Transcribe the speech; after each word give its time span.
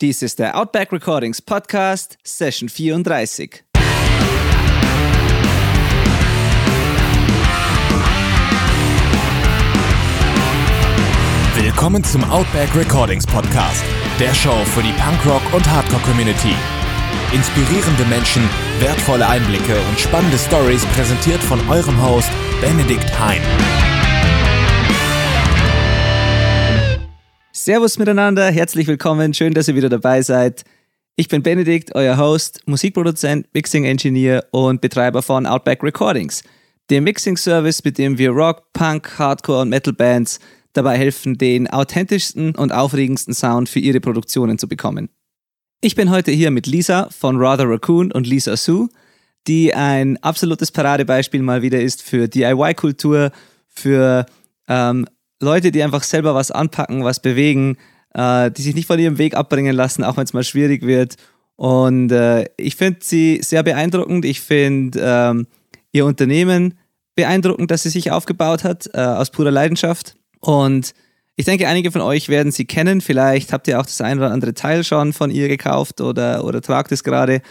Dies 0.00 0.22
ist 0.22 0.38
der 0.38 0.56
Outback 0.56 0.92
Recordings 0.92 1.42
Podcast, 1.42 2.18
Session 2.22 2.68
34. 2.68 3.64
Willkommen 11.56 12.04
zum 12.04 12.22
Outback 12.30 12.72
Recordings 12.76 13.26
Podcast, 13.26 13.82
der 14.20 14.32
Show 14.34 14.64
für 14.66 14.82
die 14.82 14.92
Punkrock- 14.92 15.52
und 15.52 15.68
Hardcore-Community. 15.68 16.54
Inspirierende 17.32 18.04
Menschen, 18.04 18.48
wertvolle 18.78 19.26
Einblicke 19.26 19.80
und 19.90 19.98
spannende 19.98 20.38
Stories 20.38 20.86
präsentiert 20.94 21.42
von 21.42 21.58
eurem 21.68 22.00
Host 22.00 22.30
Benedikt 22.60 23.18
Hein. 23.18 23.42
Servus 27.68 27.98
miteinander, 27.98 28.50
herzlich 28.50 28.86
willkommen, 28.86 29.34
schön, 29.34 29.52
dass 29.52 29.68
ihr 29.68 29.74
wieder 29.74 29.90
dabei 29.90 30.22
seid. 30.22 30.64
Ich 31.16 31.28
bin 31.28 31.42
Benedikt, 31.42 31.94
euer 31.94 32.16
Host, 32.16 32.62
Musikproduzent, 32.64 33.46
Mixing 33.52 33.84
Engineer 33.84 34.42
und 34.52 34.80
Betreiber 34.80 35.20
von 35.20 35.44
Outback 35.44 35.82
Recordings, 35.82 36.42
dem 36.88 37.04
Mixing 37.04 37.36
Service, 37.36 37.84
mit 37.84 37.98
dem 37.98 38.16
wir 38.16 38.30
Rock, 38.30 38.72
Punk, 38.72 39.18
Hardcore 39.18 39.60
und 39.60 39.68
Metal 39.68 39.92
Bands 39.92 40.40
dabei 40.72 40.96
helfen, 40.96 41.36
den 41.36 41.68
authentischsten 41.68 42.54
und 42.54 42.72
aufregendsten 42.72 43.34
Sound 43.34 43.68
für 43.68 43.80
ihre 43.80 44.00
Produktionen 44.00 44.56
zu 44.56 44.66
bekommen. 44.66 45.10
Ich 45.82 45.94
bin 45.94 46.08
heute 46.08 46.30
hier 46.30 46.50
mit 46.50 46.66
Lisa 46.66 47.10
von 47.10 47.36
Rather 47.36 47.68
Raccoon 47.68 48.10
und 48.12 48.26
Lisa 48.26 48.56
Sue, 48.56 48.88
die 49.46 49.74
ein 49.74 50.16
absolutes 50.22 50.72
Paradebeispiel 50.72 51.42
mal 51.42 51.60
wieder 51.60 51.82
ist 51.82 52.02
für 52.02 52.28
DIY-Kultur, 52.28 53.30
für 53.68 54.24
ähm, 54.68 55.04
Leute, 55.40 55.70
die 55.70 55.82
einfach 55.82 56.02
selber 56.02 56.34
was 56.34 56.50
anpacken, 56.50 57.04
was 57.04 57.20
bewegen, 57.20 57.76
äh, 58.14 58.50
die 58.50 58.62
sich 58.62 58.74
nicht 58.74 58.86
von 58.86 58.98
ihrem 58.98 59.18
Weg 59.18 59.34
abbringen 59.34 59.74
lassen, 59.74 60.04
auch 60.04 60.16
wenn 60.16 60.24
es 60.24 60.32
mal 60.32 60.44
schwierig 60.44 60.82
wird. 60.82 61.16
Und 61.56 62.12
äh, 62.12 62.46
ich 62.56 62.76
finde 62.76 63.00
sie 63.02 63.40
sehr 63.42 63.62
beeindruckend. 63.62 64.24
Ich 64.24 64.40
finde 64.40 65.00
ähm, 65.02 65.46
ihr 65.92 66.06
Unternehmen 66.06 66.74
beeindruckend, 67.16 67.70
dass 67.70 67.82
sie 67.82 67.90
sich 67.90 68.12
aufgebaut 68.12 68.62
hat, 68.62 68.88
äh, 68.94 69.00
aus 69.00 69.30
purer 69.30 69.50
Leidenschaft. 69.50 70.14
Und 70.40 70.94
ich 71.34 71.44
denke, 71.44 71.68
einige 71.68 71.90
von 71.90 72.00
euch 72.00 72.28
werden 72.28 72.52
sie 72.52 72.64
kennen. 72.64 73.00
Vielleicht 73.00 73.52
habt 73.52 73.68
ihr 73.68 73.80
auch 73.80 73.86
das 73.86 74.00
ein 74.00 74.18
oder 74.18 74.30
andere 74.30 74.54
Teil 74.54 74.84
schon 74.84 75.12
von 75.12 75.30
ihr 75.30 75.48
gekauft 75.48 76.00
oder, 76.00 76.44
oder 76.44 76.60
tragt 76.62 76.92
es 76.92 77.02
gerade. 77.04 77.42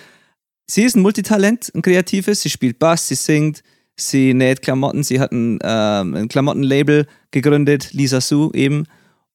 Sie 0.67 0.83
ist 0.83 0.95
ein 0.95 1.01
Multitalent, 1.01 1.71
ein 1.73 1.81
kreatives. 1.81 2.41
Sie 2.41 2.49
spielt 2.49 2.79
Bass, 2.79 3.07
sie 3.07 3.15
singt, 3.15 3.63
Sie 3.99 4.33
näht 4.33 4.61
Klamotten. 4.61 5.03
Sie 5.03 5.19
hat 5.19 5.31
ein, 5.31 5.59
ähm, 5.63 6.13
ein 6.13 6.27
Klamottenlabel 6.27 7.07
gegründet, 7.31 7.93
Lisa 7.93 8.21
Sue 8.21 8.51
eben. 8.53 8.85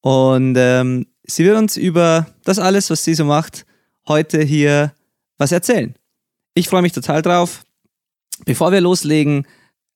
Und 0.01 0.55
ähm, 0.57 1.07
sie 1.25 1.45
wird 1.45 1.59
uns 1.59 1.77
über 1.77 2.27
das 2.45 2.59
alles, 2.59 2.89
was 2.89 3.05
sie 3.05 3.15
so 3.15 3.25
macht, 3.25 3.67
heute 4.07 4.43
hier 4.43 4.93
was 5.39 5.53
erzählen. 5.53 5.95
Ich 6.55 6.69
freue 6.69 6.83
mich 6.83 6.93
total 6.93 7.23
drauf. 7.23 7.65
Bevor 8.45 8.73
wir 8.73 8.81
loslegen, 8.81 9.47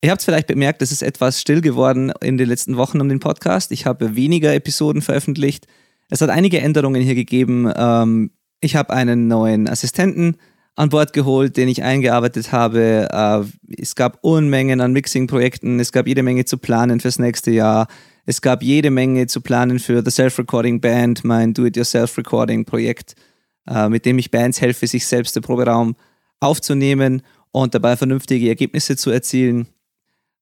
ihr 0.03 0.11
habt 0.11 0.20
es 0.20 0.25
vielleicht 0.25 0.47
bemerkt, 0.47 0.83
es 0.83 0.92
ist 0.92 1.03
etwas 1.03 1.41
still 1.41 1.61
geworden 1.61 2.12
in 2.20 2.36
den 2.36 2.48
letzten 2.48 2.77
Wochen 2.77 3.01
um 3.01 3.08
den 3.08 3.20
Podcast. 3.20 3.73
Ich 3.73 3.86
habe 3.86 4.17
weniger 4.17 4.53
Episoden 4.55 5.03
veröffentlicht. 5.03 5.67
Es 6.11 6.20
hat 6.20 6.30
einige 6.30 6.61
Änderungen 6.61 7.03
hier 7.03 7.14
gegeben. 7.14 7.73
Ähm, 7.77 8.30
ich 8.61 8.75
habe 8.75 8.92
einen 8.92 9.28
neuen 9.28 9.69
Assistenten 9.69 10.36
an 10.77 10.91
Bord 10.91 11.12
geholt, 11.12 11.56
den 11.56 11.69
ich 11.69 11.82
eingearbeitet 11.82 12.52
habe. 12.52 13.08
Äh, 13.10 13.74
es 13.80 13.94
gab 13.94 14.19
Unmengen 14.22 14.80
an 14.80 14.92
Mixing-Projekten, 14.92 15.80
es 15.80 15.91
gab 15.91 16.06
jede 16.06 16.22
Menge 16.22 16.44
zu 16.44 16.58
planen 16.58 17.00
fürs 17.00 17.18
nächste 17.18 17.50
Jahr. 17.50 17.88
Es 18.27 18.42
gab 18.42 18.62
jede 18.62 18.91
Menge 18.91 19.27
zu 19.27 19.41
planen 19.41 19.78
für 19.78 20.02
The 20.05 20.10
Self-Recording 20.10 20.80
Band, 20.80 21.24
mein 21.24 21.55
Do-It-Yourself-Recording-Projekt, 21.55 23.14
äh, 23.68 23.88
mit 23.88 24.05
dem 24.05 24.18
ich 24.18 24.30
Bands 24.30 24.60
helfe, 24.60 24.86
sich 24.86 25.06
selbst 25.06 25.36
im 25.36 25.42
Proberaum 25.42 25.96
aufzunehmen 26.41 27.22
und 27.52 27.74
dabei 27.74 27.96
vernünftige 27.96 28.48
Ergebnisse 28.48 28.96
zu 28.96 29.11
erzielen. 29.11 29.68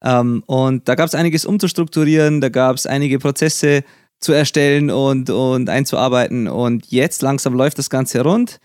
Ähm, 0.02 0.42
und 0.46 0.88
da 0.88 0.96
gab 0.96 1.06
es 1.06 1.14
einiges 1.14 1.46
umzustrukturieren, 1.46 2.40
da 2.40 2.48
gab 2.48 2.74
es 2.74 2.86
einige 2.86 3.20
Prozesse 3.20 3.84
zu 4.18 4.32
erstellen 4.32 4.90
und, 4.90 5.30
und 5.30 5.68
einzuarbeiten. 5.68 6.48
Und 6.48 6.86
jetzt 6.90 7.22
langsam 7.22 7.54
läuft 7.54 7.78
das 7.78 7.90
Ganze 7.90 8.22
rund. 8.22 8.58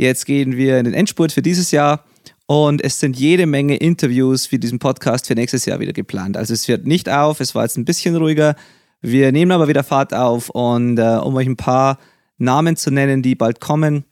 Jetzt 0.00 0.24
gehen 0.24 0.56
wir 0.56 0.78
in 0.78 0.86
den 0.86 0.94
Endspurt 0.94 1.30
für 1.30 1.42
dieses 1.42 1.72
Jahr 1.72 2.06
und 2.46 2.82
es 2.82 3.00
sind 3.00 3.18
jede 3.18 3.44
Menge 3.44 3.76
Interviews 3.76 4.46
für 4.46 4.58
diesen 4.58 4.78
Podcast 4.78 5.26
für 5.26 5.34
nächstes 5.34 5.66
Jahr 5.66 5.78
wieder 5.78 5.92
geplant. 5.92 6.38
Also 6.38 6.54
es 6.54 6.66
hört 6.68 6.86
nicht 6.86 7.10
auf, 7.10 7.38
es 7.40 7.54
war 7.54 7.64
jetzt 7.64 7.76
ein 7.76 7.84
bisschen 7.84 8.16
ruhiger. 8.16 8.56
Wir 9.02 9.30
nehmen 9.30 9.52
aber 9.52 9.68
wieder 9.68 9.84
Fahrt 9.84 10.14
auf 10.14 10.48
und 10.48 10.98
äh, 10.98 11.18
um 11.22 11.34
euch 11.34 11.46
ein 11.46 11.58
paar 11.58 11.98
Namen 12.38 12.76
zu 12.76 12.90
nennen, 12.90 13.20
die 13.20 13.34
bald 13.34 13.60
kommen. 13.60 14.04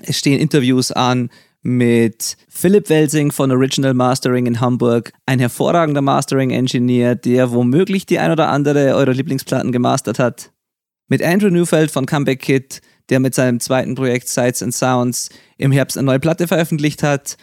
Es 0.00 0.16
stehen 0.16 0.40
Interviews 0.40 0.92
an 0.92 1.28
mit 1.60 2.38
Philipp 2.48 2.88
Welsing 2.88 3.32
von 3.32 3.50
Original 3.50 3.92
Mastering 3.92 4.46
in 4.46 4.60
Hamburg, 4.60 5.12
ein 5.26 5.40
hervorragender 5.40 6.00
Mastering-Engineer, 6.00 7.16
der 7.16 7.52
womöglich 7.52 8.06
die 8.06 8.18
ein 8.18 8.32
oder 8.32 8.48
andere 8.48 8.94
eurer 8.94 9.12
Lieblingsplatten 9.12 9.72
gemastert 9.72 10.18
hat. 10.18 10.52
Mit 11.08 11.22
Andrew 11.22 11.50
Newfeld 11.50 11.90
von 11.90 12.06
Comeback 12.06 12.40
Kid, 12.40 12.80
der 13.10 13.20
mit 13.20 13.34
seinem 13.34 13.60
zweiten 13.60 13.94
Projekt 13.94 14.28
Sights 14.28 14.62
and 14.62 14.74
Sounds 14.74 15.30
im 15.58 15.72
Herbst 15.72 15.96
eine 15.96 16.06
neue 16.06 16.20
Platte 16.20 16.48
veröffentlicht 16.48 17.02
hat. 17.02 17.36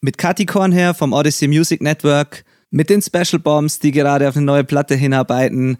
Mit 0.00 0.18
Kathi 0.18 0.46
Kornher 0.46 0.94
vom 0.94 1.12
Odyssey 1.12 1.48
Music 1.48 1.80
Network. 1.80 2.44
Mit 2.70 2.90
den 2.90 3.02
Special 3.02 3.40
Bombs, 3.40 3.78
die 3.78 3.92
gerade 3.92 4.28
auf 4.28 4.36
eine 4.36 4.44
neue 4.44 4.64
Platte 4.64 4.94
hinarbeiten. 4.94 5.78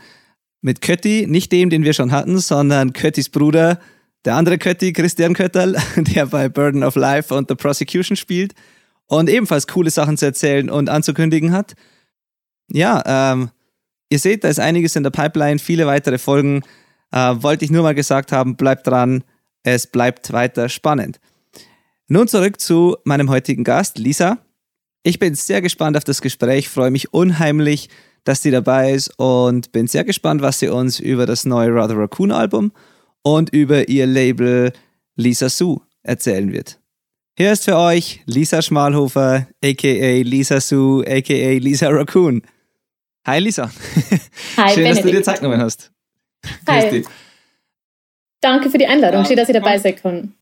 Mit 0.61 0.81
Kötti, 0.81 1.27
nicht 1.29 1.53
dem, 1.53 1.71
den 1.71 1.85
wir 1.85 1.93
schon 1.93 2.13
hatten, 2.13 2.39
sondern 2.39 2.93
Köttis 2.93 3.29
Bruder, 3.29 3.79
der 4.25 4.35
andere 4.35 4.59
Kötti, 4.59 4.93
Christian 4.93 5.35
Kötterl, 5.35 5.77
der 5.97 6.27
bei 6.27 6.49
Burden 6.49 6.83
of 6.83 6.97
Life 6.97 7.35
und 7.35 7.49
The 7.49 7.55
Prosecution 7.55 8.17
spielt 8.17 8.55
und 9.07 9.29
ebenfalls 9.29 9.67
coole 9.67 9.91
Sachen 9.91 10.17
zu 10.17 10.27
erzählen 10.27 10.69
und 10.71 10.89
anzukündigen 10.89 11.53
hat. 11.53 11.75
Ja, 12.71 13.03
ähm, 13.07 13.51
ihr 14.09 14.19
seht, 14.19 14.45
da 14.45 14.49
ist 14.49 14.59
einiges 14.59 14.97
in 14.97 15.05
der 15.05 15.11
Pipeline, 15.11 15.59
viele 15.59 15.87
weitere 15.87 16.19
Folgen. 16.19 16.63
Äh, 17.13 17.37
wollte 17.39 17.65
ich 17.65 17.71
nur 17.71 17.83
mal 17.83 17.95
gesagt 17.95 18.33
haben, 18.33 18.57
bleibt 18.57 18.87
dran, 18.87 19.25
es 19.63 19.87
bleibt 19.87 20.33
weiter 20.33 20.69
spannend. 20.69 21.21
Nun 22.09 22.29
zurück 22.29 22.61
zu 22.61 22.97
meinem 23.05 23.31
heutigen 23.31 23.65
Gast, 23.65 23.99
Lisa. 23.99 24.39
Ich 25.03 25.19
bin 25.19 25.35
sehr 25.35 25.61
gespannt 25.61 25.97
auf 25.97 26.05
das 26.05 26.21
Gespräch, 26.21 26.69
freue 26.69 26.91
mich 26.91 27.13
unheimlich, 27.13 27.89
dass 28.25 28.43
sie 28.43 28.51
dabei 28.51 28.93
ist 28.93 29.11
und 29.19 29.73
bin 29.73 29.87
sehr 29.87 30.05
gespannt, 30.05 30.43
was 30.43 30.59
sie 30.59 30.69
uns 30.69 30.99
über 31.01 31.27
das 31.27 31.45
neue 31.45 31.73
Rather 31.73 31.97
Raccoon 31.97 32.33
Album 32.33 32.73
und 33.23 33.51
über 33.51 33.89
ihr 33.89 34.07
Label 34.07 34.73
Lisa 35.15 35.49
Sue 35.49 35.81
erzählen 36.03 36.53
wird. 36.53 36.81
Hier 37.37 37.53
ist 37.53 37.65
für 37.65 37.77
euch 37.77 38.23
Lisa 38.27 38.63
Schmalhofer, 38.63 39.47
aka 39.63 40.23
Lisa 40.23 40.61
Sue, 40.61 41.05
aka 41.07 41.59
Lisa 41.59 41.89
Raccoon. 41.89 42.43
Hi 43.27 43.41
Lisa. 43.41 43.71
Hi, 44.57 44.71
Schön, 44.71 44.85
Benedikt. 44.85 44.97
dass 44.97 45.03
du 45.03 45.11
dir 45.11 45.23
Zeit 45.23 45.41
genommen 45.41 45.61
hast. 45.61 45.93
Hi. 46.69 46.91
Dich. 46.91 47.07
Danke 48.41 48.71
für 48.71 48.79
die 48.79 48.87
Einladung. 48.87 49.25
Schön, 49.25 49.37
dass 49.37 49.49
ihr 49.49 49.55
dabei 49.55 49.79
sein 49.79 49.97
können. 49.97 50.35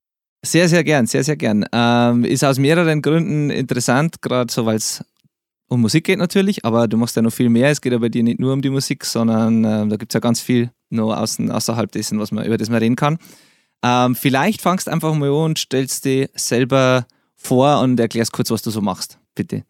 Sehr, 0.45 0.69
sehr 0.69 0.85
gern, 0.85 1.07
sehr, 1.07 1.25
sehr 1.25 1.37
gern. 1.37 1.65
Ähm, 1.73 2.25
ist 2.25 2.45
aus 2.45 2.59
mehreren 2.59 3.01
Gründen 3.01 3.51
interessant, 3.51 4.21
gerade 4.21 4.53
so, 4.53 4.67
weil 4.67 4.77
es 4.77 5.03
um 5.69 5.81
Musik 5.81 6.05
geht 6.05 6.19
natürlich, 6.19 6.65
aber 6.65 6.87
du 6.87 6.99
machst 6.99 7.17
ja 7.17 7.23
noch 7.23 7.33
viel 7.33 7.49
mehr. 7.49 7.71
Es 7.71 7.81
geht 7.81 7.93
ja 7.93 7.99
bei 7.99 8.11
dir 8.11 8.23
nicht 8.23 8.39
nur 8.39 8.53
um 8.53 8.61
die 8.61 8.69
Musik, 8.71 9.05
sondern 9.07 9.65
ähm, 9.65 9.89
da 9.89 9.97
gibt 9.97 10.13
es 10.13 10.15
ja 10.15 10.21
ganz 10.21 10.41
viel 10.41 10.71
noch 10.91 11.17
außen, 11.17 11.51
außerhalb 11.51 11.91
dessen, 11.91 12.19
was 12.19 12.31
man, 12.31 12.45
über 12.45 12.59
das 12.59 12.69
man 12.69 12.79
reden 12.79 12.97
kann. 12.97 13.19
Ähm, 13.83 14.15
vielleicht 14.15 14.61
fangst 14.61 14.89
einfach 14.89 15.15
mal 15.15 15.29
an 15.29 15.35
und 15.35 15.59
stellst 15.59 16.05
dir 16.05 16.29
selber 16.35 17.07
vor 17.37 17.81
und 17.81 17.99
erklärst 17.99 18.33
kurz, 18.33 18.51
was 18.51 18.63
du 18.63 18.71
so 18.71 18.81
machst. 18.81 19.19
Bitte. 19.35 19.65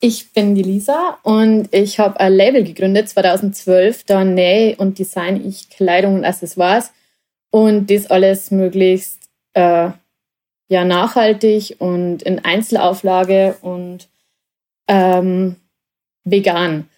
Ich 0.00 0.32
bin 0.32 0.54
die 0.54 0.62
Lisa 0.62 1.18
und 1.24 1.74
ich 1.74 1.98
habe 1.98 2.20
ein 2.20 2.32
Label 2.32 2.62
gegründet 2.62 3.08
2012. 3.08 4.04
Da 4.04 4.24
nähe 4.24 4.76
und 4.76 4.98
design 4.98 5.44
ich 5.44 5.70
Kleidung 5.70 6.14
und 6.14 6.24
Accessoires 6.24 6.92
und 7.50 7.90
das 7.90 8.08
alles 8.08 8.52
möglichst 8.52 9.28
äh, 9.54 9.90
ja, 10.68 10.84
nachhaltig 10.84 11.76
und 11.80 12.22
in 12.22 12.44
Einzelauflage 12.44 13.56
und 13.60 14.08
ähm, 14.86 15.56
vegan. 16.24 16.88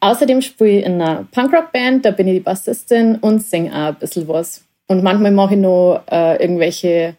Außerdem 0.00 0.40
spiele 0.40 0.78
ich 0.78 0.86
in 0.86 1.00
einer 1.00 1.24
Punkrock-Band, 1.32 2.04
da 2.04 2.12
bin 2.12 2.28
ich 2.28 2.34
die 2.34 2.40
Bassistin 2.40 3.16
und 3.16 3.40
singe 3.40 3.72
auch 3.72 3.88
ein 3.88 3.96
bisschen 3.96 4.28
was. 4.28 4.64
Und 4.86 5.02
manchmal 5.02 5.32
mache 5.32 5.54
ich 5.54 5.60
noch 5.60 6.02
äh, 6.10 6.36
irgendwelche 6.40 7.16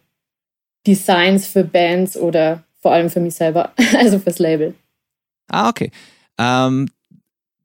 Designs 0.88 1.48
für 1.48 1.64
Bands 1.64 2.16
oder 2.16 2.64
vor 2.80 2.94
allem 2.94 3.10
für 3.10 3.20
mich 3.20 3.36
selber, 3.36 3.74
also 3.98 4.18
fürs 4.18 4.40
Label. 4.40 4.74
Ah, 5.48 5.70
okay. 5.70 5.92
Ähm, 6.38 6.88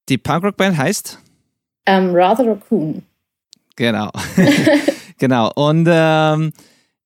die 0.08 0.18
Punkrock-Band 0.18 0.76
heißt? 0.76 1.18
Ähm, 1.86 2.10
Rather 2.14 2.46
Raccoon. 2.46 3.02
Genau. 3.76 4.10
genau. 5.18 5.52
Und 5.54 5.86
ähm, 5.90 6.52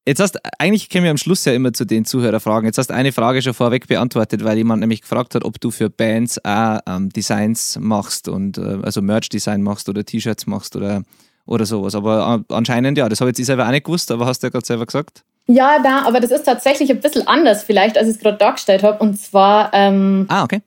jetzt 0.07 0.21
hast 0.21 0.39
eigentlich 0.59 0.89
kämen 0.89 1.05
wir 1.05 1.11
am 1.11 1.17
Schluss 1.17 1.45
ja 1.45 1.53
immer 1.53 1.73
zu 1.73 1.85
den 1.85 2.05
Zuhörerfragen. 2.05 2.67
Jetzt 2.67 2.79
hast 2.79 2.91
du 2.91 2.95
eine 2.95 3.13
Frage 3.13 3.43
schon 3.43 3.55
vorweg 3.55 3.87
beantwortet, 3.87 4.45
weil 4.45 4.57
jemand 4.57 4.81
nämlich 4.81 5.03
gefragt 5.03 5.35
hat, 5.35 5.45
ob 5.45 5.61
du 5.61 5.71
für 5.71 5.91
Bands 5.91 6.43
auch 6.45 6.81
ähm, 6.87 7.11
Designs 7.11 7.79
machst 7.81 8.29
und 8.29 8.59
äh, 8.59 8.79
also 8.83 9.03
Merch-Design 9.03 9.63
machst 9.63 9.89
oder 9.89 10.05
T-Shirts 10.05 10.47
machst 10.47 10.77
oder, 10.77 11.03
oder 11.47 11.67
sowas. 11.67 11.95
Aber 11.95 12.45
anscheinend, 12.49 12.99
ja, 12.99 13.09
das 13.09 13.21
habe 13.21 13.31
ich 13.31 13.39
jetzt 13.39 13.47
selber 13.47 13.67
auch 13.67 13.73
nicht 13.73 13.85
gewusst, 13.85 14.11
aber 14.11 14.27
hast 14.27 14.43
du 14.43 14.47
ja 14.47 14.51
gerade 14.51 14.67
selber 14.67 14.87
gesagt. 14.87 15.25
Ja, 15.53 15.81
da, 15.83 16.03
aber 16.03 16.21
das 16.21 16.31
ist 16.31 16.45
tatsächlich 16.45 16.91
ein 16.91 17.01
bisschen 17.01 17.27
anders 17.27 17.65
vielleicht, 17.65 17.99
als 17.99 18.09
ich 18.09 18.15
es 18.15 18.21
gerade 18.21 18.39
dargestellt 18.39 18.85
habe. 18.85 19.03
Und 19.03 19.21
zwar. 19.21 19.71
Ähm, 19.73 20.27
ah, 20.29 20.45
okay. 20.45 20.61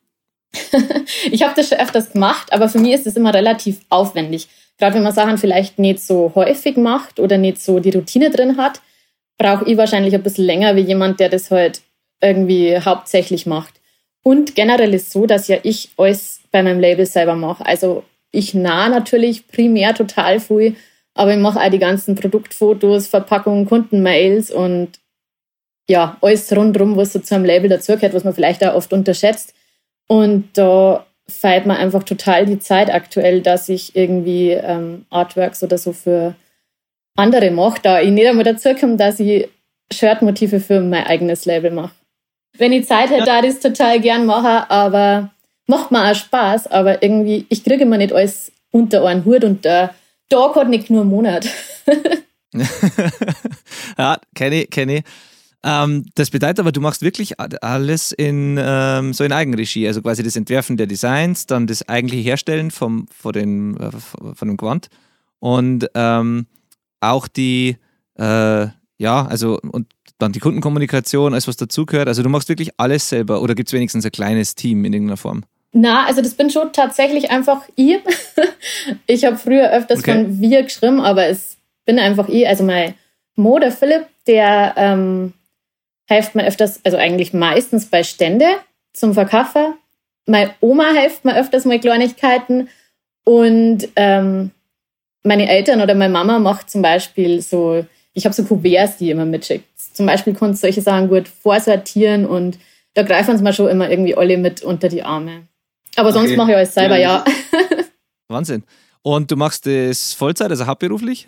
ich 1.31 1.41
habe 1.41 1.53
das 1.55 1.69
schon 1.69 1.79
öfters 1.79 2.11
gemacht, 2.11 2.51
aber 2.51 2.67
für 2.67 2.79
mich 2.79 2.93
ist 2.93 3.07
es 3.07 3.15
immer 3.15 3.33
relativ 3.33 3.79
aufwendig. 3.89 4.49
Gerade 4.77 4.95
wenn 4.95 5.03
man 5.03 5.13
Sachen 5.13 5.37
vielleicht 5.37 5.79
nicht 5.79 6.01
so 6.01 6.33
häufig 6.35 6.75
macht 6.77 7.19
oder 7.19 7.37
nicht 7.37 7.61
so 7.61 7.79
die 7.79 7.91
Routine 7.91 8.29
drin 8.29 8.57
hat, 8.57 8.81
brauche 9.37 9.65
ich 9.65 9.77
wahrscheinlich 9.77 10.13
ein 10.13 10.21
bisschen 10.21 10.45
länger 10.45 10.75
wie 10.75 10.81
jemand, 10.81 11.19
der 11.19 11.29
das 11.29 11.49
halt 11.49 11.81
irgendwie 12.21 12.77
hauptsächlich 12.77 13.45
macht. 13.45 13.73
Und 14.21 14.53
generell 14.53 14.93
ist 14.93 15.11
so, 15.11 15.25
dass 15.25 15.47
ja 15.47 15.57
ich 15.63 15.91
alles 15.97 16.41
bei 16.51 16.61
meinem 16.61 16.79
Label 16.79 17.05
selber 17.05 17.35
mache. 17.35 17.65
Also 17.65 18.03
ich 18.31 18.53
nah 18.53 18.89
natürlich 18.89 19.47
primär 19.47 19.93
total 19.95 20.39
viel, 20.39 20.75
aber 21.15 21.33
ich 21.33 21.39
mache 21.39 21.59
auch 21.59 21.69
die 21.69 21.79
ganzen 21.79 22.15
Produktfotos, 22.15 23.07
Verpackungen, 23.07 23.65
Kundenmails 23.65 24.51
und 24.51 24.89
ja, 25.87 26.17
alles 26.21 26.55
rundherum, 26.55 26.95
was 26.95 27.13
so 27.13 27.19
zu 27.19 27.35
einem 27.35 27.45
Label 27.45 27.69
dazugehört, 27.69 28.13
was 28.13 28.23
man 28.23 28.33
vielleicht 28.33 28.65
auch 28.65 28.73
oft 28.73 28.93
unterschätzt. 28.93 29.53
Und 30.07 30.49
da 30.53 31.05
feiert 31.27 31.65
man 31.65 31.77
einfach 31.77 32.03
total 32.03 32.45
die 32.45 32.59
Zeit 32.59 32.93
aktuell, 32.93 33.41
dass 33.41 33.69
ich 33.69 33.95
irgendwie 33.95 34.51
ähm, 34.51 35.05
Artworks 35.09 35.63
oder 35.63 35.77
so 35.77 35.93
für 35.93 36.35
andere 37.15 37.51
mache, 37.51 37.81
da 37.81 38.01
ich 38.01 38.11
nicht 38.11 38.27
einmal 38.27 38.43
dazu 38.43 38.73
komme, 38.75 38.97
dass 38.97 39.19
ich 39.19 39.49
Shirtmotive 39.91 40.59
für 40.59 40.81
mein 40.81 41.05
eigenes 41.05 41.45
Label 41.45 41.71
mache. 41.71 41.93
Wenn 42.57 42.71
ich 42.71 42.87
Zeit 42.87 43.09
hätte, 43.09 43.27
ja. 43.27 43.39
ich 43.43 43.45
das 43.45 43.59
total 43.59 43.99
gern 43.99 44.25
machen, 44.25 44.65
aber 44.69 45.31
macht 45.67 45.91
mir 45.91 46.09
auch 46.09 46.15
Spaß, 46.15 46.67
aber 46.67 47.01
irgendwie, 47.03 47.45
ich 47.49 47.63
kriege 47.63 47.83
immer 47.83 47.97
nicht 47.97 48.13
alles 48.13 48.51
unter 48.71 49.05
einen 49.05 49.25
Hut 49.25 49.43
und 49.43 49.65
der 49.65 49.93
Hat 50.31 50.69
nicht 50.69 50.89
nur 50.89 51.01
einen 51.01 51.09
Monat. 51.09 51.47
ja, 53.97 54.17
kenne 54.35 54.63
ich, 54.63 54.69
kenne 54.69 54.97
ich. 54.97 55.03
Ähm, 55.63 56.05
das 56.15 56.29
bedeutet 56.29 56.59
aber, 56.59 56.71
du 56.71 56.81
machst 56.81 57.01
wirklich 57.01 57.39
alles 57.39 58.11
in 58.11 58.59
ähm, 58.61 59.13
so 59.13 59.23
in 59.23 59.31
Eigenregie, 59.31 59.87
also 59.87 60.01
quasi 60.01 60.21
das 60.21 60.35
Entwerfen 60.35 60.75
der 60.75 60.87
Designs, 60.87 61.45
dann 61.45 61.67
das 61.67 61.87
eigentliche 61.87 62.23
Herstellen 62.23 62.69
vom, 62.69 63.07
von, 63.07 63.31
den, 63.31 63.77
äh, 63.77 63.91
von 63.91 64.47
dem 64.47 64.57
Quant 64.57 64.89
und 65.39 65.87
ähm, 65.95 66.47
auch 66.99 67.29
die, 67.29 67.77
äh, 68.15 68.67
ja, 68.97 69.25
also 69.25 69.57
und 69.61 69.87
dann 70.17 70.33
die 70.33 70.39
Kundenkommunikation, 70.39 71.33
alles 71.33 71.47
was 71.47 71.57
dazugehört. 71.57 72.07
Also 72.07 72.23
du 72.23 72.29
machst 72.29 72.49
wirklich 72.49 72.71
alles 72.77 73.09
selber 73.09 73.41
oder 73.41 73.55
gibt 73.55 73.69
es 73.69 73.73
wenigstens 73.73 74.05
ein 74.05 74.11
kleines 74.11 74.55
Team 74.55 74.85
in 74.85 74.93
irgendeiner 74.93 75.17
Form? 75.17 75.43
Na, 75.75 76.05
also 76.05 76.21
das 76.21 76.35
bin 76.35 76.51
schon 76.51 76.71
tatsächlich 76.71 77.31
einfach 77.31 77.63
ich. 77.75 77.99
ich 79.07 79.25
habe 79.25 79.37
früher 79.37 79.71
öfters 79.71 79.99
okay. 79.99 80.13
von 80.13 80.39
wir 80.39 80.63
geschrieben, 80.63 81.01
aber 81.01 81.25
es 81.25 81.57
bin 81.85 81.97
einfach 81.97 82.29
ich. 82.29 82.47
Also 82.47 82.63
mein 82.63 82.93
Mo, 83.35 83.57
der 83.57 83.71
Philipp, 83.71 84.05
der 84.27 84.75
ähm, 84.77 85.33
hilft 86.07 86.35
mir 86.35 86.45
öfters, 86.45 86.79
also 86.83 86.97
eigentlich 86.97 87.33
meistens 87.33 87.87
bei 87.87 88.03
Stände 88.03 88.45
zum 88.93 89.15
Verkaufen. 89.15 89.73
Meine 90.27 90.53
Oma 90.61 90.91
hilft 90.93 91.25
mir 91.25 91.35
öfters 91.35 91.65
mal 91.65 91.79
Kleinigkeiten 91.79 92.69
und 93.25 93.89
ähm, 93.95 94.51
meine 95.23 95.49
Eltern 95.49 95.81
oder 95.81 95.95
meine 95.95 96.13
Mama 96.13 96.37
macht 96.37 96.69
zum 96.69 96.83
Beispiel 96.83 97.41
so, 97.41 97.83
ich 98.13 98.25
habe 98.25 98.35
so 98.35 98.43
Kuverts, 98.43 98.97
die 98.97 99.09
immer 99.09 99.25
mitschickt. 99.25 99.65
Zum 99.75 100.05
Beispiel 100.05 100.35
kannst 100.35 100.61
du 100.61 100.67
solche 100.67 100.81
Sachen 100.81 101.09
gut 101.09 101.27
vorsortieren 101.27 102.27
und 102.27 102.59
da 102.93 103.01
greifen 103.01 103.35
sie 103.35 103.43
mir 103.43 103.53
schon 103.53 103.69
immer 103.69 103.89
irgendwie 103.89 104.15
alle 104.15 104.37
mit 104.37 104.61
unter 104.61 104.87
die 104.87 105.01
Arme. 105.01 105.47
Aber 105.95 106.11
sonst 106.11 106.29
okay. 106.29 106.37
mache 106.37 106.51
ich 106.51 106.57
alles 106.57 106.73
selber, 106.73 106.97
ja. 106.97 107.23
ja. 107.25 107.63
Wahnsinn. 108.27 108.63
Und 109.01 109.29
du 109.31 109.35
machst 109.35 109.65
das 109.65 110.13
Vollzeit, 110.13 110.49
also 110.49 110.65
hauptberuflich? 110.65 111.27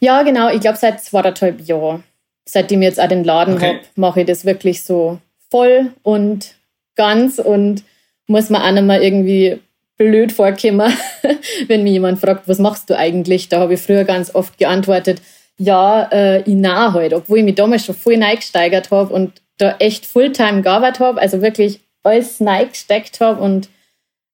Ja, 0.00 0.22
genau. 0.22 0.50
Ich 0.50 0.60
glaube 0.60 0.78
seit 0.78 1.02
zweieinhalb 1.02 1.60
Jahren. 1.60 2.04
Seitdem 2.44 2.80
ich 2.80 2.86
jetzt 2.88 3.00
auch 3.00 3.08
den 3.08 3.24
Laden 3.24 3.54
okay. 3.54 3.66
habe, 3.66 3.80
mache 3.96 4.20
ich 4.20 4.26
das 4.26 4.44
wirklich 4.44 4.82
so 4.82 5.18
voll 5.50 5.92
und 6.02 6.54
ganz 6.94 7.38
und 7.38 7.84
muss 8.26 8.50
mir 8.50 8.64
auch 8.64 8.70
nicht 8.70 8.84
mehr 8.84 9.02
irgendwie 9.02 9.60
blöd 9.98 10.32
vorkommen, 10.32 10.92
wenn 11.66 11.82
mir 11.82 11.92
jemand 11.92 12.20
fragt, 12.20 12.48
was 12.48 12.58
machst 12.58 12.88
du 12.88 12.96
eigentlich? 12.96 13.48
Da 13.48 13.60
habe 13.60 13.74
ich 13.74 13.80
früher 13.80 14.04
ganz 14.04 14.34
oft 14.34 14.56
geantwortet, 14.56 15.20
ja, 15.58 16.04
äh, 16.12 16.42
ich 16.42 16.54
nah 16.54 16.92
halt, 16.92 17.12
obwohl 17.12 17.38
ich 17.38 17.44
mich 17.44 17.56
damals 17.56 17.84
schon 17.84 17.96
voll 17.96 18.16
neigesteigert 18.16 18.90
habe 18.90 19.12
und 19.12 19.42
da 19.58 19.74
echt 19.80 20.06
Fulltime 20.06 20.62
gearbeitet 20.62 21.00
habe, 21.00 21.20
also 21.20 21.42
wirklich 21.42 21.80
alles 22.04 22.38
neigesteckt 22.38 23.20
habe 23.20 23.42
und 23.42 23.68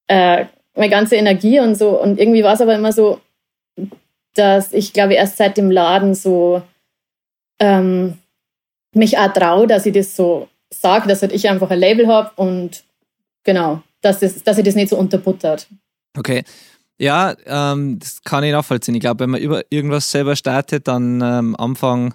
äh, 0.09 0.47
meine 0.75 0.91
ganze 0.91 1.17
Energie 1.17 1.61
und 1.61 1.77
so. 1.77 2.01
Und 2.01 2.19
irgendwie 2.19 2.45
war 2.45 2.55
es 2.55 2.61
aber 2.61 2.75
immer 2.75 2.93
so, 2.93 3.21
dass 4.35 4.73
ich 4.73 4.93
glaube, 4.93 5.15
erst 5.15 5.37
seit 5.37 5.57
dem 5.57 5.71
Laden 5.71 6.15
so 6.15 6.63
ähm, 7.61 8.19
mich 8.95 9.19
auch 9.19 9.33
traue, 9.33 9.67
dass 9.67 9.87
ich 9.87 9.95
das 9.95 10.17
so 10.17 10.49
sage, 10.73 11.09
dass 11.09 11.23
halt 11.23 11.33
ich 11.33 11.49
einfach 11.49 11.71
ein 11.71 11.79
Label 11.79 12.09
habe 12.09 12.31
und 12.37 12.85
genau, 13.45 13.83
dass, 14.01 14.21
das, 14.21 14.43
dass 14.43 14.59
ich 14.59 14.65
das 14.65 14.75
nicht 14.75 14.89
so 14.89 14.97
unterbuttert. 14.97 15.69
Okay. 16.17 16.43
Ja, 16.99 17.35
ähm, 17.47 17.99
das 17.99 18.23
kann 18.23 18.45
ich 18.45 18.53
nachvollziehen. 18.53 18.95
Ich 18.95 19.01
glaube, 19.01 19.21
wenn 19.21 19.31
man 19.31 19.41
über 19.41 19.63
irgendwas 19.71 20.11
selber 20.11 20.37
startet, 20.37 20.87
dann 20.87 21.17
ähm, 21.17 21.23
am 21.23 21.57
Anfang, 21.57 22.15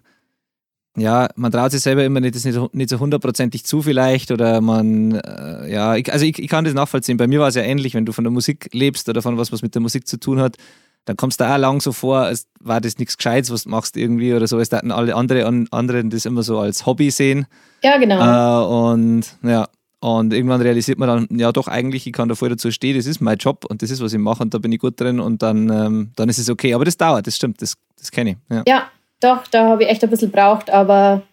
ja, 1.00 1.30
man 1.36 1.52
traut 1.52 1.72
sich 1.72 1.82
selber 1.82 2.04
immer 2.04 2.20
nicht, 2.20 2.36
das 2.36 2.46
nicht, 2.46 2.74
nicht 2.74 2.90
so 2.90 3.00
hundertprozentig 3.00 3.66
zu 3.66 3.82
vielleicht 3.82 4.32
oder 4.32 4.62
man, 4.62 5.16
äh, 5.16 5.72
ja, 5.72 5.96
ich, 5.96 6.12
also 6.12 6.26
ich, 6.26 6.40
ich, 6.40 6.50
kann 6.50 6.66
das 6.66 6.74
nachvollziehen. 6.74 7.18
Bei 7.18 7.28
mir 7.28 7.40
war 7.40 7.48
es 7.48 7.56
ja 7.56 7.62
ähnlich, 7.62 7.94
wenn 7.94 8.06
du 8.06 8.12
von 8.12 8.24
der 8.24 8.32
Musik 8.32 8.70
lebst 8.72 9.10
oder 9.10 9.22
von 9.22 9.38
was, 9.38 9.52
was 9.52 9.62
mit 9.62 9.76
der 9.76 9.82
Musik 9.82 10.08
zu 10.08 10.20
tun 10.20 10.40
hat, 10.40 10.58
dann 11.06 11.18
kommst 11.18 11.40
du 11.40 11.46
auch 11.46 11.58
lang 11.58 11.82
so 11.82 11.92
vor, 11.92 12.20
als 12.20 12.48
war 12.60 12.82
das 12.82 12.98
nichts 12.98 13.18
Gescheites, 13.18 13.52
was 13.52 13.64
du 13.64 13.70
machst 13.70 13.98
irgendwie 13.98 14.34
oder 14.34 14.48
so, 14.48 14.58
als 14.58 14.72
hätten 14.72 14.92
alle 14.92 15.16
andere, 15.16 15.46
anderen 15.72 16.10
das 16.10 16.26
immer 16.26 16.44
so 16.44 16.60
als 16.60 16.86
Hobby 16.86 17.10
sehen. 17.10 17.48
Ja, 17.84 17.98
genau. 17.98 18.20
Äh, 18.20 18.94
und 18.94 19.24
ja, 19.42 19.68
und 20.02 20.34
irgendwann 20.34 20.62
realisiert 20.62 20.98
man 20.98 21.10
dann, 21.10 21.40
ja 21.40 21.52
doch, 21.52 21.68
eigentlich, 21.68 22.08
ich 22.08 22.14
kann 22.14 22.30
da 22.30 22.36
voll 22.36 22.50
dazu 22.50 22.72
stehen, 22.72 22.96
das 22.96 23.06
ist 23.06 23.20
mein 23.20 23.38
Job 23.38 23.66
und 23.68 23.82
das 23.82 23.92
ist, 23.92 24.02
was 24.02 24.14
ich 24.14 24.20
mache 24.20 24.44
und 24.44 24.54
da 24.54 24.58
bin 24.58 24.72
ich 24.72 24.80
gut 24.80 25.00
drin 25.00 25.20
und 25.20 25.42
dann, 25.42 25.70
ähm, 25.70 26.12
dann 26.16 26.30
ist 26.30 26.38
es 26.38 26.50
okay. 26.50 26.74
Aber 26.74 26.86
das 26.86 26.96
dauert, 26.96 27.28
das 27.28 27.36
stimmt, 27.36 27.62
das, 27.62 27.76
das 27.98 28.12
kenne 28.12 28.32
ich. 28.32 28.38
Ja. 28.50 28.64
ja, 28.66 28.92
doch, 29.20 29.48
da 29.48 29.68
habe 29.68 29.84
ich 29.84 29.90
echt 29.90 30.04
ein 30.04 30.10
bisschen 30.10 30.32
braucht, 30.32 30.70
aber 30.70 31.24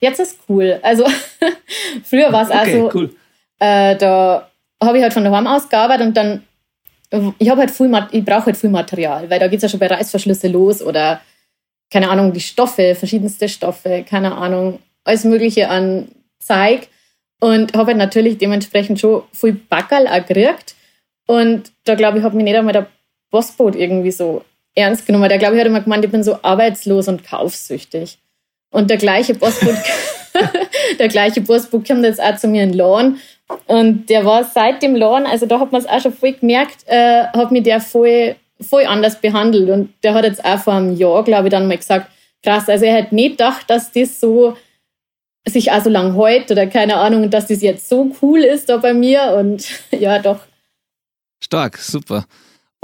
jetzt 0.00 0.20
ist 0.20 0.38
cool. 0.48 0.78
Also 0.82 1.04
früher 2.04 2.32
war 2.32 2.42
es 2.42 2.50
okay, 2.50 2.84
auch 2.84 2.92
so, 2.92 2.98
cool. 2.98 3.14
äh, 3.58 3.96
da 3.96 4.50
habe 4.82 4.98
ich 4.98 5.02
halt 5.02 5.12
von 5.12 5.24
daheim 5.24 5.46
aus 5.46 5.68
gearbeitet 5.68 6.06
und 6.08 6.16
dann, 6.16 6.42
ich 7.38 7.48
habe 7.48 7.60
halt 7.60 7.70
viel, 7.70 7.90
ich 8.10 8.24
brauche 8.24 8.46
halt 8.46 8.56
viel 8.56 8.70
Material, 8.70 9.28
weil 9.30 9.38
da 9.38 9.48
geht 9.48 9.58
es 9.58 9.62
ja 9.62 9.68
schon 9.68 9.80
bei 9.80 9.86
Reißverschlüsse 9.86 10.48
los 10.48 10.82
oder 10.82 11.20
keine 11.92 12.08
Ahnung, 12.08 12.32
die 12.32 12.40
Stoffe, 12.40 12.94
verschiedenste 12.94 13.48
Stoffe, 13.50 14.04
keine 14.08 14.34
Ahnung, 14.34 14.78
alles 15.04 15.24
Mögliche 15.24 15.68
an 15.68 16.08
Zeig. 16.38 16.88
Und 17.38 17.74
habe 17.76 17.88
halt 17.88 17.98
natürlich 17.98 18.38
dementsprechend 18.38 19.00
schon 19.00 19.24
viel 19.32 19.52
Backerl 19.52 20.06
gekriegt. 20.22 20.74
Und 21.26 21.72
da 21.84 21.96
glaube 21.96 22.18
ich, 22.18 22.24
hat 22.24 22.34
mich 22.34 22.44
nicht 22.44 22.56
einmal 22.56 22.72
der 22.72 22.86
Bossboot 23.30 23.74
irgendwie 23.74 24.12
so 24.12 24.44
ernst 24.74 25.06
genommen. 25.06 25.28
Der 25.28 25.38
glaube 25.38 25.54
ich 25.54 25.60
hat 25.60 25.66
immer 25.66 25.80
gemeint, 25.80 26.04
ich 26.04 26.10
bin 26.10 26.22
so 26.22 26.38
arbeitslos 26.42 27.08
und 27.08 27.24
kaufsüchtig. 27.24 28.18
Und 28.70 28.90
der 28.90 28.96
gleiche 28.96 29.34
Bossboot, 29.34 29.74
der 30.98 31.08
gleiche 31.08 31.40
Bossboot 31.40 31.86
kommt 31.86 32.04
jetzt 32.04 32.22
auch 32.22 32.36
zu 32.36 32.48
mir 32.48 32.62
in 32.62 32.72
Lohn. 32.72 33.18
Und 33.66 34.08
der 34.08 34.24
war 34.24 34.44
seit 34.44 34.82
dem 34.82 34.96
Lohn, 34.96 35.26
also 35.26 35.46
da 35.46 35.60
hat 35.60 35.72
man 35.72 35.80
es 35.80 35.86
auch 35.86 36.00
schon 36.00 36.12
voll 36.12 36.32
gemerkt, 36.32 36.84
äh, 36.86 37.24
hat 37.24 37.52
mich 37.52 37.64
der 37.64 37.80
voll, 37.80 38.36
voll 38.60 38.86
anders 38.86 39.20
behandelt. 39.20 39.68
Und 39.68 39.92
der 40.02 40.14
hat 40.14 40.24
jetzt 40.24 40.44
auch 40.44 40.58
vor 40.58 40.74
einem 40.74 40.96
Jahr, 40.96 41.22
glaube 41.22 41.48
ich, 41.48 41.50
dann 41.50 41.68
mal 41.68 41.76
gesagt, 41.76 42.10
krass, 42.42 42.68
also 42.68 42.84
er 42.84 43.02
hat 43.02 43.12
nicht 43.12 43.32
gedacht, 43.32 43.68
dass 43.68 43.92
das 43.92 44.20
so 44.20 44.56
sich 45.46 45.72
auch 45.72 45.82
so 45.82 45.90
lang 45.90 46.16
heut 46.16 46.50
oder 46.50 46.66
keine 46.66 46.96
Ahnung, 46.96 47.28
dass 47.28 47.48
das 47.48 47.62
jetzt 47.62 47.88
so 47.88 48.14
cool 48.22 48.40
ist 48.40 48.68
da 48.68 48.76
bei 48.76 48.94
mir 48.94 49.34
und 49.38 49.66
ja, 49.90 50.18
doch. 50.18 50.40
Stark, 51.40 51.78
super. 51.78 52.24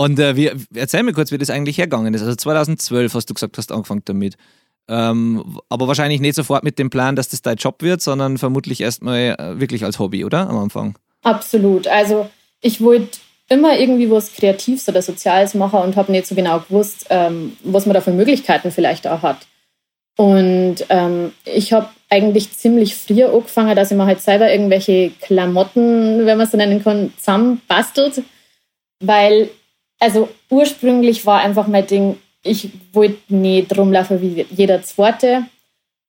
Und 0.01 0.21
äh, 0.21 0.37
wie, 0.37 0.53
erzähl 0.75 1.03
mir 1.03 1.13
kurz, 1.13 1.33
wie 1.33 1.39
das 1.39 1.51
eigentlich 1.51 1.77
hergegangen 1.77 2.15
ist. 2.15 2.23
Also 2.23 2.37
2012 2.37 3.15
hast 3.15 3.29
du 3.29 3.35
gesagt, 3.35 3.59
hast 3.59 3.73
angefangen 3.73 4.03
damit. 4.05 4.37
Ähm, 4.89 5.59
aber 5.69 5.89
wahrscheinlich 5.89 6.21
nicht 6.21 6.37
sofort 6.37 6.63
mit 6.63 6.79
dem 6.79 6.89
Plan, 6.89 7.17
dass 7.17 7.29
das 7.29 7.43
dein 7.43 7.57
Job 7.57 7.83
wird, 7.83 8.01
sondern 8.01 8.39
vermutlich 8.39 8.81
erstmal 8.81 9.37
äh, 9.39 9.61
wirklich 9.61 9.85
als 9.85 9.99
Hobby, 9.99 10.25
oder? 10.25 10.49
Am 10.49 10.57
Anfang. 10.57 10.97
Absolut. 11.23 11.89
Also 11.89 12.31
ich 12.61 12.81
wollte 12.81 13.19
immer 13.49 13.77
irgendwie 13.77 14.09
was 14.09 14.33
Kreatives 14.33 14.89
oder 14.89 15.03
Soziales 15.03 15.55
machen 15.55 15.81
und 15.81 15.97
habe 15.97 16.13
nicht 16.13 16.27
so 16.27 16.37
genau 16.37 16.61
gewusst, 16.61 17.07
ähm, 17.11 17.57
was 17.65 17.85
man 17.85 17.95
da 17.95 18.01
für 18.01 18.13
Möglichkeiten 18.13 18.71
vielleicht 18.71 19.07
auch 19.09 19.23
hat. 19.23 19.47
Und 20.17 20.77
ähm, 20.91 21.33
ich 21.45 21.73
habe 21.73 21.89
eigentlich 22.09 22.53
ziemlich 22.53 22.95
früh 22.95 23.25
angefangen, 23.25 23.75
dass 23.75 23.91
ich 23.91 23.97
mir 23.97 24.07
halt 24.07 24.21
selber 24.21 24.51
irgendwelche 24.51 25.11
Klamotten, 25.21 26.25
wenn 26.25 26.39
man 26.39 26.47
es 26.47 26.53
so 26.53 26.57
nennen 26.57 26.83
kann, 26.83 27.13
zusammenbastelt. 27.17 28.23
Weil, 29.01 29.49
also 29.99 30.29
ursprünglich 30.51 31.27
war 31.27 31.41
einfach 31.41 31.67
mein 31.67 31.87
Ding, 31.87 32.19
ich 32.43 32.71
wollte 32.93 33.35
nicht 33.35 33.77
rumlaufen 33.77 34.21
wie 34.21 34.47
jeder 34.51 34.83
Zweite. 34.83 35.45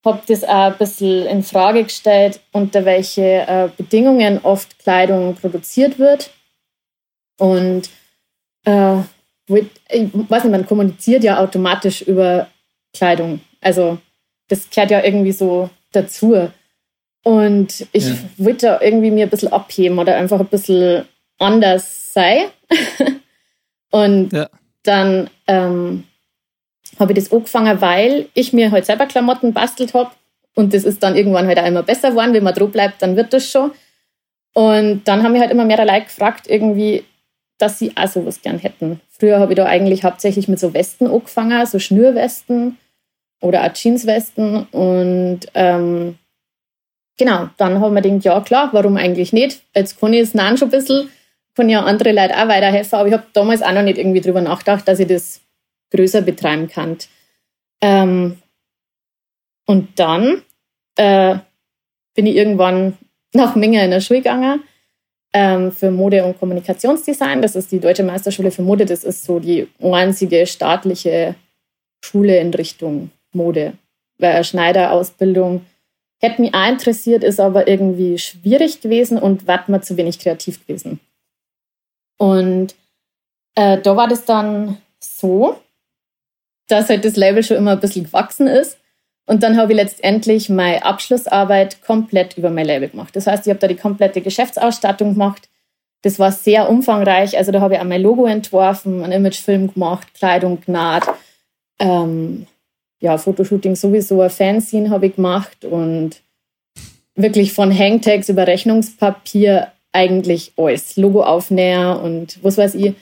Habe 0.06 0.22
das 0.28 0.44
auch 0.44 0.72
ein 0.72 0.78
bisschen 0.78 1.26
in 1.26 1.44
Frage 1.44 1.84
gestellt, 1.84 2.40
unter 2.52 2.86
welche 2.86 3.22
äh, 3.22 3.70
Bedingungen 3.76 4.40
oft 4.44 4.80
Kleidung 4.80 5.36
produziert 5.36 6.00
wird. 6.00 6.30
Und 7.38 7.90
äh, 8.66 9.00
ich 9.50 10.10
weiß 10.14 10.44
nicht, 10.44 10.52
man 10.52 10.66
kommuniziert 10.66 11.24
ja 11.24 11.40
automatisch 11.40 12.02
über 12.04 12.48
Kleidung. 12.94 13.42
Also 13.60 13.98
das 14.48 14.70
gehört 14.70 14.92
ja 14.92 15.04
irgendwie 15.04 15.32
so 15.32 15.70
dazu. 15.92 16.50
Und 17.24 17.88
ich 17.92 18.08
ja. 18.08 18.16
wollte 18.38 18.80
irgendwie 18.82 19.12
mir 19.12 19.26
ein 19.26 19.30
bisschen 19.30 19.52
abheben 19.52 20.00
oder 20.00 20.16
einfach 20.16 20.40
ein 20.40 20.48
bisschen 20.48 21.06
anders 21.38 22.14
sein. 22.14 22.50
und 23.92 24.34
ja. 24.34 24.50
dann 24.84 25.30
ähm, 25.48 26.04
habe 27.00 27.14
ich 27.14 27.20
das 27.20 27.32
angefangen, 27.32 27.82
weil 27.82 28.28
ich 28.34 28.54
mir 28.54 28.72
halt 28.72 28.86
selber 28.86 29.06
Klamotten 29.06 29.54
bastelt 29.54 29.94
habe. 29.94 30.12
Und 30.56 30.74
das 30.74 30.84
ist 30.84 31.04
dann 31.04 31.16
irgendwann 31.16 31.48
halt 31.48 31.60
auch 31.60 31.66
immer 31.66 31.84
besser 31.84 32.12
geworden. 32.12 32.34
Wenn 32.34 32.44
man 32.44 32.54
drauf 32.54 32.72
bleibt, 32.72 33.02
dann 33.02 33.16
wird 33.16 33.34
das 33.34 33.50
schon. 33.50 33.72
Und 34.54 35.04
dann 35.06 35.24
haben 35.24 35.32
mich 35.32 35.42
halt 35.42 35.52
immer 35.52 35.66
mehr 35.66 35.84
Leute 35.86 36.06
gefragt, 36.06 36.48
irgendwie, 36.48 37.04
dass 37.58 37.80
sie 37.80 37.96
auch 37.96 38.08
sowas 38.08 38.42
gern 38.42 38.58
hätten. 38.58 39.00
Früher 39.10 39.40
habe 39.40 39.54
ich 39.54 39.58
da 39.58 39.66
eigentlich 39.66 40.04
hauptsächlich 40.04 40.48
mit 40.48 40.60
so 40.60 40.74
Westen 40.74 41.08
angefangen, 41.08 41.66
so 41.66 41.80
Schnürwesten 41.80 42.78
oder 43.42 43.64
auch 43.64 43.74
Jeanswesten. 43.74 44.64
Und 44.72 45.42
ähm, 45.54 46.18
genau, 47.18 47.50
dann 47.58 47.80
haben 47.80 47.94
wir 47.94 48.02
gedacht, 48.02 48.26
ja 48.26 48.42
klar, 48.42 48.70
warum 48.72 48.98
eigentlich 48.98 49.32
nicht? 49.32 49.62
Jetzt 49.76 50.00
kann 50.00 50.14
ich 50.14 50.22
es 50.22 50.32
schon 50.32 50.68
ein 50.68 50.70
bisschen, 50.70 51.10
kann 51.60 51.68
ja 51.68 51.84
andere 51.84 52.14
Leute 52.14 52.38
auch 52.38 52.48
weiterhelfen, 52.48 52.98
aber 52.98 53.10
ich 53.10 53.14
habe 53.14 53.26
damals 53.34 53.62
auch 53.62 53.74
noch 53.74 53.82
nicht 53.82 53.98
irgendwie 53.98 54.22
drüber 54.22 54.40
nachgedacht, 54.40 54.88
dass 54.88 55.00
ich 55.00 55.08
das 55.08 55.42
größer 55.92 56.22
betreiben 56.22 56.70
kann. 56.70 56.98
Ähm, 57.82 58.38
und 59.68 60.00
dann 60.00 60.42
äh, 60.96 61.36
bin 62.16 62.28
ich 62.28 62.38
irgendwann 62.38 62.98
nach 63.34 63.58
Minge 63.58 63.84
in 63.84 63.92
der 63.92 64.00
Schule 64.00 64.22
gegangen 64.22 64.64
ähm, 65.34 65.74
für 65.74 65.92
Mode- 65.92 66.24
und 66.24 66.40
Kommunikationsdesign. 66.40 67.42
Das 67.42 67.58
ist 67.58 67.74
die 67.74 67.82
Deutsche 67.82 68.04
Meisterschule 68.04 68.52
für 68.52 68.62
Mode. 68.62 68.86
Das 68.86 69.04
ist 69.04 69.26
so 69.26 69.40
die 69.40 69.68
einzige 69.82 70.48
staatliche 70.48 71.36
Schule 72.02 72.40
in 72.40 72.54
Richtung 72.54 73.12
Mode. 73.34 73.74
Weil 74.18 74.32
eine 74.32 74.44
Schneiderausbildung 74.46 75.66
hätte 76.22 76.42
mich 76.42 76.54
auch 76.54 76.70
interessiert, 76.70 77.26
ist 77.26 77.42
aber 77.42 77.68
irgendwie 77.68 78.18
schwierig 78.18 78.80
gewesen 78.80 79.18
und 79.18 79.46
war 79.46 79.66
mir 79.68 79.82
zu 79.82 79.98
wenig 79.98 80.20
kreativ 80.20 80.66
gewesen. 80.66 81.02
Und 82.20 82.76
äh, 83.56 83.80
da 83.82 83.96
war 83.96 84.08
das 84.08 84.26
dann 84.26 84.78
so, 85.00 85.56
dass 86.68 86.90
halt 86.90 87.06
das 87.06 87.16
Label 87.16 87.42
schon 87.42 87.58
immer 87.58 87.72
ein 87.72 87.80
bisschen 87.80 88.06
gewachsen 88.06 88.46
ist. 88.46 88.78
Und 89.26 89.44
dann 89.44 89.58
habe 89.58 89.72
ich 89.72 89.78
letztendlich 89.78 90.50
meine 90.50 90.84
Abschlussarbeit 90.84 91.82
komplett 91.82 92.38
über 92.38 92.50
mein 92.50 92.66
Label 92.66 92.90
gemacht. 92.90 93.16
Das 93.16 93.26
heißt, 93.26 93.48
ich 93.48 93.52
habe 93.52 93.60
da 93.60 93.68
die 93.68 93.76
komplette 93.76 94.22
Geschäftsausstattung 94.22 95.14
gemacht. 95.14 95.50
Das 96.02 96.20
war 96.20 96.32
sehr 96.32 96.70
umfangreich. 96.70 97.38
Also 97.38 97.52
da 97.52 97.62
habe 97.62 97.76
ich 97.76 97.80
auch 97.80 97.86
mein 97.86 98.02
Logo 98.02 98.26
entworfen, 98.26 99.04
einen 99.04 99.14
Imagefilm 99.14 99.74
gemacht, 99.74 100.14
Kleidung 100.14 100.60
genäht, 100.62 101.04
ähm, 101.80 102.48
ja, 103.02 103.18
Fotoshooting 103.18 103.76
sowieso, 103.76 104.22
ein 104.22 104.30
Fanzine 104.30 104.90
habe 104.90 105.08
ich 105.08 105.16
gemacht 105.16 105.64
und 105.64 106.22
wirklich 107.16 107.54
von 107.54 107.78
Hangtags 107.78 108.30
über 108.30 108.46
Rechnungspapier 108.46 109.72
eigentlich 109.92 110.54
alles. 110.58 110.98
Logo-Aufnäher 110.98 112.02
und 112.02 112.44
was 112.44 112.58
weiß 112.58 112.76
ich. 112.76 112.94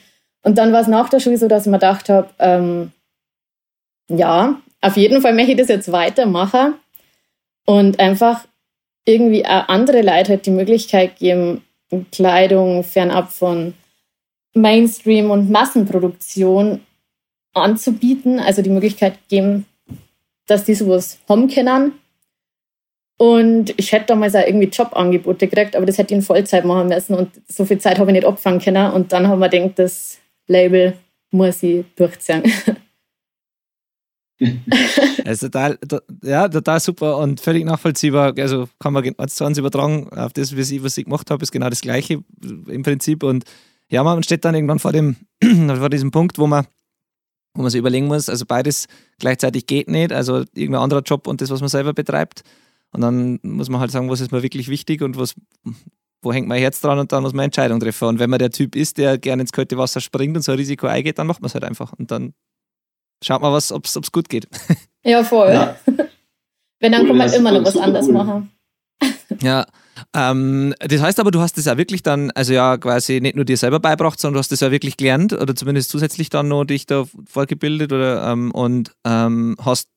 Und 0.42 0.58
dann 0.58 0.72
war 0.72 0.80
es 0.80 0.86
nach 0.88 1.08
der 1.08 1.20
Schule 1.20 1.36
so, 1.36 1.48
dass 1.48 1.66
ich 1.66 1.70
mir 1.70 1.78
gedacht 1.78 2.08
habe, 2.08 2.28
ähm, 2.38 2.92
ja, 4.08 4.60
auf 4.80 4.96
jeden 4.96 5.20
Fall 5.20 5.34
möchte 5.34 5.52
ich 5.52 5.58
das 5.58 5.68
jetzt 5.68 5.92
weitermachen 5.92 6.74
und 7.66 8.00
einfach 8.00 8.46
irgendwie 9.04 9.44
auch 9.44 9.68
andere 9.68 10.02
Leute 10.02 10.30
halt 10.30 10.46
die 10.46 10.50
Möglichkeit 10.50 11.18
geben, 11.18 11.62
Kleidung 12.12 12.84
fernab 12.84 13.32
von 13.32 13.74
Mainstream 14.54 15.30
und 15.30 15.50
Massenproduktion 15.50 16.80
anzubieten, 17.54 18.38
also 18.38 18.62
die 18.62 18.70
Möglichkeit 18.70 19.18
geben, 19.28 19.66
dass 20.46 20.64
die 20.64 20.74
sowas 20.74 21.18
haben 21.28 21.48
können. 21.48 21.92
Und 23.18 23.74
ich 23.76 23.90
hätte 23.90 24.06
damals 24.06 24.36
auch 24.36 24.46
irgendwie 24.46 24.68
Jobangebote 24.68 25.48
gekriegt, 25.48 25.74
aber 25.74 25.84
das 25.86 25.98
hätte 25.98 26.14
ich 26.14 26.18
in 26.18 26.22
Vollzeit 26.22 26.64
machen 26.64 26.88
müssen 26.88 27.14
und 27.14 27.30
so 27.48 27.64
viel 27.64 27.78
Zeit 27.78 27.98
habe 27.98 28.10
ich 28.10 28.14
nicht 28.14 28.26
abfangen 28.26 28.60
können. 28.60 28.92
Und 28.92 29.12
dann 29.12 29.26
haben 29.26 29.40
wir 29.40 29.48
gedacht, 29.48 29.76
das 29.78 30.18
Label 30.46 30.96
muss 31.32 31.62
ich 31.64 31.84
durchziehen. 31.96 32.44
also 35.24 35.48
total, 35.48 35.78
ja, 36.22 36.48
total 36.48 36.78
super 36.78 37.18
und 37.18 37.40
völlig 37.40 37.64
nachvollziehbar. 37.64 38.34
Also 38.38 38.68
kann 38.78 38.92
man 38.92 39.04
eins 39.18 39.34
zu 39.34 39.44
eins 39.44 39.58
übertragen 39.58 40.08
auf 40.10 40.32
das, 40.32 40.56
was 40.56 40.70
ich, 40.70 40.84
was 40.84 40.96
ich 40.96 41.06
gemacht 41.06 41.28
habe, 41.30 41.42
ist 41.42 41.50
genau 41.50 41.68
das 41.68 41.80
Gleiche 41.80 42.22
im 42.40 42.82
Prinzip. 42.84 43.24
Und 43.24 43.44
ja, 43.90 44.04
man 44.04 44.22
steht 44.22 44.44
dann 44.44 44.54
irgendwann 44.54 44.78
vor, 44.78 44.92
dem, 44.92 45.16
vor 45.42 45.90
diesem 45.90 46.12
Punkt, 46.12 46.38
wo 46.38 46.46
man, 46.46 46.66
wo 47.54 47.62
man 47.62 47.70
sich 47.72 47.80
überlegen 47.80 48.06
muss, 48.06 48.28
also 48.28 48.46
beides 48.46 48.86
gleichzeitig 49.18 49.66
geht 49.66 49.88
nicht, 49.88 50.12
also 50.12 50.44
irgendein 50.54 50.82
anderer 50.82 51.02
Job 51.02 51.26
und 51.26 51.40
das, 51.40 51.50
was 51.50 51.60
man 51.60 51.68
selber 51.68 51.92
betreibt. 51.92 52.44
Und 52.92 53.00
dann 53.00 53.38
muss 53.42 53.68
man 53.68 53.80
halt 53.80 53.90
sagen, 53.90 54.10
was 54.10 54.20
ist 54.20 54.32
mir 54.32 54.42
wirklich 54.42 54.68
wichtig 54.68 55.02
und 55.02 55.18
was, 55.18 55.34
wo 56.22 56.32
hängt 56.32 56.48
mein 56.48 56.60
Herz 56.60 56.80
dran 56.80 56.98
und 56.98 57.12
dann 57.12 57.22
muss 57.22 57.34
man 57.34 57.44
Entscheidungen 57.44 57.80
treffen. 57.80 58.08
Und 58.08 58.18
wenn 58.18 58.30
man 58.30 58.38
der 58.38 58.50
Typ 58.50 58.74
ist, 58.74 58.98
der 58.98 59.18
gerne 59.18 59.42
ins 59.42 59.52
kalte 59.52 59.76
Wasser 59.76 60.00
springt 60.00 60.36
und 60.36 60.42
so 60.42 60.52
ein 60.52 60.58
Risiko 60.58 60.86
eingeht, 60.86 61.18
dann 61.18 61.26
macht 61.26 61.40
man 61.40 61.46
es 61.46 61.54
halt 61.54 61.64
einfach. 61.64 61.92
Und 61.92 62.10
dann 62.10 62.32
Schaut 63.22 63.42
mal, 63.42 63.52
ob 63.52 63.84
es 63.84 64.12
gut 64.12 64.28
geht. 64.28 64.48
Ja, 65.04 65.22
voll. 65.22 65.52
Ja. 65.52 65.76
Wenn, 66.80 66.92
dann 66.92 67.02
cool, 67.02 67.08
kann 67.08 67.16
man 67.16 67.32
immer 67.32 67.52
noch 67.52 67.64
was 67.64 67.76
anderes 67.76 68.08
cool. 68.08 68.14
machen. 68.14 68.50
Ja, 69.40 69.66
ähm, 70.14 70.74
das 70.80 71.00
heißt 71.00 71.20
aber, 71.20 71.30
du 71.30 71.40
hast 71.40 71.56
das 71.56 71.66
ja 71.66 71.78
wirklich 71.78 72.02
dann, 72.02 72.30
also 72.32 72.52
ja, 72.52 72.76
quasi 72.76 73.20
nicht 73.20 73.36
nur 73.36 73.44
dir 73.44 73.56
selber 73.56 73.78
beibracht, 73.78 74.18
sondern 74.18 74.34
du 74.34 74.38
hast 74.40 74.50
das 74.50 74.60
ja 74.60 74.70
wirklich 74.70 74.96
gelernt 74.96 75.32
oder 75.32 75.54
zumindest 75.54 75.90
zusätzlich 75.90 76.30
dann 76.30 76.48
noch 76.48 76.64
dich 76.64 76.86
da 76.86 77.04
vorgebildet 77.26 77.92
oder 77.92 78.26
ähm, 78.26 78.50
und 78.50 78.92
ähm, 79.04 79.54
hast, 79.64 79.88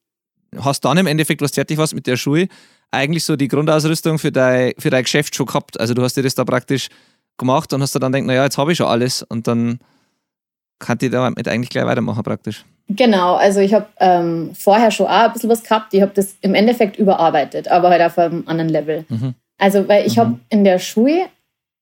hast 0.56 0.86
dann 0.86 0.98
im 0.98 1.08
Endeffekt, 1.08 1.42
was 1.42 1.52
fertig 1.52 1.78
warst 1.78 1.96
mit 1.96 2.08
der 2.08 2.18
Schule, 2.18 2.48
eigentlich 2.92 3.26
so 3.26 3.36
die 3.36 3.48
Grundausrüstung 3.48 4.20
für 4.20 4.32
dein, 4.32 4.74
für 4.78 4.90
dein 4.90 5.04
Geschäft 5.04 5.36
schon 5.36 5.46
gehabt. 5.46 5.80
Also 5.80 5.94
du 5.94 6.04
hast 6.04 6.16
dir 6.16 6.24
das 6.24 6.36
da 6.36 6.44
praktisch 6.44 6.90
gemacht 7.38 7.74
und 7.74 7.82
hast 7.82 7.96
dann 7.96 8.12
gedacht, 8.12 8.28
naja, 8.28 8.44
jetzt 8.44 8.58
habe 8.58 8.72
ich 8.72 8.78
schon 8.78 8.88
alles 8.88 9.24
und 9.24 9.48
dann 9.48 9.80
kann 10.80 10.98
ich 11.02 11.12
damit 11.12 11.48
eigentlich 11.48 11.70
gleich 11.70 11.86
weitermachen 11.86 12.24
praktisch. 12.24 12.66
Genau, 12.90 13.36
also 13.36 13.62
ich 13.62 13.74
habe 13.74 13.88
ähm, 14.00 14.52
vorher 14.54 14.92
schon 14.92 15.08
auch 15.08 15.26
ein 15.26 15.34
bisschen 15.34 15.50
was 15.50 15.64
gehabt. 15.64 15.94
Ich 15.94 16.02
habe 16.02 16.12
das 16.14 16.36
im 16.42 16.56
Endeffekt 16.56 16.98
überarbeitet, 16.98 17.70
aber 17.70 17.90
halt 17.90 18.02
auf 18.02 18.18
einem 18.18 18.44
anderen 18.48 18.70
Level. 18.70 19.06
Mhm. 19.08 19.36
Also, 19.58 19.88
weil 19.88 20.06
ich 20.06 20.18
mhm. 20.18 20.20
habe 20.20 20.40
in 20.50 20.64
der 20.64 20.80
Schule, 20.80 21.28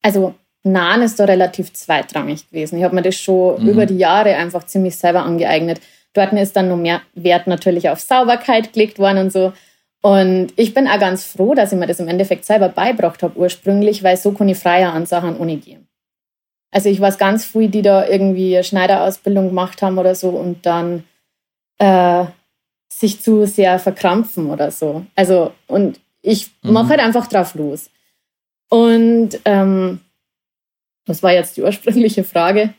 also 0.02 0.36
Nahen 0.64 1.02
ist 1.02 1.20
da 1.20 1.26
relativ 1.26 1.74
zweitrangig 1.74 2.50
gewesen. 2.50 2.78
Ich 2.78 2.84
habe 2.84 2.94
mir 2.94 3.02
das 3.02 3.16
schon 3.16 3.62
mhm. 3.64 3.70
über 3.70 3.86
die 3.86 3.98
Jahre 3.98 4.36
einfach 4.36 4.66
ziemlich 4.66 4.98
selber 4.98 5.24
angeeignet. 5.24 5.80
Dort 6.14 6.34
ist 6.34 6.56
dann 6.56 6.70
noch 6.70 6.78
mehr 6.78 7.02
Wert 7.14 7.48
natürlich 7.48 7.90
auf 7.90 8.00
Sauberkeit 8.00 8.74
gelegt 8.74 9.00
worden 9.00 9.20
und 9.20 9.32
so. 9.32 9.54
Und 10.02 10.54
ich 10.56 10.74
bin 10.74 10.88
auch 10.88 11.00
ganz 11.00 11.26
froh, 11.26 11.54
dass 11.54 11.74
ich 11.74 11.78
mir 11.78 11.88
das 11.88 12.00
im 12.00 12.08
Endeffekt 12.08 12.46
selber 12.46 12.70
beibracht 12.70 13.22
habe 13.22 13.38
ursprünglich, 13.38 14.02
weil 14.04 14.16
so 14.16 14.32
kann 14.32 14.48
ich 14.48 14.58
freier 14.58 14.94
an 14.94 15.06
Sachen 15.06 15.38
ohne 15.38 15.58
gehen. 15.58 15.88
Also 16.72 16.90
ich 16.90 17.02
weiß 17.02 17.18
ganz 17.18 17.46
viele, 17.46 17.70
die 17.70 17.82
da 17.82 18.08
irgendwie 18.08 18.56
eine 18.56 18.64
Schneiderausbildung 18.64 19.50
gemacht 19.50 19.82
haben 19.82 19.98
oder 19.98 20.16
so 20.16 20.30
und 20.30 20.66
dann 20.66 21.04
äh, 21.80 22.26
sich 22.92 23.22
zu 23.22 23.46
sehr 23.46 23.80
verkrampfen 23.80 24.50
oder 24.50 24.72
so. 24.72 25.06
Also 25.16 25.52
und 25.68 26.00
ich 26.22 26.52
mhm. 26.62 26.74
mache 26.74 26.90
halt 26.90 27.00
einfach 27.00 27.28
drauf 27.28 27.56
los. 27.56 27.90
Und 28.70 29.40
ähm, 29.46 30.00
was 31.06 31.24
war 31.24 31.34
jetzt 31.34 31.58
die 31.58 31.64
ursprüngliche 31.64 32.24
Frage? 32.24 32.74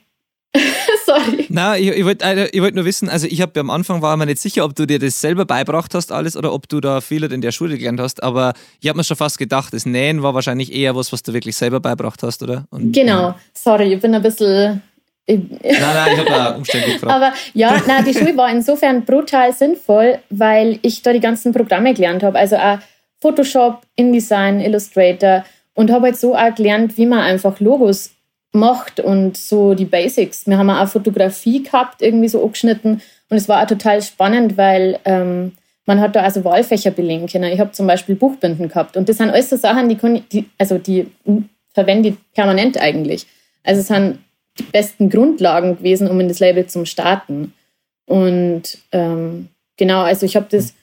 Sorry. 1.10 1.46
Na, 1.48 1.76
ich, 1.76 1.88
ich 1.88 2.04
wollte 2.04 2.24
äh, 2.24 2.62
wollt 2.62 2.74
nur 2.74 2.84
wissen, 2.84 3.08
also 3.08 3.26
ich 3.26 3.40
habe 3.40 3.58
am 3.58 3.70
Anfang 3.70 4.00
war 4.00 4.16
mir 4.16 4.26
nicht 4.26 4.40
sicher, 4.40 4.64
ob 4.64 4.76
du 4.76 4.86
dir 4.86 4.98
das 4.98 5.20
selber 5.20 5.44
beibracht 5.44 5.94
hast 5.94 6.12
alles 6.12 6.36
oder 6.36 6.52
ob 6.52 6.68
du 6.68 6.80
da 6.80 7.00
viele 7.00 7.26
in 7.26 7.40
der 7.40 7.52
Schule 7.52 7.76
gelernt 7.78 8.00
hast, 8.00 8.22
aber 8.22 8.52
ich 8.80 8.88
habe 8.88 8.96
mir 8.96 9.04
schon 9.04 9.16
fast 9.16 9.38
gedacht, 9.38 9.72
das 9.72 9.86
Nähen 9.86 10.22
war 10.22 10.34
wahrscheinlich 10.34 10.72
eher 10.72 10.94
was, 10.94 11.12
was 11.12 11.22
du 11.22 11.32
wirklich 11.32 11.56
selber 11.56 11.80
beibracht 11.80 12.22
hast, 12.22 12.42
oder? 12.42 12.66
Und, 12.70 12.92
genau, 12.92 13.20
ja. 13.20 13.38
sorry, 13.54 13.92
ich 13.94 14.00
bin 14.00 14.14
ein 14.14 14.22
bisschen 14.22 14.82
nein, 15.26 15.60
nein, 15.62 16.12
ich 16.12 16.18
habe 16.18 16.28
da 16.28 16.50
umständlich 16.50 16.94
gefragt. 17.00 17.12
Aber 17.12 17.32
ja, 17.54 17.82
nein, 17.86 18.04
die 18.04 18.14
Schule 18.14 18.36
war 18.36 18.50
insofern 18.50 19.04
brutal 19.04 19.52
sinnvoll, 19.52 20.18
weil 20.30 20.78
ich 20.82 21.02
da 21.02 21.12
die 21.12 21.20
ganzen 21.20 21.52
Programme 21.52 21.94
gelernt 21.94 22.22
habe. 22.22 22.38
Also 22.38 22.56
auch 22.56 22.78
Photoshop, 23.20 23.82
InDesign, 23.96 24.60
Illustrator 24.60 25.44
und 25.74 25.90
habe 25.90 26.06
halt 26.06 26.16
so 26.16 26.34
auch 26.34 26.54
gelernt, 26.54 26.96
wie 26.96 27.06
man 27.06 27.20
einfach 27.20 27.60
Logos 27.60 28.10
macht 28.52 29.00
und 29.00 29.36
so 29.36 29.74
die 29.74 29.84
Basics. 29.84 30.46
Wir 30.46 30.58
haben 30.58 30.70
auch 30.70 30.88
Fotografie 30.88 31.62
gehabt, 31.62 32.02
irgendwie 32.02 32.28
so 32.28 32.42
angeschnitten 32.42 33.00
und 33.28 33.36
es 33.36 33.48
war 33.48 33.62
auch 33.62 33.66
total 33.66 34.02
spannend, 34.02 34.56
weil 34.56 34.98
ähm, 35.04 35.52
man 35.86 36.00
hat 36.00 36.16
da 36.16 36.22
also 36.22 36.44
Wahlfächer 36.44 36.90
belegen 36.90 37.26
können. 37.26 37.52
Ich 37.52 37.60
habe 37.60 37.72
zum 37.72 37.86
Beispiel 37.86 38.14
Buchbinden 38.14 38.68
gehabt 38.68 38.96
und 38.96 39.08
das 39.08 39.18
sind 39.18 39.30
alles 39.30 39.50
so 39.50 39.56
Sachen, 39.56 39.88
die, 39.88 39.96
kann, 39.96 40.22
die 40.32 40.46
also 40.58 40.78
die 40.78 41.06
verwende 41.72 42.10
ich 42.10 42.14
permanent 42.34 42.80
eigentlich. 42.80 43.26
Also 43.62 43.80
es 43.80 43.88
sind 43.88 44.18
die 44.58 44.64
besten 44.64 45.10
Grundlagen 45.10 45.78
gewesen, 45.78 46.08
um 46.08 46.18
in 46.20 46.28
das 46.28 46.40
Label 46.40 46.66
zu 46.66 46.84
starten. 46.84 47.54
Und 48.06 48.78
ähm, 48.92 49.48
genau, 49.76 50.02
also 50.02 50.26
ich 50.26 50.36
habe 50.36 50.46
das 50.50 50.74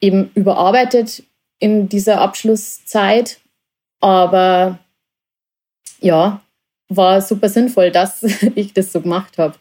eben 0.00 0.30
überarbeitet 0.34 1.22
in 1.60 1.88
dieser 1.88 2.20
Abschlusszeit, 2.20 3.38
aber 4.00 4.78
ja, 6.00 6.42
war 6.88 7.20
super 7.20 7.48
sinnvoll, 7.48 7.90
dass 7.90 8.22
ich 8.54 8.72
das 8.72 8.92
so 8.92 9.00
gemacht 9.00 9.38
habe. 9.38 9.54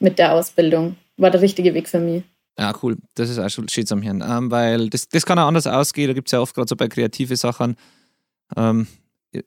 mit 0.00 0.18
der 0.18 0.32
Ausbildung. 0.32 0.96
War 1.16 1.30
der 1.30 1.40
richtige 1.40 1.72
Weg 1.74 1.88
für 1.88 2.00
mich. 2.00 2.24
Ja, 2.58 2.72
cool. 2.82 2.96
Das 3.14 3.30
ist 3.30 3.38
auch 3.38 3.48
schon 3.48 3.68
steht 3.68 3.90
am 3.92 4.02
Hirn. 4.02 4.22
Ähm, 4.26 4.50
weil 4.50 4.88
das, 4.90 5.08
das 5.08 5.26
kann 5.26 5.38
auch 5.38 5.46
anders 5.46 5.66
ausgehen. 5.66 6.08
Da 6.08 6.14
gibt 6.14 6.28
es 6.28 6.32
ja 6.32 6.40
oft 6.40 6.54
gerade 6.54 6.68
so 6.68 6.76
bei 6.76 6.88
kreative 6.88 7.36
Sachen. 7.36 7.76
Ähm, 8.56 8.86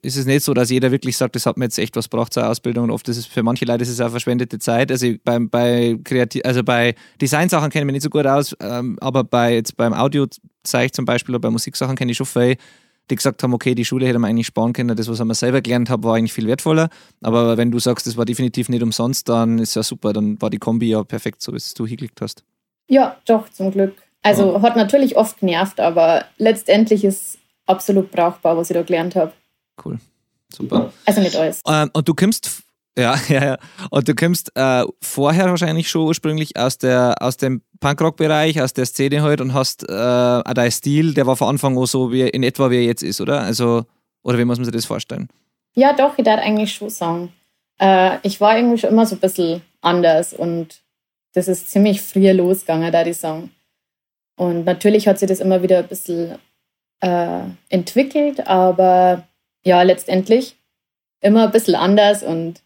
ist 0.02 0.16
es 0.16 0.26
nicht 0.26 0.44
so, 0.44 0.52
dass 0.52 0.70
jeder 0.70 0.90
wirklich 0.90 1.16
sagt, 1.16 1.34
das 1.34 1.46
hat 1.46 1.56
mir 1.56 1.64
jetzt 1.64 1.78
echt 1.78 1.96
was 1.96 2.08
braucht 2.08 2.34
zur 2.34 2.46
Ausbildung. 2.46 2.84
Und 2.84 2.90
oft 2.90 3.08
ist 3.08 3.16
es 3.16 3.26
für 3.26 3.42
manche 3.42 3.64
Leute 3.64 3.82
ist 3.82 3.88
es 3.88 4.00
auch 4.00 4.10
verschwendete 4.10 4.58
Zeit. 4.58 4.90
Also 4.90 5.14
bei, 5.24 5.38
bei 5.38 5.98
Kreativ 6.04 6.42
also 6.44 6.62
bei 6.62 6.94
Designsachen 7.20 7.70
kenne 7.70 7.82
ich 7.82 7.86
mich 7.86 7.94
nicht 7.94 8.02
so 8.02 8.10
gut 8.10 8.26
aus, 8.26 8.54
ähm, 8.60 8.98
aber 9.00 9.24
bei 9.24 9.54
jetzt 9.54 9.76
beim 9.76 9.94
Audiozeich 9.94 10.92
zum 10.92 11.04
Beispiel 11.04 11.34
oder 11.34 11.40
bei 11.40 11.50
Musiksachen 11.50 11.96
kenne 11.96 12.12
ich 12.12 12.18
schon 12.18 12.26
viele, 12.26 12.56
die 13.10 13.16
gesagt 13.16 13.42
haben, 13.42 13.54
okay, 13.54 13.74
die 13.74 13.84
Schule 13.84 14.06
hätte 14.06 14.18
man 14.18 14.30
eigentlich 14.30 14.46
sparen 14.46 14.72
können, 14.72 14.96
das, 14.96 15.08
was 15.08 15.20
ich 15.20 15.38
selber 15.38 15.60
gelernt 15.60 15.90
habe, 15.90 16.04
war 16.04 16.16
eigentlich 16.16 16.32
viel 16.32 16.46
wertvoller. 16.46 16.88
Aber 17.22 17.56
wenn 17.56 17.70
du 17.70 17.78
sagst, 17.78 18.06
das 18.06 18.16
war 18.16 18.24
definitiv 18.24 18.68
nicht 18.68 18.82
umsonst, 18.82 19.28
dann 19.28 19.58
ist 19.58 19.74
ja 19.74 19.82
super, 19.82 20.12
dann 20.12 20.40
war 20.40 20.50
die 20.50 20.58
Kombi 20.58 20.88
ja 20.90 21.02
perfekt, 21.04 21.42
so 21.42 21.52
wie 21.52 21.56
es 21.56 21.74
du 21.74 21.86
hingeklickt 21.86 22.20
hast. 22.20 22.44
Ja, 22.88 23.16
doch, 23.26 23.48
zum 23.50 23.70
Glück. 23.70 23.94
Also 24.22 24.54
ja. 24.54 24.62
hat 24.62 24.76
natürlich 24.76 25.16
oft 25.16 25.40
genervt, 25.40 25.80
aber 25.80 26.24
letztendlich 26.38 27.04
ist 27.04 27.38
absolut 27.66 28.10
brauchbar, 28.10 28.56
was 28.56 28.70
ich 28.70 28.74
da 28.74 28.82
gelernt 28.82 29.14
habe. 29.14 29.32
Cool. 29.84 29.98
Super. 30.52 30.92
Also 31.04 31.20
nicht 31.20 31.36
alles. 31.36 31.60
Ähm, 31.66 31.90
und 31.92 32.08
du 32.08 32.14
kommst, 32.14 32.62
ja, 32.98 33.16
ja, 33.28 33.44
ja. 33.44 33.58
Und 33.90 34.08
du 34.08 34.14
kommst 34.14 34.50
äh, 34.54 34.84
vorher 35.00 35.46
wahrscheinlich 35.46 35.88
schon 35.88 36.06
ursprünglich 36.06 36.56
aus, 36.56 36.78
der, 36.78 37.16
aus 37.20 37.36
dem 37.36 37.62
Punkrock-Bereich, 37.80 38.60
aus 38.60 38.72
der 38.72 38.86
Szene 38.86 39.22
halt 39.22 39.40
und 39.40 39.54
hast 39.54 39.88
äh, 39.88 39.92
auch 39.92 40.54
dein 40.54 40.70
Stil, 40.70 41.14
der 41.14 41.26
war 41.26 41.36
von 41.36 41.48
Anfang 41.48 41.76
an 41.76 41.86
so 41.86 42.12
wie 42.12 42.22
in 42.22 42.42
etwa 42.42 42.70
wie 42.70 42.76
er 42.76 42.84
jetzt 42.84 43.02
ist, 43.02 43.20
oder? 43.20 43.40
Also, 43.40 43.84
oder 44.22 44.38
wie 44.38 44.44
muss 44.44 44.58
man 44.58 44.64
sich 44.64 44.74
das 44.74 44.86
vorstellen? 44.86 45.28
Ja, 45.74 45.92
doch, 45.92 46.18
ich 46.18 46.24
darf 46.24 46.40
eigentlich 46.40 46.74
schon 46.74 46.90
sagen. 46.90 47.32
Äh, 47.80 48.18
ich 48.22 48.40
war 48.40 48.56
irgendwie 48.56 48.78
schon 48.78 48.90
immer 48.90 49.06
so 49.06 49.16
ein 49.16 49.20
bisschen 49.20 49.62
anders 49.80 50.34
und 50.34 50.80
das 51.34 51.48
ist 51.48 51.70
ziemlich 51.70 52.00
früh 52.02 52.30
losgegangen, 52.32 52.90
da 52.90 53.04
die 53.04 53.12
sagen. 53.12 53.52
Und 54.36 54.64
natürlich 54.64 55.06
hat 55.06 55.18
sich 55.18 55.28
das 55.28 55.40
immer 55.40 55.62
wieder 55.62 55.78
ein 55.78 55.88
bisschen 55.88 56.38
äh, 57.00 57.42
entwickelt, 57.68 58.46
aber 58.46 59.24
ja, 59.64 59.82
letztendlich 59.82 60.56
immer 61.20 61.44
ein 61.44 61.50
bisschen 61.50 61.74
anders 61.74 62.22
und 62.22 62.62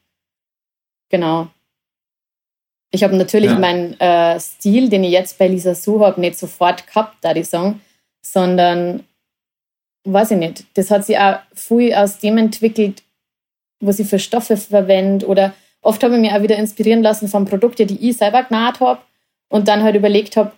genau. 1.09 1.49
Ich 2.95 3.03
habe 3.03 3.17
natürlich 3.17 3.51
ja. 3.51 3.59
meinen 3.59 3.99
äh, 4.01 4.39
Stil, 4.39 4.89
den 4.89 5.03
ich 5.03 5.13
jetzt 5.13 5.39
bei 5.39 5.49
Lisa 5.49 5.75
Su 5.75 6.05
habe, 6.05 6.21
nicht 6.21 6.39
sofort 6.39 6.87
gehabt, 6.87 7.17
da 7.23 7.33
die 7.33 7.43
Song, 7.43 7.81
sondern 8.21 9.05
weiß 10.05 10.33
ich 10.33 10.39
nicht. 10.39 10.65
Das 10.75 10.91
hat 10.91 11.07
sich 11.07 11.19
auch 11.19 11.39
viel 11.55 11.95
aus 11.95 12.19
dem 12.19 12.37
entwickelt, 12.37 13.03
was 13.81 13.99
ich 13.99 14.09
für 14.09 14.19
Stoffe 14.19 14.57
verwende 14.57 15.27
oder 15.27 15.55
oft 15.81 16.03
habe 16.05 16.15
ich 16.15 16.21
mich 16.21 16.33
auch 16.33 16.43
wieder 16.43 16.57
inspirieren 16.57 17.03
lassen 17.03 17.29
von 17.29 17.47
Produkten, 17.47 17.87
die 17.87 18.09
ich 18.09 18.17
selber 18.17 18.45
genäht 18.45 18.81
habe 18.81 19.01
und 19.49 19.69
dann 19.69 19.83
halt 19.83 19.97
überlegt 19.97 20.37
habe, 20.37 20.53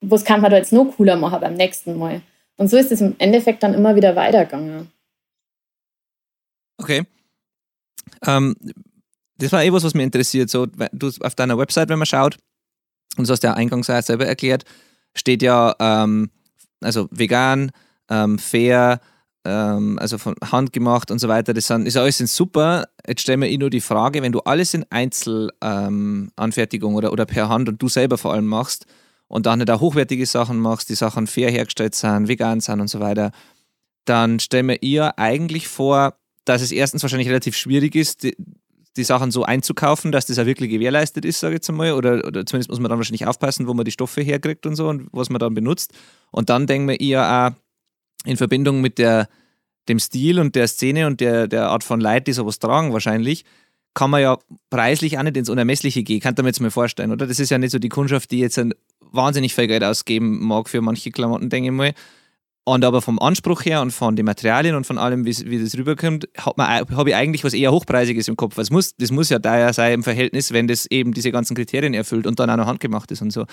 was 0.00 0.24
kann 0.24 0.40
man 0.40 0.50
da 0.50 0.58
jetzt 0.58 0.72
noch 0.72 0.96
cooler 0.96 1.16
machen 1.16 1.40
beim 1.40 1.54
nächsten 1.54 1.98
Mal. 1.98 2.22
Und 2.56 2.68
so 2.68 2.76
ist 2.76 2.92
es 2.92 3.00
im 3.00 3.16
Endeffekt 3.18 3.62
dann 3.62 3.74
immer 3.74 3.96
wieder 3.96 4.16
weitergegangen. 4.16 4.90
Okay. 6.78 7.02
Ähm, 8.26 8.56
das 9.38 9.52
war 9.52 9.62
eh 9.62 9.72
was, 9.72 9.84
was 9.84 9.94
mich 9.94 10.04
interessiert. 10.04 10.50
So, 10.50 10.66
du 10.66 11.10
auf 11.20 11.34
deiner 11.34 11.58
Website, 11.58 11.88
wenn 11.88 11.98
man 11.98 12.06
schaut, 12.06 12.38
und 13.16 13.28
du 13.28 13.32
hast 13.32 13.42
ja 13.42 13.54
eingangs 13.54 13.90
auch 13.90 14.02
selber 14.02 14.26
erklärt, 14.26 14.64
steht 15.14 15.42
ja 15.42 15.74
ähm, 15.78 16.30
also 16.80 17.08
vegan, 17.10 17.72
ähm, 18.10 18.38
fair, 18.38 19.00
ähm, 19.44 19.98
also 19.98 20.18
von 20.18 20.34
Hand 20.50 20.72
gemacht 20.72 21.10
und 21.10 21.18
so 21.18 21.28
weiter. 21.28 21.54
Das 21.54 21.66
sind, 21.66 21.86
ist 21.86 21.96
alles 21.96 22.18
super. 22.18 22.86
Jetzt 23.06 23.22
stellen 23.22 23.40
wir 23.40 23.48
eh 23.48 23.58
nur 23.58 23.70
die 23.70 23.80
Frage, 23.80 24.22
wenn 24.22 24.32
du 24.32 24.40
alles 24.40 24.74
in 24.74 24.84
Einzelanfertigung 24.90 26.92
ähm, 26.92 26.96
oder, 26.96 27.12
oder 27.12 27.26
per 27.26 27.48
Hand 27.48 27.68
und 27.68 27.80
du 27.80 27.88
selber 27.88 28.18
vor 28.18 28.32
allem 28.32 28.46
machst 28.46 28.86
und 29.28 29.46
dann 29.46 29.60
nicht 29.60 29.70
auch 29.70 29.80
hochwertige 29.80 30.26
Sachen 30.26 30.58
machst, 30.58 30.88
die 30.88 30.94
Sachen 30.94 31.26
fair 31.26 31.50
hergestellt 31.50 31.94
sind, 31.94 32.28
vegan 32.28 32.60
sind 32.60 32.80
und 32.80 32.88
so 32.88 33.00
weiter, 33.00 33.32
dann 34.04 34.38
stellen 34.38 34.68
wir 34.68 34.82
ihr 34.82 35.18
eigentlich 35.18 35.68
vor, 35.68 36.14
dass 36.44 36.62
es 36.62 36.70
erstens 36.70 37.02
wahrscheinlich 37.02 37.28
relativ 37.28 37.56
schwierig 37.56 37.96
ist, 37.96 38.24
die, 38.96 39.04
Sachen 39.04 39.30
so 39.30 39.44
einzukaufen, 39.44 40.12
dass 40.12 40.26
das 40.26 40.38
auch 40.38 40.46
wirklich 40.46 40.70
gewährleistet 40.70 41.24
ist, 41.24 41.40
sage 41.40 41.54
ich 41.54 41.58
jetzt 41.58 41.70
einmal. 41.70 41.92
Oder, 41.92 42.24
oder 42.26 42.46
zumindest 42.46 42.70
muss 42.70 42.80
man 42.80 42.88
dann 42.88 42.98
wahrscheinlich 42.98 43.26
aufpassen, 43.26 43.66
wo 43.66 43.74
man 43.74 43.84
die 43.84 43.90
Stoffe 43.90 44.22
herkriegt 44.22 44.66
und 44.66 44.76
so 44.76 44.88
und 44.88 45.08
was 45.12 45.30
man 45.30 45.38
dann 45.38 45.54
benutzt. 45.54 45.92
Und 46.30 46.50
dann 46.50 46.66
denken 46.66 46.88
wir 46.88 47.00
eher 47.00 47.54
auch 47.54 48.28
in 48.28 48.36
Verbindung 48.36 48.80
mit 48.80 48.98
der, 48.98 49.28
dem 49.88 49.98
Stil 49.98 50.38
und 50.38 50.54
der 50.54 50.68
Szene 50.68 51.06
und 51.06 51.20
der, 51.20 51.46
der 51.48 51.68
Art 51.68 51.84
von 51.84 52.00
Leid, 52.00 52.26
die 52.26 52.32
sowas 52.32 52.58
tragen 52.58 52.92
wahrscheinlich, 52.92 53.44
kann 53.94 54.10
man 54.10 54.20
ja 54.20 54.38
preislich 54.68 55.18
auch 55.18 55.22
nicht 55.22 55.36
ins 55.36 55.48
Unermessliche 55.48 56.02
gehen. 56.02 56.20
Kann 56.20 56.34
man 56.36 56.46
jetzt 56.46 56.60
mal 56.60 56.70
vorstellen, 56.70 57.12
oder? 57.12 57.26
Das 57.26 57.40
ist 57.40 57.50
ja 57.50 57.58
nicht 57.58 57.70
so 57.70 57.78
die 57.78 57.88
Kundschaft, 57.88 58.30
die 58.30 58.40
jetzt 58.40 58.58
ein 58.58 58.74
wahnsinnig 59.00 59.54
viel 59.54 59.66
Geld 59.66 59.84
ausgeben 59.84 60.44
mag 60.44 60.68
für 60.68 60.82
manche 60.82 61.10
Klamotten, 61.10 61.48
denke 61.48 61.68
ich 61.70 61.74
mal. 61.74 61.94
Und 62.68 62.84
aber 62.84 63.00
vom 63.00 63.20
Anspruch 63.20 63.64
her 63.64 63.80
und 63.80 63.92
von 63.92 64.16
den 64.16 64.26
Materialien 64.26 64.74
und 64.74 64.88
von 64.88 64.98
allem, 64.98 65.24
wie 65.24 65.62
das 65.62 65.78
rüberkommt, 65.78 66.28
habe 66.36 67.10
ich 67.10 67.14
eigentlich 67.14 67.44
was 67.44 67.54
eher 67.54 67.70
Hochpreisiges 67.70 68.26
im 68.26 68.36
Kopf. 68.36 68.56
Das 68.56 68.70
muss, 68.70 68.96
das 68.96 69.12
muss 69.12 69.30
ja 69.30 69.38
daher 69.38 69.72
sein 69.72 69.92
im 69.92 70.02
Verhältnis, 70.02 70.52
wenn 70.52 70.66
das 70.66 70.84
eben 70.86 71.12
diese 71.12 71.30
ganzen 71.30 71.54
Kriterien 71.54 71.94
erfüllt 71.94 72.26
und 72.26 72.40
dann 72.40 72.50
auch 72.50 72.56
noch 72.56 72.66
handgemacht 72.66 73.12
ist 73.12 73.22
und 73.22 73.32
so. 73.32 73.44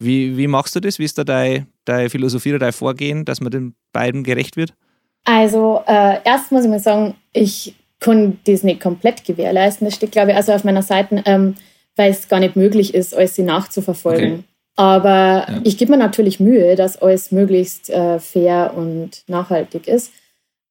Wie, 0.00 0.36
wie 0.36 0.48
machst 0.48 0.74
du 0.74 0.80
das? 0.80 0.98
Wie 0.98 1.04
ist 1.04 1.16
da 1.16 1.22
deine, 1.22 1.68
deine 1.84 2.10
Philosophie 2.10 2.50
oder 2.50 2.58
dein 2.58 2.72
Vorgehen, 2.72 3.24
dass 3.24 3.40
man 3.40 3.52
den 3.52 3.76
beiden 3.92 4.24
gerecht 4.24 4.56
wird? 4.56 4.74
Also, 5.22 5.84
äh, 5.86 6.18
erst 6.24 6.50
muss 6.50 6.64
ich 6.64 6.70
mal 6.70 6.80
sagen, 6.80 7.14
ich 7.32 7.76
kann 8.00 8.40
das 8.48 8.64
nicht 8.64 8.80
komplett 8.80 9.24
gewährleisten. 9.24 9.86
Das 9.86 9.94
steht, 9.94 10.10
glaube 10.10 10.32
ich, 10.32 10.36
also 10.36 10.52
auf 10.52 10.64
meiner 10.64 10.82
Seite, 10.82 11.22
ähm, 11.24 11.54
weil 11.94 12.10
es 12.10 12.26
gar 12.26 12.40
nicht 12.40 12.56
möglich 12.56 12.94
ist, 12.94 13.14
alles 13.14 13.38
nachzuverfolgen. 13.38 14.32
Okay. 14.32 14.44
Aber 14.76 15.46
ja. 15.48 15.60
ich 15.64 15.78
gebe 15.78 15.92
mir 15.92 15.98
natürlich 15.98 16.38
Mühe, 16.38 16.76
dass 16.76 17.00
alles 17.00 17.32
möglichst 17.32 17.88
äh, 17.88 18.18
fair 18.18 18.72
und 18.76 19.22
nachhaltig 19.26 19.88
ist. 19.88 20.12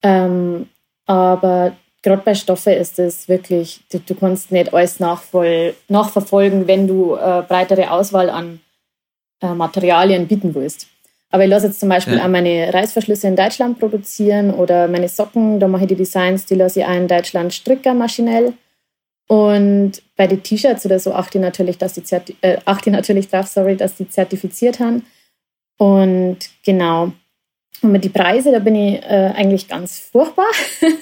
Ähm, 0.03 0.69
aber 1.07 1.73
gerade 2.03 2.21
bei 2.23 2.35
Stoffe 2.35 2.71
ist 2.71 2.99
es 2.99 3.27
wirklich, 3.27 3.81
du, 3.91 3.99
du 3.99 4.13
kannst 4.13 4.51
nicht 4.51 4.73
alles 4.73 4.99
nachvoll, 4.99 5.73
nachverfolgen, 5.87 6.67
wenn 6.67 6.87
du 6.87 7.15
äh, 7.15 7.41
breitere 7.47 7.89
Auswahl 7.89 8.29
an 8.29 8.59
äh, 9.41 9.53
Materialien 9.53 10.27
bieten 10.27 10.53
willst. 10.53 10.87
Aber 11.31 11.43
ich 11.43 11.49
lasse 11.49 11.67
jetzt 11.67 11.79
zum 11.79 11.89
Beispiel 11.89 12.17
ja. 12.17 12.23
auch 12.23 12.29
meine 12.29 12.73
Reißverschlüsse 12.73 13.27
in 13.27 13.35
Deutschland 13.35 13.79
produzieren 13.79 14.53
oder 14.53 14.87
meine 14.87 15.09
Socken, 15.09 15.59
da 15.59 15.67
mache 15.67 15.83
ich 15.83 15.89
die 15.89 15.95
Designs, 15.95 16.45
die 16.45 16.55
lasse 16.55 16.79
ich 16.79 16.85
auch 16.85 16.93
in 16.93 17.07
Deutschland 17.07 17.53
stricken 17.53 17.97
maschinell. 17.97 18.53
Und 19.27 20.03
bei 20.15 20.27
den 20.27 20.43
T-Shirts 20.43 20.85
oder 20.85 20.99
so 20.99 21.13
achte 21.13 21.38
ich 21.38 21.41
natürlich, 21.41 21.77
dass 21.77 21.93
die 21.93 22.03
Zerti 22.03 22.35
äh, 22.41 22.57
achte 22.65 22.89
ich 22.89 22.95
natürlich 22.95 23.27
drauf, 23.27 23.47
sorry, 23.47 23.75
dass 23.75 23.95
die 23.95 24.07
zertifiziert 24.07 24.79
haben. 24.79 25.05
Und 25.77 26.38
genau. 26.63 27.11
Und 27.81 27.91
mit 27.91 28.03
den 28.03 28.13
Preisen, 28.13 28.53
da 28.53 28.59
bin 28.59 28.75
ich 28.75 29.03
äh, 29.03 29.33
eigentlich 29.35 29.67
ganz 29.67 29.99
furchtbar, 29.99 30.45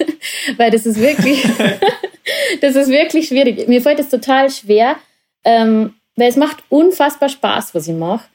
weil 0.56 0.70
das 0.70 0.86
ist 0.86 1.00
wirklich, 1.00 1.42
das 2.60 2.74
ist 2.74 2.88
wirklich 2.88 3.28
schwierig. 3.28 3.68
Mir 3.68 3.82
fällt 3.82 4.00
es 4.00 4.08
total 4.08 4.50
schwer, 4.50 4.96
ähm, 5.44 5.94
weil 6.16 6.28
es 6.28 6.36
macht 6.36 6.64
unfassbar 6.70 7.28
Spaß, 7.28 7.74
was 7.74 7.86
ich 7.86 7.94
mache. 7.94 8.26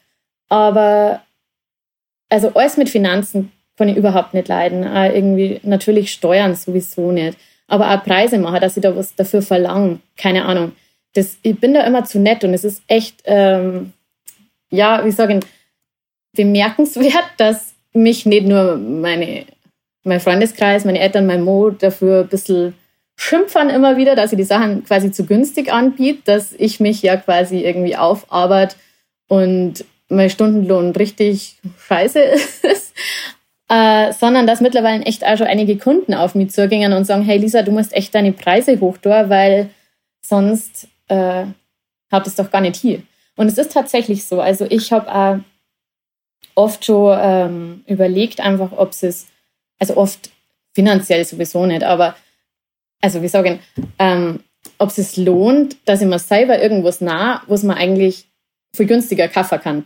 Aber 0.50 1.22
also 2.30 2.50
alles 2.54 2.78
mit 2.78 2.90
Finanzen 2.90 3.52
kann 3.76 3.90
ich 3.90 3.98
überhaupt 3.98 4.34
nicht 4.34 4.48
leiden. 4.48 4.88
Auch 4.88 5.14
irgendwie 5.14 5.60
natürlich 5.64 6.12
Steuern 6.12 6.56
sowieso 6.56 7.12
nicht 7.12 7.38
aber 7.70 7.94
auch 7.94 8.04
Preise 8.04 8.38
machen, 8.38 8.62
dass 8.62 8.76
sie 8.76 8.82
da 8.82 8.96
was 8.96 9.16
dafür 9.16 9.42
verlangen. 9.42 10.02
Keine 10.18 10.46
Ahnung. 10.46 10.74
Das, 11.14 11.38
ich 11.42 11.60
bin 11.60 11.74
da 11.74 11.82
immer 11.86 12.04
zu 12.04 12.20
nett 12.20 12.44
und 12.44 12.54
es 12.54 12.64
ist 12.64 12.84
echt, 12.88 13.22
ähm, 13.26 13.94
ja, 14.70 15.04
wie 15.06 15.12
sagen, 15.12 15.40
bemerkenswert, 16.34 17.26
dass 17.38 17.74
mich 17.94 18.26
nicht 18.26 18.48
nur 18.48 18.78
meine, 18.78 19.46
mein 20.04 20.20
Freundeskreis, 20.20 20.86
meine 20.86 21.00
Eltern, 21.00 21.26
mein 21.26 21.44
Mo 21.44 21.70
dafür 21.72 22.22
ein 22.22 22.28
bisschen 22.28 22.74
schimpfen 23.16 23.70
immer 23.70 23.98
wieder, 23.98 24.16
dass 24.16 24.32
ich 24.32 24.38
die 24.38 24.44
Sachen 24.44 24.86
quasi 24.86 25.12
zu 25.12 25.26
günstig 25.26 25.74
anbiete, 25.74 26.22
dass 26.26 26.54
ich 26.54 26.80
mich 26.80 27.02
ja 27.02 27.18
quasi 27.18 27.60
irgendwie 27.60 27.98
aufarbeite 27.98 28.78
und 29.28 29.84
mein 30.08 30.30
Stundenlohn 30.30 30.92
richtig 30.96 31.58
scheiße 31.88 32.20
ist 32.64 32.94
äh, 33.70 34.12
sondern 34.14 34.48
dass 34.48 34.62
mittlerweile 34.62 35.06
echt 35.06 35.26
auch 35.26 35.38
schon 35.38 35.48
einige 35.48 35.78
Kunden 35.78 36.14
auf 36.14 36.36
mich 36.36 36.52
zugingen 36.52 36.94
und 36.94 37.06
sagen, 37.06 37.24
hey 37.24 37.38
Lisa, 37.38 37.62
du 37.62 37.72
musst 37.72 37.94
echt 37.94 38.14
deine 38.16 38.32
Preise 38.32 38.80
hoch 38.80 38.98
tun, 38.98 39.30
weil 39.30 39.70
sonst 40.22 40.88
äh, 41.08 41.46
habt 42.12 42.28
es 42.28 42.36
doch 42.36 42.50
gar 42.52 42.62
nicht 42.62 42.76
hier. 42.76 43.04
Und 43.36 43.48
es 43.48 43.58
ist 43.58 43.72
tatsächlich 43.72 44.26
so. 44.26 44.42
Also 44.42 44.66
ich 44.70 44.92
habe 44.92 45.14
auch 45.14 45.40
oft 46.56 46.84
schon 46.84 47.18
ähm, 47.22 47.84
überlegt, 47.88 48.42
einfach, 48.42 48.72
ob 48.76 48.92
es, 48.92 49.28
also 49.80 49.96
oft 49.96 50.32
finanziell 50.74 51.24
sowieso 51.24 51.66
nicht, 51.66 51.84
aber 51.84 52.16
also 53.02 53.22
wir 53.22 53.30
sagen, 53.30 53.60
ähm, 53.98 54.44
ob 54.78 54.90
es 54.90 55.16
lohnt, 55.16 55.78
dass 55.86 56.02
ich 56.02 56.08
mir 56.08 56.20
selber 56.20 56.62
irgendwas 56.62 57.02
nah, 57.02 57.44
was 57.48 57.64
man 57.64 57.78
eigentlich 57.78 58.26
viel 58.76 58.88
günstiger 58.88 59.28
kaufen 59.28 59.62
kann. 59.62 59.84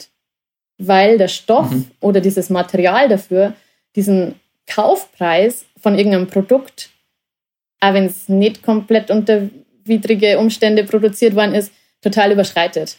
Weil 0.79 1.17
der 1.17 1.27
Stoff 1.27 1.69
mhm. 1.69 1.91
oder 1.99 2.21
dieses 2.21 2.49
Material 2.49 3.07
dafür 3.07 3.53
diesen 3.95 4.35
Kaufpreis 4.67 5.65
von 5.81 5.97
irgendeinem 5.97 6.27
Produkt, 6.27 6.89
auch 7.79 7.93
wenn 7.93 8.05
es 8.05 8.29
nicht 8.29 8.63
komplett 8.63 9.11
unter 9.11 9.49
widrige 9.85 10.39
Umstände 10.39 10.83
produziert 10.83 11.35
worden 11.35 11.53
ist, 11.53 11.71
total 12.01 12.31
überschreitet. 12.31 12.97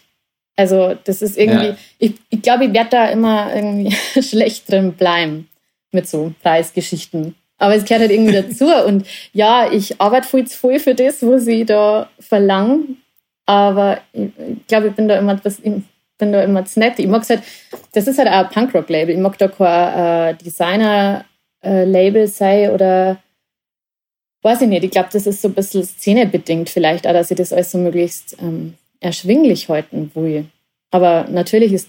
Also 0.56 0.94
das 1.04 1.22
ist 1.22 1.36
irgendwie, 1.36 1.68
ja. 1.68 1.76
ich, 1.98 2.14
ich 2.30 2.42
glaube, 2.42 2.66
ich 2.66 2.72
werde 2.72 2.90
da 2.90 3.08
immer 3.08 3.54
irgendwie 3.54 3.92
schlecht 4.22 4.70
drin 4.70 4.92
bleiben 4.92 5.48
mit 5.90 6.08
so 6.08 6.32
Preisgeschichten. 6.42 7.34
Aber 7.58 7.74
es 7.74 7.84
gehört 7.84 8.02
halt 8.02 8.12
irgendwie 8.12 8.34
dazu. 8.34 8.66
Und 8.86 9.06
ja, 9.32 9.70
ich 9.72 10.00
arbeite 10.00 10.28
voll, 10.28 10.46
voll 10.46 10.78
für 10.78 10.94
das, 10.94 11.22
wo 11.22 11.38
sie 11.38 11.64
da 11.64 12.10
verlangen. 12.18 13.02
Aber 13.46 14.00
ich, 14.12 14.30
ich 14.38 14.66
glaube, 14.66 14.88
ich 14.88 14.94
bin 14.94 15.08
da 15.08 15.18
immer 15.18 15.34
etwas, 15.34 15.60
bin 16.18 16.32
da 16.32 16.42
immer 16.42 16.64
zu 16.64 16.80
nett. 16.80 16.98
Ich 16.98 17.06
mag 17.06 17.28
halt, 17.28 17.42
das 17.92 18.06
ist 18.06 18.18
halt 18.18 18.28
auch 18.28 18.44
ein 18.44 18.48
Punkrock-Label. 18.50 19.14
Ich 19.14 19.20
mag 19.20 19.36
da 19.38 19.48
kein 19.48 20.34
äh, 20.34 20.34
Designer-Label 20.34 22.26
sein 22.28 22.70
oder 22.70 23.18
weiß 24.42 24.62
ich 24.62 24.68
nicht. 24.68 24.84
Ich 24.84 24.90
glaube, 24.90 25.08
das 25.12 25.26
ist 25.26 25.42
so 25.42 25.48
ein 25.48 25.54
bisschen 25.54 25.84
szenebedingt 25.84 26.70
vielleicht, 26.70 27.06
auch, 27.06 27.12
dass 27.12 27.30
ich 27.30 27.36
das 27.36 27.52
alles 27.52 27.70
so 27.70 27.78
möglichst 27.78 28.36
ähm, 28.40 28.74
erschwinglich 29.00 29.68
halten 29.68 30.10
will. 30.14 30.46
Aber 30.90 31.26
natürlich 31.28 31.72
ist, 31.72 31.88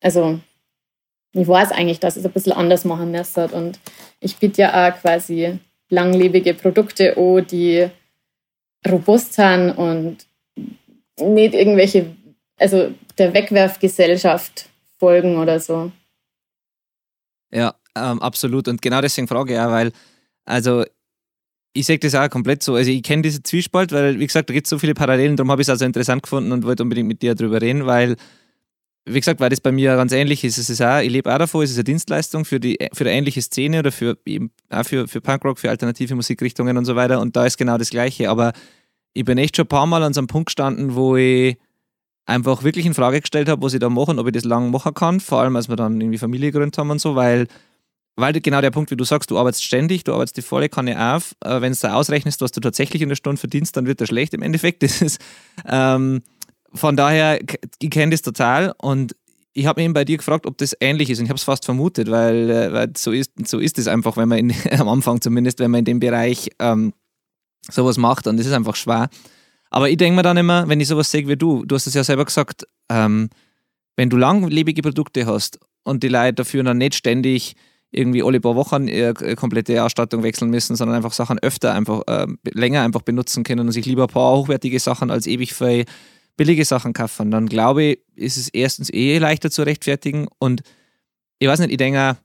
also 0.00 0.38
ich 1.32 1.46
weiß 1.46 1.72
eigentlich, 1.72 2.00
dass 2.00 2.16
es 2.16 2.24
ein 2.24 2.32
bisschen 2.32 2.52
anders 2.52 2.84
machen 2.84 3.10
müsste. 3.10 3.48
Und 3.48 3.78
ich 4.20 4.36
biete 4.36 4.62
ja 4.62 4.88
auch 4.88 5.00
quasi 5.00 5.58
langlebige 5.90 6.54
Produkte 6.54 7.16
an, 7.16 7.46
die 7.46 7.88
robust 8.88 9.34
sind 9.34 9.72
und 9.72 10.18
nicht 11.20 11.54
irgendwelche, 11.54 12.15
also 12.56 12.92
der 13.18 13.34
Wegwerfgesellschaft 13.34 14.68
folgen 14.98 15.36
oder 15.38 15.60
so. 15.60 15.92
Ja, 17.52 17.74
ähm, 17.96 18.20
absolut. 18.20 18.68
Und 18.68 18.82
genau 18.82 19.00
deswegen 19.00 19.28
frage 19.28 19.54
ich 19.54 19.58
auch, 19.58 19.70
weil, 19.70 19.92
also 20.44 20.84
ich 21.72 21.86
sehe 21.86 21.98
das 21.98 22.14
auch 22.14 22.30
komplett 22.30 22.62
so. 22.62 22.74
Also 22.74 22.90
ich 22.90 23.02
kenne 23.02 23.22
diese 23.22 23.42
Zwiespalt, 23.42 23.92
weil, 23.92 24.18
wie 24.18 24.26
gesagt, 24.26 24.48
da 24.48 24.54
gibt 24.54 24.66
es 24.66 24.70
so 24.70 24.78
viele 24.78 24.94
Parallelen, 24.94 25.36
darum 25.36 25.50
habe 25.50 25.62
ich 25.62 25.66
es 25.66 25.70
also 25.70 25.84
interessant 25.84 26.22
gefunden 26.22 26.52
und 26.52 26.64
wollte 26.64 26.82
unbedingt 26.82 27.08
mit 27.08 27.22
dir 27.22 27.34
darüber 27.34 27.60
reden, 27.60 27.86
weil 27.86 28.16
wie 29.08 29.20
gesagt, 29.20 29.38
weil 29.38 29.50
das 29.50 29.60
bei 29.60 29.70
mir 29.70 29.94
ganz 29.94 30.10
ähnlich 30.12 30.42
ist. 30.42 30.58
Es 30.58 30.68
ist 30.68 30.82
auch, 30.82 30.98
ich 30.98 31.10
lebe 31.10 31.32
auch 31.32 31.38
davon, 31.38 31.62
es 31.62 31.70
ist 31.70 31.76
eine 31.76 31.84
Dienstleistung 31.84 32.44
für, 32.44 32.58
die, 32.58 32.76
für 32.92 33.04
eine 33.04 33.12
ähnliche 33.12 33.40
Szene 33.40 33.78
oder 33.78 33.92
für, 33.92 34.18
auch 34.68 34.84
für, 34.84 35.06
für 35.06 35.20
Punkrock, 35.20 35.60
für 35.60 35.70
alternative 35.70 36.16
Musikrichtungen 36.16 36.76
und 36.76 36.84
so 36.84 36.96
weiter. 36.96 37.20
Und 37.20 37.36
da 37.36 37.46
ist 37.46 37.56
genau 37.56 37.78
das 37.78 37.90
Gleiche. 37.90 38.28
Aber 38.28 38.52
ich 39.14 39.24
bin 39.24 39.38
echt 39.38 39.56
schon 39.56 39.66
ein 39.66 39.68
paar 39.68 39.86
Mal 39.86 40.02
an 40.02 40.12
so 40.12 40.20
einem 40.20 40.26
Punkt 40.26 40.46
gestanden, 40.46 40.96
wo 40.96 41.16
ich 41.16 41.56
einfach 42.26 42.64
wirklich 42.64 42.84
in 42.86 42.94
Frage 42.94 43.20
gestellt 43.20 43.48
habe, 43.48 43.62
was 43.62 43.72
ich 43.72 43.80
da 43.80 43.88
mache 43.88 44.10
und 44.10 44.18
ob 44.18 44.26
ich 44.26 44.32
das 44.32 44.44
lang 44.44 44.70
machen 44.70 44.94
kann. 44.94 45.20
Vor 45.20 45.40
allem, 45.40 45.56
als 45.56 45.68
wir 45.68 45.76
dann 45.76 46.00
irgendwie 46.00 46.18
Familie 46.18 46.50
gegründet 46.50 46.76
haben 46.78 46.90
und 46.90 47.00
so, 47.00 47.14
weil, 47.14 47.46
weil 48.16 48.32
genau 48.40 48.60
der 48.60 48.72
Punkt, 48.72 48.90
wie 48.90 48.96
du 48.96 49.04
sagst, 49.04 49.30
du 49.30 49.38
arbeitest 49.38 49.64
ständig, 49.64 50.04
du 50.04 50.12
arbeitest 50.12 50.36
die 50.36 50.42
volle 50.42 50.68
Kanne 50.68 51.14
auf. 51.14 51.34
Wenn 51.42 51.72
du 51.72 51.78
da 51.80 51.94
ausrechnest, 51.94 52.40
was 52.40 52.52
du 52.52 52.60
tatsächlich 52.60 53.02
in 53.02 53.08
der 53.08 53.16
Stunde 53.16 53.38
verdienst, 53.38 53.76
dann 53.76 53.86
wird 53.86 54.00
das 54.00 54.08
schlecht 54.08 54.34
im 54.34 54.42
Endeffekt. 54.42 54.82
Das 54.86 55.02
ist. 55.02 55.20
Ähm, 55.66 56.22
von 56.74 56.96
daher, 56.96 57.40
ich 57.78 57.90
kenne 57.90 58.10
das 58.10 58.22
total 58.22 58.74
und 58.78 59.14
ich 59.56 59.66
habe 59.66 59.82
eben 59.82 59.94
bei 59.94 60.04
dir 60.04 60.18
gefragt, 60.18 60.46
ob 60.46 60.58
das 60.58 60.76
ähnlich 60.80 61.08
ist 61.08 61.18
und 61.18 61.24
ich 61.24 61.30
habe 61.30 61.38
es 61.38 61.44
fast 61.44 61.64
vermutet, 61.64 62.10
weil, 62.10 62.50
äh, 62.50 62.72
weil, 62.72 62.92
so 62.96 63.10
ist 63.10 63.32
so 63.46 63.58
ist 63.58 63.78
es 63.78 63.88
einfach, 63.88 64.16
wenn 64.18 64.28
man 64.28 64.38
in, 64.38 64.54
am 64.78 64.88
Anfang 64.88 65.20
zumindest, 65.20 65.60
wenn 65.60 65.70
man 65.70 65.78
in 65.78 65.84
dem 65.86 66.00
Bereich 66.00 66.50
ähm, 66.58 66.92
sowas 67.70 67.96
macht 67.96 68.26
und 68.26 68.36
das 68.36 68.46
ist 68.46 68.52
einfach 68.52 68.76
schwer. 68.76 69.08
Aber 69.76 69.90
ich 69.90 69.98
denke 69.98 70.16
mir 70.16 70.22
dann 70.22 70.38
immer, 70.38 70.66
wenn 70.68 70.80
ich 70.80 70.88
sowas 70.88 71.10
sehe 71.10 71.28
wie 71.28 71.36
du, 71.36 71.66
du 71.66 71.74
hast 71.74 71.86
es 71.86 71.92
ja 71.92 72.02
selber 72.02 72.24
gesagt, 72.24 72.66
ähm, 72.88 73.28
wenn 73.94 74.08
du 74.08 74.16
langlebige 74.16 74.80
Produkte 74.80 75.26
hast 75.26 75.58
und 75.84 76.02
die 76.02 76.08
Leute 76.08 76.32
dafür 76.32 76.62
dann 76.62 76.78
nicht 76.78 76.94
ständig 76.94 77.56
irgendwie 77.90 78.22
alle 78.22 78.40
paar 78.40 78.56
Wochen 78.56 78.88
ihre 78.88 79.36
komplette 79.36 79.84
Ausstattung 79.84 80.22
wechseln 80.22 80.50
müssen, 80.50 80.76
sondern 80.76 80.96
einfach 80.96 81.12
Sachen 81.12 81.38
öfter 81.40 81.74
einfach 81.74 82.04
äh, 82.06 82.26
länger 82.54 82.84
einfach 82.84 83.02
benutzen 83.02 83.44
können 83.44 83.66
und 83.66 83.72
sich 83.72 83.84
lieber 83.84 84.04
ein 84.04 84.08
paar 84.08 84.38
hochwertige 84.38 84.80
Sachen 84.80 85.10
als 85.10 85.26
ewig 85.26 85.52
für 85.52 85.84
billige 86.38 86.64
Sachen 86.64 86.94
kaufen, 86.94 87.30
dann 87.30 87.46
glaube 87.46 87.82
ich, 87.82 87.98
ist 88.14 88.38
es 88.38 88.48
erstens 88.48 88.88
eh 88.88 89.18
leichter 89.18 89.50
zu 89.50 89.62
rechtfertigen 89.62 90.26
und 90.38 90.62
ich 91.38 91.48
weiß 91.48 91.58
nicht, 91.58 91.70
ich 91.72 91.76
denke, 91.76 92.16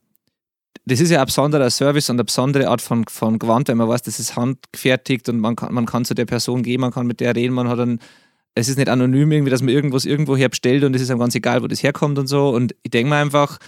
das 0.85 0.99
ist 0.99 1.11
ja 1.11 1.19
ein 1.19 1.25
besonderer 1.25 1.69
Service 1.69 2.09
und 2.09 2.15
eine 2.15 2.23
besondere 2.23 2.67
Art 2.67 2.81
von, 2.81 3.05
von 3.07 3.39
Gewand, 3.39 3.67
wenn 3.67 3.77
man 3.77 3.87
weiß, 3.87 4.01
das 4.01 4.19
ist 4.19 4.35
handgefertigt 4.35 5.29
und 5.29 5.39
man 5.39 5.55
kann, 5.55 5.73
man 5.73 5.85
kann 5.85 6.05
zu 6.05 6.13
der 6.13 6.25
Person 6.25 6.63
gehen, 6.63 6.81
man 6.81 6.91
kann 6.91 7.07
mit 7.07 7.19
der 7.19 7.35
reden, 7.35 7.53
man 7.53 7.67
hat 7.67 7.79
dann, 7.79 7.99
es 8.55 8.67
ist 8.67 8.77
nicht 8.77 8.89
anonym 8.89 9.31
irgendwie, 9.31 9.51
dass 9.51 9.61
man 9.61 9.73
irgendwas 9.73 10.05
irgendwo 10.05 10.35
her 10.35 10.49
bestellt 10.49 10.83
und 10.83 10.95
es 10.95 11.01
ist 11.01 11.11
einem 11.11 11.19
ganz 11.19 11.35
egal, 11.35 11.61
wo 11.61 11.67
das 11.67 11.83
herkommt 11.83 12.17
und 12.17 12.27
so. 12.27 12.49
Und 12.49 12.75
ich 12.83 12.91
denke 12.91 13.09
mir 13.09 13.17
einfach, 13.17 13.59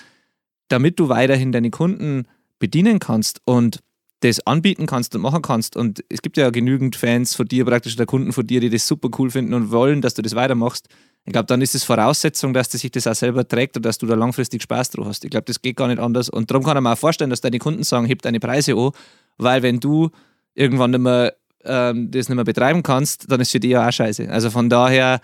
damit 0.68 1.00
du 1.00 1.08
weiterhin 1.10 1.52
deine 1.52 1.70
Kunden 1.70 2.28
bedienen 2.60 3.00
kannst 3.00 3.42
und 3.46 3.80
das 4.22 4.46
anbieten 4.48 4.86
kannst 4.86 5.16
und 5.16 5.22
machen 5.22 5.42
kannst. 5.42 5.76
Und 5.76 6.04
es 6.10 6.22
gibt 6.22 6.38
ja 6.38 6.50
genügend 6.50 6.96
Fans 6.96 7.36
von 7.36 7.46
dir, 7.46 7.66
praktisch 7.66 7.96
der 7.96 8.06
Kunden 8.06 8.34
von 8.34 8.48
dir, 8.48 8.60
die 8.60 8.70
das 8.70 8.88
super 8.88 9.10
cool 9.20 9.30
finden 9.30 9.54
und 9.54 9.72
wollen, 9.72 10.02
dass 10.02 10.14
du 10.14 10.22
das 10.22 10.36
weitermachst. 10.36 10.88
Ich 11.26 11.32
glaube, 11.32 11.46
dann 11.46 11.62
ist 11.62 11.74
es 11.74 11.84
Voraussetzung, 11.84 12.54
dass 12.54 12.68
das 12.70 12.82
sich 12.82 12.92
das 12.92 13.08
auch 13.08 13.16
selber 13.16 13.48
trägt 13.48 13.78
und 13.78 13.86
dass 13.86 13.98
du 13.98 14.06
da 14.06 14.16
langfristig 14.16 14.62
Spaß 14.64 14.92
drauf 14.92 15.08
hast. 15.08 15.24
Ich 15.24 15.32
glaube, 15.32 15.46
das 15.46 15.62
geht 15.62 15.78
gar 15.78 15.88
nicht 15.88 16.00
anders. 16.00 16.30
Und 16.30 16.52
darum 16.52 16.64
kann 16.64 16.82
man 16.84 16.94
auch 16.94 16.98
vorstellen, 16.98 17.30
dass 17.30 17.40
deine 17.40 17.60
Kunden 17.60 17.84
sagen, 17.84 18.06
heb 18.06 18.22
deine 18.22 18.42
Preise 18.42 18.76
an, 18.76 18.92
weil 19.38 19.64
wenn 19.64 19.80
du 19.80 20.10
irgendwann 20.54 20.92
nicht 20.92 21.00
mehr, 21.00 21.34
ähm, 21.64 22.12
das 22.12 22.28
nicht 22.28 22.36
mehr 22.36 22.44
betreiben 22.44 22.84
kannst, 22.84 23.32
dann 23.32 23.40
ist 23.40 23.52
für 23.52 23.60
dich 23.62 23.72
ja 23.72 23.88
auch 23.88 23.92
scheiße. 23.92 24.30
Also 24.30 24.50
von 24.50 24.70
daher, 24.70 25.22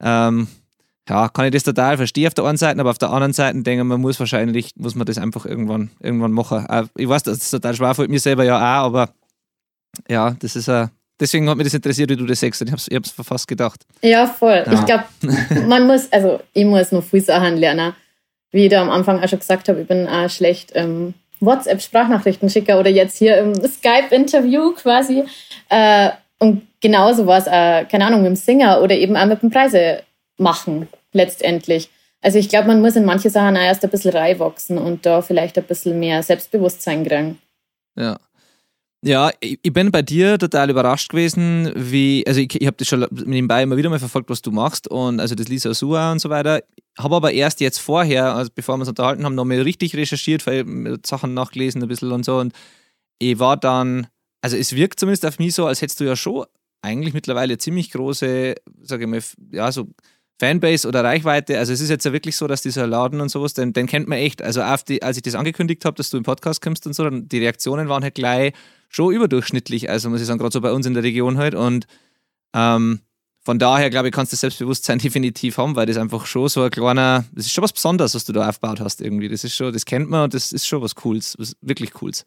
ähm, 0.00 0.48
ja, 1.08 1.28
kann 1.28 1.44
ich 1.44 1.52
das 1.52 1.62
total 1.62 1.96
verstehen 1.96 2.26
auf 2.26 2.34
der 2.34 2.44
einen 2.44 2.58
Seite, 2.58 2.80
aber 2.80 2.90
auf 2.90 2.98
der 2.98 3.10
anderen 3.10 3.32
Seite 3.32 3.62
denke 3.62 3.82
ich, 3.82 3.88
man 3.88 4.00
muss 4.00 4.18
wahrscheinlich, 4.18 4.72
muss 4.74 4.96
man 4.96 5.06
das 5.06 5.18
einfach 5.18 5.46
irgendwann, 5.46 5.90
irgendwann 6.00 6.32
machen. 6.32 6.66
Äh, 6.66 6.86
ich 6.96 7.08
weiß, 7.08 7.22
das 7.22 7.38
ist 7.38 7.50
total 7.50 7.74
schwer, 7.74 7.94
fällt 7.94 8.10
mir 8.10 8.18
selber 8.18 8.42
ja 8.42 8.56
auch, 8.56 8.86
aber 8.86 9.10
ja, 10.08 10.32
das 10.32 10.56
ist 10.56 10.68
ein, 10.68 10.90
deswegen 11.20 11.48
hat 11.48 11.56
mich 11.56 11.66
das 11.66 11.74
interessiert, 11.74 12.10
wie 12.10 12.16
du 12.16 12.26
das 12.26 12.40
sagst. 12.40 12.62
Ich 12.62 12.70
habe 12.70 12.76
es 12.78 12.88
ich 12.88 13.26
fast 13.26 13.48
gedacht. 13.48 13.84
Ja, 14.02 14.26
voll. 14.26 14.64
Ja. 14.66 14.72
Ich 14.72 14.84
glaube, 14.86 15.04
man 15.66 15.86
muss, 15.86 16.10
also 16.12 16.40
ich 16.52 16.64
muss 16.64 16.92
noch 16.92 17.04
viel 17.04 17.20
Sachen 17.20 17.56
lernen. 17.56 17.94
Wie 18.52 18.64
ich 18.64 18.70
da 18.70 18.82
am 18.82 18.90
Anfang 18.90 19.22
auch 19.22 19.28
schon 19.28 19.40
gesagt 19.40 19.68
habe, 19.68 19.82
ich 19.82 19.88
bin 19.88 20.06
auch 20.06 20.30
schlecht 20.30 20.72
ähm, 20.74 21.14
WhatsApp-Sprachnachrichten 21.40 22.48
schicker 22.48 22.78
oder 22.78 22.90
jetzt 22.90 23.18
hier 23.18 23.38
im 23.38 23.54
Skype-Interview 23.54 24.72
quasi. 24.72 25.24
Äh, 25.68 26.10
und 26.38 26.66
genauso 26.80 27.26
war 27.26 27.38
es, 27.38 27.46
äh, 27.46 27.84
keine 27.86 28.06
Ahnung, 28.06 28.22
mit 28.22 28.30
dem 28.30 28.36
Singer 28.36 28.80
oder 28.82 28.94
eben 28.94 29.16
auch 29.16 29.26
mit 29.26 29.42
dem 29.42 29.50
Preise 29.50 30.02
machen, 30.38 30.88
letztendlich. 31.12 31.90
Also 32.22 32.38
ich 32.38 32.48
glaube, 32.48 32.68
man 32.68 32.80
muss 32.80 32.96
in 32.96 33.04
manche 33.04 33.30
Sachen 33.30 33.56
erst 33.56 33.84
ein 33.84 33.90
bisschen 33.90 34.12
reinwachsen 34.12 34.78
und 34.78 35.06
da 35.06 35.22
vielleicht 35.22 35.58
ein 35.58 35.64
bisschen 35.64 35.98
mehr 35.98 36.22
Selbstbewusstsein 36.22 37.06
kriegen. 37.06 37.38
Ja. 37.96 38.18
Ja, 39.02 39.30
ich, 39.40 39.60
bin 39.72 39.90
bei 39.90 40.02
dir 40.02 40.38
total 40.38 40.70
überrascht 40.70 41.10
gewesen, 41.10 41.70
wie, 41.76 42.24
also 42.26 42.40
ich, 42.40 42.60
ich 42.60 42.66
habe 42.66 42.76
das 42.78 42.88
schon 42.88 43.06
nebenbei 43.10 43.62
immer 43.62 43.76
wieder 43.76 43.90
mal 43.90 43.98
verfolgt, 43.98 44.30
was 44.30 44.42
du 44.42 44.50
machst 44.50 44.88
und 44.88 45.20
also 45.20 45.34
das 45.34 45.48
Lisa 45.48 45.74
Sua 45.74 46.12
und 46.12 46.18
so 46.18 46.30
weiter. 46.30 46.62
Habe 46.98 47.16
aber 47.16 47.32
erst 47.32 47.60
jetzt 47.60 47.78
vorher, 47.78 48.34
also 48.34 48.50
bevor 48.54 48.76
wir 48.76 48.80
uns 48.80 48.88
unterhalten 48.88 49.24
haben, 49.24 49.34
nochmal 49.34 49.60
richtig 49.60 49.94
recherchiert, 49.94 50.44
Sachen 51.06 51.34
nachgelesen 51.34 51.82
ein 51.82 51.88
bisschen 51.88 52.10
und 52.10 52.24
so 52.24 52.38
und 52.38 52.52
ich 53.18 53.38
war 53.38 53.56
dann, 53.56 54.08
also 54.40 54.56
es 54.56 54.74
wirkt 54.74 54.98
zumindest 54.98 55.26
auf 55.26 55.38
mich 55.38 55.54
so, 55.54 55.66
als 55.66 55.82
hättest 55.82 56.00
du 56.00 56.04
ja 56.04 56.16
schon 56.16 56.46
eigentlich 56.82 57.14
mittlerweile 57.14 57.58
ziemlich 57.58 57.90
große, 57.90 58.54
sage 58.82 59.04
ich 59.04 59.10
mal, 59.10 59.20
ja, 59.52 59.70
so 59.72 59.88
Fanbase 60.38 60.86
oder 60.86 61.02
Reichweite. 61.02 61.58
Also 61.58 61.72
es 61.72 61.80
ist 61.80 61.88
jetzt 61.88 62.04
ja 62.04 62.12
wirklich 62.12 62.36
so, 62.36 62.46
dass 62.46 62.62
dieser 62.62 62.86
Laden 62.86 63.20
und 63.20 63.30
sowas, 63.30 63.54
den, 63.54 63.72
den 63.72 63.86
kennt 63.86 64.08
man 64.08 64.18
echt. 64.18 64.42
Also 64.42 64.62
die, 64.88 65.02
als 65.02 65.16
ich 65.16 65.22
das 65.22 65.34
angekündigt 65.34 65.84
habe, 65.84 65.96
dass 65.96 66.10
du 66.10 66.16
im 66.18 66.24
Podcast 66.24 66.60
kommst 66.60 66.86
und 66.86 66.92
so, 66.92 67.08
die 67.08 67.38
Reaktionen 67.38 67.88
waren 67.88 68.02
halt 68.02 68.14
gleich 68.14 68.52
schon 68.88 69.14
überdurchschnittlich. 69.14 69.90
Also 69.90 70.10
muss 70.10 70.20
ich 70.20 70.26
sagen, 70.26 70.38
gerade 70.38 70.52
so 70.52 70.60
bei 70.60 70.72
uns 70.72 70.86
in 70.86 70.94
der 70.94 71.02
Region 71.02 71.38
halt. 71.38 71.54
Und 71.54 71.86
ähm, 72.54 73.00
von 73.44 73.58
daher, 73.58 73.90
glaube 73.90 74.08
ich, 74.08 74.14
kannst 74.14 74.32
du 74.32 74.34
das 74.34 74.40
Selbstbewusstsein 74.40 74.98
definitiv 75.02 75.58
haben, 75.58 75.76
weil 75.76 75.86
das 75.86 75.96
einfach 75.96 76.26
schon 76.26 76.48
so 76.48 76.62
ein 76.62 76.70
kleiner, 76.70 77.24
das 77.32 77.46
ist 77.46 77.52
schon 77.52 77.64
was 77.64 77.72
Besonderes, 77.72 78.14
was 78.14 78.24
du 78.24 78.32
da 78.32 78.48
aufgebaut 78.48 78.80
hast 78.80 79.00
irgendwie. 79.00 79.28
Das 79.28 79.44
ist 79.44 79.54
schon, 79.54 79.72
das 79.72 79.84
kennt 79.84 80.10
man 80.10 80.24
und 80.24 80.34
das 80.34 80.52
ist 80.52 80.66
schon 80.66 80.82
was 80.82 80.94
Cooles, 80.94 81.36
was 81.38 81.56
wirklich 81.60 81.92
Cooles. 81.92 82.24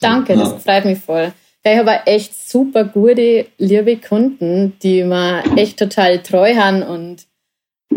Danke, 0.00 0.34
ja. 0.34 0.40
das 0.40 0.62
freut 0.62 0.84
mich 0.84 0.98
voll. 0.98 1.32
Ich 1.64 1.76
habe 1.76 2.06
echt 2.06 2.34
super 2.48 2.84
gute, 2.84 3.46
liebe 3.58 3.96
Kunden, 3.96 4.78
die 4.82 5.02
mir 5.02 5.42
echt 5.56 5.78
total 5.78 6.22
treu 6.22 6.54
haben 6.54 6.82
und 6.82 7.26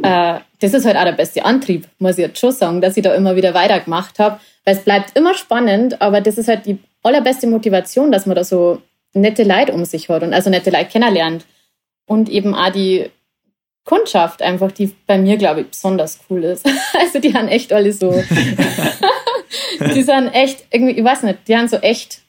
äh, 0.01 0.39
das 0.59 0.73
ist 0.73 0.85
halt 0.85 0.97
auch 0.97 1.03
der 1.03 1.11
beste 1.13 1.43
Antrieb, 1.45 1.87
muss 1.99 2.17
ich 2.17 2.25
jetzt 2.25 2.39
schon 2.39 2.51
sagen, 2.51 2.81
dass 2.81 2.97
ich 2.97 3.03
da 3.03 3.13
immer 3.13 3.35
wieder 3.35 3.53
weitergemacht 3.53 4.19
habe, 4.19 4.39
weil 4.65 4.75
es 4.75 4.83
bleibt 4.83 5.17
immer 5.17 5.33
spannend, 5.33 6.01
aber 6.01 6.21
das 6.21 6.37
ist 6.37 6.47
halt 6.47 6.65
die 6.65 6.79
allerbeste 7.03 7.47
Motivation, 7.47 8.11
dass 8.11 8.25
man 8.25 8.35
da 8.35 8.43
so 8.43 8.81
nette 9.13 9.43
Leute 9.43 9.73
um 9.73 9.85
sich 9.85 10.09
hat 10.09 10.23
und 10.23 10.33
also 10.33 10.49
nette 10.49 10.69
Leute 10.69 10.85
kennenlernt 10.85 11.45
und 12.05 12.29
eben 12.29 12.55
auch 12.55 12.71
die 12.71 13.09
Kundschaft 13.83 14.41
einfach, 14.41 14.71
die 14.71 14.93
bei 15.07 15.17
mir, 15.17 15.37
glaube 15.37 15.61
ich, 15.61 15.67
besonders 15.67 16.19
cool 16.29 16.43
ist. 16.43 16.67
Also 16.93 17.19
die 17.19 17.33
haben 17.33 17.47
echt 17.47 17.73
alle 17.73 17.91
so, 17.91 18.11
die 19.95 20.03
sind 20.03 20.27
echt 20.29 20.65
irgendwie, 20.69 20.93
ich 20.93 21.03
weiß 21.03 21.23
nicht, 21.23 21.39
die 21.47 21.57
haben 21.57 21.67
so 21.67 21.77
echt 21.77 22.21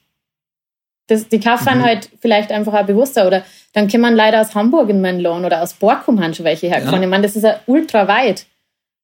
das, 1.08 1.28
die 1.28 1.40
kaufen 1.40 1.78
mhm. 1.78 1.84
halt 1.84 2.08
vielleicht 2.20 2.50
einfach 2.50 2.72
auch 2.74 2.86
bewusster. 2.86 3.26
Oder 3.26 3.44
dann 3.72 3.88
kann 3.88 4.00
man 4.00 4.14
leider 4.14 4.40
aus 4.40 4.54
Hamburg 4.54 4.90
in 4.90 5.00
meinen 5.00 5.20
Lohn 5.20 5.44
oder 5.44 5.62
aus 5.62 5.74
Borkum 5.74 6.22
haben 6.22 6.34
schon 6.34 6.44
welche 6.44 6.68
hergefahren. 6.68 7.00
Ja. 7.00 7.04
Ich 7.04 7.10
meine, 7.10 7.22
das 7.22 7.36
ist 7.36 7.42
ja 7.42 7.60
ultra 7.66 8.06
weit. 8.06 8.46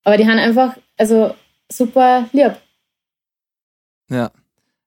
Aber 0.03 0.17
die 0.17 0.27
haben 0.27 0.39
einfach, 0.39 0.77
also 0.97 1.35
super 1.71 2.29
lieb. 2.31 2.55
Ja, 4.09 4.31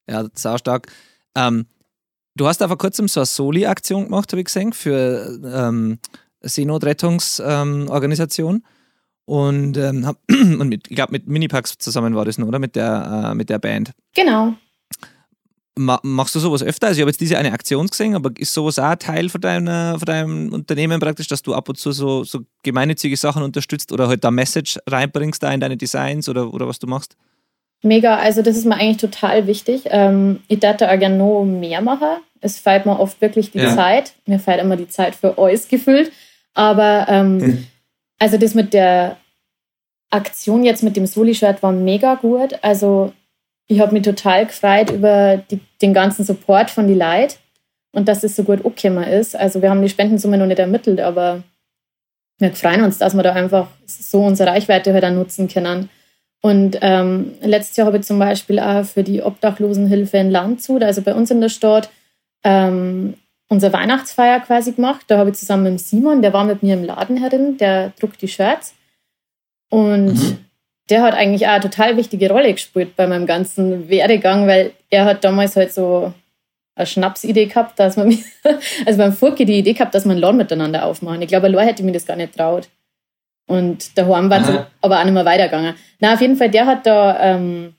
ja, 0.08 0.24
sau 0.34 0.56
stark. 0.56 0.90
Ähm, 1.36 1.66
du 2.34 2.46
hast 2.46 2.60
da 2.60 2.68
vor 2.68 2.78
kurzem 2.78 3.08
so 3.08 3.20
eine 3.20 3.26
Soli-Aktion 3.26 4.04
gemacht, 4.04 4.32
habe 4.32 4.40
ich 4.40 4.46
gesehen, 4.46 4.72
für 4.72 5.38
ähm, 5.44 5.98
Seenotrettungsorganisation. 6.40 8.56
Ähm, 8.56 8.64
und, 9.24 9.76
ähm, 9.76 10.06
hab, 10.06 10.16
und 10.30 10.68
mit, 10.68 10.90
ich 10.90 10.96
glaube, 10.96 11.12
mit 11.12 11.28
Minipax 11.28 11.78
zusammen 11.78 12.14
war 12.14 12.24
das 12.24 12.38
nur, 12.38 12.48
oder? 12.48 12.58
Mit 12.58 12.76
der, 12.76 13.30
äh, 13.30 13.34
mit 13.34 13.50
der 13.50 13.58
Band. 13.58 13.92
Genau. 14.14 14.54
Ma 15.78 15.98
machst 16.02 16.34
du 16.34 16.38
sowas 16.38 16.62
öfter? 16.62 16.88
Also 16.88 16.98
ich 16.98 17.02
habe 17.02 17.10
jetzt 17.10 17.20
diese 17.20 17.38
eine 17.38 17.52
Aktion 17.52 17.86
gesehen, 17.86 18.14
aber 18.14 18.30
ist 18.36 18.52
sowas 18.52 18.78
auch 18.78 18.94
Teil 18.96 19.30
von, 19.30 19.40
deiner, 19.40 19.98
von 19.98 20.04
deinem 20.04 20.52
Unternehmen 20.52 21.00
praktisch, 21.00 21.28
dass 21.28 21.42
du 21.42 21.54
ab 21.54 21.68
und 21.68 21.78
zu 21.78 21.92
so, 21.92 22.24
so 22.24 22.40
gemeinnützige 22.62 23.16
Sachen 23.16 23.42
unterstützt 23.42 23.90
oder 23.90 24.08
halt 24.08 24.22
da 24.22 24.30
Message 24.30 24.78
reinbringst 24.86 25.42
da 25.42 25.50
in 25.50 25.60
deine 25.60 25.78
Designs 25.78 26.28
oder, 26.28 26.52
oder 26.52 26.68
was 26.68 26.78
du 26.78 26.86
machst? 26.86 27.16
Mega, 27.82 28.16
also 28.16 28.42
das 28.42 28.56
ist 28.56 28.66
mir 28.66 28.74
eigentlich 28.74 28.98
total 28.98 29.46
wichtig. 29.46 29.82
Ähm, 29.86 30.40
ich 30.46 30.60
dachte 30.60 30.90
auch 30.90 30.98
gerne 30.98 31.16
noch 31.16 31.44
mehr 31.44 31.80
machen. 31.80 32.18
Es 32.40 32.58
fehlt 32.58 32.86
mir 32.86 33.00
oft 33.00 33.20
wirklich 33.20 33.50
die 33.50 33.58
ja. 33.58 33.74
Zeit. 33.74 34.12
Mir 34.26 34.38
fehlt 34.38 34.60
immer 34.60 34.76
die 34.76 34.88
Zeit 34.88 35.14
für 35.14 35.38
euch 35.38 35.68
gefühlt. 35.68 36.12
Aber 36.54 37.06
ähm, 37.08 37.40
hm. 37.40 37.66
also 38.18 38.36
das 38.36 38.54
mit 38.54 38.74
der 38.74 39.16
Aktion 40.10 40.64
jetzt 40.64 40.82
mit 40.82 40.96
dem 40.96 41.06
Soli-Shirt 41.06 41.62
war 41.62 41.72
mega 41.72 42.14
gut. 42.16 42.58
Also 42.62 43.12
ich 43.68 43.80
habe 43.80 43.92
mich 43.92 44.02
total 44.02 44.46
gefreut 44.46 44.90
über 44.90 45.38
die, 45.50 45.60
den 45.80 45.94
ganzen 45.94 46.24
Support 46.24 46.70
von 46.70 46.88
die 46.88 46.94
Leute 46.94 47.36
und 47.92 48.08
dass 48.08 48.24
es 48.24 48.36
so 48.36 48.44
gut 48.44 48.64
angekommen 48.64 49.04
ist. 49.04 49.36
Also 49.36 49.62
wir 49.62 49.70
haben 49.70 49.82
die 49.82 49.88
Spendensumme 49.88 50.38
noch 50.38 50.46
nicht 50.46 50.58
ermittelt, 50.58 51.00
aber 51.00 51.42
wir 52.38 52.52
freuen 52.52 52.82
uns, 52.82 52.98
dass 52.98 53.14
wir 53.14 53.22
da 53.22 53.32
einfach 53.32 53.68
so 53.86 54.22
unsere 54.24 54.50
Reichweite 54.50 54.92
halt 54.92 55.04
auch 55.04 55.10
nutzen 55.10 55.48
können. 55.48 55.88
Und 56.42 56.78
ähm, 56.80 57.34
letztes 57.40 57.76
Jahr 57.76 57.86
habe 57.86 57.98
ich 57.98 58.04
zum 58.04 58.18
Beispiel 58.18 58.58
auch 58.58 58.84
für 58.84 59.04
die 59.04 59.22
Obdachlosenhilfe 59.22 60.18
in 60.18 60.30
Landshut, 60.30 60.82
also 60.82 61.00
bei 61.00 61.14
uns 61.14 61.30
in 61.30 61.40
der 61.40 61.48
Stadt, 61.48 61.88
ähm, 62.42 63.14
unsere 63.48 63.72
Weihnachtsfeier 63.72 64.40
quasi 64.40 64.72
gemacht. 64.72 65.04
Da 65.06 65.18
habe 65.18 65.30
ich 65.30 65.36
zusammen 65.36 65.74
mit 65.74 65.80
Simon, 65.80 66.20
der 66.20 66.32
war 66.32 66.44
mit 66.44 66.64
mir 66.64 66.74
im 66.74 66.82
Laden 66.82 67.16
herin, 67.16 67.58
der 67.58 67.92
druckt 68.00 68.20
die 68.20 68.28
Shirts. 68.28 68.74
Und 69.70 70.14
mhm. 70.14 70.38
Der 70.90 71.02
hat 71.02 71.14
eigentlich 71.14 71.46
auch 71.46 71.52
eine 71.52 71.60
total 71.60 71.96
wichtige 71.96 72.30
Rolle 72.30 72.52
gespielt 72.52 72.96
bei 72.96 73.06
meinem 73.06 73.26
ganzen 73.26 73.88
Werdegang, 73.88 74.46
weil 74.46 74.72
er 74.90 75.04
hat 75.04 75.24
damals 75.24 75.56
halt 75.56 75.72
so 75.72 76.12
eine 76.74 76.86
Schnapsidee 76.86 77.46
gehabt, 77.46 77.78
dass 77.78 77.96
man, 77.96 78.16
also 78.86 78.98
beim 78.98 79.12
Furki 79.12 79.44
die 79.44 79.58
Idee 79.58 79.74
gehabt, 79.74 79.94
dass 79.94 80.04
man 80.04 80.12
einen 80.12 80.22
Laden 80.22 80.36
miteinander 80.38 80.84
aufmachen. 80.84 81.22
Ich 81.22 81.28
glaube, 81.28 81.46
allein 81.46 81.68
hätte 81.68 81.82
mir 81.82 81.92
das 81.92 82.06
gar 82.06 82.16
nicht 82.16 82.36
traut. 82.36 82.68
Und 83.46 83.98
daheim 83.98 84.30
war 84.30 84.40
es 84.40 84.48
aber 84.80 85.00
auch 85.00 85.04
nicht 85.04 85.14
mehr 85.14 85.24
weitergegangen. 85.24 85.74
Na, 86.00 86.14
auf 86.14 86.20
jeden 86.20 86.36
Fall, 86.36 86.50
der 86.50 86.66
hat 86.66 86.86
da 86.86 87.20
ähm, 87.20 87.74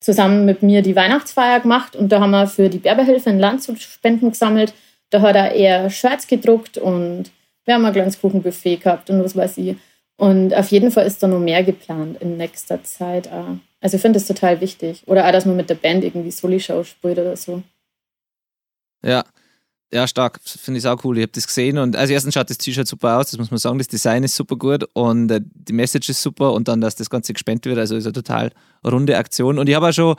zusammen 0.00 0.46
mit 0.46 0.62
mir 0.62 0.82
die 0.82 0.96
Weihnachtsfeier 0.96 1.60
gemacht 1.60 1.94
und 1.94 2.10
da 2.10 2.20
haben 2.20 2.30
wir 2.30 2.46
für 2.46 2.68
die 2.68 2.78
Berberhilfe 2.78 3.30
in 3.30 3.38
Landshut 3.38 3.80
Spenden 3.80 4.30
gesammelt. 4.30 4.72
Da 5.10 5.20
hat 5.20 5.36
er 5.36 5.52
eher 5.52 5.90
Shirts 5.90 6.26
gedruckt 6.26 6.78
und 6.78 7.30
wir 7.64 7.74
haben 7.74 7.84
ein 7.84 7.92
kleines 7.92 8.20
Kuchenbuffet 8.20 8.78
gehabt 8.78 9.10
und 9.10 9.22
was 9.22 9.36
weiß 9.36 9.58
ich. 9.58 9.76
Und 10.20 10.52
auf 10.52 10.70
jeden 10.70 10.90
Fall 10.90 11.06
ist 11.06 11.22
da 11.22 11.28
noch 11.28 11.40
mehr 11.40 11.64
geplant 11.64 12.20
in 12.20 12.36
nächster 12.36 12.84
Zeit. 12.84 13.32
Auch. 13.32 13.56
Also 13.80 13.96
ich 13.96 14.02
finde 14.02 14.18
das 14.18 14.28
total 14.28 14.60
wichtig. 14.60 15.02
Oder 15.06 15.26
auch, 15.26 15.32
dass 15.32 15.46
man 15.46 15.56
mit 15.56 15.70
der 15.70 15.76
Band 15.76 16.04
irgendwie 16.04 16.30
Soli-Show 16.30 16.84
spielt 16.84 17.18
oder 17.18 17.34
so. 17.38 17.62
Ja, 19.02 19.24
ja, 19.90 20.06
stark. 20.06 20.38
Finde 20.44 20.78
ich 20.78 20.86
auch 20.86 21.02
cool. 21.04 21.16
Ich 21.16 21.22
habe 21.22 21.32
das 21.32 21.46
gesehen 21.46 21.78
und 21.78 21.96
also 21.96 22.12
erstens 22.12 22.34
schaut 22.34 22.50
das 22.50 22.58
T-Shirt 22.58 22.86
super 22.86 23.16
aus, 23.16 23.30
das 23.30 23.38
muss 23.38 23.50
man 23.50 23.56
sagen. 23.56 23.78
Das 23.78 23.88
Design 23.88 24.22
ist 24.22 24.34
super 24.34 24.56
gut 24.56 24.86
und 24.92 25.30
äh, 25.30 25.40
die 25.42 25.72
Message 25.72 26.10
ist 26.10 26.20
super 26.20 26.52
und 26.52 26.68
dann, 26.68 26.82
dass 26.82 26.96
das 26.96 27.08
Ganze 27.08 27.32
gespendet 27.32 27.64
wird, 27.64 27.78
also 27.78 27.96
ist 27.96 28.04
eine 28.04 28.12
total 28.12 28.52
runde 28.86 29.16
Aktion. 29.16 29.58
Und 29.58 29.70
ich 29.70 29.74
habe 29.74 29.88
auch 29.88 29.94
schon 29.94 30.16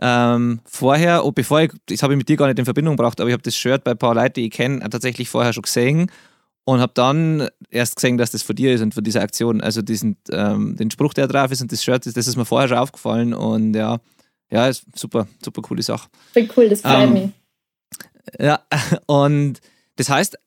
ähm, 0.00 0.60
vorher, 0.64 1.24
oh, 1.24 1.32
bevor 1.32 1.62
ich, 1.62 1.72
das 1.86 2.04
habe 2.04 2.12
ich 2.12 2.16
mit 2.16 2.28
dir 2.28 2.36
gar 2.36 2.46
nicht 2.46 2.60
in 2.60 2.64
Verbindung 2.64 2.96
gebracht, 2.96 3.20
aber 3.20 3.28
ich 3.28 3.34
habe 3.34 3.42
das 3.42 3.56
Shirt 3.56 3.82
bei 3.82 3.90
ein 3.90 3.98
paar 3.98 4.14
Leuten, 4.14 4.34
die 4.34 4.44
ich 4.44 4.52
kenne, 4.52 4.88
tatsächlich 4.88 5.28
vorher 5.28 5.52
schon 5.52 5.64
gesehen 5.64 6.12
und 6.64 6.80
habe 6.80 6.92
dann 6.94 7.48
erst 7.70 7.96
gesehen, 7.96 8.18
dass 8.18 8.30
das 8.30 8.42
von 8.42 8.56
dir 8.56 8.74
ist 8.74 8.82
und 8.82 8.94
von 8.94 9.04
dieser 9.04 9.22
Aktion. 9.22 9.60
Also 9.60 9.82
diesen, 9.82 10.16
ähm, 10.30 10.76
den 10.76 10.90
Spruch, 10.90 11.14
der 11.14 11.28
drauf 11.28 11.50
ist 11.50 11.62
und 11.62 11.72
das 11.72 11.82
Shirt, 11.82 12.06
das 12.06 12.26
ist 12.26 12.36
mir 12.36 12.44
vorher 12.44 12.68
schon 12.68 12.78
aufgefallen 12.78 13.34
und 13.34 13.74
ja, 13.74 13.98
ja, 14.50 14.68
ist 14.68 14.84
super, 14.94 15.26
super 15.42 15.62
coole 15.62 15.82
Sache. 15.82 16.08
Voll 16.32 16.48
cool, 16.56 16.68
das 16.68 16.82
freut 16.82 17.04
ähm, 17.04 17.12
mich. 17.12 17.30
Ja, 18.38 18.60
und 19.06 19.60
das 19.96 20.08
heißt, 20.08 20.38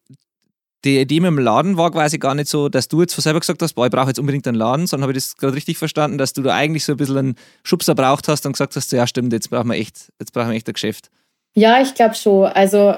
die 0.85 0.99
Idee 0.99 1.19
mit 1.19 1.29
dem 1.29 1.39
Laden 1.39 1.77
war 1.77 1.91
quasi 1.91 2.19
gar 2.19 2.35
nicht 2.35 2.47
so, 2.47 2.69
dass 2.69 2.87
du 2.87 3.01
jetzt 3.01 3.15
von 3.15 3.23
selber 3.23 3.39
gesagt 3.39 3.61
hast, 3.61 3.73
boah, 3.73 3.85
ich 3.85 3.91
brauche 3.91 4.07
jetzt 4.07 4.19
unbedingt 4.19 4.47
einen 4.47 4.57
Laden, 4.57 4.85
sondern 4.85 5.09
habe 5.09 5.17
ich 5.17 5.23
das 5.23 5.35
gerade 5.35 5.55
richtig 5.55 5.79
verstanden, 5.79 6.19
dass 6.19 6.33
du 6.33 6.43
da 6.43 6.53
eigentlich 6.53 6.85
so 6.85 6.93
ein 6.93 6.97
bisschen 6.97 7.17
einen 7.17 7.35
Schubser 7.63 7.95
braucht 7.95 8.27
hast 8.27 8.45
und 8.45 8.51
gesagt 8.51 8.75
hast, 8.75 8.91
ja 8.91 9.07
stimmt, 9.07 9.33
jetzt 9.33 9.49
brauchen 9.49 9.69
wir 9.69 9.77
echt, 9.77 10.13
jetzt 10.19 10.31
brauchen 10.31 10.49
wir 10.49 10.55
echt 10.55 10.69
ein 10.69 10.73
Geschäft. 10.73 11.09
Ja, 11.55 11.81
ich 11.81 11.95
glaube 11.95 12.13
schon. 12.13 12.45
Also 12.45 12.95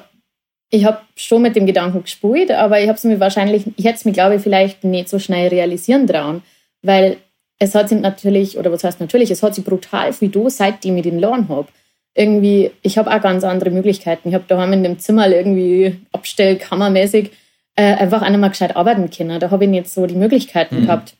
ich 0.69 0.86
habe 0.86 0.99
schon 1.15 1.41
mit 1.41 1.56
dem 1.56 1.65
Gedanken 1.65 2.03
gespielt, 2.03 2.51
aber 2.51 2.82
ich 2.82 2.88
habe 2.88 2.97
es 2.97 3.03
mir 3.03 3.19
wahrscheinlich, 3.19 3.65
ich 3.77 3.86
hätte 3.86 3.95
es 3.95 4.06
mir, 4.06 4.12
glaube 4.12 4.36
ich, 4.36 4.41
vielleicht 4.41 4.84
nicht 4.84 5.10
so 5.10 5.19
schnell 5.19 5.47
realisieren 5.47 6.08
trauen, 6.08 6.43
weil 6.82 7.17
es 7.60 7.73
hat 7.73 7.89
sich 7.89 7.99
natürlich, 7.99 8.58
oder 8.58 8.71
was 8.71 8.84
heißt 8.84 8.99
natürlich, 8.99 9.32
es 9.32 9.41
hat 9.41 9.56
sich 9.56 9.63
brutal 9.63 10.13
viel 10.13 10.30
da, 10.30 10.49
seitdem 10.49 10.97
ich 10.97 11.03
den 11.03 11.19
Laden 11.19 11.49
habe 11.49 11.67
irgendwie, 12.17 12.71
ich 12.82 12.97
habe 12.97 13.13
auch 13.13 13.21
ganz 13.21 13.43
andere 13.43 13.69
Möglichkeiten. 13.69 14.30
Ich 14.30 14.36
habe 14.36 14.45
daheim 14.47 14.73
in 14.73 14.84
dem 14.84 14.99
Zimmer 14.99 15.30
irgendwie 15.30 15.99
abstellkammermäßig 16.12 17.32
äh, 17.75 17.93
einfach 17.93 18.23
einmal 18.23 18.49
gescheit 18.49 18.75
arbeiten 18.75 19.12
können. 19.12 19.39
Da 19.39 19.51
habe 19.51 19.65
ich 19.65 19.69
nicht 19.69 19.88
so 19.88 20.08
die 20.08 20.15
Möglichkeiten 20.15 20.82
mhm. 20.82 20.86
gehabt. 20.88 21.15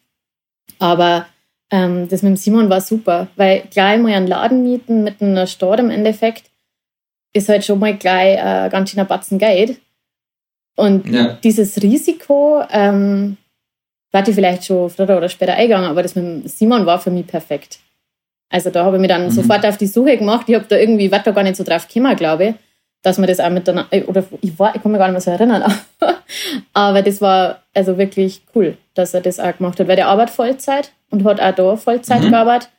Aber 0.80 1.28
ähm, 1.70 2.10
das 2.10 2.24
mit 2.24 2.32
dem 2.32 2.36
Simon 2.36 2.70
war 2.70 2.82
super, 2.82 3.28
weil 3.36 3.64
gleich 3.70 4.00
mal 4.00 4.12
einen 4.12 4.28
Laden 4.28 4.64
mieten 4.64 5.04
mit 5.04 5.22
einer 5.22 5.46
Stadt 5.46 5.80
im 5.80 5.92
Endeffekt 5.92 6.50
ist 7.34 7.50
halt 7.50 7.66
schon 7.66 7.80
mal 7.80 7.96
gleich 7.96 8.38
äh, 8.38 8.70
ganz 8.70 8.90
schöner 8.90 9.06
Batzen 9.06 9.38
Geld. 9.38 9.80
Und 10.76 11.08
ja. 11.10 11.38
dieses 11.44 11.82
Risiko 11.82 12.62
ähm, 12.72 13.38
warte 14.12 14.34
vielleicht 14.34 14.66
schon 14.66 14.90
früher 14.90 15.18
oder 15.18 15.30
später 15.30 15.54
eingegangen, 15.54 15.90
aber 15.90 16.04
das 16.04 16.16
mit 16.16 16.50
Simon 16.50 16.86
war 16.86 17.00
für 17.00 17.12
mich 17.12 17.28
perfekt. 17.28 17.80
Also 18.50 18.70
da 18.70 18.86
habe 18.86 18.98
ich 18.98 19.02
mich 19.02 19.10
dann 19.10 19.26
mhm. 19.26 19.32
sofort 19.32 19.66
auf 19.66 19.78
die 19.78 19.88
Suche 19.88 20.18
gemacht. 20.18 20.48
Ich 20.48 20.56
habe 20.56 20.66
da 20.68 20.78
irgendwie, 20.78 21.12
war 21.12 21.20
da 21.20 21.32
gar 21.32 21.44
nicht 21.44 21.58
so 21.58 21.64
drauf 21.64 21.88
gekommen, 21.88 22.16
glaube 22.16 22.46
ich, 22.46 22.56
dass 23.02 23.18
man 23.18 23.28
das 23.28 23.40
auch 23.40 23.50
miteinander, 23.50 23.92
äh, 23.92 24.04
oder 24.04 24.24
ich, 24.42 24.58
war, 24.58 24.76
ich 24.76 24.82
kann 24.82 24.92
mich 24.92 25.00
gar 25.00 25.08
nicht 25.08 25.14
mehr 25.14 25.22
so 25.22 25.32
erinnern, 25.32 25.64
aber 26.74 27.02
das 27.02 27.22
war 27.22 27.64
also 27.74 27.98
wirklich 27.98 28.42
cool, 28.56 28.78
dass 28.94 29.14
er 29.14 29.22
das 29.22 29.40
auch 29.40 29.58
gemacht 29.58 29.80
hat, 29.80 29.88
weil 29.88 29.96
der 29.96 30.08
arbeitet 30.08 30.36
Vollzeit 30.36 30.92
und 31.10 31.24
hat 31.26 31.42
auch 31.42 31.56
da 31.56 31.76
Vollzeit 31.76 32.24
mhm. 32.24 32.32
gearbeitet 32.32 32.70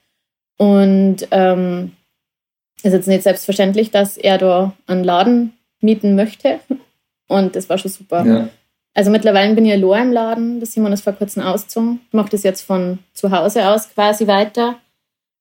und 0.56 1.28
ähm, 1.30 1.92
ist 2.82 2.92
jetzt 2.92 3.08
nicht 3.08 3.22
selbstverständlich, 3.22 3.90
dass 3.90 4.16
er 4.16 4.38
da 4.38 4.72
einen 4.86 5.04
Laden 5.04 5.52
mieten 5.80 6.14
möchte 6.14 6.60
und 7.28 7.56
das 7.56 7.68
war 7.68 7.78
schon 7.78 7.90
super. 7.90 8.24
Ja. 8.24 8.48
Also 8.94 9.10
mittlerweile 9.10 9.54
bin 9.54 9.64
ich 9.64 9.72
allein 9.72 10.08
im 10.08 10.12
Laden, 10.12 10.60
das 10.60 10.72
Simon 10.72 10.92
ist 10.92 11.02
vor 11.02 11.12
kurzem 11.12 11.42
ausgezogen, 11.42 12.00
mache 12.12 12.30
das 12.30 12.42
jetzt 12.42 12.62
von 12.62 12.98
zu 13.12 13.30
Hause 13.30 13.68
aus 13.68 13.88
quasi 13.90 14.26
weiter 14.26 14.76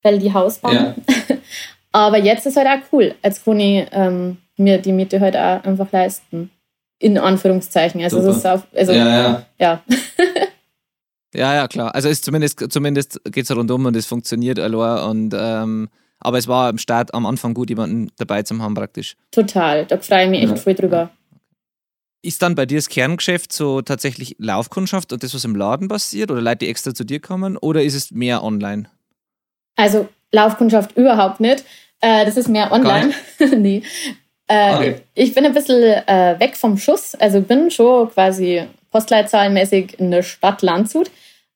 weil 0.08 0.20
die 0.20 0.34
Hausbank. 0.34 0.74
Ja. 1.08 1.38
Aber 1.92 2.18
jetzt 2.18 2.46
ist 2.46 2.58
halt 2.58 2.68
auch 2.68 2.86
cool. 2.92 3.16
Jetzt 3.24 3.44
kann 3.44 3.60
ich 3.60 3.88
ähm, 3.92 4.38
mir 4.58 4.78
die 4.78 4.92
Miete 4.92 5.20
halt 5.20 5.36
auch 5.36 5.64
einfach 5.64 5.92
leisten. 5.92 6.52
In 7.00 7.18
Anführungszeichen. 7.18 8.02
Also, 8.02 8.20
es 8.20 8.38
ist 8.38 8.48
auf, 8.48 8.66
also 8.76 8.92
ja. 8.92 9.08
Ja, 9.08 9.46
ja. 9.60 9.84
ja, 11.34 11.54
ja, 11.54 11.68
klar. 11.68 11.94
Also 11.94 12.10
ist 12.10 12.26
zumindest, 12.26 12.72
zumindest 12.72 13.22
geht 13.26 13.46
es 13.46 13.56
rundum 13.56 13.86
und 13.86 13.96
es 13.96 14.08
funktioniert 14.08 14.60
allein. 14.60 15.08
Und, 15.08 15.36
ähm, 15.38 15.90
aber 16.20 16.38
es 16.38 16.48
war 16.48 16.70
am 16.70 16.78
Start 16.78 17.14
am 17.14 17.26
Anfang 17.26 17.54
gut, 17.54 17.70
jemanden 17.70 18.12
dabei 18.18 18.44
zu 18.44 18.58
haben 18.60 18.74
praktisch. 18.74 19.16
Total. 19.32 19.86
Da 19.86 19.98
freue 19.98 20.26
ich 20.26 20.30
mich 20.30 20.42
echt 20.42 20.52
ja. 20.52 20.56
voll 20.58 20.74
drüber. 20.74 21.10
Ist 22.24 22.42
dann 22.42 22.56
bei 22.56 22.66
dir 22.66 22.78
das 22.78 22.90
Kerngeschäft 22.90 23.54
so 23.54 23.82
tatsächlich 23.82 24.36
Laufkundschaft 24.40 25.14
und 25.14 25.24
das, 25.24 25.34
was 25.34 25.46
im 25.46 25.56
Laden 25.56 25.88
passiert 25.88 26.32
oder 26.32 26.42
Leute, 26.42 26.60
die 26.60 26.70
extra 26.70 26.94
zu 26.94 27.04
dir 27.04 27.20
kommen 27.20 27.58
oder 27.58 27.84
ist 27.84 27.94
es 27.94 28.12
mehr 28.12 28.44
online? 28.44 28.90
Also 29.76 30.10
Laufkundschaft 30.32 30.98
überhaupt 30.98 31.40
nicht. 31.40 31.64
Äh, 32.02 32.26
das 32.26 32.38
ist 32.38 32.50
mehr 32.50 32.72
online. 32.72 33.14
nee. 33.56 33.84
Äh, 34.48 34.76
okay. 34.76 34.96
Ich 35.14 35.34
bin 35.34 35.46
ein 35.46 35.54
bisschen 35.54 35.82
äh, 35.82 36.40
weg 36.40 36.58
vom 36.58 36.78
Schuss. 36.78 37.16
Also 37.16 37.42
bin 37.42 37.70
schon 37.70 38.10
quasi 38.10 38.64
postleitzahlenmäßig 38.92 40.00
in 40.00 40.12
der 40.12 40.24
Stadt 40.24 40.62
Landshut. 40.62 41.12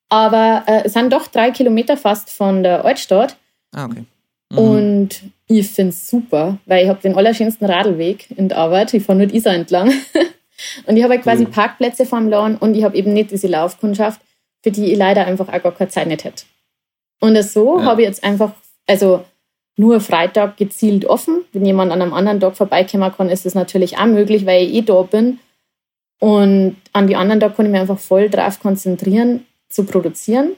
Aber 0.09 0.63
äh, 0.67 0.83
es 0.85 0.93
sind 0.93 1.11
doch 1.11 1.27
drei 1.27 1.51
Kilometer 1.51 1.97
fast 1.97 2.29
von 2.29 2.63
der 2.63 2.85
Altstadt. 2.85 3.37
Ah, 3.73 3.85
okay. 3.85 4.03
Mhm. 4.51 4.57
Und 4.57 5.09
ich 5.47 5.67
finde 5.67 5.89
es 5.89 6.07
super, 6.07 6.57
weil 6.65 6.83
ich 6.83 6.89
habe 6.89 7.01
den 7.01 7.15
allerschönsten 7.15 7.65
Radlweg 7.65 8.29
in 8.31 8.49
der 8.49 8.57
Arbeit. 8.57 8.93
Ich 8.93 9.03
fahre 9.03 9.17
nur 9.17 9.27
die 9.27 9.37
Isar 9.37 9.53
entlang. 9.53 9.91
und 10.85 10.97
ich 10.97 11.03
habe 11.03 11.13
halt 11.15 11.23
quasi 11.23 11.43
cool. 11.43 11.51
Parkplätze 11.51 12.05
vor 12.05 12.19
dem 12.19 12.29
Laden 12.29 12.57
und 12.57 12.75
ich 12.75 12.83
habe 12.83 12.95
eben 12.95 13.13
nicht 13.13 13.31
diese 13.31 13.47
Laufkundschaft, 13.47 14.21
für 14.63 14.71
die 14.71 14.91
ich 14.91 14.97
leider 14.97 15.25
einfach 15.25 15.47
auch 15.47 15.63
gar 15.63 15.73
keine 15.73 15.89
Zeit 15.89 16.07
nicht 16.07 16.23
hätte. 16.23 16.43
Und 17.19 17.41
so 17.43 17.79
ja. 17.79 17.85
habe 17.85 18.01
ich 18.01 18.07
jetzt 18.07 18.23
einfach, 18.23 18.51
also 18.87 19.23
nur 19.77 19.99
Freitag 19.99 20.57
gezielt 20.57 21.05
offen. 21.05 21.43
Wenn 21.53 21.65
jemand 21.65 21.91
an 21.91 22.01
einem 22.01 22.13
anderen 22.13 22.39
Tag 22.39 22.55
vorbeikommen 22.55 23.11
kann, 23.15 23.29
ist 23.29 23.45
das 23.45 23.55
natürlich 23.55 23.97
auch 23.97 24.05
möglich, 24.05 24.45
weil 24.45 24.63
ich 24.63 24.73
eh 24.73 24.81
da 24.81 25.01
bin. 25.03 25.39
Und 26.19 26.77
an 26.93 27.07
die 27.07 27.15
anderen 27.15 27.39
Tag 27.39 27.55
kann 27.55 27.65
ich 27.65 27.71
mich 27.71 27.81
einfach 27.81 27.99
voll 27.99 28.29
drauf 28.29 28.59
konzentrieren, 28.59 29.45
zu 29.69 29.85
produzieren, 29.85 30.51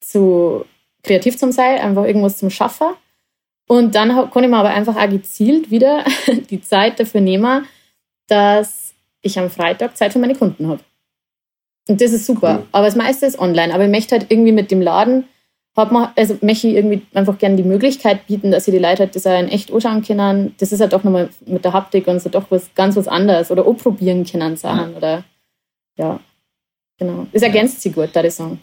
zu 0.00 0.64
kreativ 1.02 1.36
zum 1.36 1.52
sein, 1.52 1.80
einfach 1.80 2.04
irgendwas 2.04 2.38
zum 2.38 2.50
Schaffen. 2.50 2.88
Und 3.70 3.94
dann 3.94 4.08
kann 4.32 4.42
ich 4.42 4.50
mir 4.50 4.56
aber 4.56 4.70
einfach 4.70 4.96
auch 4.96 5.08
gezielt 5.08 5.70
wieder 5.70 6.04
die 6.50 6.60
Zeit 6.60 6.98
dafür 6.98 7.20
nehmen, 7.20 7.66
dass 8.26 8.94
ich 9.22 9.38
am 9.38 9.48
Freitag 9.48 9.96
Zeit 9.96 10.12
für 10.12 10.18
meine 10.18 10.34
Kunden 10.34 10.66
habe. 10.66 10.80
Und 11.88 12.00
das 12.00 12.10
ist 12.10 12.26
super. 12.26 12.56
Cool. 12.58 12.66
Aber 12.72 12.86
das 12.86 12.96
meiste 12.96 13.26
ist 13.26 13.38
online. 13.38 13.72
Aber 13.72 13.84
ich 13.84 13.90
möchte 13.90 14.16
halt 14.16 14.28
irgendwie 14.28 14.50
mit 14.50 14.72
dem 14.72 14.82
Laden, 14.82 15.28
hab 15.76 15.92
man, 15.92 16.10
also 16.16 16.36
möchte 16.40 16.66
ich 16.66 16.74
irgendwie 16.74 17.02
einfach 17.14 17.38
gerne 17.38 17.54
die 17.54 17.62
Möglichkeit 17.62 18.26
bieten, 18.26 18.50
dass 18.50 18.64
sie 18.64 18.72
die 18.72 18.78
Leute 18.78 19.04
halt 19.04 19.14
das 19.14 19.24
auch 19.24 19.38
in 19.38 19.46
echt 19.46 19.72
anschauen 19.72 20.02
können. 20.02 20.52
Das 20.58 20.72
ist 20.72 20.80
halt 20.80 20.92
doch 20.92 21.04
nochmal 21.04 21.30
mit 21.46 21.64
der 21.64 21.72
Haptik 21.72 22.08
und 22.08 22.20
so 22.20 22.28
doch 22.28 22.50
was 22.50 22.74
ganz 22.74 22.96
was 22.96 23.06
anderes. 23.06 23.52
Oder 23.52 23.64
auch 23.64 23.76
probieren 23.76 24.24
können 24.24 24.56
Sachen. 24.56 24.90
Ja. 24.90 24.96
Oder 24.96 25.24
ja, 25.96 26.20
genau. 26.98 27.28
Das 27.32 27.42
ergänzt 27.42 27.82
sie 27.82 27.92
gut, 27.92 28.08
da 28.14 28.24
ich 28.24 28.34
sagen. 28.34 28.60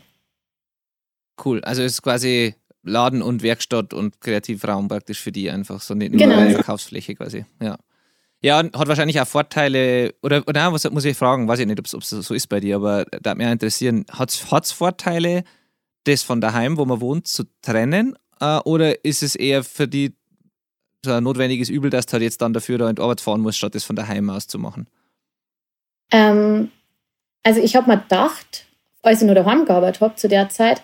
Cool. 1.45 1.61
Also 1.61 1.83
es 1.83 1.93
ist 1.93 2.01
quasi 2.01 2.55
Laden 2.87 3.21
und 3.21 3.43
Werkstatt 3.43 3.93
und 3.93 4.21
Kreativraum 4.21 4.87
praktisch 4.87 5.21
für 5.21 5.31
die 5.31 5.49
einfach 5.49 5.81
so 5.81 5.93
nicht 5.93 6.11
nur 6.11 6.19
genau. 6.19 6.37
eine 6.37 6.51
Verkaufsfläche 6.51 7.15
quasi. 7.15 7.45
Ja. 7.61 7.77
Ja, 8.41 8.57
hat 8.57 8.87
wahrscheinlich 8.87 9.19
auch 9.19 9.27
Vorteile, 9.27 10.13
oder, 10.21 10.43
oder 10.47 10.71
was 10.71 10.89
muss 10.91 11.05
ich 11.05 11.17
fragen, 11.17 11.47
weiß 11.47 11.59
ich 11.59 11.65
nicht, 11.65 11.79
ob 11.79 12.03
es 12.03 12.09
so 12.09 12.33
ist 12.35 12.47
bei 12.47 12.59
dir, 12.59 12.75
aber 12.75 13.05
da 13.21 13.33
mich 13.33 13.47
interessieren, 13.47 14.05
hat 14.11 14.29
es 14.29 14.71
Vorteile, 14.71 15.43
das 16.03 16.21
von 16.21 16.39
daheim, 16.39 16.77
wo 16.77 16.85
man 16.85 17.01
wohnt, 17.01 17.27
zu 17.27 17.45
trennen? 17.61 18.15
Äh, 18.39 18.59
oder 18.59 19.03
ist 19.03 19.23
es 19.23 19.35
eher 19.35 19.63
für 19.63 19.87
die 19.87 20.15
so 21.03 21.13
ein 21.13 21.23
notwendiges 21.23 21.69
Übel, 21.69 21.89
dass 21.89 22.05
du 22.05 22.13
halt 22.13 22.23
jetzt 22.23 22.41
dann 22.41 22.53
dafür 22.53 22.77
da 22.77 22.89
in 22.89 22.95
die 22.95 23.01
Arbeit 23.01 23.21
fahren 23.21 23.41
musst, 23.41 23.57
statt 23.57 23.75
das 23.75 23.83
von 23.83 23.95
daheim 23.95 24.29
aus 24.29 24.47
zu 24.47 24.59
machen? 24.59 24.87
Ähm, 26.11 26.71
also 27.43 27.61
ich 27.61 27.75
habe 27.75 27.89
mir 27.89 27.97
gedacht, 27.97 28.65
als 29.01 29.21
ich 29.21 29.25
nur 29.25 29.35
daheim 29.35 29.65
gearbeitet 29.65 30.01
habe 30.01 30.15
zu 30.15 30.27
der 30.27 30.49
Zeit, 30.49 30.83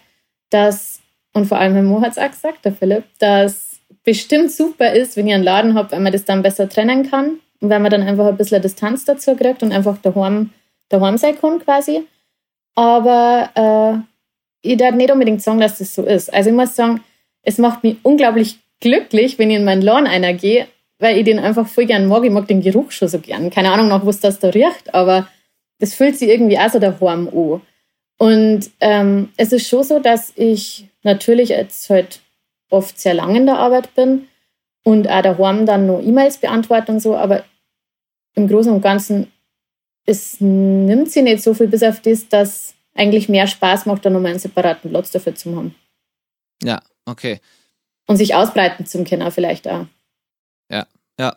dass, 0.50 1.02
und 1.34 1.46
vor 1.46 1.58
allem 1.58 1.74
mein 1.74 1.86
Mo 1.86 2.02
hat 2.02 2.12
es 2.12 2.18
auch 2.18 2.30
gesagt, 2.30 2.64
der 2.64 2.74
Philipp, 2.74 3.04
dass 3.20 3.80
bestimmt 4.04 4.52
super 4.52 4.94
ist, 4.94 5.18
wenn 5.18 5.28
ihr 5.28 5.36
einen 5.36 5.44
Laden 5.44 5.76
habt, 5.76 5.92
weil 5.92 6.00
man 6.00 6.12
das 6.12 6.26
dann 6.26 6.42
besser 6.42 6.70
trennen 6.70 7.10
kann 7.10 7.40
und 7.60 7.70
weil 7.70 7.80
man 7.80 7.92
dann 7.92 8.04
einfach 8.04 8.28
ein 8.28 8.38
bisschen 8.38 8.62
Distanz 8.62 9.06
dazu 9.06 9.36
kriegt 9.36 9.64
und 9.64 9.72
einfach 9.72 9.98
daheim, 9.98 10.52
daheim 10.90 11.18
sein 11.18 11.40
kann 11.40 11.60
quasi. 11.60 12.06
Aber 12.76 13.50
äh, 13.56 14.68
ich 14.68 14.78
darf 14.78 14.96
nicht 14.96 15.12
unbedingt 15.12 15.42
sagen, 15.42 15.60
dass 15.60 15.78
das 15.78 15.96
so 15.96 16.04
ist. 16.04 16.34
Also 16.34 16.50
ich 16.50 16.56
muss 16.56 16.76
sagen, 16.76 17.02
es 17.42 17.58
macht 17.58 17.84
mich 17.84 17.98
unglaublich 18.04 18.60
glücklich, 18.80 19.40
wenn 19.40 19.50
ich 19.50 19.58
in 19.58 19.66
meinen 19.66 19.82
Laden 19.82 20.08
einer 20.08 20.34
gehe, 20.34 20.68
weil 21.00 21.18
ich 21.18 21.26
den 21.26 21.40
einfach 21.40 21.68
voll 21.68 21.86
gern 21.86 22.08
mag. 22.08 22.24
Ich 22.24 22.32
mag 22.32 22.48
den 22.48 22.62
Geruch 22.62 22.92
schon 22.92 23.08
so 23.08 23.20
gern. 23.20 23.50
Keine 23.50 23.72
Ahnung 23.72 23.88
noch, 23.88 24.06
was 24.06 24.20
das 24.20 24.40
da 24.40 24.50
riecht, 24.50 24.94
aber 24.94 25.28
das 25.80 25.94
fühlt 25.94 26.18
sich 26.18 26.30
irgendwie 26.30 26.58
auch 26.58 26.70
so 26.70 26.80
daheim 26.80 27.28
an. 27.28 27.62
Und 28.18 28.72
ähm, 28.80 29.30
es 29.38 29.52
ist 29.52 29.68
schon 29.68 29.84
so, 29.84 30.00
dass 30.00 30.34
ich 30.36 30.88
natürlich 31.04 31.50
jetzt 31.50 31.90
halt 31.90 32.22
oft 32.70 33.00
sehr 33.00 33.14
lange 33.14 33.38
in 33.38 33.46
der 33.46 33.58
Arbeit 33.58 33.94
bin 33.96 34.28
und 34.84 35.08
auch 35.08 35.24
daheim 35.24 35.66
dann 35.66 35.88
noch 35.88 36.02
E-Mails 36.02 36.38
beantworte 36.38 36.92
und 36.92 37.00
so, 37.00 37.16
aber 37.16 37.44
im 38.36 38.48
Großen 38.48 38.72
und 38.72 38.82
Ganzen, 38.82 39.32
es 40.06 40.42
nimmt 40.42 41.12
sie 41.12 41.22
nicht 41.22 41.44
so 41.44 41.54
viel, 41.54 41.68
bis 41.68 41.84
auf 41.84 42.02
das, 42.02 42.28
dass 42.28 42.74
eigentlich 42.96 43.30
mehr 43.30 43.48
Spaß 43.48 43.86
macht, 43.86 44.06
dann 44.06 44.14
nochmal 44.14 44.32
einen 44.32 44.40
separaten 44.40 44.90
Platz 44.90 45.12
dafür 45.12 45.36
zu 45.36 45.56
haben. 45.56 45.76
Ja, 46.64 46.82
okay. 47.06 47.40
Und 48.08 48.18
sich 48.18 48.36
ausbreiten 48.36 48.86
zum 48.86 49.06
können 49.06 49.32
vielleicht 49.32 49.68
auch. 49.68 49.86
Ja, 50.70 50.86
ja. 51.20 51.36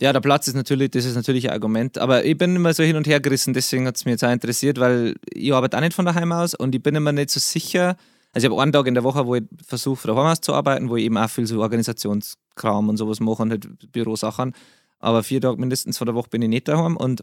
Ja, 0.00 0.12
der 0.12 0.20
Platz 0.20 0.46
ist 0.46 0.54
natürlich, 0.54 0.92
das 0.92 1.04
ist 1.04 1.16
natürlich 1.16 1.48
ein 1.48 1.52
Argument. 1.52 1.98
Aber 1.98 2.24
ich 2.24 2.38
bin 2.38 2.54
immer 2.54 2.72
so 2.72 2.84
hin 2.84 2.96
und 2.96 3.06
her 3.08 3.18
gerissen, 3.20 3.52
deswegen 3.52 3.86
hat 3.86 3.96
es 3.96 4.04
mich 4.04 4.12
jetzt 4.12 4.24
auch 4.24 4.30
interessiert, 4.30 4.78
weil 4.78 5.16
ich 5.32 5.52
arbeite 5.52 5.76
auch 5.76 5.80
nicht 5.80 5.94
von 5.94 6.04
daheim 6.04 6.30
aus 6.30 6.54
und 6.54 6.74
ich 6.74 6.82
bin 6.82 6.94
immer 6.94 7.10
nicht 7.12 7.30
so 7.30 7.40
sicher. 7.40 7.96
Also 8.32 8.46
ich 8.46 8.52
habe 8.52 8.62
einen 8.62 8.72
Tag 8.72 8.86
in 8.86 8.94
der 8.94 9.04
Woche, 9.04 9.26
wo 9.26 9.34
ich 9.36 9.44
versuche, 9.66 10.06
daheim 10.06 10.26
aus 10.26 10.40
zu 10.40 10.54
arbeiten, 10.54 10.90
wo 10.90 10.96
ich 10.96 11.04
eben 11.04 11.16
auch 11.16 11.30
viel 11.30 11.46
so 11.46 11.60
Organisationskram 11.60 12.88
und 12.88 12.96
sowas 12.96 13.20
mache 13.20 13.42
und 13.42 13.50
halt 13.50 13.92
Bürosachen 13.92 14.54
aber 14.98 15.22
vier 15.22 15.40
Tage 15.40 15.58
mindestens 15.58 15.98
von 15.98 16.06
der 16.06 16.14
Woche 16.14 16.28
bin 16.30 16.42
ich 16.42 16.48
nicht 16.48 16.68
daheim 16.68 16.96
und 16.96 17.22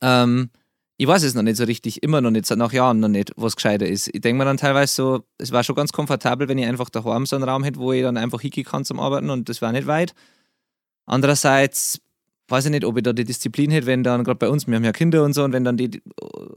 ähm, 0.00 0.50
ich 0.98 1.06
weiß 1.06 1.22
es 1.24 1.34
noch 1.34 1.42
nicht 1.42 1.56
so 1.56 1.64
richtig, 1.64 2.02
immer 2.02 2.20
noch 2.20 2.30
nicht, 2.30 2.50
nach 2.50 2.72
Jahren 2.72 3.00
noch 3.00 3.08
nicht, 3.08 3.32
was 3.36 3.56
gescheiter 3.56 3.86
ist. 3.86 4.08
Ich 4.14 4.22
denke 4.22 4.38
mir 4.38 4.46
dann 4.46 4.56
teilweise 4.56 4.94
so, 4.94 5.24
es 5.36 5.52
war 5.52 5.62
schon 5.62 5.74
ganz 5.74 5.92
komfortabel, 5.92 6.48
wenn 6.48 6.56
ich 6.56 6.66
einfach 6.66 6.88
daheim 6.88 7.26
so 7.26 7.36
einen 7.36 7.44
Raum 7.44 7.64
hätte, 7.64 7.78
wo 7.78 7.92
ich 7.92 8.02
dann 8.02 8.16
einfach 8.16 8.40
hingehen 8.40 8.64
kann 8.64 8.84
zum 8.84 8.98
Arbeiten 8.98 9.28
und 9.28 9.48
das 9.48 9.60
war 9.60 9.72
nicht 9.72 9.86
weit. 9.86 10.14
Andererseits 11.04 12.00
weiß 12.48 12.66
ich 12.66 12.70
nicht, 12.70 12.84
ob 12.84 12.96
ich 12.96 13.02
da 13.02 13.12
die 13.12 13.24
Disziplin 13.24 13.70
hätte, 13.70 13.86
wenn 13.86 14.02
dann, 14.02 14.24
gerade 14.24 14.38
bei 14.38 14.48
uns, 14.48 14.66
wir 14.66 14.76
haben 14.76 14.84
ja 14.84 14.92
Kinder 14.92 15.24
und 15.24 15.32
so, 15.32 15.44
und 15.44 15.52
wenn 15.52 15.64
dann 15.64 15.76
die 15.76 16.02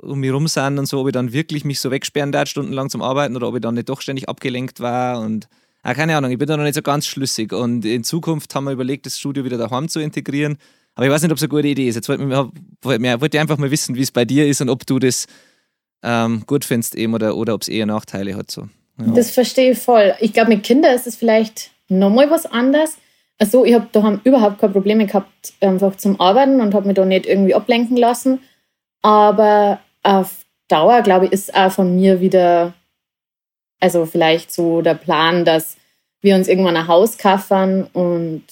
um 0.01 0.19
mich 0.19 0.31
rum 0.31 0.47
sind 0.47 0.79
und 0.79 0.85
so, 0.85 1.01
ob 1.01 1.07
ich 1.07 1.13
dann 1.13 1.33
wirklich 1.33 1.65
mich 1.65 1.79
so 1.79 1.91
wegsperren 1.91 2.31
darf, 2.31 2.49
stundenlang 2.49 2.89
zum 2.89 3.01
Arbeiten 3.01 3.35
oder 3.35 3.47
ob 3.47 3.55
ich 3.55 3.61
dann 3.61 3.75
nicht 3.75 3.89
doch 3.89 4.01
ständig 4.01 4.29
abgelenkt 4.29 4.79
war 4.79 5.19
und 5.19 5.47
Ah, 5.81 5.93
keine 5.93 6.17
Ahnung, 6.17 6.31
ich 6.31 6.37
bin 6.37 6.47
da 6.47 6.57
noch 6.57 6.65
nicht 6.65 6.75
so 6.75 6.81
ganz 6.81 7.07
schlüssig. 7.07 7.53
Und 7.53 7.85
in 7.85 8.03
Zukunft 8.03 8.53
haben 8.53 8.65
wir 8.65 8.71
überlegt, 8.71 9.05
das 9.05 9.17
Studio 9.17 9.45
wieder 9.45 9.57
daheim 9.57 9.87
zu 9.87 9.99
integrieren. 9.99 10.57
Aber 10.95 11.05
ich 11.05 11.11
weiß 11.11 11.21
nicht, 11.21 11.31
ob 11.31 11.37
es 11.37 11.43
eine 11.43 11.49
gute 11.49 11.67
Idee 11.67 11.87
ist. 11.87 11.95
Jetzt 11.95 12.09
wollte 12.09 12.23
ich, 12.23 13.21
wollte 13.21 13.39
einfach 13.39 13.57
mal 13.57 13.71
wissen, 13.71 13.95
wie 13.95 14.01
es 14.01 14.11
bei 14.11 14.25
dir 14.25 14.47
ist 14.47 14.59
und 14.59 14.69
ob 14.69 14.85
du 14.85 14.99
das 14.99 15.27
ähm, 16.03 16.43
gut 16.45 16.65
findest 16.65 16.95
eben 16.95 17.13
oder, 17.13 17.37
oder 17.37 17.53
ob 17.53 17.61
es 17.61 17.69
eher 17.69 17.85
Nachteile 17.85 18.35
hat. 18.35 18.51
So. 18.51 18.67
Ja. 18.99 19.13
Das 19.13 19.31
verstehe 19.31 19.71
ich 19.71 19.79
voll. 19.79 20.13
Ich 20.19 20.33
glaube, 20.33 20.49
mit 20.49 20.63
Kindern 20.63 20.93
ist 20.93 21.07
es 21.07 21.15
vielleicht 21.15 21.71
nochmal 21.87 22.29
was 22.29 22.45
anderes. 22.45 22.97
Also 23.39 23.65
ich 23.65 23.73
habe 23.73 23.87
daheim 23.91 24.19
überhaupt 24.23 24.59
keine 24.59 24.73
Probleme 24.73 25.05
gehabt, 25.05 25.53
einfach 25.61 25.95
zum 25.95 26.19
Arbeiten 26.19 26.61
und 26.61 26.73
habe 26.73 26.87
mich 26.87 26.95
da 26.95 27.05
nicht 27.05 27.25
irgendwie 27.25 27.55
ablenken 27.55 27.97
lassen. 27.97 28.41
Aber 29.01 29.79
auf 30.03 30.45
Dauer, 30.67 31.01
glaube 31.01 31.25
ich, 31.25 31.31
ist 31.31 31.55
auch 31.55 31.71
von 31.71 31.95
mir 31.95 32.19
wieder 32.19 32.73
also 33.79 34.05
vielleicht 34.05 34.51
so 34.51 34.81
der 34.81 34.95
Plan, 34.95 35.45
dass 35.45 35.77
wir 36.21 36.35
uns 36.35 36.47
irgendwann 36.47 36.77
ein 36.77 36.87
Haus 36.87 37.17
kaufen 37.17 37.85
und 37.93 38.43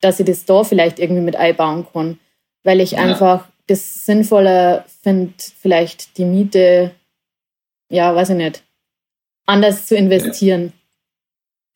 dass 0.00 0.20
ich 0.20 0.26
das 0.26 0.44
da 0.44 0.64
vielleicht 0.64 0.98
irgendwie 0.98 1.22
mit 1.22 1.36
einbauen 1.36 1.86
kann. 1.90 2.18
Weil 2.62 2.80
ich 2.80 2.92
ja. 2.92 2.98
einfach 2.98 3.48
das 3.66 4.04
sinnvoller 4.04 4.84
finde, 5.02 5.32
vielleicht 5.38 6.18
die 6.18 6.26
Miete, 6.26 6.94
ja, 7.88 8.14
weiß 8.14 8.30
ich 8.30 8.36
nicht, 8.36 8.62
anders 9.46 9.86
zu 9.86 9.96
investieren. 9.96 10.72
Ja. 10.74 10.83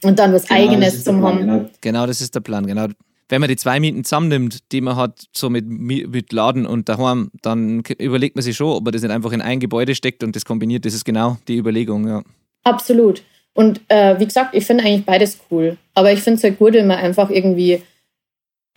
Und 0.02 0.18
dann 0.18 0.32
was 0.32 0.46
genau, 0.46 0.60
Eigenes 0.60 1.04
zu 1.04 1.20
haben. 1.22 1.38
Genau. 1.38 1.70
genau, 1.80 2.06
das 2.06 2.20
ist 2.20 2.34
der 2.34 2.40
Plan, 2.40 2.66
genau. 2.66 2.86
Wenn 3.28 3.40
man 3.40 3.48
die 3.48 3.56
zwei 3.56 3.78
Mieten 3.78 4.04
zusammennimmt, 4.04 4.72
die 4.72 4.80
man 4.80 4.96
hat, 4.96 5.24
so 5.36 5.50
mit, 5.50 5.66
mit 5.66 6.32
Laden 6.32 6.66
und 6.66 6.88
daheim, 6.88 7.30
dann 7.42 7.82
überlegt 7.98 8.36
man 8.36 8.42
sich 8.42 8.56
schon, 8.56 8.68
ob 8.68 8.84
man 8.84 8.92
das 8.92 9.02
nicht 9.02 9.10
einfach 9.10 9.32
in 9.32 9.42
ein 9.42 9.60
Gebäude 9.60 9.94
steckt 9.94 10.22
und 10.22 10.34
das 10.34 10.44
kombiniert. 10.44 10.86
Das 10.86 10.94
ist 10.94 11.04
genau 11.04 11.36
die 11.46 11.58
Überlegung, 11.58 12.08
ja. 12.08 12.22
Absolut. 12.64 13.22
Und 13.54 13.80
äh, 13.88 14.18
wie 14.18 14.24
gesagt, 14.24 14.54
ich 14.54 14.64
finde 14.64 14.84
eigentlich 14.84 15.04
beides 15.04 15.38
cool. 15.50 15.76
Aber 15.94 16.12
ich 16.12 16.20
finde 16.20 16.38
es 16.38 16.44
halt 16.44 16.58
gut, 16.58 16.74
wenn 16.74 16.86
man 16.86 16.98
einfach 16.98 17.28
irgendwie. 17.28 17.82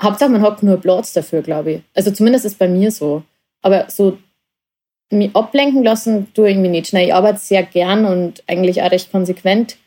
Hauptsache, 0.01 0.31
man 0.31 0.41
hat 0.41 0.63
nur 0.63 0.77
Platz 0.77 1.13
dafür, 1.13 1.43
glaube 1.43 1.71
ich. 1.71 1.81
Also 1.93 2.09
zumindest 2.09 2.45
ist 2.45 2.53
es 2.53 2.57
bei 2.57 2.67
mir 2.67 2.89
so. 2.89 3.21
Aber 3.61 3.85
so 3.89 4.17
mich 5.11 5.35
ablenken 5.35 5.83
lassen 5.83 6.33
tue 6.33 6.49
ich 6.49 6.57
mich 6.57 6.71
nicht. 6.71 6.93
Ich 6.93 7.13
arbeite 7.13 7.39
sehr 7.39 7.63
gern 7.63 8.05
und 8.05 8.43
eigentlich 8.47 8.81
auch 8.81 8.89
recht 8.89 9.11
konsequent. 9.11 9.77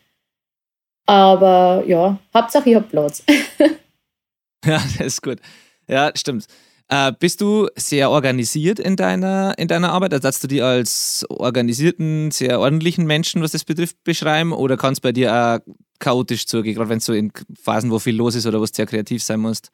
Aber 1.05 1.83
ja, 1.85 2.17
Hauptsache, 2.33 2.69
ich 2.69 2.75
habe 2.75 2.87
Platz. 2.87 3.23
ja, 4.65 4.81
das 4.97 4.99
ist 4.99 5.21
gut. 5.21 5.39
Ja, 5.87 6.11
stimmt. 6.15 6.47
Äh, 6.87 7.13
bist 7.19 7.41
du 7.41 7.67
sehr 7.75 8.11
organisiert 8.11 8.79
in 8.79 8.95
deiner, 8.95 9.57
in 9.57 9.67
deiner 9.67 9.91
Arbeit? 9.91 10.13
Also, 10.13 10.41
du 10.41 10.47
die 10.47 10.61
als 10.61 11.25
organisierten, 11.29 12.31
sehr 12.31 12.59
ordentlichen 12.59 13.05
Menschen, 13.05 13.41
was 13.41 13.51
das 13.51 13.63
betrifft, 13.63 14.03
beschreiben? 14.03 14.53
Oder 14.53 14.77
kann 14.77 14.93
es 14.93 14.99
bei 14.99 15.11
dir 15.11 15.33
auch 15.33 15.73
chaotisch 15.99 16.45
zugehen, 16.45 16.75
gerade 16.75 16.89
wenn 16.89 16.97
es 16.97 17.05
so 17.05 17.13
in 17.13 17.31
Phasen, 17.59 17.89
wo 17.89 17.99
viel 17.99 18.15
los 18.15 18.35
ist 18.35 18.45
oder 18.45 18.59
wo 18.59 18.65
du 18.65 18.71
sehr 18.71 18.85
kreativ 18.85 19.23
sein 19.23 19.39
musst? 19.39 19.71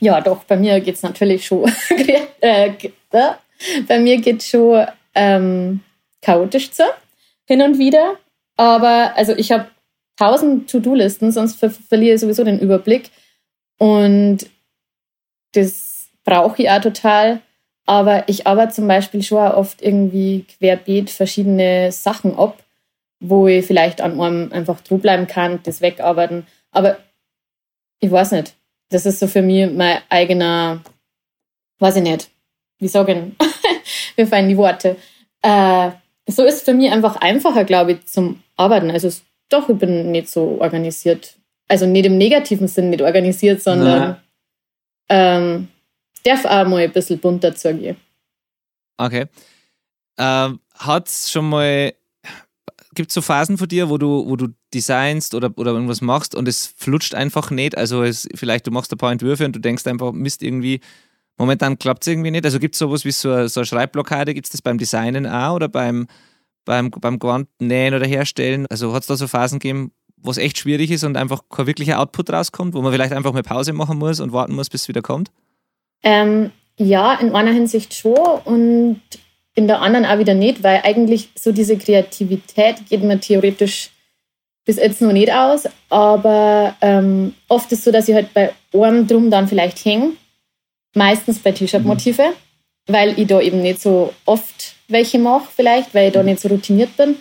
Ja, 0.00 0.20
doch, 0.20 0.44
bei 0.44 0.56
mir 0.56 0.80
geht 0.80 0.96
es 0.96 1.02
natürlich 1.02 1.46
schon. 1.46 1.70
äh, 2.40 2.72
bei 3.88 3.98
mir 3.98 4.20
geht 4.20 4.40
es 4.40 4.48
schon 4.48 4.86
ähm, 5.14 5.80
chaotisch 6.20 6.70
zu, 6.70 6.84
hin 7.46 7.62
und 7.62 7.78
wieder. 7.78 8.16
Aber 8.56 9.12
also 9.16 9.32
ich 9.32 9.50
habe 9.50 9.66
tausend 10.16 10.70
To-Do-Listen, 10.70 11.32
sonst 11.32 11.56
ver 11.56 11.70
verliere 11.70 12.14
ich 12.14 12.20
sowieso 12.20 12.44
den 12.44 12.60
Überblick. 12.60 13.10
Und 13.78 14.46
das 15.52 16.08
brauche 16.24 16.62
ich 16.62 16.70
auch 16.70 16.80
total. 16.80 17.40
Aber 17.84 18.28
ich 18.28 18.46
arbeite 18.46 18.74
zum 18.74 18.86
Beispiel 18.86 19.22
schon 19.22 19.38
auch 19.38 19.56
oft 19.56 19.82
irgendwie 19.82 20.44
querbeet 20.44 21.10
verschiedene 21.10 21.90
Sachen 21.90 22.38
ab, 22.38 22.62
wo 23.20 23.48
ich 23.48 23.66
vielleicht 23.66 24.00
an 24.00 24.20
einem 24.20 24.52
einfach 24.52 24.80
bleiben 24.82 25.26
kann, 25.26 25.60
das 25.64 25.80
wegarbeiten. 25.80 26.46
Aber 26.70 26.98
ich 28.00 28.10
weiß 28.10 28.32
nicht. 28.32 28.54
Das 28.90 29.06
ist 29.06 29.20
so 29.20 29.26
für 29.26 29.42
mich 29.42 29.70
mein 29.72 29.98
eigener, 30.10 30.82
weiß 31.78 31.96
ich 31.96 32.02
nicht, 32.02 32.30
wie 32.78 32.88
sagen, 32.88 33.36
wir 34.16 34.26
fallen 34.26 34.48
die 34.48 34.56
Worte. 34.58 34.96
Äh, 35.40 35.90
so 36.26 36.44
ist 36.44 36.56
es 36.56 36.62
für 36.62 36.74
mich 36.74 36.92
einfach 36.92 37.16
einfacher, 37.16 37.64
glaube 37.64 37.92
ich, 37.92 38.06
zum 38.06 38.42
Arbeiten. 38.56 38.90
Also 38.90 39.08
doch, 39.52 39.68
ich 39.68 39.76
bin 39.76 40.10
nicht 40.10 40.28
so 40.28 40.60
organisiert. 40.60 41.36
Also 41.68 41.86
nicht 41.86 42.06
im 42.06 42.18
negativen 42.18 42.68
Sinn 42.68 42.90
nicht 42.90 43.02
organisiert, 43.02 43.62
sondern 43.62 44.16
ähm, 45.08 45.68
darf 46.24 46.44
auch 46.44 46.66
mal 46.68 46.82
ein 46.82 46.92
bisschen 46.92 47.18
bunter 47.18 47.54
zugehen. 47.54 47.96
Okay. 48.98 49.26
Ähm, 50.18 50.60
Hat 50.74 51.08
es 51.08 51.30
schon 51.30 51.48
mal, 51.48 51.92
gibt 52.94 53.10
es 53.10 53.14
so 53.14 53.22
Phasen 53.22 53.58
von 53.58 53.68
dir, 53.68 53.88
wo 53.88 53.98
du, 53.98 54.28
wo 54.28 54.36
du 54.36 54.48
designst 54.74 55.34
oder, 55.34 55.50
oder 55.56 55.72
irgendwas 55.72 56.00
machst 56.00 56.34
und 56.34 56.48
es 56.48 56.74
flutscht 56.76 57.14
einfach 57.14 57.50
nicht? 57.50 57.76
Also 57.76 58.02
es, 58.02 58.28
vielleicht 58.34 58.66
du 58.66 58.70
machst 58.70 58.92
ein 58.92 58.98
paar 58.98 59.12
Entwürfe 59.12 59.44
und 59.44 59.56
du 59.56 59.60
denkst 59.60 59.86
einfach, 59.86 60.12
Mist, 60.12 60.42
irgendwie 60.42 60.80
momentan 61.38 61.78
klappt 61.78 62.02
es 62.02 62.08
irgendwie 62.08 62.30
nicht. 62.30 62.44
Also 62.44 62.58
gibt 62.58 62.74
es 62.74 62.78
sowas 62.78 63.04
wie 63.04 63.12
so, 63.12 63.46
so 63.48 63.60
eine 63.60 63.66
Schreibblockade, 63.66 64.34
gibt 64.34 64.46
es 64.46 64.52
das 64.52 64.62
beim 64.62 64.78
Designen 64.78 65.26
auch 65.26 65.56
oder 65.56 65.68
beim, 65.68 66.06
beim, 66.64 66.90
beim 66.90 67.18
Gewandnähen 67.18 67.94
oder 67.94 68.06
Herstellen? 68.06 68.66
Also 68.68 68.92
hat 68.92 69.02
es 69.02 69.08
da 69.08 69.16
so 69.16 69.26
Phasen 69.26 69.58
gegeben, 69.58 69.92
wo 70.16 70.30
es 70.30 70.38
echt 70.38 70.58
schwierig 70.58 70.90
ist 70.90 71.04
und 71.04 71.16
einfach 71.16 71.42
kein 71.50 71.66
wirklicher 71.66 71.98
Output 72.00 72.30
rauskommt, 72.30 72.74
wo 72.74 72.82
man 72.82 72.92
vielleicht 72.92 73.12
einfach 73.12 73.32
mal 73.32 73.42
Pause 73.42 73.72
machen 73.72 73.98
muss 73.98 74.20
und 74.20 74.32
warten 74.32 74.54
muss, 74.54 74.70
bis 74.70 74.82
es 74.82 74.88
wieder 74.88 75.02
kommt? 75.02 75.30
Ähm, 76.02 76.50
ja, 76.76 77.14
in 77.14 77.34
einer 77.34 77.52
Hinsicht 77.52 77.94
schon 77.94 78.16
und 78.44 79.00
in 79.54 79.66
der 79.66 79.80
anderen 79.80 80.06
auch 80.06 80.18
wieder 80.18 80.34
nicht, 80.34 80.62
weil 80.62 80.80
eigentlich 80.84 81.30
so 81.34 81.52
diese 81.52 81.76
Kreativität 81.76 82.88
geht 82.88 83.02
mir 83.02 83.20
theoretisch 83.20 83.90
bis 84.64 84.76
jetzt 84.76 85.02
noch 85.02 85.12
nicht 85.12 85.32
aus, 85.32 85.68
aber 85.90 86.76
ähm, 86.80 87.34
oft 87.48 87.70
ist 87.72 87.80
es 87.80 87.84
so, 87.84 87.90
dass 87.90 88.08
ich 88.08 88.14
halt 88.14 88.32
bei 88.32 88.52
einem 88.72 89.06
drum 89.06 89.30
dann 89.30 89.48
vielleicht 89.48 89.84
hänge, 89.84 90.12
meistens 90.94 91.40
bei 91.40 91.52
T-Shirt-Motive, 91.52 92.22
mhm. 92.22 92.34
Weil 92.86 93.18
ich 93.18 93.26
da 93.26 93.40
eben 93.40 93.62
nicht 93.62 93.80
so 93.80 94.12
oft 94.24 94.74
welche 94.88 95.18
mache 95.18 95.48
vielleicht, 95.54 95.94
weil 95.94 96.08
ich 96.08 96.12
da 96.12 96.22
nicht 96.22 96.40
so 96.40 96.48
routiniert 96.48 96.96
bin. 96.96 97.16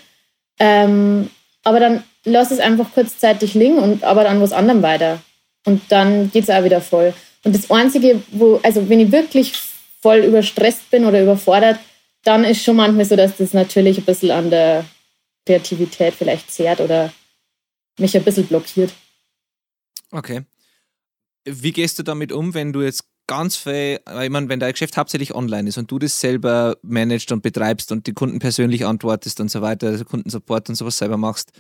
Ähm, 0.60 1.30
aber 1.64 1.80
dann 1.80 2.04
lass 2.26 2.52
es 2.52 2.60
einfach 2.60 2.92
kurzzeitig 2.94 3.54
liegen 3.54 3.78
und 3.78 4.04
aber 4.04 4.24
dann 4.24 4.42
was 4.42 4.52
anderem 4.52 4.82
weiter. 4.82 5.22
Und 5.66 5.82
dann 5.90 6.32
geht 6.32 6.44
es 6.44 6.50
auch 6.50 6.64
wieder 6.64 6.82
voll. 6.82 7.14
Und 7.44 7.56
das 7.56 7.70
Einzige, 7.70 8.22
wo, 8.32 8.60
also 8.64 8.88
wenn 8.90 9.00
ich 9.00 9.12
wirklich 9.12 9.54
voll 10.02 10.20
überstresst 10.20 10.90
bin 10.90 11.06
oder 11.06 11.22
überfordert, 11.22 11.80
dann 12.24 12.44
ist 12.44 12.64
schon 12.64 12.76
manchmal 12.76 13.06
so, 13.06 13.16
dass 13.16 13.38
das 13.38 13.54
natürlich 13.54 13.98
ein 13.98 14.06
bisschen 14.06 14.32
an 14.32 14.50
der 14.50 14.86
Kreativität 15.46 16.14
vielleicht 16.14 16.52
zehrt 16.52 16.82
oder 16.82 17.12
mich 17.98 18.16
ein 18.16 18.24
bisschen 18.24 18.48
blockiert. 18.48 18.92
Okay. 20.12 20.44
Wie 21.46 21.72
gehst 21.72 21.98
du 21.98 22.04
damit 22.04 22.32
um, 22.32 22.54
wenn 22.54 22.74
du 22.74 22.82
jetzt 22.82 23.06
ganz 23.28 23.56
viel, 23.56 24.00
ich 24.22 24.30
meine, 24.30 24.50
wenn 24.50 24.60
dein 24.60 24.72
Geschäft 24.72 24.98
hauptsächlich 24.98 25.34
online 25.34 25.70
ist 25.70 25.78
und 25.78 25.90
du 25.90 26.00
das 26.00 26.20
selber 26.20 26.78
managst 26.82 27.32
und 27.32 27.42
betreibst 27.42 27.92
und 27.92 28.08
die 28.08 28.14
Kunden 28.14 28.40
persönlich 28.40 28.86
antwortest 28.86 29.40
und 29.40 29.50
so 29.50 29.62
weiter, 29.62 29.88
also 29.88 30.06
Kundensupport 30.06 30.70
und 30.70 30.76
sowas 30.76 30.98
selber 30.98 31.18
machst, 31.18 31.52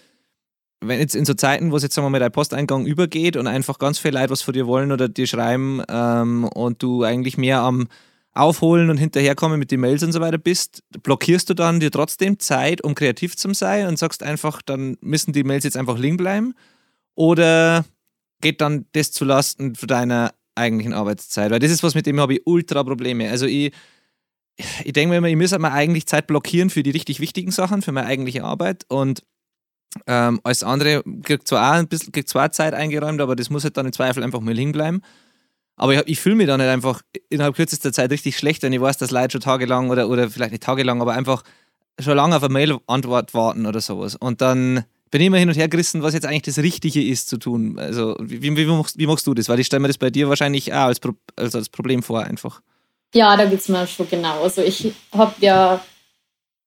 wenn 0.82 1.00
jetzt 1.00 1.16
in 1.16 1.26
so 1.26 1.34
Zeiten, 1.34 1.72
wo 1.72 1.78
es 1.78 1.84
jetzt 1.84 1.96
sagen 1.96 2.06
wir 2.06 2.10
mal 2.10 2.20
dein 2.20 2.32
Posteingang 2.32 2.86
übergeht 2.86 3.38
und 3.38 3.48
einfach 3.48 3.78
ganz 3.78 4.00
viele 4.00 4.20
Leute 4.20 4.32
was 4.32 4.42
von 4.42 4.54
dir 4.54 4.68
wollen 4.68 4.92
oder 4.92 5.08
dir 5.08 5.28
schreiben 5.28 5.82
ähm, 5.88 6.46
und 6.46 6.82
du 6.82 7.04
eigentlich 7.04 7.38
mehr 7.38 7.62
am 7.62 7.88
Aufholen 8.34 8.90
und 8.90 8.98
hinterherkommen 8.98 9.60
mit 9.60 9.72
den 9.72 9.82
Mails 9.82 10.04
und 10.04 10.14
so 10.14 10.22
weiter 10.22 10.38
bist, 10.38 10.84
blockierst 11.04 11.50
du 11.50 11.54
dann 11.54 11.80
dir 11.80 11.92
trotzdem 11.92 12.40
Zeit, 12.40 12.82
um 12.84 12.96
kreativ 12.96 13.36
zu 13.36 13.54
sein 13.54 13.88
und 13.88 14.00
sagst 14.00 14.24
einfach, 14.24 14.62
dann 14.62 14.98
müssen 15.02 15.34
die 15.34 15.44
Mails 15.44 15.66
jetzt 15.66 15.78
einfach 15.78 15.98
liegen 15.98 16.18
bleiben? 16.18 16.54
Oder 17.16 17.86
geht 18.40 18.62
dann 18.62 18.86
das 18.94 19.12
zulasten 19.12 19.74
deiner 19.74 20.34
eigentlichen 20.56 20.94
Arbeitszeit? 20.94 21.52
Weil 21.52 21.60
das 21.60 21.72
ist 21.72 21.84
was, 21.84 21.96
mit 21.96 22.06
dem 22.06 22.20
habe 22.20 22.36
ich 22.36 22.42
ultra 22.46 22.84
Probleme. 22.84 23.30
Also 23.30 23.46
ich, 23.46 23.74
ich 24.84 24.94
denke 24.94 25.10
mir 25.10 25.18
immer, 25.18 25.28
ich 25.28 25.36
muss 25.36 25.58
mir 25.58 25.72
eigentlich 25.72 26.08
Zeit 26.08 26.28
blockieren 26.28 26.70
für 26.70 26.84
die 26.84 26.92
richtig 26.92 27.20
wichtigen 27.20 27.52
Sachen, 27.52 27.82
für 27.82 27.92
meine 27.92 28.08
eigentliche 28.08 28.44
Arbeit 28.44 28.86
und 28.90 29.24
ähm, 30.08 30.40
als 30.44 30.64
andere 30.64 31.04
kriegt 31.24 31.48
zwar 31.48 31.70
auch 31.70 31.80
ein 31.80 31.88
bisschen 31.88 32.12
kriegt 32.12 32.30
zwar 32.30 32.52
Zeit 32.52 32.74
eingeräumt, 32.74 33.20
aber 33.20 33.36
das 33.36 33.50
muss 33.50 33.64
halt 33.64 33.76
dann 33.78 33.86
im 33.86 33.94
Zweifel 33.94 34.24
einfach 34.24 34.40
mal 34.40 34.54
liegen 34.54 34.72
bleiben. 34.72 35.02
Aber 35.76 35.94
ich, 35.94 36.02
ich 36.06 36.20
fühle 36.20 36.36
mich 36.36 36.48
dann 36.48 36.60
nicht 36.60 36.70
einfach 36.70 37.02
innerhalb 37.30 37.56
kürzester 37.56 37.92
Zeit 37.92 38.12
richtig 38.12 38.38
schlecht, 38.38 38.64
wenn 38.64 38.74
ich 38.74 38.82
weiß, 38.82 38.98
dass 38.98 39.12
Leute 39.12 39.34
schon 39.34 39.42
tagelang 39.42 39.90
oder, 39.90 40.10
oder 40.10 40.30
vielleicht 40.30 40.52
nicht 40.52 40.64
tagelang, 40.64 41.02
aber 41.02 41.14
einfach 41.14 41.44
schon 42.00 42.16
lange 42.16 42.36
auf 42.36 42.44
eine 42.44 42.54
Mail-Antwort 42.54 43.34
warten 43.34 43.66
oder 43.66 43.82
sowas. 43.82 44.16
Und 44.16 44.42
dann 44.42 44.86
bin 45.12 45.22
immer 45.22 45.38
hin 45.38 45.50
und 45.50 45.56
her 45.56 45.68
gerissen, 45.68 46.02
was 46.02 46.14
jetzt 46.14 46.26
eigentlich 46.26 46.42
das 46.44 46.58
Richtige 46.58 47.04
ist 47.04 47.30
zu 47.30 47.38
tun. 47.38 47.78
Also, 47.78 48.16
wie, 48.20 48.42
wie, 48.42 48.56
wie, 48.56 48.66
machst, 48.66 48.98
wie 48.98 49.06
machst, 49.06 49.28
du 49.28 49.34
das? 49.34 49.50
Weil 49.50 49.60
ich 49.60 49.68
stelle 49.68 49.82
mir 49.82 49.90
das 49.90 49.98
bei 49.98 50.10
dir 50.10 50.30
wahrscheinlich 50.30 50.74
auch 50.74 50.88
als, 50.88 51.00
Pro, 51.00 51.12
also 51.36 51.58
als 51.58 51.70
Problem 51.70 52.02
vor, 52.02 52.24
einfach. 52.24 52.62
Ja, 53.14 53.36
da 53.36 53.46
geht 53.46 53.60
es 53.60 53.68
mir 53.68 53.86
schon 53.88 54.10
genau. 54.10 54.42
Also, 54.42 54.62
ich 54.62 54.94
habe 55.12 55.34
ja 55.42 55.82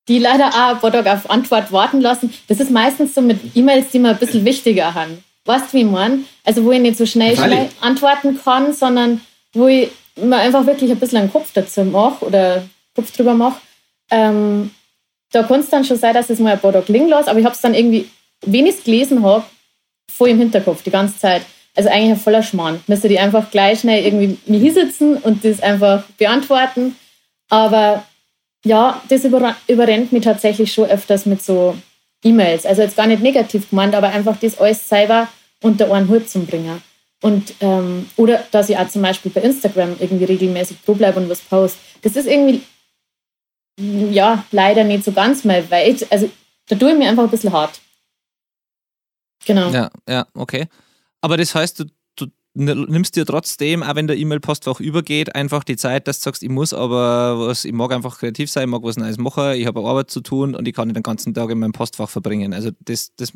die 0.07 0.19
leider 0.19 0.49
auch 0.49 0.91
Tage 0.91 1.11
auf 1.11 1.31
Antwort 1.31 1.73
warten 1.73 2.03
lassen. 2.03 2.33
Das 2.47 2.61
ist 2.61 2.71
meistens 2.71 3.15
so 3.15 3.23
mit 3.23 3.41
E-Mails, 3.55 3.91
die 3.91 3.99
mir 3.99 4.11
ein 4.11 4.19
bisschen 4.19 4.45
wichtiger 4.45 4.93
haben. 4.93 5.25
Weißt 5.47 5.73
du, 5.73 5.79
wie 5.79 5.85
man? 5.85 6.27
Also, 6.45 6.63
wo 6.65 6.73
ich 6.73 6.81
nicht 6.81 6.99
so 6.99 7.07
schnell, 7.07 7.35
schnell 7.37 7.71
antworten 7.81 8.39
kann, 8.45 8.75
sondern 8.75 9.23
wo 9.55 9.67
ich 9.67 9.91
mir 10.17 10.37
einfach 10.37 10.67
wirklich 10.67 10.91
ein 10.91 10.99
bisschen 10.99 11.19
einen 11.19 11.33
Kopf 11.33 11.51
dazu 11.55 11.83
mache 11.85 12.25
oder 12.25 12.65
Kopf 12.95 13.17
drüber 13.17 13.35
mache. 13.35 13.61
Ähm, 14.11 14.71
da 15.33 15.43
kann 15.43 15.61
es 15.61 15.71
dann 15.71 15.85
schon 15.85 15.97
sein, 15.97 16.15
dass 16.15 16.31
es 16.31 16.39
mal 16.39 16.53
ein 16.53 16.61
paar 16.61 16.73
Tage 16.73 16.93
liegen 16.93 17.09
lasse, 17.09 17.31
aber 17.31 17.41
ich 17.41 17.45
habe 17.45 17.55
es 17.55 17.61
dann 17.61 17.75
irgendwie, 17.75 18.09
wenn 18.47 18.67
ich 18.67 18.77
es 18.77 18.85
gelesen 18.85 19.23
habe, 19.23 19.45
voll 20.11 20.31
im 20.31 20.39
Hinterkopf 20.39 20.83
die 20.83 20.91
ganze 20.91 21.19
Zeit. 21.19 21.43
Also 21.77 21.89
eigentlich 21.89 22.11
ein 22.11 22.17
voller 22.17 22.43
Schmarrn. 22.43 22.81
Müsste 22.87 23.09
die 23.09 23.19
einfach 23.19 23.51
gleich 23.51 23.81
schnell 23.81 24.05
irgendwie 24.05 24.39
mir 24.47 24.61
hinsitzen 24.61 25.17
und 25.17 25.45
das 25.45 25.61
einfach 25.61 26.05
beantworten. 26.19 26.97
Aber 27.49 28.05
ja, 28.65 29.03
das 29.09 29.25
überrennt 29.25 30.13
mich 30.13 30.25
tatsächlich 30.25 30.73
schon 30.73 30.89
öfters 30.89 31.27
mit 31.27 31.43
so 31.43 31.77
E-Mails. 32.25 32.65
Also 32.65 32.83
jetzt 32.83 32.97
gar 32.97 33.07
nicht 33.07 33.23
negativ 33.23 33.69
gemeint, 33.71 33.95
aber 33.95 34.09
einfach 34.09 34.37
das 34.41 34.59
alles 34.59 34.89
selber 34.89 35.29
unter 35.63 35.93
einen 35.93 36.09
Hut 36.09 36.29
zu 36.29 36.41
bringen. 36.41 36.83
Und, 37.23 37.55
ähm, 37.61 38.09
oder 38.17 38.45
dass 38.51 38.69
ich 38.69 38.77
auch 38.77 38.89
zum 38.89 39.03
Beispiel 39.03 39.31
bei 39.31 39.41
Instagram 39.41 39.97
irgendwie 39.99 40.25
regelmäßig 40.25 40.83
pro 40.85 40.95
bleibe 40.95 41.21
und 41.21 41.29
was 41.29 41.41
post. 41.41 41.79
Das 42.03 42.17
ist 42.17 42.27
irgendwie, 42.27 42.63
ja, 43.79 44.45
leider 44.51 44.85
nicht 44.85 45.05
so 45.05 45.13
ganz 45.13 45.45
mal 45.45 45.71
weit. 45.71 46.07
Also 46.11 46.31
da 46.69 46.77
tue 46.77 46.93
ich 46.93 46.99
mir 46.99 47.09
einfach 47.09 47.25
ein 47.25 47.31
bisschen 47.31 47.53
hart. 47.53 47.81
Genau. 49.47 49.71
Ja, 49.71 49.91
ja, 50.09 50.27
okay. 50.35 50.67
Aber 51.21 51.37
das 51.37 51.55
heißt, 51.55 51.81
du 51.81 51.87
nimmst 52.55 53.17
dir 53.17 53.27
trotzdem, 53.27 53.83
auch 53.83 53.97
wenn 53.97 54.07
der 54.07 54.17
E-Mail-Postfach 54.17 54.81
übergeht, 54.81 55.35
einfach 55.35 55.65
die 55.65 55.77
Zeit, 55.77 56.07
dass 56.07 56.21
du 56.21 56.25
sagst, 56.25 56.43
ich 56.43 56.49
muss 56.49 56.73
aber 56.73 57.39
was, 57.49 57.65
ich 57.65 57.73
mag 57.73 57.93
einfach 57.93 58.19
kreativ 58.19 58.51
sein, 58.51 58.65
ich 58.65 58.71
mag 58.71 58.83
was 58.83 58.97
Neues 58.97 59.19
machen, 59.19 59.55
ich 59.55 59.67
habe 59.67 59.81
Arbeit 59.81 60.11
zu 60.11 60.21
tun 60.21 60.55
und 60.55 60.69
ich 60.69 60.75
kann 60.75 60.93
den 60.93 61.03
ganzen 61.03 61.35
Tag 61.35 61.51
in 61.51 61.59
meinem 61.59 61.73
Postfach 61.73 62.09
verbringen. 62.09 62.55
Also 62.55 62.71
das, 62.81 63.13
das 63.17 63.33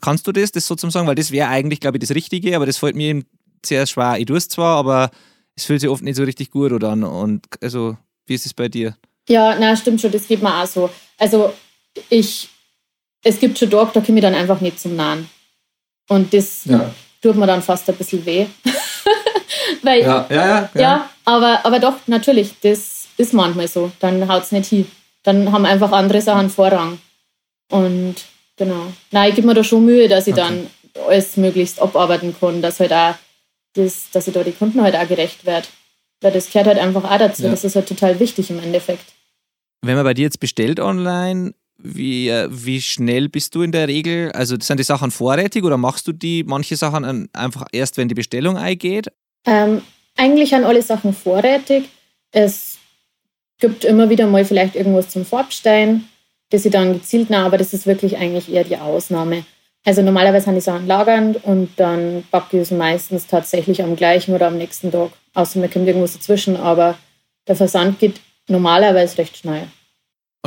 kannst 0.00 0.26
du 0.26 0.32
das, 0.32 0.50
das 0.50 0.66
sozusagen, 0.66 1.06
weil 1.06 1.14
das 1.14 1.30
wäre 1.30 1.48
eigentlich, 1.48 1.80
glaube 1.80 1.98
ich, 1.98 2.00
das 2.00 2.14
Richtige, 2.14 2.56
aber 2.56 2.66
das 2.66 2.78
fällt 2.78 2.96
mir 2.96 3.22
sehr 3.64 3.86
schwer. 3.86 4.18
Ich 4.18 4.26
tue 4.26 4.36
es 4.36 4.48
zwar, 4.48 4.76
aber 4.76 5.10
es 5.54 5.64
fühlt 5.64 5.80
sich 5.80 5.90
oft 5.90 6.02
nicht 6.02 6.16
so 6.16 6.24
richtig 6.24 6.50
gut 6.50 6.72
oder 6.72 6.90
an. 6.90 7.04
Und 7.04 7.46
also, 7.62 7.96
wie 8.26 8.34
ist 8.34 8.46
es 8.46 8.54
bei 8.54 8.68
dir? 8.68 8.96
Ja, 9.28 9.56
na, 9.58 9.76
stimmt 9.76 10.00
schon, 10.00 10.10
das 10.10 10.26
geht 10.26 10.42
mir 10.42 10.54
auch 10.54 10.66
so. 10.66 10.90
Also 11.18 11.52
ich, 12.08 12.48
es 13.22 13.38
gibt 13.38 13.58
schon 13.58 13.70
Tage, 13.70 13.90
da 13.94 14.00
komme 14.00 14.18
ich 14.18 14.22
dann 14.22 14.34
einfach 14.34 14.60
nicht 14.60 14.80
zum 14.80 14.96
Nahen. 14.96 15.28
Und 16.08 16.32
das, 16.32 16.64
ja 16.64 16.92
tut 17.22 17.36
mir 17.36 17.46
dann 17.46 17.62
fast 17.62 17.88
ein 17.88 17.96
bisschen 17.96 18.24
weh. 18.24 18.46
Weil, 19.82 20.02
ja, 20.02 20.26
ja, 20.30 20.46
ja, 20.46 20.70
ja. 20.74 21.10
aber, 21.24 21.64
aber 21.64 21.78
doch, 21.78 21.94
natürlich, 22.06 22.54
das 22.62 23.06
ist 23.16 23.32
manchmal 23.32 23.68
so. 23.68 23.90
Dann 24.00 24.28
haut 24.28 24.44
es 24.44 24.52
nicht 24.52 24.68
hin. 24.68 24.86
Dann 25.22 25.52
haben 25.52 25.66
einfach 25.66 25.92
andere 25.92 26.20
Sachen 26.20 26.50
Vorrang. 26.50 26.98
Und 27.70 28.16
genau. 28.56 28.92
Nein, 29.10 29.30
ich 29.30 29.36
gebe 29.36 29.46
mir 29.46 29.54
da 29.54 29.64
schon 29.64 29.84
Mühe, 29.84 30.08
dass 30.08 30.26
ich 30.26 30.34
okay. 30.34 30.42
dann 30.42 31.06
alles 31.06 31.36
möglichst 31.36 31.80
abarbeiten 31.80 32.34
kann, 32.38 32.62
dass 32.62 32.80
halt 32.80 32.92
auch 32.92 33.14
das, 33.74 34.10
dass 34.10 34.26
ich 34.26 34.34
da 34.34 34.42
die 34.42 34.52
Kunden 34.52 34.82
halt 34.82 34.96
auch 34.96 35.06
gerecht 35.06 35.44
werde. 35.44 35.66
Weil 36.20 36.32
das 36.32 36.50
gehört 36.50 36.66
halt 36.66 36.78
einfach 36.78 37.04
auch 37.04 37.18
dazu. 37.18 37.44
Ja. 37.44 37.50
Das 37.50 37.64
ist 37.64 37.76
halt 37.76 37.88
total 37.88 38.18
wichtig 38.18 38.50
im 38.50 38.58
Endeffekt. 38.58 39.04
Wenn 39.82 39.94
man 39.94 40.04
bei 40.04 40.14
dir 40.14 40.22
jetzt 40.22 40.40
bestellt 40.40 40.80
online, 40.80 41.54
wie, 41.78 42.28
äh, 42.28 42.48
wie 42.50 42.80
schnell 42.80 43.28
bist 43.28 43.54
du 43.54 43.62
in 43.62 43.72
der 43.72 43.88
Regel? 43.88 44.32
Also 44.32 44.56
sind 44.60 44.78
die 44.78 44.84
Sachen 44.84 45.10
vorrätig 45.10 45.64
oder 45.64 45.76
machst 45.76 46.06
du 46.08 46.12
die 46.12 46.44
manche 46.44 46.76
Sachen 46.76 47.28
einfach 47.32 47.66
erst, 47.72 47.96
wenn 47.96 48.08
die 48.08 48.14
Bestellung 48.14 48.56
eingeht? 48.56 49.08
Ähm, 49.46 49.82
eigentlich 50.16 50.54
an 50.54 50.64
alle 50.64 50.82
Sachen 50.82 51.14
vorrätig. 51.14 51.88
Es 52.32 52.78
gibt 53.58 53.84
immer 53.84 54.10
wieder 54.10 54.26
mal 54.26 54.44
vielleicht 54.44 54.74
irgendwas 54.74 55.08
zum 55.08 55.24
Vorbestellen, 55.24 56.08
das 56.50 56.64
ich 56.64 56.72
dann 56.72 56.94
gezielt 56.94 57.30
nahe, 57.30 57.44
aber 57.44 57.58
das 57.58 57.72
ist 57.72 57.86
wirklich 57.86 58.16
eigentlich 58.16 58.52
eher 58.52 58.64
die 58.64 58.76
Ausnahme. 58.76 59.44
Also 59.84 60.02
normalerweise 60.02 60.46
sind 60.46 60.56
die 60.56 60.60
Sachen 60.60 60.86
lagernd 60.86 61.44
und 61.44 61.70
dann 61.76 62.24
backe 62.30 62.56
ich 62.56 62.62
es 62.62 62.70
meistens 62.72 63.26
tatsächlich 63.26 63.82
am 63.82 63.96
gleichen 63.96 64.34
oder 64.34 64.48
am 64.48 64.58
nächsten 64.58 64.90
Tag. 64.90 65.10
Außer 65.34 65.60
mir 65.60 65.68
kommt 65.68 65.86
irgendwas 65.86 66.14
dazwischen, 66.14 66.56
aber 66.56 66.98
der 67.46 67.56
Versand 67.56 67.98
geht 67.98 68.20
normalerweise 68.48 69.18
recht 69.18 69.36
schnell. 69.36 69.68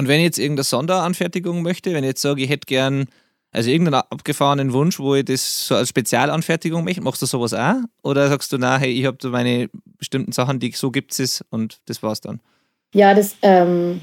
Und 0.01 0.07
wenn 0.07 0.17
ich 0.17 0.25
jetzt 0.25 0.39
irgendeine 0.39 0.63
Sonderanfertigung 0.63 1.61
möchte, 1.61 1.93
wenn 1.93 2.03
ich 2.03 2.07
jetzt 2.07 2.23
sage, 2.23 2.41
ich 2.41 2.49
hätte 2.49 2.65
gern 2.65 3.05
also 3.51 3.69
irgendeinen 3.69 4.01
abgefahrenen 4.09 4.73
Wunsch, 4.73 4.97
wo 4.97 5.13
ich 5.13 5.25
das 5.25 5.67
so 5.67 5.75
als 5.75 5.89
Spezialanfertigung 5.89 6.83
möchte, 6.83 7.01
machst 7.01 7.21
du 7.21 7.27
sowas 7.27 7.53
auch? 7.53 7.75
Oder 8.01 8.27
sagst 8.27 8.51
du, 8.51 8.57
na, 8.57 8.79
hey, 8.79 8.89
ich 8.91 9.05
habe 9.05 9.19
da 9.21 9.29
meine 9.29 9.69
bestimmten 9.99 10.31
Sachen, 10.31 10.59
die 10.59 10.71
so 10.71 10.89
gibt 10.89 11.19
es 11.19 11.45
und 11.51 11.81
das 11.85 12.01
war's 12.01 12.19
dann? 12.19 12.39
Ja, 12.95 13.13
das 13.13 13.35
ähm, 13.43 14.01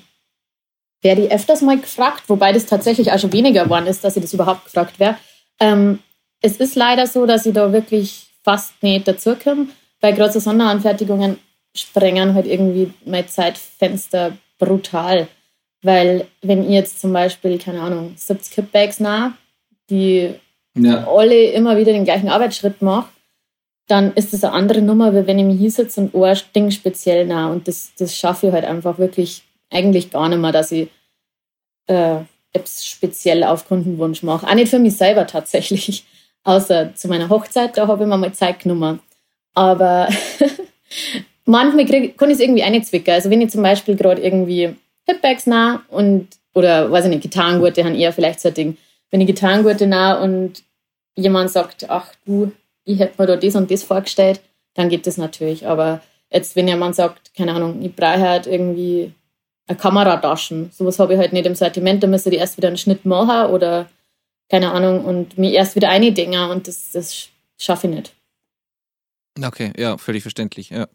werde 1.02 1.26
ich 1.26 1.32
öfters 1.32 1.62
mal 1.62 1.80
gefragt, 1.80 2.22
wobei 2.28 2.52
das 2.52 2.66
tatsächlich 2.66 3.10
auch 3.10 3.18
schon 3.18 3.32
weniger 3.32 3.64
geworden 3.64 3.88
ist, 3.88 4.04
dass 4.04 4.14
ich 4.14 4.22
das 4.22 4.32
überhaupt 4.32 4.66
gefragt 4.66 5.00
wäre. 5.00 5.18
Ähm, 5.58 5.98
es 6.40 6.58
ist 6.58 6.76
leider 6.76 7.08
so, 7.08 7.26
dass 7.26 7.44
ich 7.44 7.54
da 7.54 7.72
wirklich 7.72 8.28
fast 8.44 8.80
nicht 8.84 9.08
dazu 9.08 9.34
komme, 9.34 9.66
weil 10.00 10.14
gerade 10.14 10.32
so 10.32 10.38
Sonderanfertigungen 10.38 11.40
sprengen 11.74 12.34
halt 12.34 12.46
irgendwie 12.46 12.92
mein 13.04 13.26
Zeitfenster 13.26 14.38
brutal. 14.60 15.26
Weil 15.82 16.26
wenn 16.42 16.64
ihr 16.64 16.80
jetzt 16.80 17.00
zum 17.00 17.12
Beispiel, 17.12 17.58
keine 17.58 17.80
Ahnung, 17.80 18.14
70 18.16 18.52
Kipbags 18.52 19.00
nah, 19.00 19.34
die 19.90 20.34
ja. 20.74 21.06
alle 21.06 21.50
immer 21.50 21.76
wieder 21.76 21.92
den 21.92 22.04
gleichen 22.04 22.28
Arbeitsschritt 22.28 22.82
macht, 22.82 23.10
dann 23.86 24.12
ist 24.14 24.32
das 24.32 24.44
eine 24.44 24.52
andere 24.52 24.82
Nummer, 24.82 25.14
wie 25.14 25.26
wenn 25.26 25.38
ich 25.38 25.44
mich 25.44 25.58
hier 25.58 25.70
sitze 25.70 26.00
und 26.00 26.14
ein 26.14 26.36
Ding 26.54 26.70
speziell 26.70 27.26
nah. 27.26 27.50
Und 27.50 27.68
das, 27.68 27.92
das 27.98 28.14
schaffe 28.14 28.48
ich 28.48 28.52
halt 28.52 28.64
einfach 28.64 28.98
wirklich 28.98 29.44
eigentlich 29.70 30.10
gar 30.10 30.28
nicht 30.28 30.38
mehr, 30.38 30.52
dass 30.52 30.72
ich 30.72 30.88
äh, 31.86 32.18
Apps 32.52 32.86
speziell 32.86 33.44
auf 33.44 33.66
Kundenwunsch 33.66 34.22
mache. 34.22 34.46
Auch 34.46 34.54
nicht 34.54 34.68
für 34.68 34.78
mich 34.78 34.96
selber 34.96 35.26
tatsächlich. 35.26 36.04
Außer 36.44 36.94
zu 36.94 37.08
meiner 37.08 37.28
Hochzeit, 37.28 37.76
da 37.76 37.88
habe 37.88 38.04
ich 38.04 38.08
mir 38.08 38.16
mal 38.16 38.32
Zeit 38.32 38.60
genommen. 38.60 39.00
Aber 39.54 40.08
manchmal 41.44 41.86
krieg, 41.86 42.16
kann 42.16 42.30
ich 42.30 42.36
es 42.36 42.40
irgendwie 42.40 42.62
einzwicken. 42.62 43.12
Also 43.12 43.30
wenn 43.30 43.40
ich 43.40 43.50
zum 43.50 43.62
Beispiel 43.62 43.96
gerade 43.96 44.22
irgendwie 44.22 44.74
Hipbags 45.08 45.46
nah 45.46 45.82
und 45.88 46.28
oder 46.54 46.90
weiß 46.90 47.04
ich 47.04 47.10
nicht, 47.10 47.22
Gitarrengurte 47.22 47.84
haben 47.84 47.94
eher 47.94 48.12
vielleicht 48.12 48.40
so 48.40 48.48
ein 48.48 48.54
Ding. 48.54 48.76
Wenn 49.10 49.20
ich 49.20 49.26
Gitarrengurte 49.26 49.86
nah 49.86 50.20
und 50.20 50.62
jemand 51.14 51.50
sagt, 51.50 51.88
ach 51.88 52.12
du, 52.26 52.52
ich 52.84 52.98
hätte 52.98 53.20
mir 53.20 53.26
da 53.26 53.36
das 53.36 53.54
und 53.54 53.70
das 53.70 53.84
vorgestellt, 53.84 54.40
dann 54.74 54.88
geht 54.88 55.06
das 55.06 55.16
natürlich. 55.16 55.66
Aber 55.66 56.00
jetzt, 56.30 56.56
wenn 56.56 56.68
jemand 56.68 56.96
sagt, 56.96 57.34
keine 57.34 57.52
Ahnung, 57.52 57.82
ich 57.82 57.94
brauche 57.94 58.20
halt 58.20 58.46
irgendwie 58.46 59.12
eine 59.66 59.78
Kamerataschen, 59.78 60.70
sowas 60.72 60.98
habe 60.98 61.14
ich 61.14 61.18
halt 61.18 61.32
nicht 61.32 61.46
im 61.46 61.54
Sortiment, 61.54 62.02
da 62.02 62.06
müsste 62.06 62.30
ich 62.30 62.38
erst 62.38 62.56
wieder 62.56 62.68
einen 62.68 62.78
Schnitt 62.78 63.04
machen 63.04 63.50
oder 63.52 63.88
keine 64.48 64.72
Ahnung 64.72 65.04
und 65.04 65.36
mir 65.36 65.52
erst 65.52 65.76
wieder 65.76 65.90
eine 65.90 66.12
Dinger 66.12 66.50
und 66.50 66.66
das, 66.66 66.90
das 66.92 67.28
schaffe 67.58 67.86
ich 67.86 67.94
nicht. 67.94 68.12
Okay, 69.42 69.72
ja, 69.76 69.98
völlig 69.98 70.22
verständlich, 70.22 70.70
ja. 70.70 70.88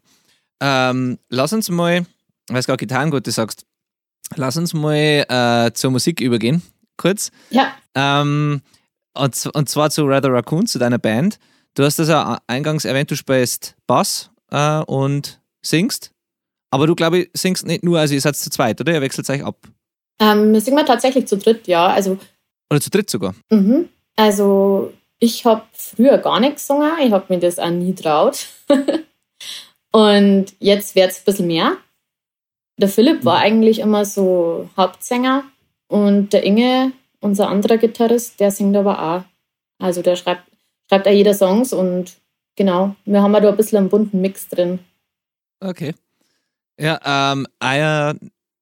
Ähm, 0.60 1.20
lass 1.30 1.54
uns 1.54 1.70
mal, 1.70 2.06
weil 2.48 2.62
du 2.62 2.66
gerade 2.66 2.78
Gitarrengurte 2.78 3.32
sagst, 3.32 3.66
lass 4.36 4.58
uns 4.58 4.74
mal 4.74 5.26
äh, 5.28 5.74
zur 5.74 5.92
Musik 5.92 6.22
übergehen, 6.22 6.62
kurz. 6.98 7.32
Ja. 7.50 7.74
Ähm, 7.96 8.62
und, 9.14 9.50
und 9.54 9.70
zwar 9.70 9.90
zu 9.90 10.06
Rather 10.06 10.32
Raccoon, 10.32 10.66
zu 10.66 10.80
deiner 10.80 10.98
Band. 10.98 11.38
Du 11.76 11.84
hast 11.84 12.00
das 12.00 12.10
ja 12.10 12.40
eingangs 12.48 12.86
erwähnt, 12.86 13.10
du 13.10 13.16
spielst 13.16 13.76
Bass 13.88 14.30
äh, 14.52 14.80
und 14.80 15.40
singst. 15.62 16.12
Aber 16.72 16.88
du, 16.88 16.96
glaube 16.96 17.20
ich, 17.20 17.30
singst 17.34 17.66
nicht 17.66 17.84
nur, 17.84 18.00
also 18.00 18.14
ihr 18.14 18.22
seid 18.22 18.36
zu 18.36 18.50
zweit, 18.50 18.82
oder? 18.82 18.94
Ihr 18.94 19.02
wechselt 19.02 19.30
euch 19.30 19.44
ab. 19.44 19.58
Ähm, 20.20 20.54
wir 20.54 20.62
singen 20.62 20.86
tatsächlich 20.86 21.28
zu 21.28 21.38
dritt, 21.38 21.68
ja. 21.68 21.88
Also, 21.88 22.18
oder 22.72 22.82
zu 22.82 22.90
dritt 22.90 23.10
sogar? 23.10 23.36
Mhm. 23.52 23.90
Also, 24.16 24.94
ich 25.20 25.46
habe 25.46 25.64
früher 25.74 26.18
gar 26.18 26.40
nichts 26.40 26.68
gesungen. 26.68 26.92
Ich 27.02 27.12
habe 27.12 27.26
mir 27.30 27.40
das 27.40 27.60
auch 27.60 27.70
nie 27.70 27.94
traut. 27.94 28.48
und 29.92 30.46
jetzt 30.60 30.96
wird 30.96 31.12
es 31.12 31.20
ein 31.20 31.26
bisschen 31.26 31.48
mehr. 31.48 31.78
Der 32.78 32.90
Philipp 32.90 33.24
war 33.24 33.38
mhm. 33.38 33.44
eigentlich 33.44 33.80
immer 33.80 34.06
so 34.06 34.70
Hauptsänger 34.76 35.44
und 35.88 36.34
der 36.34 36.44
Inge, 36.44 36.92
unser 37.20 37.50
anderer 37.50 37.78
Gitarrist, 37.78 38.40
der 38.40 38.52
singt 38.52 38.76
aber 38.76 39.02
auch. 39.02 39.24
Also 39.80 40.02
der 40.02 40.16
schreibt 40.16 40.44
schreibt 40.90 41.08
auch 41.08 41.12
jeder 41.12 41.34
Songs 41.34 41.74
und 41.74 42.14
genau, 42.56 42.96
wir 43.06 43.22
haben 43.22 43.34
da 43.34 43.50
ein 43.50 43.58
bisschen 43.58 43.80
einen 43.80 43.90
bunten 43.90 44.22
Mix 44.22 44.48
drin. 44.48 44.80
Okay. 45.60 45.94
Ja, 46.80 47.00
ähm, 47.04 47.48
eine 47.60 48.20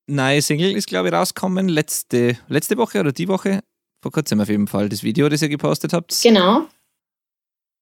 neue 0.07 0.41
Single 0.41 0.75
ist, 0.75 0.87
glaube 0.87 1.09
ich, 1.09 1.13
rausgekommen 1.13 1.69
letzte, 1.69 2.37
letzte 2.47 2.77
Woche 2.77 2.99
oder 2.99 3.11
die 3.11 3.27
Woche. 3.27 3.61
Vor 4.01 4.11
kurzem 4.11 4.41
auf 4.41 4.49
jeden 4.49 4.67
Fall, 4.67 4.89
das 4.89 5.03
Video, 5.03 5.29
das 5.29 5.41
ihr 5.41 5.49
gepostet 5.49 5.93
habt. 5.93 6.17
Genau. 6.21 6.67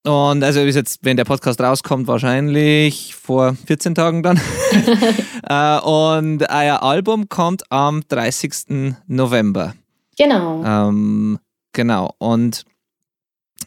Und 0.02 0.42
also 0.42 0.60
ist 0.60 0.76
jetzt, 0.76 1.00
wenn 1.02 1.16
der 1.16 1.24
Podcast 1.24 1.60
rauskommt, 1.60 2.06
wahrscheinlich 2.06 3.14
vor 3.14 3.54
14 3.66 3.94
Tagen 3.94 4.22
dann. 4.22 4.36
äh, 5.48 5.78
und 5.80 6.42
euer 6.50 6.82
Album 6.82 7.28
kommt 7.28 7.70
am 7.70 8.02
30. 8.08 8.94
November. 9.06 9.74
Genau. 10.16 10.64
Ähm, 10.64 11.38
genau. 11.72 12.14
Und 12.18 12.64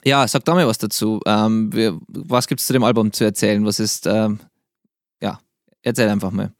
ja, 0.04 0.28
sag 0.28 0.44
da 0.46 0.56
mal 0.56 0.68
was 0.68 0.80
dazu. 0.80 1.20
Ähm, 1.26 1.70
was 2.08 2.48
gibt 2.48 2.62
es 2.62 2.68
zu 2.68 2.74
dem 2.74 2.84
Album 2.84 3.14
zu 3.14 3.24
erzählen? 3.24 3.64
Was 3.66 3.80
ist, 3.80 4.08
ähm, 4.08 4.40
ja, 5.22 5.40
erzähl 5.84 6.10
einfach 6.10 6.32
mal. 6.32 6.52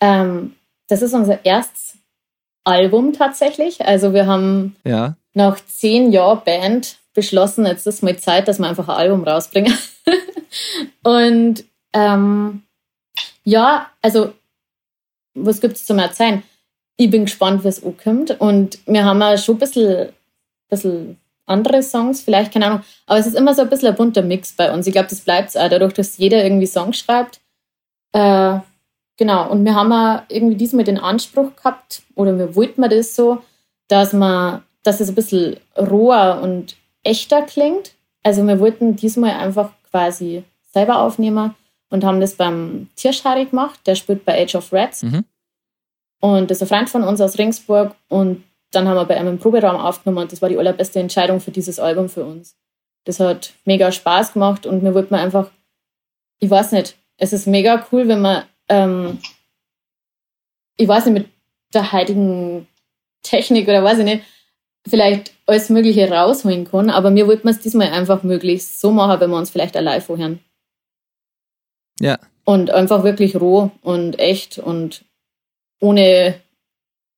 Ähm, 0.00 0.54
das 0.88 1.02
ist 1.02 1.12
unser 1.12 1.44
erstes 1.44 1.98
Album 2.64 3.12
tatsächlich. 3.12 3.84
Also 3.84 4.12
wir 4.12 4.26
haben 4.26 4.76
ja. 4.84 5.16
nach 5.34 5.58
zehn 5.66 6.12
Jahren 6.12 6.42
Band 6.44 6.98
beschlossen, 7.16 7.66
jetzt 7.66 7.86
ist 7.86 8.02
mal 8.04 8.16
Zeit, 8.16 8.46
dass 8.46 8.60
wir 8.60 8.68
einfach 8.68 8.88
ein 8.88 8.96
Album 8.96 9.24
rausbringen. 9.24 9.76
Und 11.02 11.64
ähm, 11.92 12.62
ja, 13.42 13.90
also 14.02 14.32
was 15.34 15.60
gibt 15.60 15.76
es 15.76 15.86
zum 15.86 15.98
Erzählen? 15.98 16.42
Ich 16.96 17.10
bin 17.10 17.24
gespannt, 17.24 17.64
was 17.64 17.84
ankommt. 17.84 18.40
Und 18.40 18.78
wir 18.86 19.04
haben 19.04 19.22
auch 19.22 19.36
schon 19.36 19.56
ein 19.56 19.58
bisschen, 19.58 20.08
bisschen 20.68 21.18
andere 21.46 21.82
Songs, 21.82 22.22
vielleicht, 22.22 22.52
keine 22.52 22.66
Ahnung. 22.66 22.80
Aber 23.06 23.18
es 23.18 23.26
ist 23.26 23.36
immer 23.36 23.54
so 23.54 23.62
ein 23.62 23.68
bisschen 23.68 23.88
ein 23.88 23.96
bunter 23.96 24.22
Mix 24.22 24.52
bei 24.52 24.72
uns. 24.72 24.86
Ich 24.86 24.92
glaube, 24.92 25.08
das 25.08 25.20
bleibt 25.20 25.50
es 25.50 25.56
auch, 25.56 25.68
dadurch, 25.68 25.92
dass 25.92 26.18
jeder 26.18 26.42
irgendwie 26.42 26.66
Songs 26.66 26.98
schreibt. 26.98 27.40
Äh, 28.12 28.58
genau, 29.16 29.50
und 29.50 29.64
wir 29.64 29.74
haben 29.74 29.92
auch 29.92 30.22
irgendwie 30.28 30.56
diesmal 30.56 30.84
den 30.84 30.98
Anspruch 30.98 31.54
gehabt, 31.56 32.02
oder 32.14 32.38
wir 32.38 32.56
wollten 32.56 32.80
mir 32.80 32.88
das 32.88 33.14
so, 33.14 33.42
dass 33.88 34.12
man, 34.12 34.62
dass 34.82 35.00
es 35.00 35.08
ein 35.08 35.14
bisschen 35.14 35.58
roher 35.76 36.40
und 36.42 36.76
echter 37.06 37.42
klingt. 37.42 37.92
Also 38.22 38.46
wir 38.46 38.58
wollten 38.60 38.96
diesmal 38.96 39.32
einfach 39.32 39.70
quasi 39.90 40.44
selber 40.72 41.00
aufnehmen 41.00 41.54
und 41.90 42.04
haben 42.04 42.20
das 42.20 42.34
beim 42.34 42.88
Tierschari 42.96 43.46
gemacht, 43.46 43.80
der 43.86 43.94
spielt 43.94 44.24
bei 44.24 44.42
Age 44.42 44.56
of 44.56 44.72
Rats. 44.72 45.02
Mhm. 45.02 45.24
Und 46.20 46.50
das 46.50 46.58
ist 46.58 46.62
ein 46.62 46.68
Freund 46.68 46.90
von 46.90 47.04
uns 47.04 47.20
aus 47.20 47.38
Ringsburg 47.38 47.94
und 48.08 48.42
dann 48.72 48.88
haben 48.88 48.96
wir 48.96 49.04
bei 49.04 49.16
einem 49.16 49.38
Proberaum 49.38 49.76
aufgenommen 49.76 50.22
und 50.22 50.32
das 50.32 50.42
war 50.42 50.48
die 50.48 50.58
allerbeste 50.58 50.98
Entscheidung 50.98 51.40
für 51.40 51.50
dieses 51.50 51.78
Album 51.78 52.08
für 52.08 52.24
uns. 52.24 52.56
Das 53.04 53.20
hat 53.20 53.52
mega 53.64 53.92
Spaß 53.92 54.32
gemacht 54.32 54.66
und 54.66 54.82
mir 54.82 54.92
wollte 54.94 55.12
man 55.12 55.20
einfach, 55.20 55.50
ich 56.40 56.50
weiß 56.50 56.72
nicht, 56.72 56.96
es 57.16 57.32
ist 57.32 57.46
mega 57.46 57.86
cool, 57.92 58.08
wenn 58.08 58.20
man, 58.20 58.42
ähm, 58.68 59.18
ich 60.76 60.88
weiß 60.88 61.06
nicht, 61.06 61.14
mit 61.14 61.28
der 61.72 61.92
heutigen 61.92 62.66
Technik 63.22 63.68
oder 63.68 63.84
weiß 63.84 63.98
ich 63.98 64.04
nicht, 64.04 64.24
vielleicht 64.86 65.32
alles 65.46 65.68
Mögliche 65.70 66.10
rausholen 66.10 66.64
kann, 66.64 66.90
aber 66.90 67.10
mir 67.10 67.26
wollte 67.26 67.44
man 67.44 67.54
es 67.54 67.60
diesmal 67.60 67.90
einfach 67.90 68.22
möglichst 68.22 68.80
so 68.80 68.90
machen, 68.92 69.20
wenn 69.20 69.30
wir 69.30 69.38
uns 69.38 69.50
vielleicht 69.50 69.76
allein 69.76 70.00
vorhören. 70.00 70.40
Ja. 72.00 72.18
Und 72.44 72.70
einfach 72.70 73.02
wirklich 73.02 73.36
roh 73.36 73.70
und 73.82 74.18
echt 74.18 74.58
und 74.58 75.04
ohne 75.80 76.40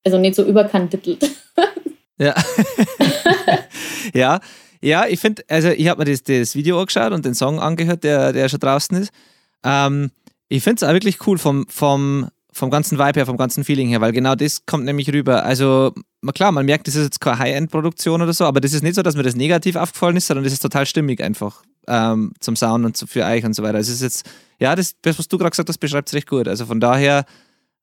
also 0.04 0.18
nicht 0.18 0.34
so 0.34 0.44
überkantitelt. 0.44 1.30
Ja. 2.20 2.34
ja. 4.12 4.40
Ja, 4.80 5.06
ich 5.06 5.20
finde, 5.20 5.44
also 5.48 5.68
ich 5.68 5.86
habe 5.86 6.04
mir 6.04 6.10
das, 6.10 6.24
das 6.24 6.56
Video 6.56 6.80
angeschaut 6.80 7.12
und 7.12 7.24
den 7.24 7.34
Song 7.34 7.60
angehört, 7.60 8.02
der, 8.02 8.32
der 8.32 8.48
schon 8.48 8.58
draußen 8.58 8.96
ist. 8.96 9.12
Ähm, 9.64 10.10
ich 10.48 10.64
finde 10.64 10.76
es 10.76 10.82
auch 10.82 10.92
wirklich 10.92 11.26
cool 11.28 11.38
vom, 11.38 11.66
vom, 11.68 12.28
vom 12.58 12.70
ganzen 12.70 12.98
Vibe 12.98 13.20
her, 13.20 13.26
vom 13.26 13.36
ganzen 13.36 13.64
Feeling 13.64 13.88
her, 13.88 14.00
weil 14.00 14.12
genau 14.12 14.34
das 14.34 14.66
kommt 14.66 14.84
nämlich 14.84 15.12
rüber. 15.12 15.44
Also, 15.44 15.94
klar, 16.34 16.52
man 16.52 16.66
merkt, 16.66 16.86
das 16.86 16.96
ist 16.96 17.04
jetzt 17.04 17.20
keine 17.20 17.38
High-End-Produktion 17.38 18.20
oder 18.20 18.32
so, 18.32 18.44
aber 18.44 18.60
das 18.60 18.72
ist 18.72 18.82
nicht 18.82 18.94
so, 18.94 19.02
dass 19.02 19.16
mir 19.16 19.22
das 19.22 19.36
negativ 19.36 19.76
aufgefallen 19.76 20.16
ist, 20.16 20.26
sondern 20.26 20.44
das 20.44 20.52
ist 20.52 20.60
total 20.60 20.86
stimmig 20.86 21.22
einfach 21.22 21.62
ähm, 21.88 22.32
zum 22.38 22.54
Sound 22.54 22.84
und 22.84 23.10
für 23.10 23.24
euch 23.24 23.44
und 23.44 23.54
so 23.54 23.62
weiter. 23.62 23.78
Es 23.78 23.88
ist 23.88 24.02
jetzt, 24.02 24.28
ja, 24.60 24.76
das, 24.76 24.94
das 25.02 25.18
was 25.18 25.28
du 25.28 25.38
gerade 25.38 25.50
gesagt 25.50 25.68
hast, 25.68 25.78
beschreibt 25.78 26.08
es 26.08 26.14
recht 26.14 26.28
gut. 26.28 26.46
Also 26.46 26.66
von 26.66 26.80
daher 26.80 27.24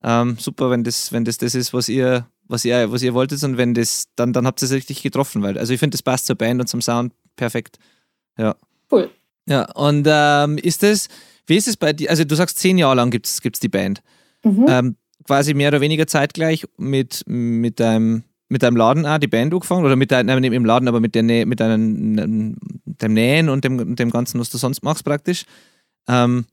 ähm, 0.04 0.38
super, 0.40 0.70
wenn 0.70 0.84
das, 0.84 1.12
wenn 1.12 1.26
das 1.26 1.38
das 1.38 1.56
ist, 1.56 1.74
was 1.74 1.90
ihr, 1.90 2.28
was 2.48 2.64
ihr, 2.64 2.92
was 2.92 3.02
ihr 3.02 3.14
wolltet 3.14 3.44
und 3.44 3.58
wenn 3.58 3.74
das, 3.74 4.06
dann, 4.16 4.32
dann 4.32 4.46
habt 4.46 4.62
ihr 4.62 4.68
es 4.68 4.72
richtig 4.72 5.02
getroffen, 5.02 5.42
weil, 5.42 5.58
also 5.58 5.74
ich 5.74 5.80
finde, 5.80 5.96
das 5.96 6.04
passt 6.04 6.28
zur 6.28 6.36
Band 6.36 6.62
und 6.62 6.68
zum 6.68 6.82
Sound 6.82 7.14
perfekt. 7.36 7.80
Ja. 8.38 8.56
Cool. 8.92 9.10
Ja, 9.48 9.72
und 9.74 10.08
ähm, 10.10 10.58
ist 10.60 10.84
das, 10.84 11.08
wie 11.48 11.58
ist 11.58 11.68
es 11.68 11.78
bei 11.78 11.94
dir, 11.94 12.10
also 12.10 12.24
du 12.24 12.36
sagst, 12.36 12.60
zehn 12.60 12.78
Jahre 12.78 12.96
lang 12.96 13.10
gibt 13.10 13.26
es 13.28 13.40
die 13.42 13.70
Band. 13.70 14.02
Mhm. 14.46 14.66
Ähm, 14.68 14.96
quasi 15.26 15.54
mehr 15.54 15.70
oder 15.70 15.82
weniger 15.82 16.08
zeitgleich 16.08 16.66
mit, 16.78 17.24
mit 17.28 17.80
deinem 17.80 18.24
mit 18.48 18.62
deinem 18.62 18.76
Laden 18.78 19.08
auch 19.08 19.18
die 19.18 19.28
Band 19.28 19.52
angefangen 19.54 19.86
oder 19.86 19.96
mit 19.96 20.12
deinem, 20.12 20.44
im 20.44 20.66
Laden, 20.66 20.88
aber 20.88 21.00
mit, 21.00 21.16
der 21.16 21.24
Nä 21.24 21.46
mit 21.46 21.60
deinem, 21.60 22.56
dem 22.86 23.14
Nähen 23.14 23.50
und 23.50 23.64
dem, 23.64 23.96
dem 23.96 24.12
Ganzen, 24.12 24.40
was 24.40 24.52
du 24.52 24.60
sonst 24.60 24.84
machst 24.84 25.04
praktisch. 25.04 25.46
Ähm, 26.08 26.46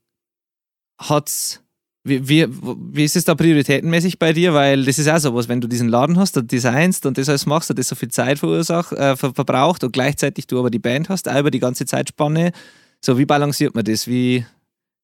hat's 0.98 1.62
wie, 2.04 2.28
wie, 2.28 2.46
wie 2.48 3.04
ist 3.04 3.14
es 3.14 3.24
da 3.24 3.34
prioritätenmäßig 3.34 4.18
bei 4.18 4.32
dir? 4.32 4.54
Weil 4.54 4.84
das 4.84 4.98
ist 4.98 5.08
auch 5.08 5.18
so 5.18 5.34
was, 5.34 5.48
wenn 5.48 5.60
du 5.60 5.68
diesen 5.68 5.88
Laden 5.88 6.18
hast 6.18 6.36
und 6.36 6.50
designst 6.50 7.06
und 7.06 7.16
das 7.16 7.28
alles 7.28 7.46
machst 7.46 7.70
und 7.70 7.78
das 7.78 7.88
so 7.88 7.94
viel 7.94 8.08
Zeit 8.08 8.40
verursacht, 8.40 8.92
äh, 8.92 9.16
ver 9.16 9.32
verbraucht 9.34 9.84
und 9.84 9.92
gleichzeitig 9.92 10.48
du 10.48 10.58
aber 10.58 10.70
die 10.70 10.80
Band 10.80 11.08
hast, 11.08 11.28
auch 11.28 11.38
über 11.38 11.52
die 11.52 11.60
ganze 11.60 11.86
Zeitspanne. 11.86 12.52
So, 13.00 13.18
wie 13.18 13.26
balanciert 13.26 13.76
man 13.76 13.84
das? 13.84 14.08
Wie, 14.08 14.44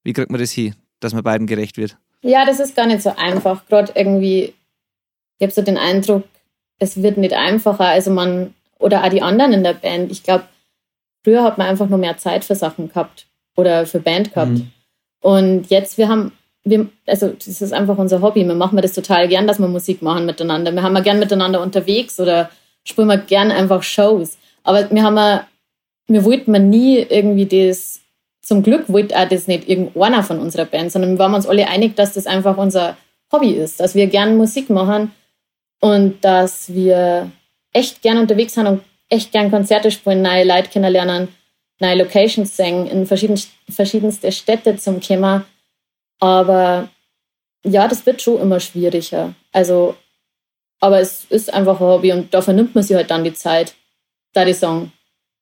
wie 0.03 0.12
kriegt 0.12 0.30
man 0.30 0.41
das 0.41 0.51
hin, 0.51 0.74
dass 0.99 1.14
man 1.14 1.22
beiden 1.22 1.47
gerecht 1.47 1.76
wird? 1.76 1.97
Ja, 2.28 2.44
das 2.44 2.60
ist 2.60 2.76
gar 2.76 2.86
nicht 2.86 3.00
so 3.00 3.14
einfach. 3.16 3.66
Gerade 3.68 3.92
irgendwie, 3.94 4.52
ich 5.38 5.42
habe 5.42 5.52
so 5.52 5.62
den 5.62 5.78
Eindruck, 5.78 6.24
es 6.78 7.02
wird 7.02 7.16
nicht 7.16 7.32
einfacher. 7.32 7.86
Also 7.86 8.10
man, 8.10 8.54
oder 8.78 9.02
auch 9.02 9.08
die 9.08 9.22
anderen 9.22 9.54
in 9.54 9.64
der 9.64 9.72
Band. 9.72 10.12
Ich 10.12 10.22
glaube, 10.22 10.44
früher 11.24 11.42
hat 11.42 11.56
man 11.56 11.68
einfach 11.68 11.88
nur 11.88 11.98
mehr 11.98 12.18
Zeit 12.18 12.44
für 12.44 12.54
Sachen 12.54 12.88
gehabt 12.88 13.26
oder 13.56 13.86
für 13.86 14.00
Band 14.00 14.34
gehabt. 14.34 14.50
Mhm. 14.50 14.70
Und 15.20 15.70
jetzt, 15.70 15.96
wir 15.96 16.08
haben 16.08 16.32
wir, 16.64 16.88
also 17.06 17.28
das 17.28 17.62
ist 17.62 17.72
einfach 17.72 17.96
unser 17.96 18.20
Hobby. 18.20 18.46
Wir 18.46 18.54
machen 18.54 18.76
das 18.76 18.92
total 18.92 19.26
gern, 19.26 19.46
dass 19.46 19.58
wir 19.58 19.68
Musik 19.68 20.02
machen 20.02 20.26
miteinander. 20.26 20.70
Wir 20.72 20.82
haben 20.82 20.92
wir 20.92 21.00
gern 21.00 21.18
miteinander 21.18 21.62
unterwegs 21.62 22.20
oder 22.20 22.50
spielen 22.84 23.08
wir 23.08 23.16
gern 23.16 23.50
einfach 23.50 23.82
Shows. 23.82 24.36
Aber 24.64 24.90
wir 24.90 25.02
haben 25.02 25.14
wir, 25.14 25.46
wir 26.08 26.24
wollten 26.24 26.52
wir 26.52 26.60
nie 26.60 26.98
irgendwie 26.98 27.46
das 27.46 28.00
zum 28.49 28.62
Glück 28.62 28.90
wollte 28.90 29.14
auch 29.14 29.28
das 29.28 29.46
nicht 29.46 29.68
irgendeiner 29.68 30.22
von 30.22 30.38
unserer 30.38 30.64
Band, 30.64 30.90
sondern 30.90 31.12
wir 31.12 31.18
waren 31.18 31.34
uns 31.34 31.46
alle 31.46 31.68
einig, 31.68 31.96
dass 31.96 32.14
das 32.14 32.26
einfach 32.26 32.57
unser 32.57 32.96
Hobby 33.30 33.51
ist, 33.51 33.78
dass 33.78 33.94
wir 33.94 34.07
gern 34.07 34.38
Musik 34.38 34.70
machen 34.70 35.12
und 35.80 36.24
dass 36.24 36.72
wir 36.72 37.30
echt 37.74 38.01
gern 38.01 38.16
unterwegs 38.16 38.55
sind 38.55 38.66
und 38.66 38.82
echt 39.11 39.32
gern 39.32 39.51
Konzerte 39.51 39.90
spielen, 39.90 40.22
neue 40.22 40.44
Leute 40.44 40.70
kennenlernen, 40.70 41.28
neue 41.78 41.96
Locations 41.96 42.57
singen, 42.57 42.86
in 42.86 43.07
verschieden, 43.07 43.38
verschiedenste 43.68 44.32
Städte 44.32 44.78
zum 44.78 45.03
Thema. 45.03 45.44
Aber 46.18 46.88
ja, 47.66 47.86
das 47.86 48.07
wird 48.07 48.22
schon 48.22 48.40
immer 48.40 48.61
schwieriger. 48.61 49.34
Also, 49.53 49.94
aber 50.80 51.01
es 51.01 51.26
ist 51.28 51.53
einfach 51.53 51.78
ein 51.82 51.86
Hobby 51.86 52.12
und 52.14 52.32
dafür 52.32 52.55
nimmt 52.55 52.74
man 52.74 52.82
sich 52.82 52.96
halt 52.96 53.11
dann 53.11 53.24
die 53.24 53.34
Zeit, 53.34 53.74
da 54.32 54.46
die 54.46 54.55
Song. 54.55 54.90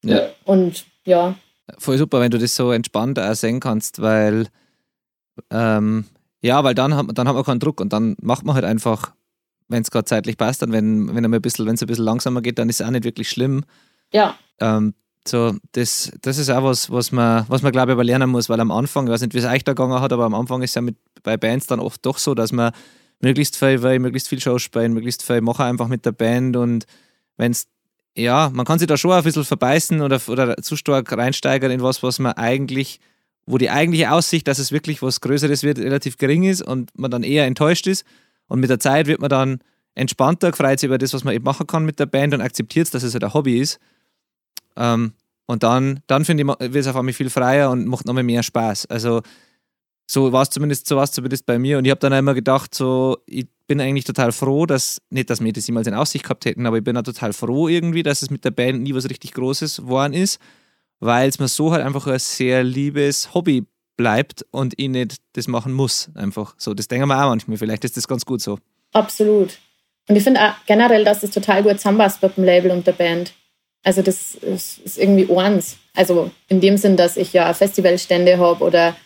Ja. 0.02 0.30
Und 0.44 0.84
ja. 1.04 1.36
Voll 1.78 1.98
super, 1.98 2.20
wenn 2.20 2.30
du 2.30 2.38
das 2.38 2.54
so 2.54 2.70
entspannt 2.72 3.18
auch 3.18 3.34
sehen 3.34 3.60
kannst, 3.60 4.00
weil 4.00 4.48
ähm, 5.50 6.04
ja, 6.40 6.62
weil 6.62 6.74
dann 6.74 6.94
hat, 6.94 7.06
dann 7.12 7.28
hat 7.28 7.34
man 7.34 7.44
keinen 7.44 7.60
Druck 7.60 7.80
und 7.80 7.92
dann 7.92 8.16
macht 8.20 8.44
man 8.44 8.54
halt 8.54 8.64
einfach, 8.64 9.12
wenn 9.68 9.82
es 9.82 9.90
gerade 9.90 10.04
zeitlich 10.04 10.36
passt, 10.36 10.62
dann 10.62 10.72
wenn, 10.72 11.14
wenn 11.14 11.24
ein 11.24 11.42
bisschen, 11.42 11.66
es 11.68 11.82
ein 11.82 11.86
bisschen 11.86 12.04
langsamer 12.04 12.40
geht, 12.40 12.58
dann 12.58 12.68
ist 12.68 12.80
es 12.80 12.86
auch 12.86 12.90
nicht 12.90 13.04
wirklich 13.04 13.28
schlimm. 13.28 13.64
Ja. 14.12 14.36
Ähm, 14.60 14.94
so, 15.26 15.56
das, 15.72 16.12
das 16.22 16.38
ist 16.38 16.50
auch 16.50 16.62
was, 16.62 16.90
was 16.90 17.10
man, 17.10 17.44
was 17.48 17.62
man 17.62 17.72
glaube 17.72 17.90
ich, 17.90 17.94
aber 17.94 18.04
lernen 18.04 18.30
muss, 18.30 18.48
weil 18.48 18.60
am 18.60 18.70
Anfang, 18.70 19.06
ich 19.06 19.12
weiß 19.12 19.22
nicht, 19.22 19.34
wie 19.34 19.38
es 19.38 19.44
euch 19.44 19.64
da 19.64 19.72
gegangen 19.72 20.00
hat, 20.00 20.12
aber 20.12 20.24
am 20.24 20.34
Anfang 20.34 20.62
ist 20.62 20.76
ja 20.76 20.82
mit, 20.82 20.96
bei 21.24 21.36
Bands 21.36 21.66
dann 21.66 21.80
oft 21.80 22.04
doch 22.06 22.18
so, 22.18 22.34
dass 22.34 22.52
man 22.52 22.72
möglichst 23.20 23.56
viel 23.56 23.82
will, 23.82 23.98
möglichst 23.98 24.28
viel 24.28 24.40
Show 24.40 24.58
spielen, 24.58 24.92
möglichst 24.92 25.22
viel 25.24 25.40
machen 25.40 25.64
einfach 25.64 25.88
mit 25.88 26.06
der 26.06 26.12
Band 26.12 26.56
und 26.56 26.86
wenn 27.36 27.52
es, 27.52 27.66
ja, 28.16 28.50
man 28.52 28.64
kann 28.64 28.78
sich 28.78 28.88
da 28.88 28.96
schon 28.96 29.12
ein 29.12 29.22
bisschen 29.22 29.44
verbeißen 29.44 30.00
oder, 30.00 30.20
oder 30.28 30.56
zu 30.58 30.76
stark 30.76 31.12
reinsteigern 31.12 31.70
in 31.70 31.82
was, 31.82 32.02
was 32.02 32.18
man 32.18 32.32
eigentlich, 32.32 33.00
wo 33.46 33.58
die 33.58 33.70
eigentliche 33.70 34.10
Aussicht, 34.10 34.48
dass 34.48 34.58
es 34.58 34.72
wirklich 34.72 35.02
was 35.02 35.20
Größeres 35.20 35.62
wird, 35.62 35.78
relativ 35.78 36.16
gering 36.16 36.44
ist 36.44 36.62
und 36.62 36.90
man 36.98 37.10
dann 37.10 37.22
eher 37.22 37.46
enttäuscht 37.46 37.86
ist 37.86 38.04
und 38.48 38.60
mit 38.60 38.70
der 38.70 38.80
Zeit 38.80 39.06
wird 39.06 39.20
man 39.20 39.30
dann 39.30 39.60
entspannter, 39.94 40.52
freut 40.52 40.80
sich 40.80 40.88
über 40.88 40.98
das, 40.98 41.14
was 41.14 41.24
man 41.24 41.34
eben 41.34 41.44
machen 41.44 41.66
kann 41.66 41.84
mit 41.84 41.98
der 41.98 42.06
Band 42.06 42.34
und 42.34 42.40
akzeptiert, 42.40 42.92
dass 42.92 43.02
es 43.02 43.12
halt 43.12 43.24
ein 43.24 43.34
Hobby 43.34 43.58
ist 43.58 43.78
ähm, 44.76 45.12
und 45.46 45.62
dann, 45.62 46.00
dann 46.06 46.24
finde 46.24 46.42
ich, 46.42 46.48
wird 46.48 46.74
es 46.74 46.86
auf 46.86 46.96
einmal 46.96 47.14
viel 47.14 47.30
freier 47.30 47.70
und 47.70 47.86
macht 47.86 48.06
nochmal 48.06 48.24
mehr 48.24 48.42
Spaß. 48.42 48.86
Also 48.86 49.22
so 50.06 50.32
war 50.32 50.42
es 50.42 50.50
zumindest, 50.50 50.86
so 50.86 51.04
zumindest 51.04 51.46
bei 51.46 51.58
mir. 51.58 51.78
Und 51.78 51.84
ich 51.84 51.90
habe 51.90 52.00
dann 52.00 52.12
immer 52.12 52.34
gedacht, 52.34 52.74
so, 52.74 53.18
ich 53.26 53.46
bin 53.66 53.80
eigentlich 53.80 54.04
total 54.04 54.32
froh, 54.32 54.66
dass, 54.66 55.00
nicht, 55.10 55.28
dass 55.30 55.42
wir 55.42 55.52
das 55.52 55.66
jemals 55.66 55.86
in 55.86 55.94
Aussicht 55.94 56.24
gehabt 56.24 56.44
hätten, 56.44 56.66
aber 56.66 56.78
ich 56.78 56.84
bin 56.84 56.96
auch 56.96 57.02
total 57.02 57.32
froh 57.32 57.68
irgendwie, 57.68 58.02
dass 58.02 58.22
es 58.22 58.30
mit 58.30 58.44
der 58.44 58.52
Band 58.52 58.82
nie 58.82 58.94
was 58.94 59.10
richtig 59.10 59.32
Großes 59.32 59.78
geworden 59.78 60.12
ist, 60.12 60.38
weil 61.00 61.28
es 61.28 61.38
mir 61.38 61.48
so 61.48 61.72
halt 61.72 61.84
einfach 61.84 62.06
ein 62.06 62.18
sehr 62.18 62.62
liebes 62.62 63.34
Hobby 63.34 63.66
bleibt 63.96 64.44
und 64.50 64.74
ich 64.76 64.88
nicht 64.88 65.16
das 65.32 65.48
machen 65.48 65.72
muss. 65.72 66.10
Einfach 66.14 66.54
so. 66.58 66.74
Das 66.74 66.86
denken 66.86 67.08
wir 67.08 67.16
auch 67.24 67.30
manchmal. 67.30 67.56
Vielleicht 67.56 67.84
ist 67.84 67.96
das 67.96 68.06
ganz 68.06 68.24
gut 68.24 68.40
so. 68.40 68.58
Absolut. 68.92 69.58
Und 70.08 70.16
ich 70.16 70.22
finde 70.22 70.40
auch 70.40 70.54
generell, 70.66 71.04
dass 71.04 71.22
es 71.22 71.30
total 71.30 71.62
gut 71.62 71.78
zusammenpasst 71.78 72.22
mit 72.22 72.36
dem 72.36 72.44
Label 72.44 72.70
und 72.70 72.86
der 72.86 72.92
Band. 72.92 73.32
Also 73.82 74.02
das 74.02 74.34
ist 74.34 74.98
irgendwie 74.98 75.34
eins. 75.36 75.76
Also 75.94 76.30
in 76.48 76.60
dem 76.60 76.76
Sinn, 76.76 76.96
dass 76.96 77.16
ich 77.16 77.32
ja 77.32 77.52
Festivalstände 77.54 78.38
habe 78.38 78.64
oder 78.64 78.96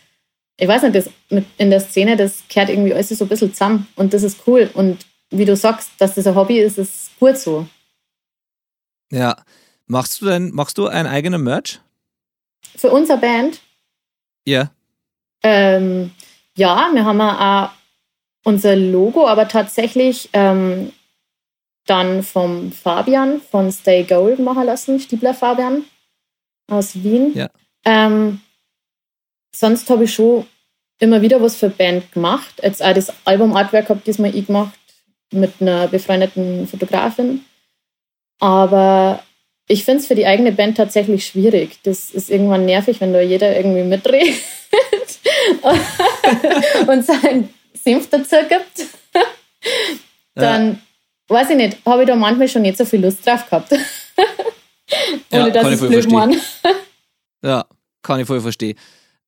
ich 0.57 0.69
weiß 0.69 0.83
nicht, 0.83 0.95
das 0.95 1.11
in 1.59 1.71
der 1.71 1.81
Szene, 1.81 2.17
das 2.17 2.43
kehrt 2.49 2.69
irgendwie 2.69 2.93
alles 2.93 3.09
so 3.09 3.25
ein 3.25 3.29
bisschen 3.29 3.53
zusammen 3.53 3.87
und 3.97 4.13
das 4.13 4.23
ist 4.23 4.47
cool. 4.47 4.71
Und 4.75 5.07
wie 5.31 5.45
du 5.45 5.57
sagst, 5.57 5.91
dass 5.99 6.15
das 6.15 6.27
ein 6.27 6.35
Hobby 6.35 6.59
ist, 6.59 6.79
ist 6.79 7.19
gut 7.19 7.37
so. 7.37 7.67
Ja. 9.11 9.37
Machst 9.87 10.21
du 10.21 10.27
denn, 10.27 10.53
machst 10.53 10.79
du 10.79 10.87
einen 10.87 11.09
eigenen 11.09 11.43
Merch? 11.43 11.81
Für 12.77 12.91
unsere 12.91 13.19
Band? 13.19 13.61
Ja. 14.47 14.71
Ähm, 15.43 16.13
ja, 16.57 16.91
wir 16.93 17.05
haben 17.05 17.21
auch 17.21 17.71
unser 18.45 18.77
Logo, 18.77 19.27
aber 19.27 19.49
tatsächlich 19.49 20.29
ähm, 20.33 20.93
dann 21.87 22.23
vom 22.23 22.71
Fabian 22.71 23.41
von 23.41 23.73
Stay 23.73 24.05
Gold 24.05 24.39
machen 24.39 24.65
lassen, 24.65 25.01
Stiebler 25.01 25.35
Fabian 25.35 25.85
aus 26.71 27.03
Wien. 27.03 27.33
Ja. 27.35 27.51
Ähm, 27.85 28.41
sonst 29.55 29.89
habe 29.91 30.05
ich 30.05 30.15
schon 30.15 30.47
immer 30.99 31.23
wieder 31.23 31.41
was 31.43 31.57
für 31.57 31.71
Band 31.71 32.13
gemacht. 32.13 32.55
Jetzt 32.63 32.83
auch 32.83 32.93
das 32.93 33.13
Album-Artwork 33.25 33.89
habe 33.89 33.99
ich 34.01 34.05
diesmal 34.05 34.35
ich 34.35 34.47
gemacht 34.47 34.79
mit 35.33 35.53
einer 35.61 35.89
befreundeten 35.89 36.67
Fotografin. 36.67 37.45
Aber 38.39 39.23
ich 39.69 39.85
finde 39.85 40.01
es 40.01 40.07
für 40.07 40.15
die 40.15 40.27
eigene 40.27 40.53
Band 40.53 40.77
tatsächlich 40.77 41.27
schwierig. 41.27 41.79
Das 41.85 42.11
ist 42.11 42.31
irgendwann 42.31 42.67
nervig, 42.67 43.01
wenn 43.01 43.13
da 43.13 43.21
jeder 43.21 43.57
irgendwie 43.57 43.83
mitredet 43.83 44.35
und 46.87 47.05
seinen 47.05 47.55
Senf 47.75 48.11
dazu 48.11 48.37
gibt. 48.49 48.89
Dann 50.35 50.81
weiß 51.29 51.51
ich 51.51 51.57
nicht, 51.57 51.79
habe 51.87 52.03
ich 52.03 52.09
da 52.09 52.17
manchmal 52.17 52.49
schon 52.49 52.63
nicht 52.63 52.79
so 52.79 52.85
viel 52.85 53.01
Lust 53.01 53.27
drauf 53.27 53.45
gehabt. 53.47 53.73
Ohne 53.73 53.81
ja, 55.31 55.51
dass 55.51 55.63
kann 55.63 55.73
ich 55.73 55.79
voll 55.79 55.93
verstehen. 55.93 56.41
ja, 57.45 57.65
kann 58.03 58.21
ich 58.21 58.27
voll 58.27 58.41
verstehen. 58.41 58.79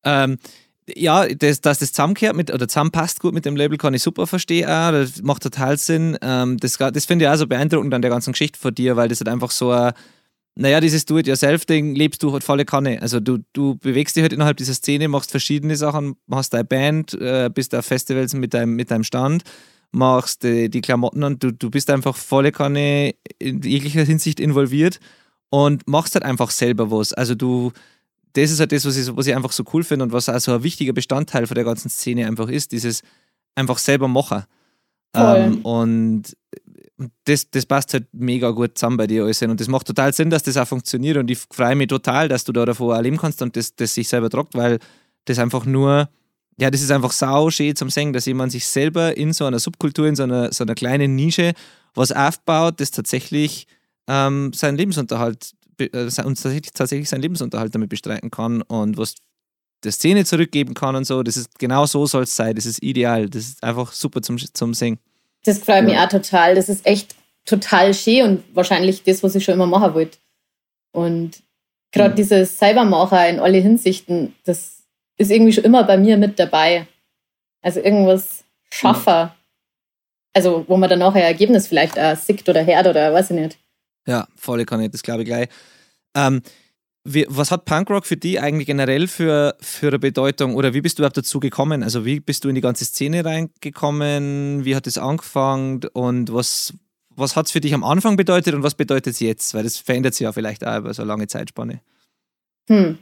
Ähm, 0.03 0.37
ja, 0.95 1.27
das, 1.27 1.61
dass 1.61 1.79
das 1.79 1.93
zusammenkehrt 1.93 2.35
mit, 2.35 2.53
oder 2.53 2.67
zusammenpasst 2.67 3.21
gut 3.21 3.33
mit 3.33 3.45
dem 3.45 3.55
Label, 3.55 3.77
kann 3.77 3.93
ich 3.93 4.03
super 4.03 4.27
verstehen 4.27 4.65
auch. 4.69 4.91
Das 4.91 5.21
macht 5.21 5.43
total 5.43 5.77
Sinn. 5.77 6.17
Ähm, 6.21 6.57
das 6.57 6.77
das 6.77 7.05
finde 7.05 7.25
ich 7.25 7.31
auch 7.31 7.35
so 7.35 7.47
beeindruckend 7.47 7.93
an 7.93 8.01
der 8.01 8.11
ganzen 8.11 8.33
Geschichte 8.33 8.59
von 8.59 8.75
dir, 8.75 8.95
weil 8.95 9.07
das 9.07 9.19
halt 9.19 9.29
einfach 9.29 9.51
so 9.51 9.71
ein, 9.71 9.93
naja, 10.55 10.81
dieses 10.81 11.05
Do-it-yourself-Ding 11.05 11.95
lebst 11.95 12.21
du 12.21 12.31
halt 12.31 12.43
volle 12.43 12.65
Kanne. 12.65 13.01
Also 13.01 13.19
du, 13.19 13.39
du 13.53 13.75
bewegst 13.75 14.15
dich 14.15 14.21
halt 14.21 14.33
innerhalb 14.33 14.57
dieser 14.57 14.73
Szene, 14.73 15.07
machst 15.07 15.31
verschiedene 15.31 15.75
Sachen, 15.77 16.15
machst 16.27 16.53
deine 16.53 16.65
Band, 16.65 17.13
äh, 17.13 17.49
bist 17.53 17.73
auf 17.73 17.85
Festivals 17.85 18.33
mit 18.33 18.53
deinem, 18.53 18.75
mit 18.75 18.91
deinem 18.91 19.03
Stand 19.03 19.43
machst, 19.93 20.43
die, 20.43 20.69
die 20.69 20.81
Klamotten 20.81 21.23
und 21.23 21.43
du, 21.43 21.53
du 21.53 21.69
bist 21.69 21.89
einfach 21.89 22.17
volle 22.17 22.51
Kanne 22.51 23.13
in 23.39 23.61
jeglicher 23.61 24.03
Hinsicht 24.03 24.39
involviert 24.39 24.99
und 25.49 25.87
machst 25.87 26.15
halt 26.15 26.25
einfach 26.25 26.49
selber 26.49 26.91
was. 26.91 27.13
Also 27.13 27.35
du, 27.35 27.71
das 28.33 28.51
ist 28.51 28.59
halt 28.59 28.71
das, 28.71 28.85
was 28.85 28.97
ich, 28.97 29.15
was 29.15 29.27
ich 29.27 29.35
einfach 29.35 29.51
so 29.51 29.63
cool 29.73 29.83
finde 29.83 30.05
und 30.05 30.11
was 30.11 30.29
auch 30.29 30.39
so 30.39 30.53
ein 30.53 30.63
wichtiger 30.63 30.93
Bestandteil 30.93 31.47
von 31.47 31.55
der 31.55 31.63
ganzen 31.63 31.89
Szene 31.89 32.27
einfach 32.27 32.49
ist, 32.49 32.71
dieses 32.71 33.01
einfach 33.55 33.77
selber 33.77 34.07
machen. 34.07 34.43
Ähm, 35.15 35.61
und 35.61 36.23
das, 37.25 37.49
das 37.51 37.65
passt 37.65 37.93
halt 37.93 38.07
mega 38.11 38.49
gut 38.49 38.77
zusammen 38.77 38.97
bei 38.97 39.07
dir 39.07 39.23
alles. 39.23 39.41
Und 39.41 39.59
das 39.59 39.67
macht 39.67 39.87
total 39.87 40.13
Sinn, 40.13 40.29
dass 40.29 40.43
das 40.43 40.57
auch 40.57 40.67
funktioniert. 40.67 41.17
Und 41.17 41.29
ich 41.29 41.39
freue 41.51 41.75
mich 41.75 41.87
total, 41.87 42.27
dass 42.27 42.43
du 42.43 42.51
da 42.51 42.65
davor 42.65 42.97
auch 42.97 43.01
leben 43.01 43.17
kannst 43.17 43.41
und 43.41 43.55
das, 43.55 43.75
das 43.75 43.93
sich 43.93 44.07
selber 44.07 44.29
tragt, 44.29 44.55
weil 44.55 44.79
das 45.25 45.37
einfach 45.39 45.65
nur 45.65 46.09
ja, 46.59 46.69
das 46.69 46.81
ist 46.81 46.91
einfach 46.91 47.11
sau 47.11 47.49
schön 47.49 47.75
zum 47.75 47.89
Singen, 47.89 48.13
dass 48.13 48.25
jemand 48.25 48.51
sich 48.51 48.67
selber 48.67 49.17
in 49.17 49.33
so 49.33 49.45
einer 49.45 49.59
Subkultur, 49.59 50.07
in 50.07 50.15
so 50.15 50.23
einer, 50.23 50.53
so 50.53 50.63
einer 50.63 50.75
kleinen 50.75 51.15
Nische 51.15 51.53
was 51.95 52.11
aufbaut, 52.11 52.79
das 52.79 52.91
tatsächlich 52.91 53.67
ähm, 54.07 54.51
seinen 54.53 54.77
Lebensunterhalt 54.77 55.51
äh, 55.79 56.05
und 56.05 56.15
tatsächlich, 56.15 56.71
tatsächlich 56.73 57.09
seinen 57.09 57.21
Lebensunterhalt 57.21 57.73
damit 57.73 57.89
bestreiten 57.89 58.31
kann 58.31 58.61
und 58.63 58.97
was 58.97 59.15
der 59.83 59.91
Szene 59.91 60.25
zurückgeben 60.25 60.73
kann 60.73 60.95
und 60.95 61.05
so. 61.05 61.23
Das 61.23 61.37
ist 61.37 61.59
genau 61.59 61.85
so 61.85 62.05
soll 62.05 62.23
es 62.23 62.35
sein. 62.35 62.55
Das 62.55 62.65
ist 62.65 62.81
ideal. 62.81 63.29
Das 63.29 63.43
ist 63.43 63.63
einfach 63.63 63.91
super 63.91 64.21
zum, 64.21 64.37
zum 64.37 64.73
Singen. 64.73 64.99
Das 65.43 65.59
freut 65.59 65.77
ja. 65.77 65.81
mich 65.83 65.97
auch 65.97 66.09
total. 66.09 66.55
Das 66.55 66.69
ist 66.69 66.85
echt 66.85 67.15
total 67.45 67.93
schön 67.93 68.23
und 68.23 68.43
wahrscheinlich 68.55 69.03
das, 69.03 69.23
was 69.23 69.35
ich 69.35 69.43
schon 69.43 69.55
immer 69.55 69.67
machen 69.67 69.93
wollte. 69.93 70.17
Und 70.91 71.43
gerade 71.91 72.11
mhm. 72.11 72.15
dieses 72.15 72.57
Cybermacher 72.57 73.27
in 73.27 73.39
alle 73.39 73.57
Hinsichten, 73.57 74.35
das 74.45 74.83
ist 75.17 75.31
irgendwie 75.31 75.53
schon 75.53 75.65
immer 75.65 75.83
bei 75.83 75.97
mir 75.97 76.17
mit 76.17 76.39
dabei. 76.39 76.87
Also 77.61 77.79
irgendwas 77.79 78.43
schaffer. 78.71 79.35
Also, 80.33 80.65
wo 80.67 80.77
man 80.77 80.89
dann 80.89 81.01
auch 81.03 81.13
ein 81.13 81.21
Ergebnis 81.21 81.67
vielleicht 81.67 81.99
auch 81.99 82.15
sickt 82.15 82.49
oder 82.49 82.65
hört 82.65 82.87
oder 82.87 83.13
weiß 83.13 83.31
ich 83.31 83.39
nicht. 83.39 83.57
Ja, 84.07 84.27
volle 84.35 84.65
Kanne, 84.65 84.89
das 84.89 85.03
glaube 85.03 85.23
ich 85.23 85.27
gleich. 85.27 85.49
Ähm, 86.15 86.41
wie, 87.05 87.25
was 87.27 87.51
hat 87.51 87.65
Punkrock 87.65 88.05
für 88.05 88.17
dich 88.17 88.41
eigentlich 88.41 88.67
generell 88.67 89.07
für, 89.07 89.57
für 89.59 89.87
eine 89.87 89.99
Bedeutung 89.99 90.55
oder 90.55 90.73
wie 90.73 90.81
bist 90.81 90.97
du 90.97 91.01
überhaupt 91.01 91.17
dazu 91.17 91.39
gekommen? 91.39 91.83
Also 91.83 92.05
wie 92.05 92.19
bist 92.19 92.43
du 92.43 92.49
in 92.49 92.55
die 92.55 92.61
ganze 92.61 92.85
Szene 92.85 93.25
reingekommen? 93.25 94.63
Wie 94.63 94.75
hat 94.75 94.87
es 94.87 94.97
angefangen 94.97 95.81
und 95.93 96.33
was, 96.33 96.73
was 97.09 97.35
hat 97.35 97.47
es 97.47 97.51
für 97.51 97.59
dich 97.59 97.73
am 97.73 97.83
Anfang 97.83 98.15
bedeutet 98.15 98.53
und 98.53 98.63
was 98.63 98.75
bedeutet 98.75 99.13
es 99.13 99.19
jetzt? 99.19 99.53
Weil 99.53 99.63
das 99.63 99.77
verändert 99.77 100.13
sich 100.13 100.23
ja 100.23 100.31
vielleicht 100.31 100.65
auch 100.65 100.77
über 100.77 100.93
so 100.93 101.01
eine 101.01 101.09
lange 101.09 101.27
Zeitspanne. 101.27 101.81
Hm, 102.69 102.99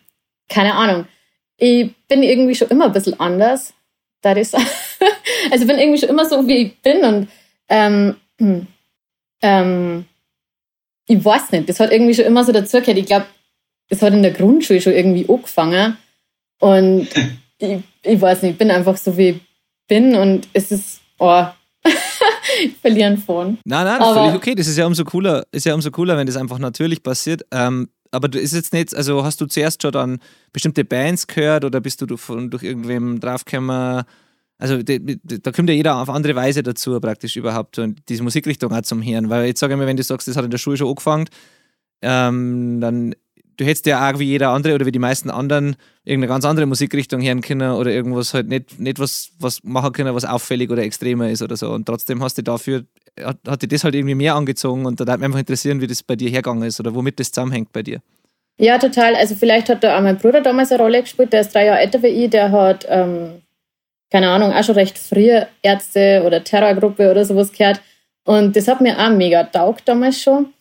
keine 0.49 0.73
Ahnung 0.73 1.05
ich 1.61 1.95
bin 2.07 2.23
irgendwie 2.23 2.55
schon 2.55 2.69
immer 2.69 2.85
ein 2.85 2.91
bisschen 2.91 3.19
anders. 3.19 3.73
Da 4.21 4.31
ist 4.33 4.55
also 5.51 5.61
ich 5.63 5.67
bin 5.67 5.77
irgendwie 5.77 5.99
schon 5.99 6.09
immer 6.09 6.25
so, 6.25 6.45
wie 6.47 6.57
ich 6.57 6.81
bin 6.81 7.05
und 7.05 7.27
ähm, 7.69 8.15
hm, 8.39 8.67
ähm, 9.41 10.05
ich 11.07 11.23
weiß 11.23 11.51
nicht, 11.51 11.69
das 11.69 11.79
hat 11.79 11.91
irgendwie 11.91 12.13
schon 12.13 12.25
immer 12.25 12.43
so 12.43 12.51
dazugehört. 12.51 12.97
Ich 12.97 13.05
glaube, 13.05 13.25
es 13.89 14.01
hat 14.01 14.13
in 14.13 14.23
der 14.23 14.31
Grundschule 14.31 14.81
schon 14.81 14.93
irgendwie 14.93 15.27
angefangen 15.27 15.97
und 16.59 17.07
ich, 17.57 17.79
ich 18.03 18.21
weiß 18.21 18.43
nicht, 18.43 18.53
ich 18.53 18.57
bin 18.57 18.71
einfach 18.71 18.97
so, 18.97 19.17
wie 19.17 19.29
ich 19.29 19.41
bin 19.87 20.15
und 20.15 20.47
es 20.53 20.71
ist, 20.71 21.01
oh, 21.19 21.45
ich 22.63 22.73
verliere 22.81 23.07
einen 23.07 23.17
Phone. 23.17 23.57
Nein, 23.65 23.85
nein, 23.85 23.99
das 23.99 24.09
ist 24.09 24.17
völlig 24.17 24.35
okay. 24.35 24.55
Das 24.55 24.67
ist 24.67 24.77
ja 24.77 24.85
umso 24.85 25.03
cooler, 25.03 25.45
ist 25.51 25.65
ja 25.65 25.73
umso 25.73 25.91
cooler, 25.91 26.17
wenn 26.17 26.27
das 26.27 26.37
einfach 26.37 26.59
natürlich 26.59 27.03
passiert. 27.03 27.43
Ähm, 27.51 27.89
aber 28.11 28.27
du 28.27 28.39
ist 28.39 28.53
jetzt 28.53 28.73
nicht, 28.73 28.95
also 28.95 29.23
hast 29.23 29.41
du 29.41 29.45
zuerst 29.45 29.81
schon 29.81 29.91
dann 29.91 30.19
bestimmte 30.53 30.83
Bands 30.83 31.27
gehört 31.27 31.63
oder 31.65 31.79
bist 31.79 32.01
du 32.01 32.17
von, 32.17 32.49
durch 32.49 32.63
irgendwem 32.63 33.19
draufgekommen? 33.19 34.03
Also 34.62 34.78
da 34.84 35.51
kommt 35.51 35.70
ja 35.70 35.76
jeder 35.76 35.99
auf 35.99 36.07
andere 36.07 36.36
Weise 36.36 36.62
dazu, 36.62 36.99
praktisch 36.99 37.36
überhaupt 37.36 37.80
und 37.80 37.99
diese 38.09 38.22
Musikrichtung 38.22 38.72
auch 38.72 38.82
zum 38.84 39.03
Hören. 39.03 39.28
Weil 39.32 39.47
jetzt 39.47 39.59
sage 39.59 39.74
ich 39.74 39.80
mir, 39.80 39.88
wenn 39.88 39.97
du 39.97 40.03
sagst, 40.03 40.28
das 40.28 40.36
hat 40.36 40.45
in 40.45 40.51
der 40.51 40.59
Schule 40.59 40.78
schon 40.78 40.88
angefangen, 40.88 41.26
ähm, 42.03 42.80
dann 42.80 43.16
du 43.57 43.66
hättest 43.66 43.88
ja 43.88 44.07
auch 44.07 44.20
wie 44.20 44.26
jeder 44.26 44.49
andere 44.49 44.76
oder 44.76 44.86
wie 44.86 44.91
die 44.91 44.99
meisten 44.99 45.32
anderen 45.32 45.76
irgendeine 46.03 46.28
ganz 46.32 46.45
andere 46.45 46.68
Musikrichtung 46.68 47.24
hören 47.24 47.41
können 47.41 47.72
oder 47.72 47.89
irgendwas 47.91 48.36
halt 48.36 48.49
nicht, 48.49 48.80
nicht 48.80 48.99
was, 48.99 49.32
was 49.39 49.64
machen 49.64 49.93
können, 49.93 50.14
was 50.14 50.26
auffällig 50.26 50.70
oder 50.70 50.84
extremer 50.84 51.30
ist 51.32 51.41
oder 51.41 51.57
so. 51.57 51.72
Und 51.72 51.88
trotzdem 51.88 52.24
hast 52.24 52.38
du 52.38 52.43
dafür, 52.43 52.86
hat, 53.20 53.39
hat 53.47 53.64
dich 53.64 53.70
das 53.70 53.84
halt 53.84 53.95
irgendwie 53.95 54.14
mehr 54.14 54.36
angezogen 54.36 54.86
und 54.86 54.99
da 54.99 55.07
würde 55.07 55.18
mich 55.18 55.26
einfach 55.26 55.39
interessieren, 55.39 55.82
wie 55.82 55.88
das 55.88 56.03
bei 56.03 56.16
dir 56.16 56.30
hergegangen 56.30 56.64
ist 56.64 56.80
oder 56.80 56.93
womit 56.93 57.20
das 57.20 57.32
zusammenhängt 57.32 57.74
bei 57.74 57.82
dir. 57.82 57.99
Ja, 58.57 58.78
total. 58.78 59.16
Also 59.16 59.34
vielleicht 59.34 59.70
hat 59.70 59.84
da 59.84 59.97
auch 59.97 60.03
mein 60.03 60.18
Bruder 60.18 60.41
damals 60.41 60.72
eine 60.72 60.84
Rolle 60.84 61.01
gespielt, 61.01 61.34
der 61.34 61.41
ist 61.41 61.53
drei 61.53 61.66
Jahre 61.66 61.80
älter 61.80 62.03
wie 62.03 62.07
ich, 62.07 62.30
der 62.30 62.51
hat, 62.51 62.86
ähm, 62.88 63.41
keine 64.12 64.30
Ahnung, 64.30 64.53
auch 64.53 64.64
schon 64.64 64.76
recht 64.76 64.97
früh 64.97 65.32
Ärzte 65.62 66.24
oder 66.26 66.43
Terrorgruppe 66.43 67.09
oder 67.09 67.26
sowas 67.26 67.51
gehört. 67.51 67.82
Und 68.26 68.55
das 68.55 68.68
hat 68.68 68.82
mir 68.82 68.99
auch 68.99 69.09
mega 69.09 69.43
taugt 69.43 69.88
damals 69.88 70.22
schon. 70.22 70.53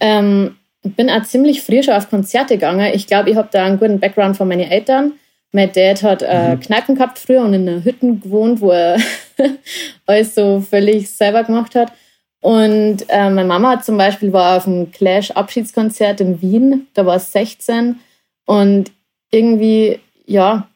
Ähm, 0.00 0.56
bin 0.82 1.10
auch 1.10 1.22
ziemlich 1.22 1.62
früh 1.62 1.82
schon 1.82 1.94
auf 1.94 2.10
Konzerte 2.10 2.54
gegangen. 2.54 2.92
Ich 2.94 3.06
glaube, 3.06 3.30
ich 3.30 3.36
habe 3.36 3.48
da 3.52 3.64
einen 3.64 3.78
guten 3.78 4.00
Background 4.00 4.36
von 4.36 4.48
meinen 4.48 4.70
Eltern. 4.70 5.12
Mein 5.52 5.70
Dad 5.72 6.02
hat 6.02 6.22
äh, 6.22 6.56
mhm. 6.56 6.60
Kneipen 6.60 6.94
gehabt 6.96 7.18
früher 7.18 7.42
und 7.42 7.54
in 7.54 7.68
einer 7.68 7.84
Hütte 7.84 8.06
gewohnt, 8.16 8.60
wo 8.60 8.70
er 8.70 8.98
alles 10.06 10.34
so 10.34 10.60
völlig 10.60 11.10
selber 11.10 11.44
gemacht 11.44 11.74
hat. 11.74 11.92
Und 12.40 13.08
äh, 13.08 13.30
meine 13.30 13.48
Mama 13.48 13.80
zum 13.80 13.96
Beispiel 13.96 14.32
war 14.32 14.56
auf 14.56 14.66
einem 14.66 14.90
Clash-Abschiedskonzert 14.90 16.20
in 16.20 16.42
Wien, 16.42 16.88
da 16.92 17.06
war 17.06 17.16
es 17.16 17.32
16. 17.32 18.00
Und 18.44 18.92
irgendwie, 19.30 20.00
ja, 20.26 20.68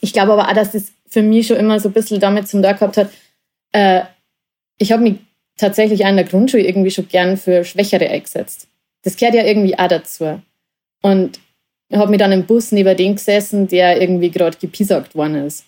ich 0.00 0.12
glaube 0.12 0.32
aber 0.32 0.48
auch, 0.48 0.52
dass 0.52 0.72
das 0.72 0.92
für 1.12 1.22
mich 1.22 1.46
schon 1.46 1.56
immer 1.56 1.78
so 1.78 1.88
ein 1.88 1.92
bisschen 1.92 2.20
damit 2.20 2.48
zum 2.48 2.62
Tag 2.62 2.78
gehabt 2.78 2.96
hat. 2.96 3.10
Äh, 3.72 4.02
ich 4.78 4.92
habe 4.92 5.02
mich 5.02 5.16
tatsächlich 5.56 6.00
in 6.00 6.16
der 6.16 6.24
Grundschule 6.24 6.64
irgendwie 6.64 6.90
schon 6.90 7.08
gern 7.08 7.36
für 7.36 7.64
Schwächere 7.64 8.08
eingesetzt 8.08 8.68
das 9.02 9.16
gehört 9.16 9.34
ja 9.34 9.44
irgendwie 9.44 9.78
auch 9.78 9.88
dazu. 9.88 10.40
Und 11.02 11.40
ich 11.88 11.98
habe 11.98 12.10
mich 12.10 12.18
dann 12.18 12.32
im 12.32 12.46
Bus 12.46 12.72
neben 12.72 12.96
dem 12.96 13.16
gesessen, 13.16 13.68
der 13.68 14.00
irgendwie 14.00 14.30
gerade 14.30 14.56
gepiesackt 14.56 15.14
worden 15.14 15.46
ist. 15.46 15.66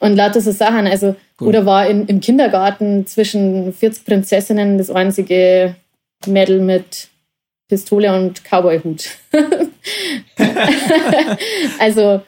Und 0.00 0.16
lauter 0.16 0.40
so 0.40 0.50
Sachen. 0.50 0.86
Also, 0.86 1.14
Gut. 1.36 1.48
oder 1.48 1.64
war 1.64 1.88
in, 1.88 2.06
im 2.06 2.20
Kindergarten 2.20 3.06
zwischen 3.06 3.72
40 3.72 4.04
Prinzessinnen 4.04 4.76
das 4.76 4.90
einzige 4.90 5.76
Mädel 6.26 6.60
mit 6.60 7.08
Pistole 7.68 8.12
und 8.12 8.42
Cowboyhut. 8.44 9.08
also, 11.78 12.20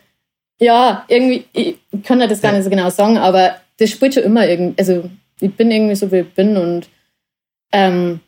ja, 0.60 1.04
irgendwie, 1.08 1.44
ich 1.52 1.76
kann 2.04 2.20
das 2.20 2.40
gar 2.40 2.52
nicht 2.52 2.64
so 2.64 2.70
genau 2.70 2.90
sagen, 2.90 3.18
aber 3.18 3.56
das 3.78 3.90
spielt 3.90 4.14
schon 4.14 4.22
immer 4.22 4.46
irgendwie, 4.48 4.78
also 4.78 5.10
ich 5.40 5.54
bin 5.54 5.70
irgendwie 5.70 5.96
so, 5.96 6.10
wie 6.12 6.20
ich 6.20 6.34
bin 6.34 6.56
und 6.56 6.88
ähm, 7.72 8.20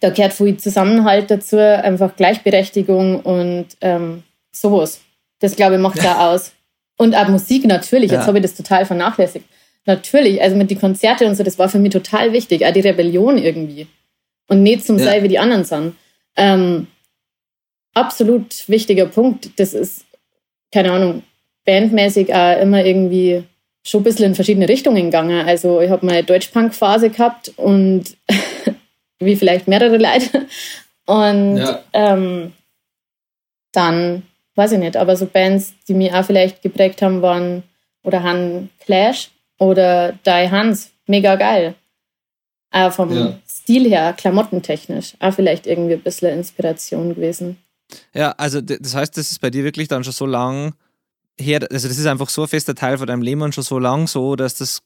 da 0.00 0.10
gehört 0.10 0.32
viel 0.32 0.56
Zusammenhalt 0.56 1.30
dazu, 1.30 1.58
einfach 1.58 2.16
Gleichberechtigung 2.16 3.20
und 3.20 3.66
ähm, 3.80 4.22
sowas. 4.52 5.00
Das, 5.40 5.56
glaube 5.56 5.74
ich, 5.74 5.80
macht 5.80 6.02
ja 6.02 6.30
aus. 6.30 6.52
Und 6.96 7.14
auch 7.14 7.28
Musik 7.28 7.64
natürlich. 7.66 8.10
Jetzt 8.10 8.26
habe 8.26 8.38
ich 8.38 8.42
das 8.42 8.54
total 8.54 8.84
vernachlässigt. 8.84 9.46
Natürlich, 9.86 10.40
also 10.42 10.56
mit 10.56 10.70
den 10.70 10.78
Konzerten 10.78 11.26
und 11.26 11.34
so, 11.34 11.42
das 11.42 11.58
war 11.58 11.68
für 11.68 11.78
mich 11.78 11.92
total 11.92 12.32
wichtig. 12.32 12.64
Auch 12.64 12.72
die 12.72 12.80
Rebellion 12.80 13.38
irgendwie. 13.38 13.86
Und 14.48 14.62
nicht 14.62 14.84
zum 14.86 14.98
ja. 14.98 15.04
Sei, 15.04 15.22
wie 15.22 15.28
die 15.28 15.38
anderen 15.38 15.64
sind. 15.64 15.96
Ähm, 16.36 16.86
absolut 17.94 18.68
wichtiger 18.68 19.06
Punkt. 19.06 19.58
Das 19.58 19.72
ist, 19.72 20.04
keine 20.72 20.92
Ahnung, 20.92 21.22
bandmäßig 21.64 22.34
auch 22.34 22.60
immer 22.60 22.84
irgendwie 22.84 23.44
schon 23.84 24.00
ein 24.00 24.04
bisschen 24.04 24.26
in 24.26 24.34
verschiedene 24.34 24.68
Richtungen 24.68 25.06
gegangen. 25.06 25.46
Also 25.46 25.80
ich 25.80 25.90
habe 25.90 26.06
meine 26.06 26.24
Deutsch-Punk-Phase 26.24 27.10
gehabt 27.10 27.52
und 27.56 28.16
wie 29.18 29.36
vielleicht 29.36 29.68
mehrere 29.68 29.96
Leute. 29.96 30.46
Und 31.06 31.56
ja. 31.56 31.82
ähm, 31.92 32.52
dann, 33.72 34.22
weiß 34.54 34.72
ich 34.72 34.78
nicht, 34.78 34.96
aber 34.96 35.16
so 35.16 35.26
Bands, 35.26 35.74
die 35.88 35.94
mich 35.94 36.12
auch 36.12 36.24
vielleicht 36.24 36.62
geprägt 36.62 37.02
haben, 37.02 37.22
waren 37.22 37.62
oder 38.02 38.22
Han 38.22 38.70
Clash 38.80 39.30
oder 39.58 40.12
Die 40.24 40.50
Hans. 40.50 40.90
Mega 41.06 41.36
geil. 41.36 41.74
Auch 42.70 42.92
vom 42.92 43.12
ja. 43.12 43.38
Stil 43.48 43.88
her, 43.90 44.14
klamottentechnisch, 44.16 45.14
auch 45.18 45.34
vielleicht 45.34 45.66
irgendwie 45.66 45.94
ein 45.94 46.02
bisschen 46.02 46.38
Inspiration 46.38 47.14
gewesen. 47.14 47.56
Ja, 48.14 48.32
also 48.36 48.60
das 48.60 48.94
heißt, 48.94 49.16
das 49.16 49.32
ist 49.32 49.40
bei 49.40 49.50
dir 49.50 49.64
wirklich 49.64 49.88
dann 49.88 50.04
schon 50.04 50.12
so 50.12 50.26
lang 50.26 50.74
her, 51.40 51.66
also 51.70 51.88
das 51.88 51.98
ist 51.98 52.06
einfach 52.06 52.28
so 52.28 52.42
ein 52.42 52.48
fester 52.48 52.74
Teil 52.74 52.98
von 52.98 53.06
deinem 53.06 53.22
Leben 53.22 53.42
und 53.42 53.54
schon 53.54 53.64
so 53.64 53.78
lang 53.78 54.06
so, 54.06 54.36
dass 54.36 54.54
das 54.54 54.82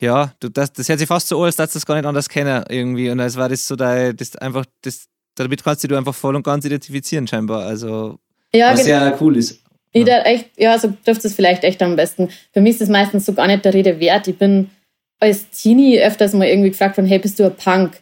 ja, 0.00 0.32
du, 0.40 0.48
das, 0.48 0.72
das 0.72 0.88
hört 0.88 0.98
sich 0.98 1.08
fast 1.08 1.28
so 1.28 1.38
an, 1.38 1.44
als 1.44 1.56
dass 1.56 1.72
du 1.72 1.76
das 1.76 1.86
gar 1.86 1.94
nicht 1.94 2.06
anders 2.06 2.28
kennen 2.28 2.64
irgendwie. 2.68 3.10
Und 3.10 3.20
als 3.20 3.36
war 3.36 3.48
das 3.48 3.66
so 3.66 3.76
dein, 3.76 4.16
das 4.16 4.34
einfach, 4.36 4.64
das, 4.80 5.06
damit 5.34 5.62
kannst 5.62 5.84
du 5.84 5.88
dich 5.88 5.96
einfach 5.96 6.14
voll 6.14 6.36
und 6.36 6.42
ganz 6.42 6.64
identifizieren, 6.64 7.26
scheinbar. 7.26 7.66
Also, 7.66 8.18
ja, 8.52 8.72
was 8.72 8.84
genau. 8.84 9.00
sehr 9.00 9.18
cool 9.20 9.36
ist. 9.36 9.62
Ich 9.92 10.06
ja. 10.06 10.22
echt, 10.22 10.50
ja, 10.56 10.78
so 10.78 10.88
dürfte 11.06 11.28
es 11.28 11.34
vielleicht 11.34 11.64
echt 11.64 11.82
am 11.82 11.96
besten. 11.96 12.30
Für 12.52 12.60
mich 12.60 12.76
ist 12.76 12.82
es 12.82 12.88
meistens 12.88 13.26
so 13.26 13.34
gar 13.34 13.46
nicht 13.46 13.64
der 13.64 13.74
Rede 13.74 14.00
wert. 14.00 14.26
Ich 14.28 14.38
bin 14.38 14.70
als 15.18 15.50
Teenie 15.50 16.00
öfters 16.00 16.32
mal 16.32 16.46
irgendwie 16.46 16.70
gefragt 16.70 16.94
von, 16.94 17.04
hey, 17.04 17.18
bist 17.18 17.38
du 17.38 17.44
ein 17.44 17.56
Punk? 17.56 18.00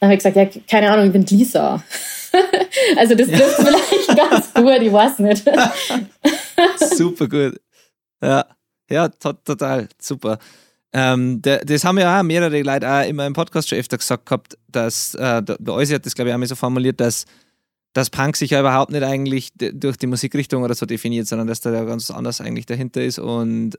Dann 0.00 0.08
habe 0.08 0.14
ich 0.14 0.18
gesagt, 0.22 0.36
ja, 0.36 0.62
keine 0.68 0.90
Ahnung, 0.90 1.06
ich 1.06 1.12
bin 1.12 1.24
Lisa. 1.24 1.82
also 2.96 3.14
das 3.14 3.28
ja. 3.28 3.38
dürfte 3.38 3.64
vielleicht 3.64 4.16
ganz 4.16 4.54
gut, 4.54 4.80
ich 4.80 4.92
weiß 4.92 5.18
nicht. 5.20 5.44
super 6.96 7.28
gut. 7.28 7.60
Ja, 8.22 8.46
ja, 8.90 9.08
total, 9.08 9.88
super. 10.00 10.38
Ähm, 10.92 11.40
der, 11.40 11.64
das 11.64 11.84
haben 11.84 11.98
ja 11.98 12.20
auch 12.20 12.22
mehrere 12.22 12.62
Leute 12.62 12.90
auch 12.90 13.08
immer 13.08 13.26
im 13.26 13.32
Podcast 13.32 13.68
schon 13.68 13.78
öfter 13.78 13.96
gesagt 13.96 14.26
gehabt, 14.26 14.58
dass 14.68 15.14
äh, 15.14 15.42
der 15.42 15.74
Eusi 15.74 15.94
hat 15.94 16.04
das, 16.04 16.14
glaube 16.14 16.28
ich, 16.28 16.34
auch 16.34 16.38
mal 16.38 16.46
so 16.46 16.54
formuliert, 16.54 17.00
dass, 17.00 17.24
dass 17.94 18.10
Punk 18.10 18.36
sich 18.36 18.50
ja 18.50 18.60
überhaupt 18.60 18.92
nicht 18.92 19.02
eigentlich 19.02 19.52
durch 19.56 19.96
die 19.96 20.06
Musikrichtung 20.06 20.62
oder 20.62 20.74
so 20.74 20.84
definiert, 20.84 21.26
sondern 21.26 21.48
dass 21.48 21.60
da 21.60 21.72
ja 21.72 21.84
ganz 21.84 22.10
anders 22.10 22.42
eigentlich 22.42 22.66
dahinter 22.66 23.02
ist 23.02 23.18
und 23.18 23.78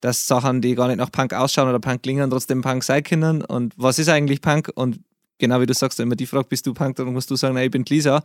dass 0.00 0.26
Sachen, 0.26 0.60
die 0.60 0.74
gar 0.74 0.88
nicht 0.88 0.98
nach 0.98 1.12
Punk 1.12 1.32
ausschauen 1.32 1.68
oder 1.68 1.80
Punk 1.80 2.02
klingen, 2.02 2.30
trotzdem 2.30 2.62
Punk 2.62 2.84
sein 2.84 3.02
können. 3.02 3.42
Und 3.42 3.74
was 3.76 3.98
ist 3.98 4.08
eigentlich 4.08 4.40
Punk? 4.40 4.70
Und 4.74 5.00
genau 5.38 5.60
wie 5.60 5.66
du 5.66 5.74
sagst, 5.74 5.98
wenn 5.98 6.08
man 6.08 6.16
die 6.16 6.26
fragt, 6.26 6.48
bist 6.48 6.66
du 6.66 6.74
Punk, 6.74 6.96
dann 6.96 7.12
musst 7.12 7.30
du 7.30 7.36
sagen, 7.36 7.54
nein, 7.54 7.66
ich 7.66 7.70
bin 7.70 7.84
Lisa. 7.84 8.22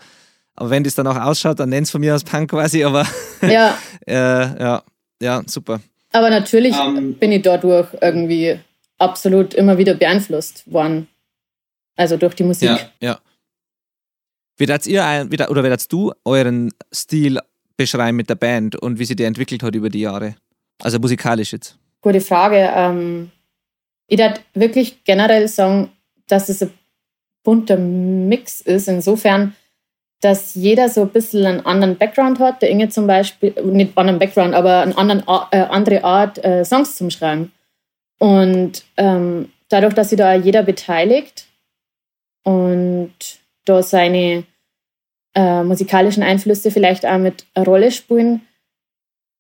Aber 0.56 0.70
wenn 0.70 0.84
das 0.84 0.96
dann 0.96 1.08
auch 1.08 1.16
ausschaut, 1.16 1.60
dann 1.60 1.70
nennt 1.70 1.86
es 1.86 1.92
von 1.92 2.02
mir 2.02 2.16
aus 2.16 2.24
Punk 2.24 2.52
quasi, 2.52 2.84
aber 2.84 3.08
ja, 3.42 3.78
äh, 4.08 4.14
ja, 4.14 4.84
ja, 5.22 5.42
super. 5.46 5.80
Aber 6.12 6.30
natürlich 6.30 6.76
um, 6.78 6.98
ähm, 6.98 7.14
bin 7.14 7.32
ich 7.32 7.44
dadurch 7.44 7.88
irgendwie 8.02 8.60
absolut 8.98 9.54
immer 9.54 9.78
wieder 9.78 9.94
beeinflusst 9.94 10.72
worden. 10.72 11.08
Also 11.96 12.18
durch 12.18 12.34
die 12.36 12.44
Musik. 12.44 12.70
Ja, 12.70 12.80
ja. 13.02 13.20
Wie 14.58 14.66
ihr 14.66 15.06
ein, 15.06 15.32
wie, 15.32 15.42
oder 15.42 15.64
wie 15.64 15.76
du 15.88 16.12
euren 16.26 16.74
Stil 16.94 17.40
beschreiben 17.78 18.18
mit 18.18 18.30
der 18.30 18.36
Band 18.36 18.76
und 18.76 19.00
wie 19.00 19.06
sie 19.06 19.16
der 19.16 19.28
entwickelt 19.28 19.64
hat 19.64 19.76
über 19.76 19.90
die 19.90 20.02
Jahre? 20.02 20.36
Also 20.82 21.00
musikalisch 21.00 21.54
jetzt. 21.54 21.78
Gute 22.02 22.22
Frage. 22.22 22.70
Ähm, 22.74 23.32
ich 24.08 24.18
darf 24.18 24.40
wirklich 24.54 25.04
generell 25.04 25.48
sagen, 25.48 25.92
dass 26.28 26.50
es 26.50 26.62
ein 26.62 26.72
bunter 27.44 27.78
Mix 27.78 28.62
ist. 28.62 28.88
Insofern, 28.88 29.56
dass 30.22 30.56
jeder 30.56 30.90
so 30.90 31.02
ein 31.02 31.10
bisschen 31.10 31.46
einen 31.46 31.66
anderen 31.66 31.98
Background 31.98 32.40
hat. 32.40 32.62
Der 32.62 32.70
Inge 32.70 32.90
zum 32.90 33.08
Beispiel, 33.08 33.54
nicht 33.64 33.98
anderen 33.98 34.20
Background, 34.20 34.54
aber 34.54 34.82
eine 34.82 34.98
anderen, 34.98 35.24
äh, 35.52 35.60
andere 35.60 36.04
Art, 36.04 36.44
äh, 36.44 36.66
Songs 36.66 36.96
zum 36.96 37.10
Schreiben. 37.10 37.52
Und 38.20 38.84
ähm, 38.98 39.52
dadurch, 39.70 39.94
dass 39.94 40.10
sich 40.10 40.18
da 40.18 40.34
jeder 40.34 40.64
beteiligt 40.64 41.48
und 42.44 43.14
da 43.66 43.82
seine 43.82 44.44
äh, 45.36 45.64
musikalischen 45.64 46.24
Einflüsse 46.24 46.72
vielleicht 46.72 47.06
auch 47.06 47.18
mit 47.18 47.46
eine 47.54 47.66
Rolle 47.66 47.92
spielen, 47.92 48.42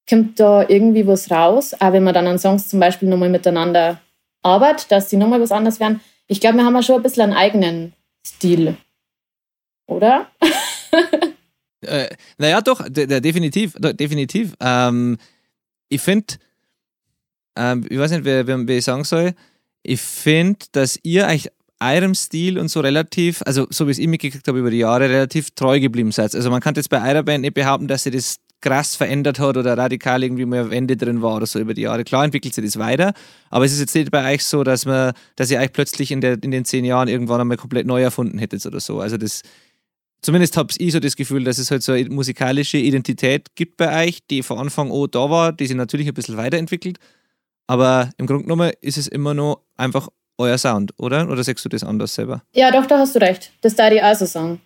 kommt 0.09 0.39
da 0.39 0.67
irgendwie 0.67 1.05
was 1.05 1.29
raus. 1.29 1.73
Auch 1.79 1.91
wenn 1.91 2.03
man 2.03 2.13
dann 2.13 2.27
an 2.27 2.39
Songs 2.39 2.69
zum 2.69 2.79
Beispiel 2.79 3.09
nochmal 3.09 3.29
miteinander 3.29 3.99
arbeitet, 4.41 4.91
dass 4.91 5.09
die 5.09 5.17
nochmal 5.17 5.41
was 5.41 5.51
anderes 5.51 5.79
werden. 5.79 5.99
Ich 6.31 6.39
glaube, 6.39 6.57
wir 6.57 6.65
haben 6.65 6.75
ja 6.75 6.83
schon 6.83 6.97
ein 6.97 7.03
bisschen 7.03 7.23
einen 7.23 7.33
eigenen 7.33 7.93
Stil. 8.25 8.77
Oder? 9.87 10.29
äh, 11.81 12.07
naja, 12.37 12.61
doch, 12.61 12.87
definitiv, 12.87 13.73
definitiv. 13.79 14.53
Ähm, 14.59 15.17
ich 15.89 16.01
finde, 16.01 16.35
ähm, 17.57 17.83
ich 17.89 17.97
weiß 17.97 18.11
nicht, 18.11 18.25
wer, 18.25 18.45
wer, 18.45 18.67
wer 18.67 18.77
ich 18.77 18.85
sagen 18.85 19.03
soll, 19.03 19.33
ich 19.81 19.99
finde, 19.99 20.67
dass 20.71 20.99
ihr 21.01 21.25
euch 21.25 21.49
eurem 21.79 22.13
Stil 22.13 22.59
und 22.59 22.67
so 22.67 22.81
relativ, 22.81 23.41
also 23.47 23.65
so 23.71 23.87
wie 23.87 23.91
es 23.91 23.97
ich 23.97 24.07
mitgekriegt 24.07 24.47
habe 24.47 24.59
über 24.59 24.69
die 24.69 24.77
Jahre, 24.77 25.09
relativ 25.09 25.49
treu 25.51 25.79
geblieben 25.79 26.11
seid. 26.11 26.35
Also 26.35 26.51
man 26.51 26.61
kann 26.61 26.75
jetzt 26.75 26.89
bei 26.89 27.01
eurer 27.09 27.23
Band 27.23 27.41
nicht 27.41 27.55
behaupten, 27.55 27.87
dass 27.87 28.03
sie 28.03 28.11
das 28.11 28.37
krass 28.61 28.95
verändert 28.95 29.39
hat 29.39 29.57
oder 29.57 29.77
radikal 29.77 30.23
irgendwie 30.23 30.45
mehr 30.45 30.69
Wände 30.69 30.97
drin 30.97 31.21
war 31.21 31.37
oder 31.37 31.45
so 31.45 31.59
über 31.59 31.73
die 31.73 31.83
Jahre. 31.83 32.03
Klar 32.03 32.25
entwickelt 32.25 32.53
sich 32.53 32.65
das 32.65 32.77
weiter, 32.77 33.13
aber 33.49 33.65
es 33.65 33.73
ist 33.73 33.79
jetzt 33.79 33.95
nicht 33.95 34.11
bei 34.11 34.33
euch 34.33 34.43
so, 34.43 34.63
dass 34.63 34.85
man, 34.85 35.13
dass 35.35 35.49
ihr 35.49 35.59
euch 35.59 35.71
plötzlich 35.71 36.11
in, 36.11 36.21
der, 36.21 36.41
in 36.43 36.51
den 36.51 36.65
zehn 36.65 36.85
Jahren 36.85 37.07
irgendwann 37.07 37.41
einmal 37.41 37.57
komplett 37.57 37.87
neu 37.87 38.01
erfunden 38.01 38.37
hättet 38.37 38.65
oder 38.65 38.79
so. 38.79 38.99
Also 38.99 39.17
das 39.17 39.43
zumindest 40.21 40.57
habe 40.57 40.73
ich 40.77 40.91
so 40.91 40.99
das 40.99 41.15
Gefühl, 41.15 41.43
dass 41.43 41.57
es 41.57 41.71
halt 41.71 41.83
so 41.83 41.93
eine 41.93 42.09
musikalische 42.09 42.77
Identität 42.77 43.55
gibt 43.55 43.77
bei 43.77 44.05
euch, 44.05 44.19
die 44.29 44.43
von 44.43 44.59
Anfang 44.59 44.91
an 44.91 45.07
da 45.11 45.29
war, 45.29 45.53
die 45.53 45.67
sich 45.67 45.75
natürlich 45.75 46.07
ein 46.07 46.13
bisschen 46.13 46.37
weiterentwickelt. 46.37 46.97
Aber 47.67 48.09
im 48.17 48.25
Grunde 48.25 48.43
genommen 48.43 48.71
ist 48.81 48.97
es 48.97 49.07
immer 49.07 49.33
noch 49.33 49.61
einfach 49.77 50.09
euer 50.37 50.57
Sound, 50.57 50.93
oder? 50.97 51.29
Oder 51.29 51.43
sagst 51.43 51.65
du 51.65 51.69
das 51.69 51.83
anders 51.83 52.15
selber? 52.15 52.41
Ja, 52.53 52.71
doch, 52.71 52.85
da 52.85 52.97
hast 52.97 53.15
du 53.15 53.19
recht. 53.19 53.51
Das 53.61 53.75
da 53.75 53.89
die 53.89 54.01
auch 54.01 54.15
so 54.15 54.25
sagen. 54.25 54.59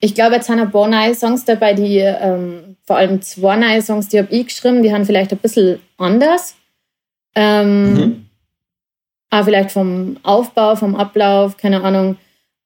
Ich 0.00 0.14
glaube, 0.14 0.36
jetzt 0.36 0.46
sind 0.46 0.60
ein 0.60 0.70
paar 0.70 0.86
neue 0.86 1.14
Songs 1.14 1.44
dabei, 1.44 1.74
die 1.74 1.98
ähm, 1.98 2.76
vor 2.84 2.96
allem 2.96 3.20
zwei 3.20 3.56
neue 3.56 3.82
Songs, 3.82 4.08
die 4.08 4.18
habe 4.18 4.32
ich 4.32 4.46
geschrieben, 4.46 4.82
die 4.82 4.92
haben 4.92 5.04
vielleicht 5.04 5.32
ein 5.32 5.38
bisschen 5.38 5.80
anders. 5.96 6.56
Ähm, 7.34 7.94
mhm. 7.94 8.26
Auch 9.30 9.44
vielleicht 9.44 9.72
vom 9.72 10.16
Aufbau, 10.22 10.76
vom 10.76 10.94
Ablauf, 10.94 11.56
keine 11.56 11.82
Ahnung. 11.82 12.16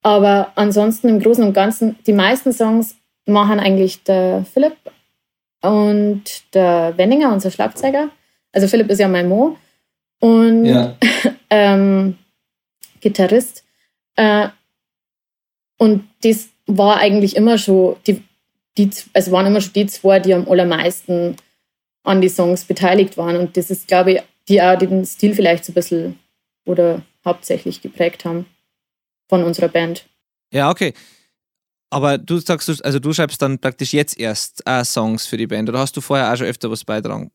Aber 0.02 0.52
ansonsten 0.56 1.08
im 1.08 1.20
Großen 1.20 1.44
und 1.44 1.54
Ganzen, 1.54 1.96
die 2.06 2.12
meisten 2.12 2.52
Songs 2.52 2.96
machen 3.26 3.60
eigentlich 3.60 4.02
der 4.02 4.44
Philipp 4.52 4.76
und 5.62 6.24
der 6.54 6.96
Wenninger, 6.96 7.32
unser 7.32 7.50
Schlagzeuger. 7.50 8.08
Also 8.52 8.68
Philipp 8.68 8.90
ist 8.90 8.98
ja 8.98 9.08
mein 9.08 9.28
Mo. 9.28 9.56
Und 10.20 10.66
ja. 10.66 10.96
ähm, 11.50 12.18
Gitarrist. 13.00 13.64
Äh, 14.16 14.48
und 15.78 16.08
das 16.22 16.51
war 16.66 16.98
eigentlich 16.98 17.36
immer 17.36 17.58
schon, 17.58 17.96
die, 18.06 18.22
die, 18.78 18.90
es 19.12 19.30
waren 19.30 19.46
immer 19.46 19.60
schon 19.60 19.72
die 19.72 19.86
zwei, 19.86 20.20
die 20.20 20.34
am 20.34 20.48
allermeisten 20.48 21.36
an 22.04 22.20
die 22.20 22.28
Songs 22.28 22.64
beteiligt 22.64 23.16
waren. 23.16 23.36
Und 23.36 23.56
das 23.56 23.70
ist, 23.70 23.88
glaube 23.88 24.12
ich, 24.12 24.22
die 24.48 24.60
auch 24.60 24.76
den 24.76 25.04
Stil 25.04 25.34
vielleicht 25.34 25.64
so 25.64 25.72
ein 25.72 25.74
bisschen 25.74 26.18
oder 26.64 27.02
hauptsächlich 27.24 27.80
geprägt 27.80 28.24
haben 28.24 28.46
von 29.28 29.44
unserer 29.44 29.68
Band. 29.68 30.06
Ja, 30.52 30.70
okay. 30.70 30.94
Aber 31.90 32.18
du 32.18 32.38
sagst, 32.38 32.84
also 32.84 32.98
du 32.98 33.12
schreibst 33.12 33.40
dann 33.42 33.58
praktisch 33.58 33.92
jetzt 33.92 34.18
erst 34.18 34.62
äh, 34.66 34.84
Songs 34.84 35.26
für 35.26 35.36
die 35.36 35.46
Band 35.46 35.68
oder 35.68 35.80
hast 35.80 35.96
du 35.96 36.00
vorher 36.00 36.32
auch 36.32 36.36
schon 36.36 36.46
öfter 36.46 36.70
was 36.70 36.84
beitragen? 36.84 37.30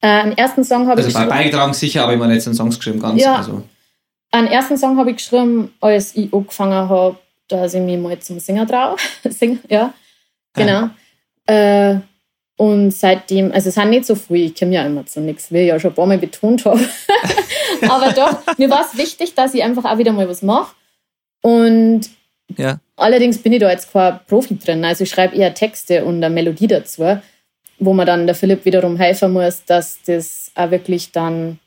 Äh, 0.00 0.06
einen 0.06 0.32
ersten 0.32 0.64
Song 0.64 0.86
habe 0.88 0.96
also 0.96 1.08
ich 1.08 1.14
geschrieben. 1.14 1.30
Also 1.30 1.42
beigetragen 1.42 1.74
sicher, 1.74 2.04
aber 2.04 2.14
ich 2.14 2.18
meine 2.18 2.34
jetzt 2.34 2.46
einen 2.46 2.56
Songs 2.56 2.76
geschrieben, 2.76 3.00
ganz. 3.00 3.20
Ja, 3.20 3.36
also. 3.36 3.62
einen 4.30 4.46
ersten 4.46 4.78
Song 4.78 4.96
habe 4.96 5.10
ich 5.10 5.16
geschrieben, 5.16 5.72
als 5.80 6.16
ich 6.16 6.32
angefangen 6.32 6.88
habe, 6.88 7.18
dass 7.48 7.74
ich 7.74 7.80
mich 7.80 7.98
mal 7.98 8.18
zum 8.18 8.38
Singer 8.38 8.66
traue. 8.66 8.96
Sing, 9.24 9.58
ja, 9.68 9.92
genau. 10.54 10.90
Ja. 11.48 11.92
Äh, 11.92 12.00
und 12.58 12.90
seitdem, 12.90 13.52
also 13.52 13.68
es 13.68 13.76
sind 13.76 13.90
nicht 13.90 14.04
so 14.04 14.16
viel, 14.16 14.46
ich 14.46 14.54
komme 14.54 14.74
ja 14.74 14.84
immer 14.84 15.06
zu 15.06 15.20
nichts, 15.20 15.52
wie 15.52 15.58
ich 15.58 15.68
ja 15.68 15.78
schon 15.78 15.92
ein 15.92 15.94
paar 15.94 16.06
Mal 16.06 16.18
betont 16.18 16.64
habe. 16.64 16.80
aber 17.88 18.12
doch, 18.12 18.58
mir 18.58 18.68
war 18.68 18.84
es 18.84 18.98
wichtig, 18.98 19.34
dass 19.34 19.54
ich 19.54 19.62
einfach 19.62 19.84
auch 19.84 19.96
wieder 19.96 20.12
mal 20.12 20.28
was 20.28 20.42
mache. 20.42 20.74
Und 21.40 22.10
ja. 22.56 22.80
allerdings 22.96 23.38
bin 23.38 23.52
ich 23.52 23.60
da 23.60 23.70
jetzt 23.70 23.92
kein 23.92 24.18
Profi 24.26 24.58
drin. 24.58 24.84
Also 24.84 25.04
ich 25.04 25.10
schreibe 25.10 25.36
eher 25.36 25.54
Texte 25.54 26.04
und 26.04 26.16
eine 26.16 26.34
Melodie 26.34 26.66
dazu, 26.66 27.20
wo 27.78 27.92
man 27.92 28.06
dann 28.06 28.26
der 28.26 28.34
Philipp 28.34 28.64
wiederum 28.64 28.96
helfen 28.96 29.32
muss, 29.32 29.64
dass 29.64 30.02
das 30.04 30.50
auch 30.56 30.72
wirklich 30.72 31.12
dann 31.12 31.60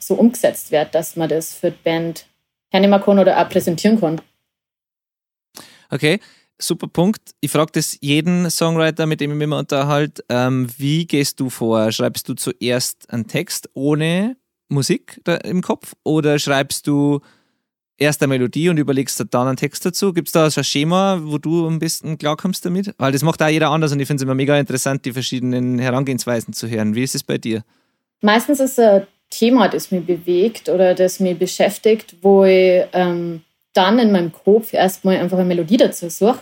so 0.00 0.14
umgesetzt 0.14 0.72
wird, 0.72 0.96
dass 0.96 1.14
man 1.14 1.28
das 1.28 1.54
für 1.54 1.70
die 1.70 1.82
Band 1.84 2.26
hernehmen 2.72 3.00
kann 3.00 3.20
oder 3.20 3.40
auch 3.40 3.48
präsentieren 3.48 4.00
kann. 4.00 4.20
Okay, 5.90 6.20
super 6.58 6.88
Punkt. 6.88 7.34
Ich 7.40 7.50
frage 7.50 7.72
das 7.72 7.98
jeden 8.00 8.50
Songwriter, 8.50 9.06
mit 9.06 9.20
dem 9.20 9.30
ich 9.30 9.36
mich 9.36 9.44
immer 9.44 9.58
unterhalte. 9.58 10.24
Ähm, 10.28 10.68
wie 10.78 11.06
gehst 11.06 11.40
du 11.40 11.50
vor? 11.50 11.92
Schreibst 11.92 12.28
du 12.28 12.34
zuerst 12.34 13.10
einen 13.10 13.26
Text 13.26 13.68
ohne 13.74 14.36
Musik 14.68 15.20
im 15.44 15.62
Kopf 15.62 15.94
oder 16.02 16.38
schreibst 16.38 16.86
du 16.86 17.20
erst 17.96 18.22
eine 18.22 18.28
Melodie 18.28 18.68
und 18.68 18.78
überlegst 18.78 19.22
dann 19.30 19.48
einen 19.48 19.56
Text 19.56 19.84
dazu? 19.86 20.12
Gibt 20.12 20.28
es 20.28 20.32
da 20.32 20.50
so 20.50 20.60
ein 20.60 20.64
Schema, 20.64 21.20
wo 21.22 21.38
du 21.38 21.66
am 21.66 21.78
besten 21.78 22.18
klarkommst 22.18 22.64
damit? 22.64 22.94
Weil 22.98 23.12
das 23.12 23.22
macht 23.22 23.42
auch 23.42 23.48
jeder 23.48 23.70
anders 23.70 23.92
und 23.92 24.00
ich 24.00 24.06
finde 24.06 24.20
es 24.20 24.24
immer 24.24 24.34
mega 24.34 24.58
interessant, 24.58 25.04
die 25.04 25.12
verschiedenen 25.12 25.78
Herangehensweisen 25.78 26.54
zu 26.54 26.68
hören. 26.68 26.94
Wie 26.94 27.02
ist 27.02 27.14
es 27.14 27.22
bei 27.22 27.38
dir? 27.38 27.62
Meistens 28.20 28.60
ist 28.60 28.78
es 28.78 28.78
ein 28.78 29.06
Thema, 29.30 29.68
das 29.68 29.90
mich 29.90 30.04
bewegt 30.04 30.68
oder 30.68 30.94
das 30.94 31.20
mich 31.20 31.38
beschäftigt, 31.38 32.16
wo 32.22 32.44
ich 32.44 32.84
ähm, 32.92 33.42
dann 33.74 33.98
in 33.98 34.12
meinem 34.12 34.32
Kopf 34.32 34.72
erstmal 34.72 35.18
einfach 35.18 35.38
eine 35.38 35.46
Melodie 35.46 35.76
dazu 35.76 36.08
suche. 36.08 36.40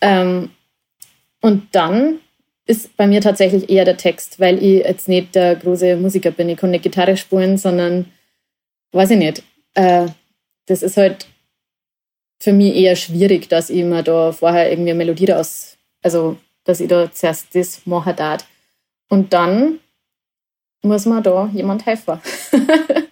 Ähm, 0.00 0.50
und 1.40 1.68
dann 1.72 2.18
ist 2.66 2.96
bei 2.96 3.06
mir 3.06 3.20
tatsächlich 3.20 3.68
eher 3.70 3.84
der 3.84 3.96
Text, 3.96 4.38
weil 4.38 4.62
ich 4.62 4.84
jetzt 4.84 5.08
nicht 5.08 5.34
der 5.34 5.56
große 5.56 5.96
Musiker 5.96 6.30
bin. 6.30 6.48
Ich 6.48 6.58
kann 6.58 6.70
nicht 6.70 6.84
Gitarre 6.84 7.16
spielen, 7.16 7.56
sondern, 7.56 8.06
weiß 8.92 9.10
ich 9.10 9.18
nicht. 9.18 9.42
Äh, 9.74 10.06
das 10.66 10.82
ist 10.82 10.96
halt 10.96 11.26
für 12.38 12.52
mich 12.52 12.74
eher 12.74 12.96
schwierig, 12.96 13.48
dass 13.48 13.70
ich 13.70 13.84
mir 13.84 14.02
da 14.02 14.32
vorher 14.32 14.70
irgendwie 14.70 14.90
eine 14.90 14.98
Melodie 14.98 15.30
raus, 15.30 15.76
also 16.02 16.36
dass 16.64 16.80
ich 16.80 16.88
da 16.88 17.10
zuerst 17.12 17.54
das 17.54 17.86
machen 17.86 18.16
darf. 18.16 18.46
Und 19.08 19.32
dann 19.32 19.80
muss 20.82 21.06
man 21.06 21.22
da 21.22 21.48
jemand 21.52 21.86
helfen. 21.86 22.20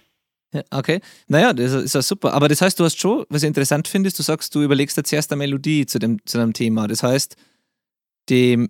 okay. 0.71 0.99
Naja, 1.27 1.53
das 1.53 1.73
ist 1.73 1.95
ja 1.95 2.01
super. 2.01 2.33
Aber 2.33 2.47
das 2.47 2.61
heißt, 2.61 2.79
du 2.79 2.83
hast 2.83 2.99
schon, 2.99 3.25
was 3.29 3.43
ich 3.43 3.47
interessant 3.47 3.87
finde, 3.87 4.07
ist, 4.07 4.19
du 4.19 4.23
sagst, 4.23 4.53
du 4.53 4.61
überlegst 4.61 4.97
dir 4.97 5.03
zuerst 5.03 5.31
eine 5.31 5.39
Melodie 5.39 5.85
zu 5.85 5.99
dem, 5.99 6.17
zu 6.25 6.37
dem 6.37 6.53
Thema. 6.53 6.87
Das 6.87 7.03
heißt, 7.03 7.35
die, 8.29 8.67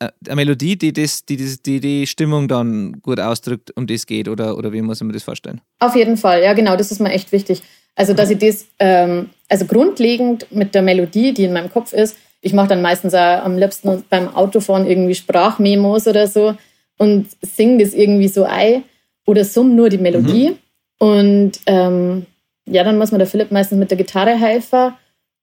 äh, 0.00 0.08
eine 0.26 0.36
Melodie, 0.36 0.76
die, 0.76 0.92
das, 0.92 1.24
die, 1.24 1.36
die, 1.36 1.56
die 1.62 1.80
die 1.80 2.06
Stimmung 2.06 2.48
dann 2.48 3.00
gut 3.02 3.20
ausdrückt, 3.20 3.72
um 3.76 3.86
das 3.86 4.06
geht, 4.06 4.28
oder, 4.28 4.56
oder 4.56 4.72
wie 4.72 4.82
muss 4.82 5.00
man 5.00 5.12
das 5.12 5.22
vorstellen? 5.22 5.60
Auf 5.78 5.94
jeden 5.94 6.16
Fall, 6.16 6.42
ja, 6.42 6.52
genau, 6.52 6.76
das 6.76 6.90
ist 6.90 7.00
mir 7.00 7.12
echt 7.12 7.32
wichtig. 7.32 7.62
Also, 7.94 8.14
dass 8.14 8.30
ich 8.30 8.38
das, 8.38 8.66
ähm, 8.78 9.30
also 9.48 9.66
grundlegend 9.66 10.46
mit 10.50 10.74
der 10.74 10.82
Melodie, 10.82 11.34
die 11.34 11.44
in 11.44 11.52
meinem 11.52 11.70
Kopf 11.70 11.92
ist, 11.92 12.16
ich 12.40 12.52
mache 12.52 12.68
dann 12.68 12.82
meistens 12.82 13.14
auch 13.14 13.44
am 13.44 13.58
liebsten 13.58 14.04
beim 14.08 14.28
Autofahren 14.34 14.86
irgendwie 14.86 15.14
Sprachmemos 15.14 16.06
oder 16.06 16.26
so 16.26 16.56
und 16.96 17.28
singe 17.42 17.84
das 17.84 17.92
irgendwie 17.92 18.28
so 18.28 18.44
ein 18.44 18.84
oder 19.26 19.44
summ 19.44 19.74
nur 19.76 19.90
die 19.90 19.98
Melodie. 19.98 20.50
Mhm. 20.50 20.58
Und 21.00 21.52
ähm, 21.64 22.26
ja, 22.66 22.84
dann 22.84 22.98
muss 22.98 23.10
man 23.10 23.18
der 23.18 23.26
Philipp 23.26 23.50
meistens 23.50 23.78
mit 23.78 23.90
der 23.90 23.96
Gitarre 23.96 24.38
helfen 24.38 24.92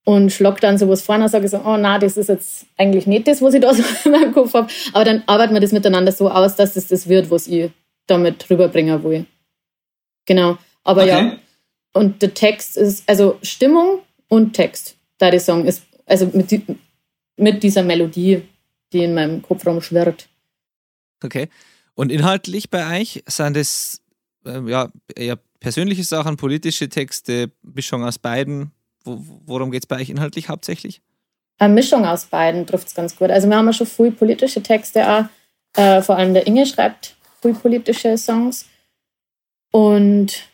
und 0.05 0.32
schlagt 0.32 0.64
dann 0.64 0.78
sowas 0.78 1.01
vorne 1.01 1.26
und 1.26 1.30
sage 1.30 1.49
so, 1.49 1.58
oh 1.58 1.78
na, 1.78 1.97
das 1.97 2.16
ist 2.16 2.30
jetzt 2.30 2.68
eigentlich 2.78 3.08
nicht 3.08 3.28
das, 3.28 3.41
was 3.41 3.55
ich 3.55 3.62
da 3.62 3.74
so 3.74 3.84
in 4.05 4.12
meinem 4.12 4.34
Kopf 4.34 4.53
habe. 4.53 4.68
Aber 4.93 5.03
dann 5.03 5.24
arbeiten 5.26 5.53
wir 5.53 5.60
das 5.60 5.72
miteinander 5.72 6.12
so 6.12 6.30
aus, 6.30 6.55
dass 6.55 6.76
es 6.76 6.88
das 6.88 7.10
wird, 7.10 7.32
was 7.32 7.47
ich 7.47 7.72
damit 8.05 8.47
rüberbringen 8.49 9.03
will. 9.03 9.26
Genau. 10.26 10.58
Aber 10.84 11.01
okay. 11.03 11.10
ja, 11.10 11.38
und 11.93 12.22
der 12.22 12.36
Text 12.36 12.78
ist, 12.78 13.10
also 13.10 13.39
Stimmung 13.41 13.99
und 14.28 14.53
Text, 14.53 14.95
da 15.18 15.32
die 15.32 15.39
Song 15.39 15.66
ist, 15.66 15.84
also 16.05 16.28
mit, 16.34 16.51
die, 16.51 16.64
mit 17.36 17.64
dieser 17.64 17.82
Melodie, 17.82 18.43
die 18.93 19.03
in 19.03 19.16
meinem 19.16 19.41
Kopf 19.41 19.66
rumschwirrt. 19.66 20.30
Okay. 21.24 21.49
Und 21.95 22.12
inhaltlich 22.12 22.70
bei 22.70 23.01
euch 23.01 23.24
sind 23.28 23.58
es 23.58 24.01
äh, 24.45 24.62
ja, 24.70 24.89
eher 25.16 25.39
persönliche 25.68 26.05
Sachen, 26.05 26.38
politische 26.38 26.88
Texte, 26.88 27.51
Mischung 27.61 28.05
aus 28.05 28.18
beiden. 28.18 28.72
Wo, 29.03 29.20
worum 29.45 29.70
geht 29.70 29.84
es 29.84 29.86
bei 29.86 29.97
euch 29.97 30.09
inhaltlich 30.09 30.47
hauptsächlich? 30.47 31.01
Eine 31.59 31.74
Mischung 31.74 32.05
aus 32.05 32.28
beiden 32.28 32.65
trifft 32.65 32.88
es 32.88 32.95
ganz 32.95 33.18
gut. 33.18 33.30
Also 33.30 33.49
wir 33.49 33.57
haben 33.57 33.65
ja 33.65 33.74
schon 33.74 33.86
viel 33.86 34.11
politische 34.11 34.63
Texte 34.63 35.05
auch. 35.05 35.26
Äh, 35.76 36.01
vor 36.01 36.15
allem 36.15 36.34
der 36.34 36.47
Inge 36.47 36.65
schreibt 36.65 37.18
viel 37.41 37.53
politische 37.53 38.18
Songs. 38.18 38.65
Und 39.74 40.45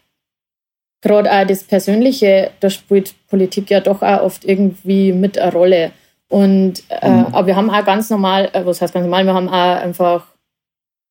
gerade 1.01 1.32
auch 1.32 1.45
das 1.45 1.64
Persönliche, 1.64 2.49
da 2.59 2.72
spielt 2.72 3.14
Politik 3.28 3.70
ja 3.70 3.82
doch 3.82 4.01
auch 4.01 4.22
oft 4.22 4.43
irgendwie 4.43 5.14
mit 5.14 5.38
eine 5.38 5.51
Rolle. 5.51 5.91
Und 6.28 6.82
äh, 6.89 7.07
mhm. 7.07 7.26
aber 7.26 7.45
wir 7.45 7.55
haben 7.55 7.70
auch 7.70 7.86
ganz 7.86 8.09
normal, 8.09 8.49
äh, 8.53 8.66
was 8.66 8.82
heißt 8.82 8.95
ganz 8.95 9.03
normal, 9.03 9.26
wir 9.26 9.36
haben 9.36 9.47
auch 9.47 9.76
einfach 9.80 10.26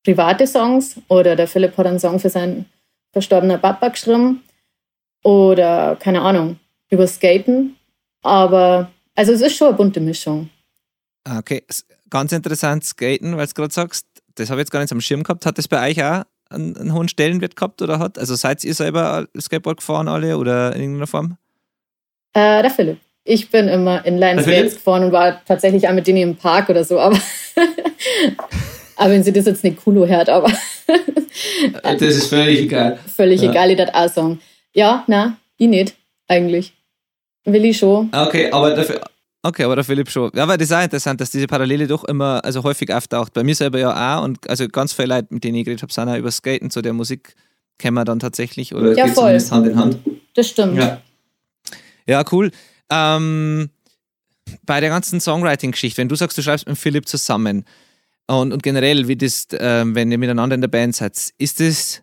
private 0.05 0.49
Songs 0.49 0.97
oder 1.07 1.37
der 1.37 1.47
Philipp 1.47 1.77
hat 1.77 1.87
einen 1.87 2.01
Song 2.01 2.19
für 2.19 2.31
seinen 2.31 2.67
verstorbenen 3.13 3.61
Papa 3.61 3.89
geschrieben 3.89 4.43
oder 5.23 5.97
keine 5.97 6.23
Ahnung, 6.23 6.59
über 6.91 7.07
Skaten. 7.07 7.77
Aber 8.23 8.91
also 9.15 9.33
es 9.33 9.41
ist 9.41 9.57
schon 9.57 9.69
eine 9.69 9.77
bunte 9.77 10.01
Mischung. 10.01 10.49
Ah, 11.25 11.39
okay, 11.39 11.65
ganz 12.11 12.33
interessant, 12.33 12.85
Skaten, 12.85 13.37
weil 13.37 13.47
du 13.47 13.53
gerade 13.53 13.73
sagst, 13.73 14.07
das 14.35 14.51
habe 14.51 14.61
ich 14.61 14.65
jetzt 14.65 14.73
gar 14.73 14.81
nicht 14.81 14.93
am 14.93 15.01
Schirm 15.01 15.23
gehabt. 15.23 15.47
Hat 15.47 15.59
das 15.59 15.69
bei 15.69 15.91
euch 15.91 16.03
auch 16.03 16.25
einen, 16.51 16.77
einen, 16.77 16.95
hohen 16.95 17.09
Stellenwert 17.09 17.57
gehabt 17.57 17.83
oder 17.83 17.99
hat? 17.99 18.19
Also 18.19 18.35
seid 18.35 18.65
ihr 18.65 18.75
selber 18.75 19.27
Skateboard 19.39 19.79
gefahren 19.79 20.09
alle 20.09 20.39
oder 20.39 20.75
in 20.75 20.83
irgendeiner 20.83 21.07
Form? 21.07 21.37
Äh, 22.35 22.63
der 22.63 22.71
Philipp. 22.71 22.99
Ich 23.25 23.51
bin 23.51 23.69
immer 23.69 24.05
in 24.05 24.19
Line 24.19 24.43
Skates 24.43 24.75
gefahren 24.75 25.05
und 25.05 25.13
war 25.13 25.45
tatsächlich 25.45 25.87
auch 25.89 25.93
mit 25.93 26.07
denen 26.07 26.19
im 26.19 26.37
Park 26.37 26.69
oder 26.71 26.83
so, 26.83 26.99
aber, 26.99 27.17
aber 28.97 29.11
wenn 29.11 29.23
sie 29.23 29.33
das 29.33 29.47
jetzt 29.47 29.63
nicht 29.63 29.79
cool 29.87 30.09
hört, 30.09 30.29
aber 30.29 30.51
das 31.83 32.03
ist 32.03 32.27
völlig 32.29 32.61
egal. 32.61 32.99
Völlig 33.15 33.43
ja. 33.43 33.51
egal, 33.51 33.71
ich 33.71 33.77
das 33.77 33.95
auch 33.95 34.09
sagen. 34.09 34.41
Ja, 34.73 35.05
na, 35.07 35.37
ich 35.57 35.69
nicht, 35.69 35.95
eigentlich. 36.29 36.73
Will 37.45 37.65
ich 37.65 37.79
schon. 37.79 38.11
Okay, 38.13 38.51
aber 38.51 38.75
dafür, 38.75 39.01
Okay, 39.45 39.65
aber 39.65 39.75
der 39.75 39.85
Philipp 39.85 40.09
schon. 40.09 40.31
Ja, 40.35 40.47
weil 40.47 40.57
das 40.57 40.69
ist 40.71 40.77
auch 40.77 40.85
interessant, 40.85 41.21
dass 41.21 41.33
diese 41.33 41.49
Parallele 41.49 41.89
doch 41.89 42.05
immer, 42.05 42.45
also 42.45 42.63
häufig 42.63 42.95
auftaucht. 42.95 43.35
Bei 43.35 43.43
mir 43.43 43.57
selber 43.57 43.81
ja 43.81 44.19
auch 44.19 44.23
und 44.23 44.49
also 44.49 44.69
ganz 44.69 44.93
viele 44.93 45.17
Leute, 45.17 45.29
mit 45.31 45.43
denen 45.43 45.57
ich 45.57 45.65
geredet 45.65 45.83
habe, 45.83 45.93
sind 45.93 46.09
auch 46.09 46.17
über 46.17 46.31
Skaten 46.31 46.71
zu 46.71 46.81
der 46.81 46.93
Musik 46.93 47.35
kennen 47.79 47.97
wir 47.97 48.05
dann 48.05 48.21
tatsächlich 48.21 48.75
oder 48.75 48.97
ja, 48.97 49.07
geht 49.07 49.15
zumindest 49.17 49.51
Hand 49.51 49.67
in 49.67 49.77
Hand. 49.77 49.99
Das 50.35 50.49
stimmt. 50.49 50.77
Ja, 50.77 51.03
ja 52.07 52.25
cool. 52.31 52.51
Ähm, 52.91 53.71
bei 54.65 54.81
der 54.81 54.91
ganzen 54.91 55.21
Songwriting-Geschichte, 55.21 55.99
wenn 55.99 56.09
du 56.09 56.15
sagst, 56.15 56.39
du 56.39 56.43
schreibst 56.43 56.69
mit 56.69 56.79
Philipp 56.79 57.09
zusammen 57.09 57.65
und, 58.29 58.53
und 58.53 58.63
generell, 58.63 59.09
wie 59.09 59.17
das, 59.17 59.47
äh, 59.53 59.85
wenn 59.87 60.11
ihr 60.11 60.19
miteinander 60.19 60.55
in 60.55 60.61
der 60.61 60.69
Band 60.69 60.97
seid, 60.97 61.33
ist 61.39 61.61
das 61.61 62.03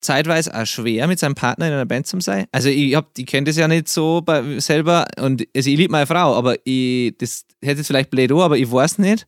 zeitweise 0.00 0.54
auch 0.54 0.66
schwer, 0.66 1.06
mit 1.06 1.18
seinem 1.18 1.34
Partner 1.34 1.66
in 1.66 1.72
einer 1.72 1.86
Band 1.86 2.06
zu 2.06 2.20
sein? 2.20 2.46
Also 2.52 2.68
ich, 2.68 2.96
ich 3.16 3.26
kenne 3.26 3.46
das 3.46 3.56
ja 3.56 3.68
nicht 3.68 3.88
so 3.88 4.20
bei, 4.20 4.60
selber 4.60 5.06
und 5.20 5.46
also 5.54 5.70
ich 5.70 5.76
liebe 5.76 5.90
meine 5.90 6.06
Frau, 6.06 6.34
aber 6.34 6.56
ich, 6.64 7.16
das 7.18 7.44
hätte 7.62 7.78
jetzt 7.78 7.88
vielleicht 7.88 8.10
blöd 8.10 8.30
auch, 8.32 8.42
aber 8.42 8.58
ich 8.58 8.70
weiß 8.70 8.98
nicht, 8.98 9.26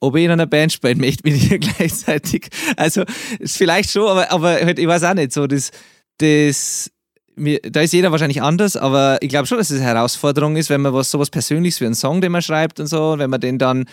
ob 0.00 0.16
ich 0.16 0.24
in 0.24 0.30
einer 0.30 0.46
Band 0.46 0.72
spielen 0.72 0.98
möchte 0.98 1.28
mit 1.28 1.50
ihr 1.50 1.58
gleichzeitig. 1.58 2.48
Also 2.76 3.04
vielleicht 3.44 3.90
schon, 3.90 4.08
aber, 4.08 4.30
aber 4.30 4.54
halt, 4.54 4.78
ich 4.78 4.86
weiß 4.86 5.04
auch 5.04 5.14
nicht 5.14 5.32
so, 5.32 5.46
das, 5.46 5.70
das 6.18 6.90
da 7.36 7.82
ist 7.82 7.92
jeder 7.92 8.12
wahrscheinlich 8.12 8.40
anders, 8.40 8.76
aber 8.76 9.18
ich 9.20 9.28
glaube 9.28 9.46
schon, 9.46 9.58
dass 9.58 9.68
es 9.68 9.80
eine 9.80 9.86
Herausforderung 9.86 10.56
ist, 10.56 10.70
wenn 10.70 10.80
man 10.80 10.94
was 10.94 11.10
sowas 11.10 11.28
Persönliches 11.28 11.82
wie 11.82 11.84
einen 11.84 11.94
Song, 11.94 12.22
den 12.22 12.32
man 12.32 12.40
schreibt 12.40 12.80
und 12.80 12.86
so, 12.86 13.16
wenn 13.18 13.28
man 13.28 13.40
den 13.40 13.58
dann 13.58 13.84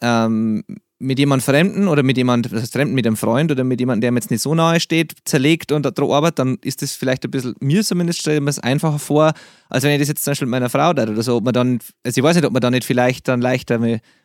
ähm, 0.00 0.64
mit 1.00 1.18
jemandem 1.18 1.44
Fremden 1.44 1.88
oder 1.88 2.02
mit 2.02 2.16
jemandem, 2.16 2.52
das 2.52 2.62
heißt 2.62 2.72
Fremden, 2.72 2.94
mit 2.94 3.06
einem 3.06 3.16
Freund 3.16 3.52
oder 3.52 3.62
mit 3.62 3.78
jemandem, 3.78 4.00
der 4.00 4.12
mir 4.12 4.18
jetzt 4.18 4.30
nicht 4.30 4.42
so 4.42 4.54
nahe 4.54 4.80
steht, 4.80 5.14
zerlegt 5.24 5.70
und 5.70 5.84
daran 5.84 6.10
arbeitet, 6.10 6.40
dann 6.40 6.58
ist 6.62 6.82
das 6.82 6.96
vielleicht 6.96 7.24
ein 7.24 7.30
bisschen, 7.30 7.54
mir 7.60 7.84
zumindest 7.84 8.20
stelle 8.20 8.38
ich 8.38 8.42
mir 8.42 8.50
es 8.50 8.58
einfacher 8.58 8.98
vor, 8.98 9.32
als 9.68 9.84
wenn 9.84 9.92
ich 9.92 10.00
das 10.00 10.08
jetzt 10.08 10.24
zum 10.24 10.32
Beispiel 10.32 10.46
mit 10.46 10.52
meiner 10.52 10.70
Frau 10.70 10.92
da 10.92 11.04
oder 11.04 11.22
so, 11.22 11.36
ob 11.36 11.44
man 11.44 11.54
dann, 11.54 11.78
also 12.04 12.18
ich 12.18 12.24
weiß 12.24 12.34
nicht, 12.36 12.44
ob 12.44 12.52
man 12.52 12.60
da 12.60 12.70
nicht 12.70 12.84
vielleicht 12.84 13.28
dann 13.28 13.40
leichter 13.40 13.80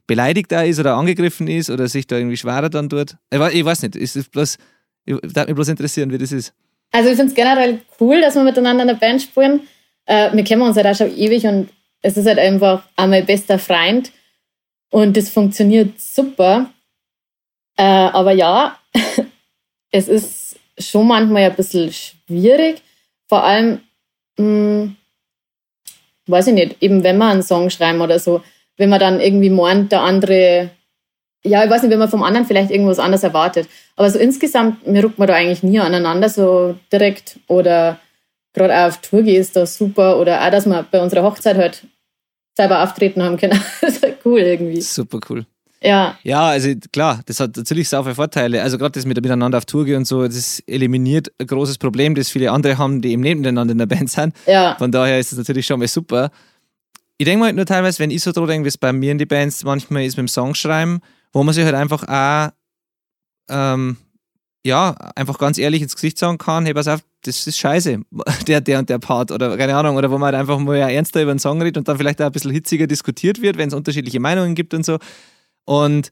beleidigt 0.07 0.51
da 0.51 0.63
ist 0.63 0.79
oder 0.79 0.95
angegriffen 0.95 1.47
ist 1.47 1.69
oder 1.69 1.87
sich 1.87 2.07
da 2.07 2.17
irgendwie 2.17 2.37
schwerer 2.37 2.69
dann 2.69 2.89
tut. 2.89 3.17
Ich 3.31 3.39
weiß, 3.39 3.53
ich 3.53 3.65
weiß 3.65 3.83
nicht, 3.83 3.95
ist 3.95 4.31
bloß, 4.31 4.57
ich 5.05 5.13
würde 5.13 5.45
mich 5.45 5.55
bloß 5.55 5.67
interessieren, 5.67 6.11
wie 6.11 6.17
das 6.17 6.31
ist. 6.31 6.53
Also 6.91 7.09
ich 7.09 7.15
finde 7.15 7.31
es 7.31 7.35
generell 7.35 7.81
cool, 7.99 8.19
dass 8.19 8.35
wir 8.35 8.43
miteinander 8.43 8.81
in 8.81 8.87
der 8.87 8.95
Band 8.95 9.21
spielen. 9.21 9.61
Äh, 10.05 10.35
wir 10.35 10.43
kennen 10.43 10.61
uns 10.63 10.75
halt 10.75 10.87
auch 10.87 10.95
schon 10.95 11.15
ewig 11.15 11.45
und 11.45 11.69
es 12.01 12.17
ist 12.17 12.25
halt 12.25 12.39
einfach 12.39 12.83
auch 12.95 13.07
mein 13.07 13.25
bester 13.25 13.59
Freund 13.59 14.11
und 14.93 15.17
das 15.17 15.29
funktioniert 15.29 15.99
super. 15.99 16.69
Äh, 17.77 17.83
aber 17.83 18.31
ja, 18.31 18.77
es 19.91 20.07
ist 20.07 20.55
schon 20.77 21.07
manchmal 21.07 21.43
ein 21.49 21.55
bisschen 21.55 21.91
schwierig. 21.91 22.83
Vor 23.27 23.43
allem, 23.43 23.79
mh, 24.37 24.45
hm, 24.45 24.95
weiß 26.27 26.47
ich 26.47 26.53
nicht, 26.53 26.75
eben 26.81 27.03
wenn 27.03 27.17
wir 27.17 27.25
einen 27.25 27.41
Song 27.41 27.71
schreiben 27.71 28.01
oder 28.01 28.19
so, 28.19 28.43
wenn 28.77 28.89
man 28.89 28.99
dann 28.99 29.19
irgendwie 29.19 29.49
meint, 29.49 29.91
der 29.91 30.01
andere 30.01 30.69
ja, 31.43 31.63
ich 31.63 31.69
weiß 31.71 31.81
nicht, 31.81 31.91
wenn 31.91 31.99
man 31.99 32.09
vom 32.09 32.23
anderen 32.23 32.45
vielleicht 32.45 32.71
irgendwas 32.71 32.99
anderes 32.99 33.23
erwartet. 33.23 33.67
Aber 33.95 34.09
so 34.09 34.17
insgesamt, 34.19 34.87
mir 34.87 35.03
ruckt 35.03 35.19
man 35.19 35.27
da 35.27 35.33
eigentlich 35.33 35.63
nie 35.63 35.79
aneinander 35.79 36.29
so 36.29 36.75
direkt. 36.91 37.39
Oder 37.47 37.99
gerade 38.53 38.73
auch 38.77 38.87
auf 38.89 39.01
Tour 39.01 39.23
geht 39.23 39.39
ist 39.39 39.55
das 39.55 39.77
super. 39.77 40.19
Oder 40.19 40.45
auch, 40.45 40.51
dass 40.51 40.65
wir 40.67 40.85
bei 40.89 41.01
unserer 41.01 41.23
Hochzeit 41.23 41.57
halt 41.57 41.83
selber 42.55 42.83
auftreten 42.83 43.23
haben 43.23 43.37
können. 43.37 43.59
das 43.81 43.95
ist 43.95 44.03
halt 44.03 44.17
cool 44.25 44.39
irgendwie. 44.39 44.81
Super 44.81 45.19
cool. 45.29 45.45
Ja. 45.81 46.17
Ja, 46.23 46.47
also 46.47 46.69
klar, 46.93 47.21
das 47.25 47.39
hat 47.39 47.57
natürlich 47.57 47.89
viele 47.89 48.15
Vorteile. 48.15 48.61
Also 48.61 48.77
gerade 48.77 48.93
das 48.93 49.05
mit 49.05 49.21
miteinander 49.21 49.57
auf 49.57 49.65
Tour 49.65 49.85
gehen 49.85 49.97
und 49.97 50.05
so, 50.05 50.25
das 50.25 50.59
eliminiert 50.65 51.31
ein 51.37 51.47
großes 51.47 51.77
Problem, 51.77 52.15
das 52.15 52.29
viele 52.29 52.51
andere 52.51 52.77
haben, 52.77 53.01
die 53.01 53.11
eben 53.11 53.21
nebeneinander 53.21 53.73
in 53.73 53.77
der 53.77 53.85
Band 53.85 54.09
sind. 54.09 54.33
Ja. 54.47 54.75
Von 54.77 54.91
daher 54.91 55.19
ist 55.19 55.33
es 55.33 55.37
natürlich 55.37 55.65
schon 55.65 55.79
mal 55.79 55.87
super. 55.87 56.31
Ich 57.17 57.25
denke 57.25 57.39
mal 57.39 57.45
halt 57.47 57.57
nur 57.57 57.65
teilweise, 57.65 57.99
wenn 57.99 58.11
ich 58.11 58.23
so 58.23 58.31
dran 58.31 58.47
denke, 58.47 58.65
wie 58.65 58.69
es 58.69 58.77
bei 58.77 58.93
mir 58.93 59.11
in 59.11 59.17
die 59.17 59.25
Bands 59.25 59.63
manchmal 59.63 60.03
ist 60.03 60.15
mit 60.15 60.25
dem 60.25 60.29
Songschreiben, 60.29 60.99
wo 61.33 61.43
man 61.43 61.53
sich 61.53 61.65
halt 61.65 61.75
einfach 61.75 62.07
auch, 62.07 62.53
ähm, 63.49 63.97
ja, 64.65 64.91
einfach 65.15 65.37
ganz 65.37 65.57
ehrlich 65.57 65.81
ins 65.81 65.95
Gesicht 65.95 66.17
sagen 66.17 66.37
kann, 66.37 66.65
hey, 66.65 66.73
pass 66.73 66.87
auf, 66.87 67.01
das 67.23 67.47
ist 67.47 67.57
scheiße, 67.57 67.99
der, 68.47 68.61
der 68.61 68.79
und 68.79 68.89
der 68.89 68.99
Part 68.99 69.31
oder 69.31 69.57
keine 69.57 69.75
Ahnung, 69.75 69.95
oder 69.95 70.11
wo 70.11 70.17
man 70.17 70.27
halt 70.27 70.35
einfach 70.35 70.59
mal 70.59 70.77
ja 70.77 70.89
ernster 70.89 71.21
über 71.21 71.31
einen 71.31 71.39
Song 71.39 71.61
redet 71.61 71.77
und 71.77 71.87
dann 71.87 71.97
vielleicht 71.97 72.21
auch 72.21 72.27
ein 72.27 72.31
bisschen 72.31 72.51
hitziger 72.51 72.87
diskutiert 72.87 73.41
wird, 73.41 73.57
wenn 73.57 73.69
es 73.69 73.73
unterschiedliche 73.73 74.19
Meinungen 74.19 74.55
gibt 74.55 74.73
und 74.73 74.85
so. 74.85 74.97
Und 75.65 76.11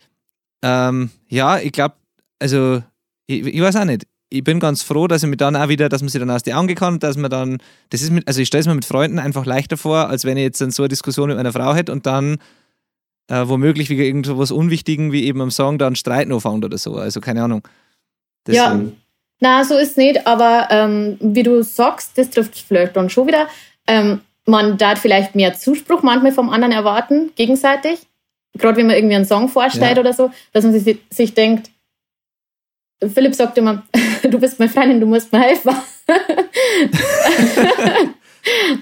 ähm, 0.64 1.09
ja, 1.28 1.59
ich 1.59 1.72
glaube, 1.72 1.95
also 2.39 2.82
ich, 3.28 3.45
ich, 3.45 3.62
weiß 3.62 3.76
auch 3.76 3.86
nicht. 3.86 4.07
Ich 4.30 4.43
bin 4.43 4.59
ganz 4.59 4.82
froh, 4.82 5.07
dass 5.07 5.24
ich 5.24 5.30
mir 5.30 5.38
dann 5.38 5.55
auch 5.55 5.68
wieder, 5.68 5.89
dass 5.89 6.01
man 6.01 6.09
sich 6.09 6.20
dann 6.20 6.30
aus 6.30 6.43
die 6.43 6.53
Augen 6.53 6.74
kann, 6.76 6.99
dass 6.99 7.18
man 7.18 7.30
dann, 7.30 7.57
das 7.89 8.01
ist 8.01 8.12
mit, 8.12 8.28
also 8.28 8.39
ich 8.39 8.47
stelle 8.47 8.62
es 8.62 8.68
mir 8.68 8.76
mit 8.76 8.86
Freunden 8.86 9.20
einfach 9.20 9.45
leichter 9.45 9.76
vor, 9.76 10.07
als 10.07 10.24
wenn 10.24 10.38
ich 10.38 10.43
jetzt 10.43 10.62
dann 10.62 10.72
so 10.72 10.84
eine 10.84 10.89
Diskussion 10.89 11.28
mit 11.28 11.38
meiner 11.38 11.51
Frau 11.51 11.76
hätte 11.76 11.91
und 11.91 12.05
dann 12.05 12.38
äh, 13.28 13.47
womöglich 13.47 13.89
wegen 13.89 14.01
irgendwas 14.01 14.51
Unwichtigen 14.51 15.12
wie 15.12 15.26
eben 15.26 15.41
am 15.41 15.51
Song 15.51 15.78
dann 15.78 15.95
Streit 15.95 16.32
anfängt 16.32 16.64
oder 16.64 16.78
so. 16.78 16.95
Also 16.95 17.20
keine 17.20 17.43
Ahnung. 17.43 17.68
Deswegen. 18.47 18.88
Ja, 18.88 18.91
na, 19.42 19.66
so 19.66 19.76
ist 19.76 19.92
es 19.92 19.98
nicht, 19.98 20.28
aber 20.28 20.68
ähm, 20.70 21.18
wie 21.20 21.42
du 21.42 21.64
sagst, 21.64 22.16
das 22.16 22.30
trifft 22.30 22.58
vielleicht 22.58 22.96
dann 22.96 23.10
schon 23.10 23.28
wieder. 23.28 23.48
Ähm, 23.88 24.22
man 24.46 24.78
darf 24.78 25.02
vielleicht 25.02 25.34
mehr 25.34 25.56
Zuspruch 25.56 26.04
manchmal 26.04 26.32
vom 26.32 26.52
anderen 26.52 26.72
erwarten, 26.72 27.32
gegenseitig. 27.36 28.00
Gerade 28.54 28.78
wenn 28.78 28.88
man 28.88 28.96
irgendwie 28.96 29.16
einen 29.16 29.26
Song 29.26 29.50
vorstellt 29.50 29.96
ja. 29.96 30.02
oder 30.02 30.14
so, 30.14 30.30
dass 30.54 30.64
man 30.64 30.80
sich, 30.80 31.00
sich 31.10 31.34
denkt, 31.34 31.72
Philipp 33.14 33.34
sagt 33.34 33.58
immer, 33.58 33.82
du 34.24 34.39
bist 34.39 34.60
meine 34.60 34.72
Freundin, 34.72 35.00
du 35.00 35.08
musst 35.08 35.34
mir 35.34 35.42
helfen. 35.42 35.76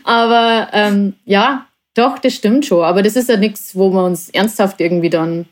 aber 0.04 0.70
ähm, 0.74 1.14
ja, 1.24 1.68
doch, 1.94 2.20
das 2.20 2.34
stimmt 2.34 2.66
schon. 2.66 2.84
Aber 2.84 3.02
das 3.02 3.16
ist 3.16 3.30
ja 3.30 3.38
nichts, 3.38 3.78
wo 3.78 3.92
wir 3.92 4.04
uns 4.04 4.30
ernsthaft 4.30 4.82
irgendwie 4.82 5.10
dann 5.10 5.46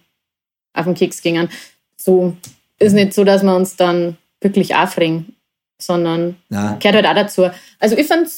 auf 0.73 0.83
den 0.83 0.95
Keks 0.95 1.21
gingen. 1.21 1.49
So 1.95 2.35
ist 2.77 2.93
nicht 2.93 3.13
so, 3.13 3.23
dass 3.23 3.43
wir 3.43 3.55
uns 3.55 3.77
dann 3.77 4.17
wirklich 4.41 4.75
aufregen, 4.75 5.35
sondern 5.81 6.35
ja. 6.49 6.75
gehört 6.79 6.95
halt 6.95 7.07
auch 7.07 7.15
dazu. 7.15 7.49
Also 7.79 7.97
ich 7.97 8.07
finde 8.07 8.29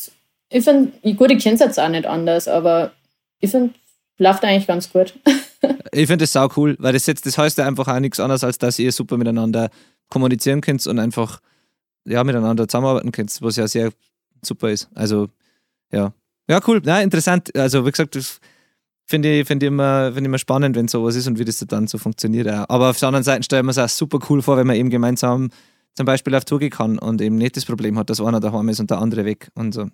ich 0.52 0.64
find, 0.64 1.02
gut, 1.18 1.32
ich 1.32 1.44
kenne 1.44 1.56
es 1.56 1.62
jetzt 1.62 1.80
auch 1.80 1.90
nicht 1.90 2.06
anders, 2.06 2.48
aber 2.48 2.92
ich 3.40 3.52
finde, 3.52 3.74
läuft 4.18 4.44
eigentlich 4.44 4.68
ganz 4.68 4.92
gut. 4.92 5.14
ich 5.92 6.08
finde 6.08 6.24
das 6.24 6.32
sau 6.32 6.50
cool, 6.58 6.76
weil 6.80 6.94
das 6.94 7.06
jetzt, 7.06 7.26
das 7.26 7.38
heißt 7.38 7.58
ja 7.58 7.68
einfach 7.68 7.88
auch 7.88 8.00
nichts 8.00 8.20
anderes, 8.20 8.44
als 8.44 8.58
dass 8.58 8.80
ihr 8.80 8.92
super 8.92 9.18
miteinander 9.18 9.70
kommunizieren 10.10 10.62
könnt 10.62 10.86
und 10.88 11.00
einfach 11.00 11.40
ja, 12.06 12.24
miteinander 12.24 12.68
zusammenarbeiten 12.68 13.12
könnt, 13.12 13.42
was 13.42 13.56
ja 13.58 13.68
sehr 13.68 13.92
super 14.42 14.70
ist. 14.70 14.90
Also 14.96 15.30
ja, 15.92 16.14
ja, 16.50 16.60
cool. 16.68 16.82
Ja, 16.84 17.00
interessant. 17.00 17.56
Also, 17.56 17.86
wie 17.86 17.92
gesagt, 17.92 18.16
das 18.16 18.40
finde 19.06 19.40
ich, 19.40 19.48
find 19.48 19.62
ich, 19.62 19.68
immer, 19.68 20.08
find 20.08 20.22
ich 20.22 20.26
immer 20.26 20.40
spannend, 20.40 20.76
wenn 20.76 20.88
sowas 20.88 21.16
ist 21.16 21.28
und 21.28 21.38
wie 21.38 21.46
das 21.46 21.60
dann 21.60 21.86
so 21.86 22.00
funktioniert. 22.00 22.48
Aber 22.48 22.90
auf 22.90 22.98
der 22.98 23.08
anderen 23.08 23.24
Seite 23.24 23.44
stellen 23.44 23.66
wir 23.66 23.72
es 23.72 23.78
auch 23.78 23.88
super 23.88 24.18
cool 24.30 24.42
vor, 24.42 24.58
wenn 24.58 24.66
man 24.66 24.76
eben 24.76 24.90
gemeinsam 24.90 25.52
zum 26.00 26.06
Beispiel 26.06 26.34
auf 26.34 26.46
Tour 26.46 26.60
gehen 26.60 26.70
kann 26.70 26.98
und 26.98 27.20
eben 27.20 27.36
nicht 27.36 27.58
das 27.58 27.66
Problem 27.66 28.00
hat, 28.00 28.10
dass 28.10 28.22
einer 28.22 28.40
daheim 28.40 28.70
ist 28.70 28.80
und 28.80 28.90
der 28.90 29.00
andere 29.00 29.26
weg 29.26 29.50
und 29.56 29.74
so. 29.74 29.88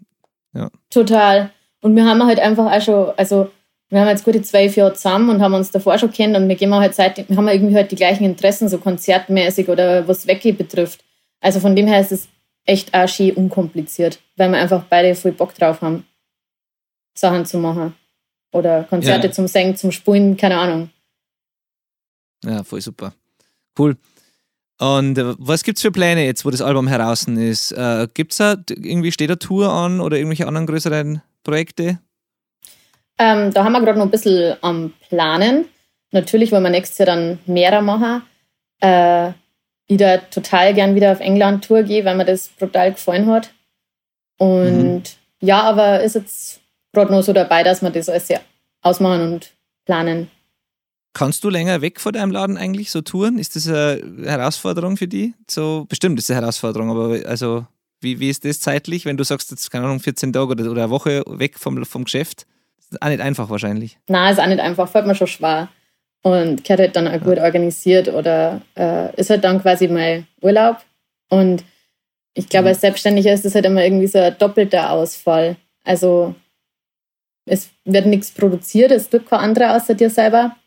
Ja. 0.54 0.70
Total. 0.92 1.50
Und 1.82 1.96
wir 1.96 2.06
haben 2.06 2.24
halt 2.24 2.40
einfach 2.40 2.72
auch 2.72 2.80
schon, 2.80 3.12
also 3.18 3.50
wir 3.90 4.02
haben 4.02 4.10
jetzt 4.10 4.24
gute 4.24 4.44
zwölf 4.44 4.76
Jahre 4.76 4.94
zusammen 4.94 5.32
und 5.32 5.42
haben 5.42 5.56
uns 5.56 5.72
davor 5.72 5.98
schon 5.98 6.12
kennt 6.12 6.38
und 6.38 6.48
wir 6.48 6.58
gehen 6.58 6.72
halt 6.76 6.94
seit, 6.94 7.28
wir 7.28 7.36
haben 7.36 7.48
irgendwie 7.48 7.74
halt 7.74 7.92
die 7.92 7.96
gleichen 7.96 8.24
Interessen, 8.24 8.70
so 8.70 8.78
konzertmäßig 8.78 9.68
oder 9.68 10.08
was 10.08 10.28
Wegge 10.28 10.54
betrifft. 10.54 11.04
Also 11.42 11.60
von 11.60 11.76
dem 11.76 11.88
her 11.88 12.00
ist 12.02 12.12
es 12.12 12.28
echt 12.66 12.94
auch 12.94 13.10
schön 13.10 13.32
unkompliziert, 13.32 14.20
weil 14.38 14.52
wir 14.52 14.60
einfach 14.60 14.84
beide 14.84 15.16
voll 15.16 15.32
Bock 15.32 15.56
drauf 15.56 15.82
haben. 15.82 16.06
Sachen 17.18 17.48
zu 17.48 17.58
machen. 17.58 17.96
Oder 18.52 18.84
Konzerte 18.84 19.26
ja. 19.26 19.34
zum 19.34 19.48
Singen, 19.48 19.76
zum 19.76 19.92
Spulen, 19.92 20.38
keine 20.38 20.60
Ahnung. 20.60 20.92
Ja, 22.44 22.64
voll 22.64 22.82
super. 22.82 23.12
Cool. 23.76 23.98
Und 24.80 25.18
äh, 25.18 25.34
was 25.38 25.64
gibt 25.64 25.78
es 25.78 25.82
für 25.82 25.92
Pläne 25.92 26.26
jetzt, 26.26 26.46
wo 26.46 26.50
das 26.50 26.62
Album 26.62 26.88
heraus 26.88 27.28
ist? 27.28 27.72
Äh, 27.72 28.08
es 28.32 28.38
da 28.38 28.56
irgendwie, 28.70 29.12
steht 29.12 29.30
da 29.30 29.36
Tour 29.36 29.70
an 29.70 30.02
oder 30.02 30.18
irgendwelche 30.18 30.48
anderen 30.48 30.68
größeren 30.68 31.22
Projekte? 31.44 32.00
Ähm, 33.18 33.54
da 33.54 33.64
haben 33.64 33.72
wir 33.72 33.82
gerade 33.82 33.98
noch 33.98 34.06
ein 34.06 34.12
bisschen 34.12 34.58
am 34.62 34.94
Planen. 35.08 35.66
Natürlich 36.12 36.52
wollen 36.52 36.64
wir 36.64 36.70
nächstes 36.70 36.98
Jahr 36.98 37.08
dann 37.08 37.40
mehrer 37.46 37.82
machen. 37.82 38.24
Äh, 38.82 39.32
ich 39.88 39.98
da 39.98 40.18
total 40.18 40.74
gern 40.74 40.96
wieder 40.96 41.12
auf 41.12 41.20
England 41.20 41.64
Tour 41.64 41.84
gehe, 41.84 42.04
weil 42.04 42.16
mir 42.16 42.26
das 42.26 42.50
brutal 42.50 42.92
gefallen 42.92 43.28
hat. 43.28 43.52
Und 44.38 44.98
mhm. 44.98 45.04
ja, 45.40 45.62
aber 45.62 46.02
ist 46.02 46.16
jetzt 46.16 46.60
gerade 46.92 47.12
noch 47.12 47.22
so 47.22 47.34
dabei, 47.34 47.64
dass 47.64 47.82
wir 47.82 47.92
das 47.92 48.10
alles 48.10 48.30
ausmachen 48.82 49.34
und 49.34 49.54
planen. 49.86 50.30
Kannst 51.16 51.46
du 51.46 51.50
länger 51.50 51.80
weg 51.80 52.02
von 52.02 52.12
deinem 52.12 52.30
Laden 52.30 52.58
eigentlich 52.58 52.92
so 52.92 53.00
touren? 53.00 53.40
Ist 53.40 53.56
das 53.56 53.70
eine 53.70 54.02
Herausforderung 54.26 54.98
für 54.98 55.08
die? 55.08 55.34
So, 55.50 55.86
bestimmt 55.88 56.20
ist 56.20 56.26
es 56.26 56.32
eine 56.32 56.42
Herausforderung, 56.42 56.92
aber 56.92 57.26
also, 57.26 57.66
wie, 58.02 58.20
wie 58.20 58.30
ist 58.30 58.44
das 58.44 58.60
zeitlich, 58.60 59.06
wenn 59.06 59.16
du 59.16 59.24
sagst, 59.24 59.50
jetzt, 59.50 59.72
keine 59.72 59.86
Ahnung, 59.86 60.02
14 60.02 60.34
Tage 60.34 60.52
oder, 60.52 60.70
oder 60.70 60.84
eine 60.84 60.92
Woche 60.92 61.24
weg 61.28 61.58
vom, 61.58 61.86
vom 61.86 62.04
Geschäft? 62.04 62.46
Das 62.76 62.88
ist 62.92 63.02
auch 63.02 63.08
nicht 63.08 63.22
einfach 63.22 63.50
wahrscheinlich. 63.50 63.98
Nein, 64.10 64.34
ist 64.34 64.40
auch 64.40 64.48
nicht 64.48 64.60
einfach, 64.60 64.90
fällt 64.90 65.08
mir 65.08 65.16
schon 65.16 65.28
schwer. 65.28 65.70
Und 66.22 66.66
gehört 66.66 66.82
halt 66.82 66.96
dann 66.98 67.08
auch 67.08 67.24
gut 67.24 67.38
organisiert 67.38 68.10
oder 68.10 68.62
äh, 68.76 69.16
ist 69.16 69.30
halt 69.30 69.46
dann 69.46 69.62
quasi 69.62 69.88
mein 69.88 70.28
Urlaub. 70.42 70.80
Und 71.30 71.64
ich 72.34 72.50
glaube, 72.50 72.64
mhm. 72.64 72.70
als 72.70 72.82
Selbstständiger 72.82 73.32
ist 73.32 73.46
das 73.46 73.56
halt 73.56 73.66
immer 73.66 73.86
irgendwie 73.86 74.08
so 74.08 74.20
ein 74.20 74.36
doppelter 74.38 74.90
Ausfall. 74.90 75.56
Also 75.86 76.36
es 77.46 77.70
wird 77.86 78.06
nichts 78.06 78.32
produziert, 78.32 78.92
es 78.92 79.10
tut 79.10 79.30
kein 79.30 79.40
anderer 79.40 79.78
außer 79.78 79.94
dir 79.94 80.10
selber. 80.10 80.58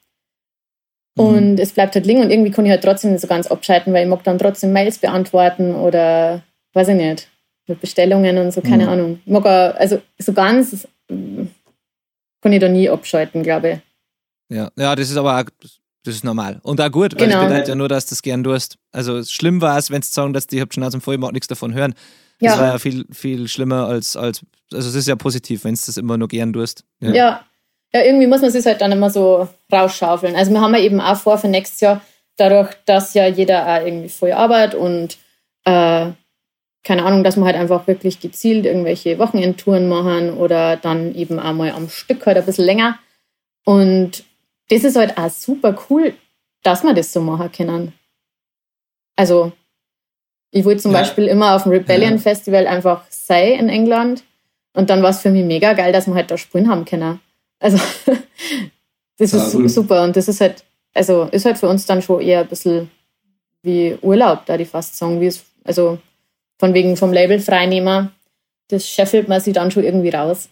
Mhm. 1.18 1.26
Und 1.26 1.60
es 1.60 1.72
bleibt 1.72 1.94
halt 1.94 2.06
liegen 2.06 2.20
und 2.20 2.30
irgendwie 2.30 2.50
kann 2.50 2.64
ich 2.64 2.70
halt 2.70 2.82
trotzdem 2.82 3.12
nicht 3.12 3.20
so 3.20 3.26
ganz 3.26 3.46
abschalten, 3.46 3.92
weil 3.92 4.04
ich 4.04 4.08
mag 4.08 4.22
dann 4.24 4.38
trotzdem 4.38 4.72
Mails 4.72 4.98
beantworten 4.98 5.74
oder 5.74 6.42
weiß 6.74 6.88
ich 6.88 6.94
nicht, 6.94 7.28
mit 7.66 7.80
Bestellungen 7.80 8.38
und 8.38 8.52
so, 8.52 8.60
keine 8.60 8.84
mhm. 8.84 8.88
Ahnung. 8.90 9.20
Ich 9.24 9.32
mag 9.32 9.44
auch, 9.44 9.74
also 9.76 10.00
so 10.18 10.32
ganz 10.32 10.88
kann 11.08 12.52
ich 12.52 12.60
da 12.60 12.68
nie 12.68 12.88
abschalten, 12.88 13.42
glaube 13.42 13.70
ich. 13.70 14.56
Ja, 14.56 14.70
ja, 14.76 14.94
das 14.94 15.10
ist 15.10 15.16
aber 15.16 15.38
auch, 15.38 15.44
das 16.04 16.14
ist 16.14 16.24
normal. 16.24 16.60
Und 16.62 16.80
auch 16.80 16.90
gut, 16.90 17.18
weil 17.18 17.26
genau. 17.26 17.40
das 17.40 17.48
bedeutet 17.48 17.68
ja 17.68 17.74
nur, 17.74 17.88
dass 17.88 18.06
du 18.06 18.10
das 18.10 18.22
gern 18.22 18.44
tust. 18.44 18.78
Also 18.92 19.22
schlimm 19.24 19.60
war 19.60 19.76
es, 19.76 19.90
wenn 19.90 20.00
du 20.00 20.06
sagen, 20.06 20.32
dass 20.32 20.46
die 20.46 20.60
habt 20.60 20.74
schon 20.74 20.84
aus 20.84 20.92
dem 20.92 21.00
Vollmarkt 21.00 21.34
nichts 21.34 21.48
davon 21.48 21.74
hören. 21.74 21.94
Das 22.40 22.54
ja. 22.54 22.60
war 22.60 22.66
ja 22.68 22.78
viel, 22.78 23.04
viel 23.10 23.48
schlimmer 23.48 23.88
als, 23.88 24.16
als, 24.16 24.46
also 24.72 24.88
es 24.88 24.94
ist 24.94 25.08
ja 25.08 25.16
positiv, 25.16 25.64
wenn 25.64 25.74
du 25.74 25.80
das 25.84 25.96
immer 25.96 26.16
nur 26.16 26.28
gern 26.28 26.52
tust. 26.52 26.84
Ja. 27.00 27.10
ja. 27.10 27.44
Ja. 27.92 28.02
irgendwie 28.02 28.26
muss 28.26 28.42
man 28.42 28.50
sich 28.50 28.64
halt 28.66 28.80
dann 28.80 28.92
immer 28.92 29.10
so 29.10 29.48
rausschaufeln. 29.72 30.36
Also 30.36 30.52
wir 30.52 30.60
haben 30.60 30.74
ja 30.74 30.80
eben 30.80 31.00
auch 31.00 31.16
vor 31.16 31.38
für 31.38 31.48
nächstes 31.48 31.80
Jahr, 31.80 32.00
dadurch, 32.36 32.74
dass 32.86 33.14
ja 33.14 33.26
jeder 33.26 33.66
auch 33.66 33.84
irgendwie 33.84 34.08
voll 34.08 34.32
arbeitet 34.32 34.74
und 34.74 35.18
äh, 35.64 36.12
keine 36.84 37.04
Ahnung, 37.04 37.24
dass 37.24 37.36
wir 37.36 37.44
halt 37.44 37.56
einfach 37.56 37.86
wirklich 37.86 38.20
gezielt 38.20 38.64
irgendwelche 38.64 39.18
Wochenendtouren 39.18 39.88
machen 39.88 40.34
oder 40.34 40.76
dann 40.76 41.14
eben 41.14 41.38
einmal 41.38 41.72
am 41.72 41.88
Stück 41.88 42.24
halt 42.24 42.38
ein 42.38 42.46
bisschen 42.46 42.64
länger. 42.64 42.98
Und 43.64 44.24
das 44.70 44.84
ist 44.84 44.96
halt 44.96 45.18
auch 45.18 45.30
super 45.30 45.76
cool, 45.90 46.14
dass 46.62 46.84
wir 46.84 46.94
das 46.94 47.12
so 47.12 47.20
machen 47.20 47.52
können. 47.52 47.92
Also, 49.16 49.52
ich 50.50 50.64
wollte 50.64 50.82
zum 50.82 50.92
ja. 50.92 51.00
Beispiel 51.00 51.26
immer 51.26 51.54
auf 51.54 51.64
dem 51.64 51.72
Rebellion 51.72 52.12
ja. 52.12 52.18
Festival 52.18 52.66
einfach 52.66 53.04
sein 53.10 53.58
in 53.58 53.68
England. 53.68 54.22
Und 54.72 54.90
dann 54.90 55.02
war 55.02 55.10
es 55.10 55.20
für 55.20 55.30
mich 55.30 55.44
mega 55.44 55.72
geil, 55.72 55.92
dass 55.92 56.06
wir 56.06 56.14
halt 56.14 56.30
da 56.30 56.38
spielen 56.38 56.70
haben 56.70 56.84
können. 56.84 57.20
Also, 57.60 57.78
das 59.18 59.32
ist 59.32 59.54
cool. 59.54 59.68
super. 59.68 60.04
Und 60.04 60.16
das 60.16 60.28
ist 60.28 60.40
halt, 60.40 60.64
also, 60.94 61.24
ist 61.24 61.44
halt 61.44 61.58
für 61.58 61.68
uns 61.68 61.86
dann 61.86 62.02
schon 62.02 62.20
eher 62.20 62.40
ein 62.40 62.48
bisschen 62.48 62.90
wie 63.62 63.96
Urlaub, 64.02 64.46
da 64.46 64.56
die 64.56 64.64
fast 64.64 64.96
sagen, 64.96 65.20
wie 65.20 65.26
es, 65.26 65.44
also, 65.64 65.98
von 66.58 66.74
wegen 66.74 66.96
vom 66.96 67.12
Label 67.12 67.40
Freinehmer, 67.40 68.10
das 68.68 68.88
scheffelt 68.88 69.28
man 69.28 69.40
sich 69.40 69.54
dann 69.54 69.70
schon 69.70 69.84
irgendwie 69.84 70.10
raus. 70.10 70.48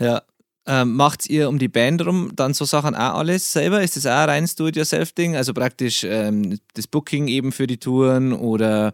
Ja. 0.00 0.22
Ähm, 0.64 0.94
macht 0.94 1.28
ihr 1.28 1.48
um 1.48 1.58
die 1.58 1.68
Band 1.68 2.06
rum 2.06 2.30
dann 2.36 2.54
so 2.54 2.64
Sachen 2.64 2.94
auch 2.94 3.14
alles 3.14 3.52
selber? 3.52 3.82
Ist 3.82 3.96
das 3.96 4.06
auch 4.06 4.12
ein 4.12 4.28
reines 4.28 4.54
Do-it-yourself-Ding? 4.54 5.34
Also 5.34 5.54
praktisch 5.54 6.04
ähm, 6.04 6.60
das 6.74 6.86
Booking 6.86 7.26
eben 7.26 7.50
für 7.50 7.66
die 7.66 7.78
Touren 7.78 8.32
oder 8.32 8.92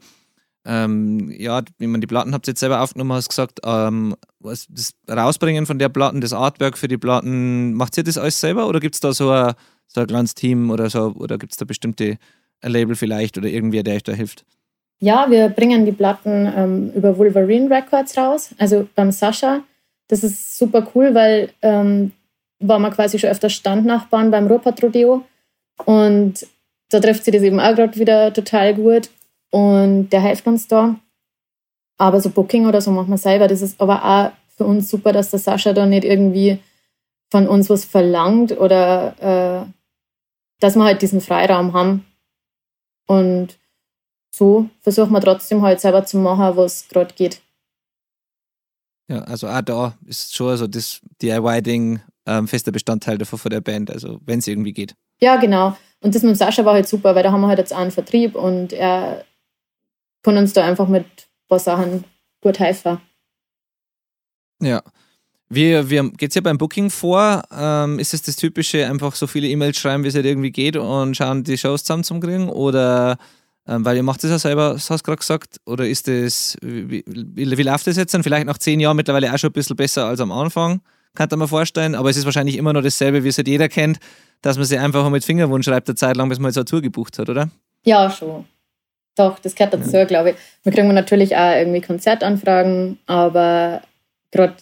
ähm, 0.65 1.31
ja, 1.31 1.63
wie 1.79 1.87
man 1.87 2.01
die 2.01 2.07
Platten 2.07 2.35
habt 2.35 2.47
ihr 2.47 2.53
jetzt 2.53 2.61
selber 2.61 2.83
aufgenommen, 2.83 3.13
hast 3.13 3.29
gesagt, 3.29 3.61
ähm, 3.65 4.15
was, 4.39 4.67
das 4.69 4.93
Rausbringen 5.11 5.67
von 5.67 5.79
der 5.79 5.89
Platten, 5.89 6.21
das 6.21 6.33
Artwork 6.33 6.77
für 6.77 6.89
die 6.89 6.99
Platten, 6.99 7.75
macht 7.75 7.97
ihr 7.97 8.05
das 8.05 8.19
alles 8.19 8.41
selber 8.41 8.69
oder 8.69 8.81
gibt 8.81 8.95
es 8.95 9.01
da 9.01 9.13
so 9.13 9.31
ein, 9.31 9.55
so 9.87 10.01
ein 10.01 10.07
kleines 10.07 10.35
Team 10.35 10.71
oder 10.71 10.91
so, 10.91 11.15
oder 11.17 11.39
gibt 11.39 11.53
es 11.53 11.59
da 11.59 11.65
bestimmte 11.65 12.19
Label 12.63 12.97
vielleicht 12.97 13.39
oder 13.39 13.49
irgendwer, 13.49 13.83
der 13.83 13.97
euch 13.97 14.03
da 14.03 14.13
hilft? 14.13 14.45
Ja, 15.01 15.31
wir 15.31 15.49
bringen 15.49 15.87
die 15.87 15.93
Platten 15.93 16.53
ähm, 16.55 16.93
über 16.93 17.17
Wolverine 17.17 17.71
Records 17.71 18.17
raus, 18.17 18.51
also 18.59 18.89
beim 18.95 19.13
Sascha. 19.13 19.63
Das 20.09 20.25
ist 20.25 20.59
super 20.59 20.89
cool, 20.95 21.15
weil 21.15 21.51
ähm, 21.63 22.13
waren 22.59 22.83
wir 22.83 22.91
quasi 22.91 23.19
schon 23.19 23.31
öfter 23.31 23.49
Standnachbarn 23.49 24.31
beim 24.31 24.49
Ruhrpott-Rodeo 24.49 25.25
und 25.85 26.47
da 26.91 27.01
trifft 27.01 27.25
sie 27.25 27.31
das 27.31 27.43
eben 27.43 27.61
auch 27.61 27.75
gerade 27.75 27.99
wieder 27.99 28.33
total 28.33 28.75
gut 28.75 29.11
und 29.51 30.11
der 30.11 30.23
hilft 30.23 30.47
uns 30.47 30.69
da. 30.69 30.97
Aber 31.99 32.21
so 32.21 32.31
Booking 32.31 32.67
oder 32.67 32.81
so 32.81 32.91
machen 32.91 33.11
wir 33.11 33.19
selber. 33.19 33.49
Das 33.49 33.63
ist 33.63 33.81
aber 33.81 34.05
auch 34.05 34.33
für 34.57 34.65
uns 34.65 34.91
super, 34.91 35.13
dass 35.13 35.31
der 35.31 35.41
Sascha 35.41 35.73
da 35.73 35.87
nicht 35.87 36.05
irgendwie 36.05 36.59
von 37.31 37.49
uns 37.49 37.69
was 37.69 37.85
verlangt 37.85 38.53
oder 38.59 39.67
äh, 39.67 39.73
dass 40.61 40.77
wir 40.77 40.85
halt 40.85 41.03
diesen 41.03 41.21
Freiraum 41.21 41.73
haben. 41.73 42.05
Und 43.07 43.59
so 44.35 44.69
versuchen 44.81 45.13
wir 45.13 45.21
trotzdem 45.21 45.63
halt 45.63 45.81
selber 45.81 46.05
zu 46.05 46.19
machen, 46.19 46.57
was 46.57 46.89
gerade 46.89 47.15
geht. 47.15 47.41
Ja, 49.11 49.21
also 49.21 49.49
auch 49.49 49.63
da 49.63 49.95
ist 50.07 50.35
schon 50.35 50.57
so 50.57 50.67
das 50.67 51.01
DIY-Ding 51.23 52.01
ähm, 52.27 52.47
fester 52.47 52.73
Bestandteil 52.73 53.17
davon 53.17 53.39
von 53.39 53.51
der 53.51 53.63
Band, 53.63 53.91
also 53.91 54.21
wenn 54.25 54.39
es 54.39 54.47
irgendwie 54.47 54.73
geht. 54.73 54.95
Ja, 55.21 55.37
genau. 55.37 55.77
Und 56.01 56.15
das 56.15 56.23
mit 56.23 56.35
dem 56.35 56.37
Sascha 56.37 56.65
war 56.65 56.75
halt 56.75 56.87
super, 56.87 57.15
weil 57.15 57.23
da 57.23 57.33
haben 57.33 57.41
wir 57.41 57.49
halt 57.49 57.59
jetzt 57.59 57.73
auch 57.73 57.79
einen 57.79 57.91
Vertrieb 57.91 58.35
und 58.35 58.73
er 58.73 59.25
kann 60.23 60.37
uns 60.37 60.53
da 60.53 60.65
einfach 60.65 60.89
mit 60.89 61.05
ein 61.05 61.49
paar 61.49 61.59
Sachen 61.59 62.05
gut 62.41 62.59
helfen. 62.59 63.01
Ja. 64.61 64.83
Wie, 65.51 65.91
wie 65.91 66.11
geht 66.11 66.31
es 66.31 66.35
ja 66.35 66.43
beim 66.43 66.59
Booking 66.59 66.91
vor? 66.91 67.43
Ähm, 67.51 67.99
ist 67.99 68.13
es 68.13 68.23
das 68.23 68.37
typische, 68.37 68.87
einfach 68.87 69.15
so 69.15 69.27
viele 69.27 69.49
E-Mails 69.49 69.79
schreiben, 69.79 70.05
wie 70.05 70.09
es 70.09 70.15
halt 70.15 70.27
irgendwie 70.27 70.51
geht 70.51 70.77
und 70.77 71.17
schauen, 71.17 71.43
die 71.43 71.57
Shows 71.57 71.85
zusammen 71.85 72.05
zu 72.05 72.21
kriegen? 72.21 72.51
Oder 72.51 73.17
ähm, 73.69 73.85
weil 73.85 73.97
ihr 73.97 74.03
macht 74.03 74.25
das 74.25 74.31
ja 74.31 74.39
selber, 74.39 74.73
das 74.73 74.89
hast 74.91 75.03
du 75.03 75.05
gerade 75.07 75.19
gesagt, 75.19 75.61
oder 75.67 75.87
ist 75.87 76.09
das, 76.09 76.57
wie, 76.63 77.05
wie, 77.07 77.59
wie 77.59 77.63
läuft 77.63 77.87
das 77.87 77.97
jetzt 77.97 78.15
dann? 78.15 78.23
Vielleicht 78.23 78.47
nach 78.47 78.59
zehn 78.59 78.81
Jahren 78.81 78.97
mittlerweile 78.97 79.33
auch 79.33 79.39
schon 79.39 79.51
ein 79.51 79.53
bisschen 79.53 79.77
besser 79.77 80.07
als 80.07 80.21
am 80.21 80.33
Anfang, 80.33 80.81
kann 81.15 81.29
man 81.39 81.49
vorstellen, 81.49 81.95
aber 81.95 82.09
es 82.09 82.17
ist 82.17 82.25
wahrscheinlich 82.25 82.57
immer 82.57 82.73
noch 82.73 82.83
dasselbe, 82.83 83.25
wie 83.25 83.29
es 83.29 83.37
halt 83.37 83.49
jeder 83.49 83.69
kennt, 83.69 83.99
dass 84.41 84.57
man 84.57 84.65
sich 84.65 84.79
einfach 84.79 85.09
mit 85.11 85.23
Fingerwunsch 85.23 85.67
schreibt, 85.67 85.89
eine 85.89 85.97
Zeit 85.97 86.17
lang, 86.17 86.31
bis 86.31 86.39
man 86.39 86.49
jetzt 86.49 86.57
eine 86.57 86.65
Tour 86.65 86.81
gebucht 86.81 87.19
hat, 87.19 87.29
oder? 87.29 87.51
Ja, 87.85 88.11
schon. 88.11 88.47
Doch, 89.19 89.39
das 89.41 89.55
gehört 89.55 89.75
dazu, 89.75 89.97
ja. 89.97 90.05
glaube 90.05 90.31
ich. 90.31 90.37
Wir 90.63 90.73
kriegen 90.73 90.95
natürlich 90.95 91.37
auch 91.37 91.57
irgendwie 91.57 91.81
Konzertanfragen, 91.81 92.99
aber 93.07 93.83
gerade, 94.31 94.55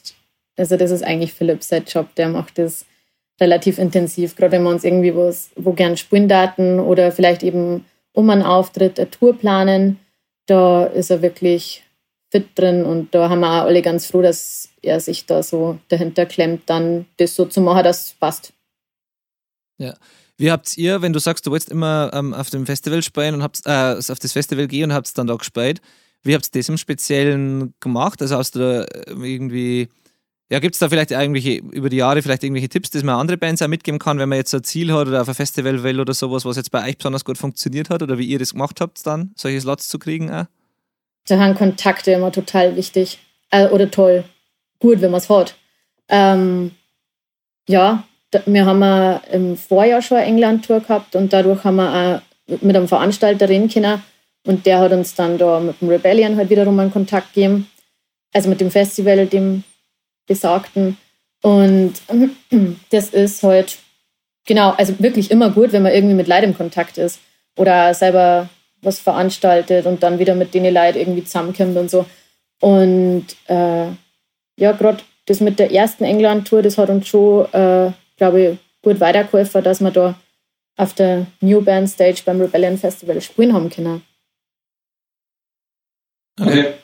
also 0.57 0.77
das 0.77 0.91
ist 0.91 1.05
eigentlich 1.05 1.35
Philips 1.35 1.71
Job, 1.87 2.15
der 2.15 2.29
macht 2.29 2.59
das 2.59 2.87
relativ 3.39 3.79
intensiv, 3.79 4.35
gerade 4.35 4.53
wenn 4.53 4.63
wir 4.63 4.71
uns 4.71 4.85
irgendwie 4.85 5.15
was, 5.15 5.51
wo 5.57 5.73
gern 5.73 5.97
Spieldaten 5.97 6.81
oder 6.81 7.13
vielleicht 7.13 7.43
eben 7.43 7.85
um 8.13 8.31
einen 8.31 8.43
Auftritt, 8.43 8.99
eine 8.99 9.11
Tour 9.11 9.37
planen. 9.37 9.99
Da 10.47 10.87
ist 10.87 11.11
er 11.11 11.21
wirklich 11.21 11.85
fit 12.31 12.49
drin 12.55 12.85
und 12.85 13.15
da 13.15 13.29
haben 13.29 13.41
wir 13.41 13.49
auch 13.49 13.67
alle 13.67 13.83
ganz 13.83 14.07
froh, 14.07 14.23
dass 14.23 14.71
er 14.81 15.01
sich 15.01 15.27
da 15.27 15.43
so 15.43 15.79
dahinter 15.89 16.25
klemmt, 16.25 16.63
dann 16.67 17.07
das 17.19 17.37
so 17.37 17.45
zu 17.45 17.61
machen, 17.61 17.85
dass 17.85 18.07
es 18.07 18.13
passt. 18.15 18.53
Ja. 19.79 19.95
Wie 20.39 20.51
habt 20.51 20.76
ihr, 20.76 21.03
wenn 21.03 21.12
du 21.12 21.18
sagst, 21.18 21.47
du 21.47 21.51
wolltest 21.51 21.70
immer 21.70 22.11
ähm, 22.12 22.34
auf 22.34 22.51
dem 22.51 22.66
Festival 22.66 23.03
spielen 23.03 23.34
und 23.34 23.43
habt 23.43 23.61
äh, 23.64 23.97
auf 23.97 24.18
das 24.18 24.32
Festival 24.32 24.66
gehen 24.66 24.91
und 24.91 24.95
habt 24.95 25.16
dann 25.16 25.26
da 25.26 25.34
gespielt, 25.34 25.80
wie 26.22 26.34
habt 26.34 26.47
ihr 26.47 26.61
das 26.61 26.68
im 26.68 26.76
Speziellen 26.76 27.74
gemacht? 27.80 28.20
Also 28.20 28.37
hast 28.37 28.55
du 28.55 28.59
da 28.59 28.82
äh, 28.82 29.12
irgendwie 29.12 29.89
ja, 30.49 30.61
gibt 30.61 30.76
es 30.76 30.78
da 30.78 30.89
vielleicht 30.89 31.11
irgendwelche, 31.11 31.57
über 31.57 31.89
die 31.89 31.97
Jahre 31.97 32.22
vielleicht 32.22 32.45
irgendwelche 32.45 32.68
Tipps, 32.68 32.91
die 32.91 33.03
man 33.03 33.18
andere 33.18 33.37
Bands 33.37 33.62
auch 33.62 33.68
mitgeben 33.68 33.99
kann, 33.99 34.18
wenn 34.18 34.28
man 34.28 34.39
jetzt 34.39 34.55
ein 34.55 34.62
Ziel 34.62 34.93
hat 34.93 35.09
oder 35.09 35.22
auf 35.22 35.28
ein 35.28 35.34
Festival 35.34 35.82
will 35.82 35.99
oder 35.99 36.14
sowas, 36.14 36.45
was 36.45 36.57
jetzt 36.57 36.70
bei 36.70 36.87
euch 36.89 36.97
besonders 36.97 37.24
gut 37.24 37.37
funktioniert 37.37 37.91
hat 37.91 38.03
oder 38.03 38.16
wie 38.16 38.26
ihr 38.26 38.39
das 38.39 38.53
gemacht 38.53 38.80
habt, 38.80 39.05
dann 39.07 39.32
solche 39.37 39.61
Slots 39.61 39.89
zu 39.89 39.99
kriegen 39.99 40.30
auch? 40.30 40.47
Da 41.26 41.41
haben 41.41 41.57
Kontakte 41.57 42.12
immer 42.12 42.30
total 42.30 42.76
wichtig 42.76 43.18
äh, 43.51 43.66
oder 43.68 43.91
toll. 43.91 44.22
Gut, 44.78 45.01
wenn 45.01 45.11
man 45.11 45.18
es 45.18 45.28
hat. 45.28 45.57
Ähm, 46.09 46.70
ja, 47.68 48.05
wir 48.45 48.66
haben 48.66 49.20
im 49.32 49.57
Vorjahr 49.57 50.03
schon 50.03 50.18
eine 50.18 50.26
England-Tour 50.26 50.80
gehabt 50.80 51.16
und 51.16 51.32
dadurch 51.32 51.64
haben 51.64 51.76
wir 51.76 52.22
auch 52.49 52.61
mit 52.61 52.76
einem 52.76 52.89
Veranstalter 52.89 53.49
reden 53.49 53.68
können 53.68 54.03
und 54.47 54.65
der 54.65 54.78
hat 54.78 54.93
uns 54.93 55.15
dann 55.15 55.39
da 55.39 55.61
mit 55.61 55.81
dem 55.81 55.89
Rebellion 55.89 56.36
halt 56.36 56.51
wiederum 56.51 56.78
einen 56.78 56.93
Kontakt 56.93 57.35
gegeben. 57.35 57.69
Also 58.32 58.48
mit 58.48 58.61
dem 58.61 58.70
Festival, 58.70 59.27
dem 59.27 59.65
besagten. 60.27 60.97
Und 61.43 61.94
das 62.90 63.11
ist 63.11 63.43
halt, 63.43 63.78
genau, 64.47 64.70
also 64.70 64.94
wirklich 64.98 65.31
immer 65.31 65.51
gut, 65.51 65.73
wenn 65.73 65.82
man 65.82 65.93
irgendwie 65.93 66.15
mit 66.15 66.28
Leid 66.28 66.44
im 66.44 66.56
Kontakt 66.56 66.98
ist 66.98 67.19
oder 67.56 67.93
selber 67.94 68.48
was 68.82 69.01
veranstaltet 69.01 69.86
und 69.86 70.02
dann 70.02 70.19
wieder 70.19 70.35
mit 70.35 70.55
denen 70.55 70.73
Leid 70.73 70.97
irgendwie 70.97 71.24
zusammenkommt 71.24 71.77
und 71.77 71.90
so. 71.90 72.06
Und 72.61 73.27
äh, 73.48 73.86
ja, 74.59 74.73
gerade 74.73 75.02
das 75.27 75.40
mit 75.40 75.59
der 75.59 75.73
ersten 75.73 76.05
England-Tour, 76.05 76.62
das 76.62 76.78
hat 76.78 76.89
uns 76.89 77.09
schon, 77.09 77.52
äh, 77.52 77.90
glaube 78.16 78.40
ich, 78.40 78.59
gut 78.82 79.01
weitergeholfen, 79.01 79.62
dass 79.62 79.80
wir 79.80 79.90
da 79.90 80.14
auf 80.76 80.94
der 80.94 81.26
New 81.40 81.60
Band 81.62 81.88
Stage 81.88 82.22
beim 82.24 82.40
Rebellion 82.40 82.78
Festival 82.78 83.20
spielen 83.20 83.52
haben 83.52 83.70
können. 83.70 84.02
Okay. 86.40 86.74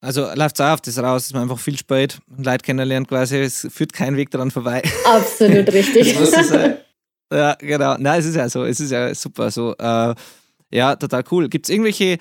Also 0.00 0.32
läuft 0.34 0.56
es 0.56 0.60
auch 0.60 0.72
auf 0.72 0.80
das 0.80 0.98
raus, 0.98 1.24
dass 1.24 1.32
man 1.32 1.42
einfach 1.42 1.60
viel 1.60 1.78
spät 1.78 2.18
und 2.36 2.44
Leute 2.44 2.64
kennenlernt 2.64 3.08
quasi. 3.08 3.36
Es 3.36 3.68
führt 3.70 3.92
kein 3.92 4.16
Weg 4.16 4.30
daran 4.30 4.50
vorbei. 4.50 4.82
Absolut 5.04 5.68
richtig. 5.72 6.16
ja, 7.32 7.54
genau. 7.54 7.96
Nein, 7.98 8.18
es 8.18 8.26
ist 8.26 8.34
ja 8.34 8.48
so. 8.48 8.64
Es 8.64 8.80
ist 8.80 8.90
ja 8.90 9.14
super 9.14 9.50
so. 9.50 9.76
Äh, 9.78 10.14
ja, 10.72 10.96
total 10.96 11.22
cool. 11.30 11.48
Gibt 11.48 11.66
es 11.66 11.70
irgendwelche, 11.70 12.18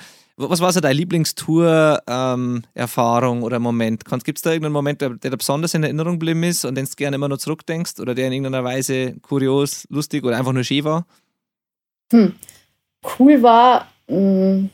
was 0.49 0.61
war 0.61 0.73
so 0.73 0.79
deine 0.79 0.95
Lieblingstour-Erfahrung 0.95 3.37
ähm, 3.37 3.43
oder 3.43 3.59
Moment? 3.59 4.05
Gibt 4.23 4.37
es 4.37 4.41
da 4.41 4.51
irgendeinen 4.51 4.73
Moment, 4.73 5.01
der, 5.01 5.11
der 5.11 5.31
besonders 5.31 5.73
in 5.73 5.83
Erinnerung 5.83 6.13
geblieben 6.13 6.43
ist 6.43 6.63
und 6.65 6.75
den 6.75 6.85
du 6.85 6.91
gerne 6.95 7.15
immer 7.15 7.29
noch 7.29 7.37
zurückdenkst 7.37 7.99
oder 7.99 8.15
der 8.15 8.27
in 8.27 8.33
irgendeiner 8.33 8.63
Weise 8.63 9.15
kurios, 9.21 9.87
lustig 9.89 10.23
oder 10.23 10.37
einfach 10.37 10.53
nur 10.53 10.63
schön 10.63 10.83
war? 10.83 11.05
Hm. 12.11 12.33
Cool 13.17 13.41
war, 13.41 13.87
mh, 14.07 14.17
hm, 14.17 14.69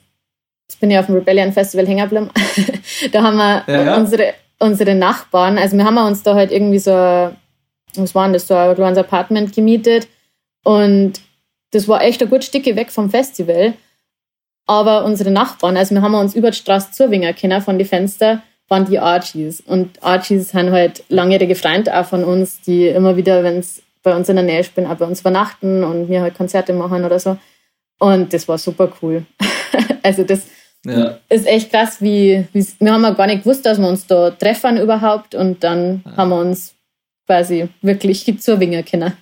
ich 0.70 0.78
bin 0.80 0.92
ja 0.92 1.00
auf 1.00 1.06
dem 1.06 1.16
Rebellion 1.16 1.54
Festival 1.54 1.88
hängen 1.88 2.10
geblieben. 2.10 2.30
da 3.12 3.24
haben 3.24 3.38
wir 3.38 3.64
ja, 3.68 3.84
ja. 3.84 3.98
Unsere, 3.98 4.34
unsere 4.60 4.96
Nachbarn, 4.96 5.58
also 5.58 5.78
wir 5.78 5.86
haben 5.86 5.98
uns 5.98 6.24
da 6.24 6.36
halt 6.36 6.52
irgendwie 6.52 6.80
so, 6.80 6.92
was 6.92 8.16
war 8.16 8.26
denn 8.26 8.34
das, 8.34 8.48
so 8.48 8.56
ein 8.56 8.76
kleines 8.76 8.98
Apartment 8.98 9.56
gemietet 9.56 10.10
und 10.64 11.22
das 11.72 11.88
war 11.88 12.02
echt 12.02 12.22
ein 12.22 12.30
gut 12.30 12.44
Stücke 12.44 12.76
weg 12.76 12.92
vom 12.92 13.10
Festival. 13.10 13.74
Aber 14.68 15.06
unsere 15.06 15.32
Nachbarn, 15.32 15.78
also 15.78 15.96
wir 15.96 16.02
haben 16.02 16.14
uns 16.14 16.36
über 16.36 16.52
die 16.52 16.58
Straße 16.58 16.92
zuwingen 16.92 17.34
können 17.36 17.62
von 17.62 17.78
den 17.78 17.88
Fenstern 17.88 18.44
waren 18.68 18.86
die 18.86 19.00
Archies. 19.00 19.62
Und 19.62 20.04
Archies 20.04 20.50
sind 20.50 20.72
halt 20.72 21.04
langjährige 21.10 21.56
Freunde 21.56 21.98
auch 21.98 22.06
von 22.06 22.24
uns, 22.24 22.62
die 22.62 22.88
immer 22.88 23.16
wieder, 23.16 23.44
wenn 23.44 23.60
es 23.60 23.82
bei 24.04 24.16
uns 24.16 24.30
in 24.30 24.36
der 24.36 24.46
Nähe 24.46 24.64
spielen, 24.64 24.88
auch 24.88 24.98
bei 24.98 25.06
uns 25.06 25.22
übernachten 25.22 25.84
und 25.84 26.10
wir 26.10 26.22
halt 26.22 26.36
Konzerte 26.36 26.74
machen 26.74 27.06
oder 27.06 27.20
so. 27.20 27.38
Und 28.00 28.34
das 28.34 28.48
war 28.48 28.58
super 28.58 28.92
cool. 29.02 29.26
also 30.04 30.24
das 30.24 30.48
ja. 30.86 31.18
ist 31.30 31.48
echt 31.48 31.72
krass, 31.72 32.02
wie, 32.02 32.46
wie 32.54 32.66
wir 32.80 32.94
haben 32.94 33.04
ja 33.04 33.12
gar 33.12 33.28
nicht 33.28 33.44
gewusst, 33.44 33.66
dass 33.66 33.80
wir 33.80 33.88
uns 33.88 34.06
da 34.06 34.32
treffen 34.32 34.78
überhaupt 34.78 35.34
und 35.34 35.64
dann 35.64 36.04
ja. 36.06 36.18
haben 36.18 36.30
wir 36.30 36.40
uns 36.40 36.76
quasi 37.26 37.70
wirklich 37.82 38.40
zur 38.42 38.60
Winger 38.60 38.84
können. 38.84 39.14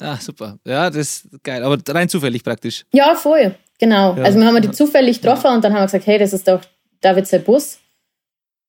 Ah, 0.00 0.16
super. 0.16 0.58
Ja, 0.66 0.90
das 0.90 1.24
ist 1.24 1.42
geil. 1.42 1.62
Aber 1.62 1.78
rein 1.88 2.08
zufällig 2.08 2.42
praktisch. 2.42 2.84
Ja, 2.92 3.14
voll. 3.14 3.54
Genau. 3.84 4.14
Ja. 4.16 4.22
Also 4.22 4.38
wir 4.38 4.46
haben 4.46 4.62
die 4.62 4.70
zufällig 4.70 5.20
getroffen 5.20 5.50
und 5.50 5.62
dann 5.62 5.74
haben 5.74 5.80
wir 5.80 5.86
gesagt, 5.86 6.06
hey, 6.06 6.18
das 6.18 6.32
ist 6.32 6.48
doch 6.48 6.62
David 7.02 7.26
sein 7.26 7.44
Bus. 7.44 7.80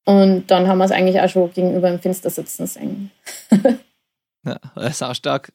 Und 0.06 0.48
dann 0.48 0.68
haben 0.68 0.78
wir 0.78 0.84
es 0.84 0.92
eigentlich 0.92 1.22
auch 1.22 1.30
schon 1.30 1.54
gegenüber 1.54 1.90
im 1.90 2.00
Fenster 2.00 2.30
sitzen 2.30 2.68
sehen. 2.68 3.12
ja, 4.46 4.58
das 4.76 4.90
ist 4.90 5.04
auch 5.04 5.16
stark. 5.16 5.54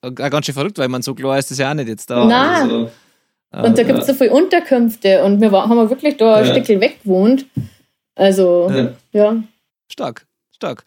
Auch 0.00 0.08
äh, 0.08 0.12
ganz 0.12 0.46
schön 0.46 0.54
verrückt, 0.54 0.78
weil 0.78 0.88
man 0.88 1.02
so 1.02 1.14
klar 1.14 1.38
ist, 1.38 1.50
das 1.50 1.58
ja 1.58 1.70
auch 1.70 1.74
nicht 1.74 1.88
jetzt 1.88 2.08
da. 2.08 2.24
Nein. 2.24 2.88
Also, 3.50 3.68
und 3.68 3.78
da 3.78 3.82
gibt 3.82 3.98
es 3.98 4.06
so 4.06 4.14
viele 4.14 4.32
Unterkünfte 4.32 5.22
und 5.22 5.42
wir 5.42 5.52
war, 5.52 5.68
haben 5.68 5.90
wirklich 5.90 6.16
da 6.16 6.36
ein 6.36 6.46
Stückchen 6.46 6.80
weg 6.80 7.02
gewohnt. 7.04 7.44
Also, 8.14 8.90
ja. 9.12 9.36
Stark, 9.92 10.26
stark. 10.52 10.84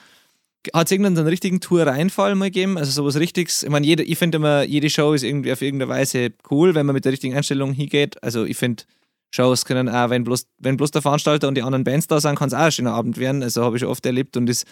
Hat 0.74 0.88
es 0.88 0.92
irgendeinen 0.92 1.28
richtigen 1.28 1.60
Tour-Reinfall 1.60 2.36
mal 2.36 2.46
gegeben? 2.46 2.78
Also 2.78 2.92
sowas 2.92 3.16
Richtiges? 3.18 3.64
Ich 3.64 3.70
meine, 3.70 3.86
jede, 3.86 4.04
ich 4.04 4.18
finde 4.18 4.38
immer, 4.38 4.64
jede 4.64 4.90
Show 4.90 5.14
ist 5.14 5.24
irgendwie 5.24 5.52
auf 5.52 5.62
irgendeine 5.62 5.90
Weise 5.90 6.32
cool, 6.50 6.76
wenn 6.76 6.86
man 6.86 6.94
mit 6.94 7.06
der 7.06 7.12
richtigen 7.12 7.36
Einstellung 7.36 7.74
hingeht. 7.74 8.22
Also 8.24 8.46
ich 8.46 8.58
finde, 8.58 8.84
Shows 9.32 9.66
können 9.66 9.90
auch, 9.90 10.10
wenn 10.10 10.24
bloß, 10.24 10.48
wenn 10.58 10.78
bloß 10.78 10.92
der 10.92 11.02
Veranstalter 11.02 11.48
und 11.48 11.56
die 11.56 11.62
anderen 11.62 11.84
Bands 11.84 12.08
da 12.08 12.20
sind, 12.20 12.36
kann 12.36 12.48
es 12.48 12.54
auch 12.54 12.60
ein 12.60 12.72
schöner 12.72 12.94
Abend 12.94 13.18
werden. 13.18 13.44
Also 13.44 13.64
habe 13.64 13.76
ich 13.76 13.82
schon 13.82 13.90
oft 13.90 14.06
erlebt 14.06 14.38
und 14.38 14.50
ist, 14.50 14.66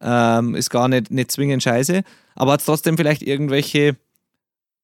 ähm, 0.00 0.54
ist 0.54 0.70
gar 0.70 0.88
nicht, 0.88 1.10
nicht 1.10 1.30
zwingend 1.30 1.62
scheiße. 1.62 2.02
Aber 2.34 2.52
hat 2.52 2.60
es 2.60 2.66
trotzdem 2.66 2.96
vielleicht 2.96 3.22
irgendwelche 3.22 3.96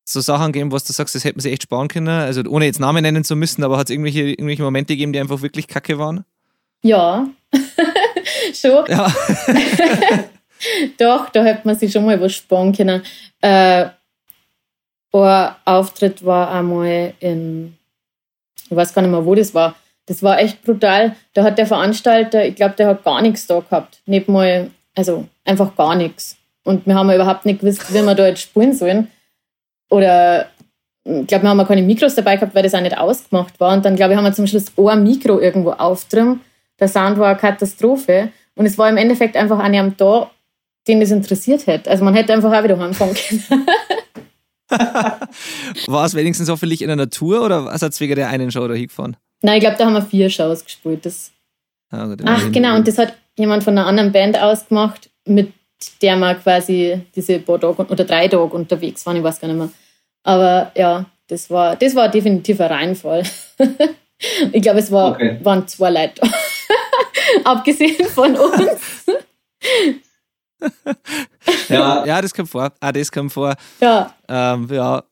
so 0.05 0.21
Sachen 0.21 0.53
gegeben, 0.53 0.73
was 0.73 0.85
du 0.85 0.93
sagst, 0.93 1.15
das 1.15 1.25
hätte 1.25 1.37
man 1.37 1.43
sich 1.43 1.53
echt 1.53 1.63
sparen 1.63 1.89
können? 1.89 2.09
Also 2.09 2.43
ohne 2.49 2.65
jetzt 2.65 2.81
Namen 2.81 3.03
nennen 3.03 3.23
zu 3.23 3.37
müssen, 3.37 3.63
aber 3.63 3.79
hat 3.79 3.89
es 3.89 3.93
irgendwelche, 3.93 4.23
irgendwelche 4.23 4.63
Momente 4.63 4.95
gegeben, 4.95 5.13
die 5.13 5.21
einfach 5.21 5.43
wirklich 5.43 5.69
kacke 5.69 5.99
waren? 5.99 6.25
Ja, 6.83 7.29
schon. 8.55 8.87
Ja. 8.89 9.13
Doch, 10.99 11.31
da 11.31 11.43
hätte 11.43 11.67
man 11.67 11.77
sich 11.77 11.93
schon 11.93 12.05
mal 12.05 12.21
was 12.21 12.33
sparen 12.33 12.73
können. 12.73 13.03
Äh, 13.41 13.87
ein 15.13 15.55
Auftritt 15.65 16.25
war 16.25 16.51
einmal 16.53 17.15
in, 17.21 17.77
ich 18.69 18.77
weiß 18.77 18.95
gar 18.95 19.03
nicht 19.03 19.11
mehr, 19.11 19.25
wo 19.25 19.35
das 19.35 19.55
war. 19.55 19.75
Das 20.07 20.23
war 20.23 20.39
echt 20.39 20.63
brutal. 20.63 21.15
Da 21.35 21.43
hat 21.45 21.59
der 21.59 21.67
Veranstalter, 21.67 22.45
ich 22.45 22.55
glaube, 22.55 22.75
der 22.77 22.89
hat 22.89 23.05
gar 23.05 23.23
nichts 23.23 23.47
da 23.47 23.61
gehabt. 23.61 24.01
Nicht 24.07 24.29
mal, 24.29 24.71
also 24.95 25.27
einfach 25.45 25.75
gar 25.77 25.95
nichts. 25.95 26.37
Und 26.65 26.87
wir 26.87 26.95
haben 26.95 27.11
überhaupt 27.11 27.47
nicht 27.47 27.61
gewusst, 27.61 27.93
wie 27.93 28.03
wir 28.03 28.15
da 28.15 28.27
jetzt 28.27 28.43
spielen 28.43 28.73
sollen. 28.73 29.09
Oder 29.89 30.49
ich 31.05 31.27
glaube, 31.27 31.45
wir 31.45 31.51
haben 31.51 31.67
keine 31.67 31.83
Mikros 31.83 32.15
dabei 32.15 32.37
gehabt, 32.37 32.55
weil 32.55 32.63
das 32.63 32.75
auch 32.75 32.81
nicht 32.81 32.97
ausgemacht 32.97 33.59
war. 33.59 33.73
Und 33.73 33.85
dann, 33.85 33.97
glaube 33.97 34.13
ich, 34.13 34.17
haben 34.17 34.25
wir 34.25 34.33
zum 34.33 34.47
Schluss 34.47 34.67
ein 34.77 35.03
Mikro 35.03 35.41
irgendwo 35.41 35.71
aufdrüben. 35.73 36.41
Der 36.79 36.89
Sound 36.89 37.19
war 37.19 37.31
eine 37.31 37.39
Katastrophe. 37.39 38.31
Und 38.55 38.67
es 38.67 38.77
war 38.79 38.89
im 38.89 38.97
Endeffekt 38.97 39.37
einfach 39.37 39.59
an 39.59 39.75
einem 39.75 39.97
da, 39.97 40.31
den 40.89 41.01
das 41.01 41.11
interessiert 41.11 41.67
hätte. 41.67 41.91
Also 41.91 42.05
man 42.05 42.15
hätte 42.15 42.33
einfach 42.33 42.53
auch 42.53 42.65
wieder 42.65 42.79
heimfahren 42.79 43.15
können. 43.15 43.67
war 45.87 46.05
es 46.05 46.15
wenigstens 46.15 46.49
hoffentlich 46.49 46.83
in 46.83 46.89
der 46.89 46.97
Natur 46.97 47.45
oder 47.45 47.67
was 47.67 47.83
hat 47.83 47.93
es 47.93 48.01
wegen 48.01 48.15
der 48.15 48.29
einen 48.29 48.51
Show 48.51 48.67
da 48.67 48.75
hingefahren? 48.75 49.17
Nein, 49.43 49.57
ich 49.57 49.61
glaube, 49.61 49.77
da 49.77 49.87
haben 49.87 49.95
wir 49.95 50.03
vier 50.03 50.31
Shows 50.31 50.65
gespielt. 50.65 51.05
Das 51.05 51.33
ah, 51.91 52.07
gut, 52.07 52.23
Ach, 52.25 52.53
genau, 52.53 52.77
und 52.77 52.87
das 52.87 52.99
hat 52.99 53.15
jemand 53.37 53.65
von 53.65 53.77
einer 53.77 53.87
anderen 53.87 54.13
Band 54.13 54.39
ausgemacht, 54.39 55.11
mit 55.27 55.53
der 56.03 56.17
wir 56.17 56.35
quasi 56.35 57.01
diese 57.15 57.39
paar 57.41 57.59
Tage 57.59 57.83
oder 57.87 58.05
drei 58.05 58.29
Tage 58.29 58.55
unterwegs 58.55 59.05
waren, 59.07 59.17
ich 59.17 59.23
weiß 59.23 59.41
gar 59.41 59.49
nicht 59.49 59.57
mehr. 59.57 59.71
Aber 60.23 60.73
ja, 60.77 61.07
das 61.27 61.49
war, 61.51 61.77
das 61.77 61.95
war 61.95 62.09
definitiv 62.09 62.61
ein 62.61 62.71
Reinfall. 62.71 63.23
ich 64.53 64.63
glaube, 64.63 64.81
es 64.81 64.91
war, 64.91 65.13
okay. 65.13 65.39
waren 65.43 65.67
zwei 65.67 65.91
Leute 65.91 66.21
Abgesehen 67.45 68.07
von 68.07 68.37
uns. 68.37 69.07
Ja. 71.69 72.05
ja, 72.05 72.23
das 72.23 72.35
kommt 72.35 72.49
vor. 72.49 72.73
Ah, 72.81 72.93
das 72.93 73.11
kommt 73.11 73.33
vor. 73.33 73.55
Ja. 73.81 74.15
Ähm, 74.29 74.69
ja, 74.71 75.03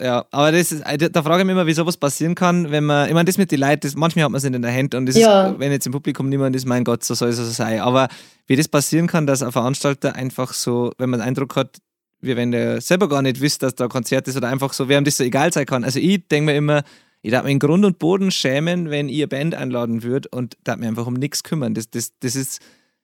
ja, 0.00 0.26
aber 0.30 0.52
das 0.52 0.72
ist, 0.72 0.84
da 0.84 1.22
frage 1.22 1.42
ich 1.42 1.46
mich 1.46 1.52
immer, 1.52 1.66
wie 1.66 1.72
sowas 1.72 1.96
passieren 1.96 2.34
kann, 2.34 2.70
wenn 2.70 2.84
man, 2.84 3.08
ich 3.08 3.14
meine, 3.14 3.24
das 3.24 3.38
mit 3.38 3.50
den 3.52 3.60
Leuten, 3.60 3.80
das, 3.80 3.94
manchmal 3.94 4.24
hat 4.24 4.32
man 4.32 4.38
es 4.38 4.44
nicht 4.44 4.54
in 4.54 4.62
der 4.62 4.74
Hand 4.74 4.94
und 4.94 5.14
ja. 5.14 5.48
ist, 5.48 5.58
wenn 5.58 5.72
jetzt 5.72 5.86
im 5.86 5.92
Publikum 5.92 6.28
niemand 6.28 6.56
ist, 6.56 6.66
mein 6.66 6.84
Gott, 6.84 7.04
so 7.04 7.14
soll 7.14 7.30
es 7.30 7.36
so 7.36 7.44
sein. 7.44 7.80
Aber 7.80 8.08
wie 8.46 8.56
das 8.56 8.68
passieren 8.68 9.06
kann, 9.06 9.26
dass 9.26 9.42
ein 9.42 9.52
Veranstalter 9.52 10.14
einfach 10.14 10.52
so, 10.52 10.92
wenn 10.98 11.10
man 11.10 11.20
den 11.20 11.28
Eindruck 11.28 11.56
hat, 11.56 11.78
wie 12.20 12.36
wenn 12.36 12.50
der 12.50 12.80
selber 12.80 13.08
gar 13.08 13.22
nicht 13.22 13.40
wisst, 13.40 13.62
dass 13.62 13.74
da 13.74 13.84
ein 13.84 13.90
Konzert 13.90 14.28
ist 14.28 14.36
oder 14.36 14.48
einfach 14.48 14.72
so, 14.72 14.88
während 14.88 15.06
das 15.06 15.16
so 15.16 15.24
egal 15.24 15.52
sein 15.52 15.66
kann. 15.66 15.84
Also 15.84 15.98
ich 15.98 16.26
denke 16.28 16.52
mir 16.52 16.56
immer, 16.56 16.82
ich 17.22 17.30
darf 17.30 17.44
mich 17.44 17.52
in 17.52 17.58
Grund 17.58 17.84
und 17.84 17.98
Boden 17.98 18.30
schämen, 18.30 18.90
wenn 18.90 19.08
ihr 19.08 19.28
Band 19.28 19.54
einladen 19.54 20.02
würdet 20.02 20.32
und 20.32 20.56
darf 20.64 20.76
mich 20.76 20.88
einfach 20.88 21.06
um 21.06 21.14
nichts 21.14 21.42
kümmern. 21.44 21.74
Das, 21.74 21.88
das, 21.88 22.12
das 22.20 22.36
ist 22.36 22.60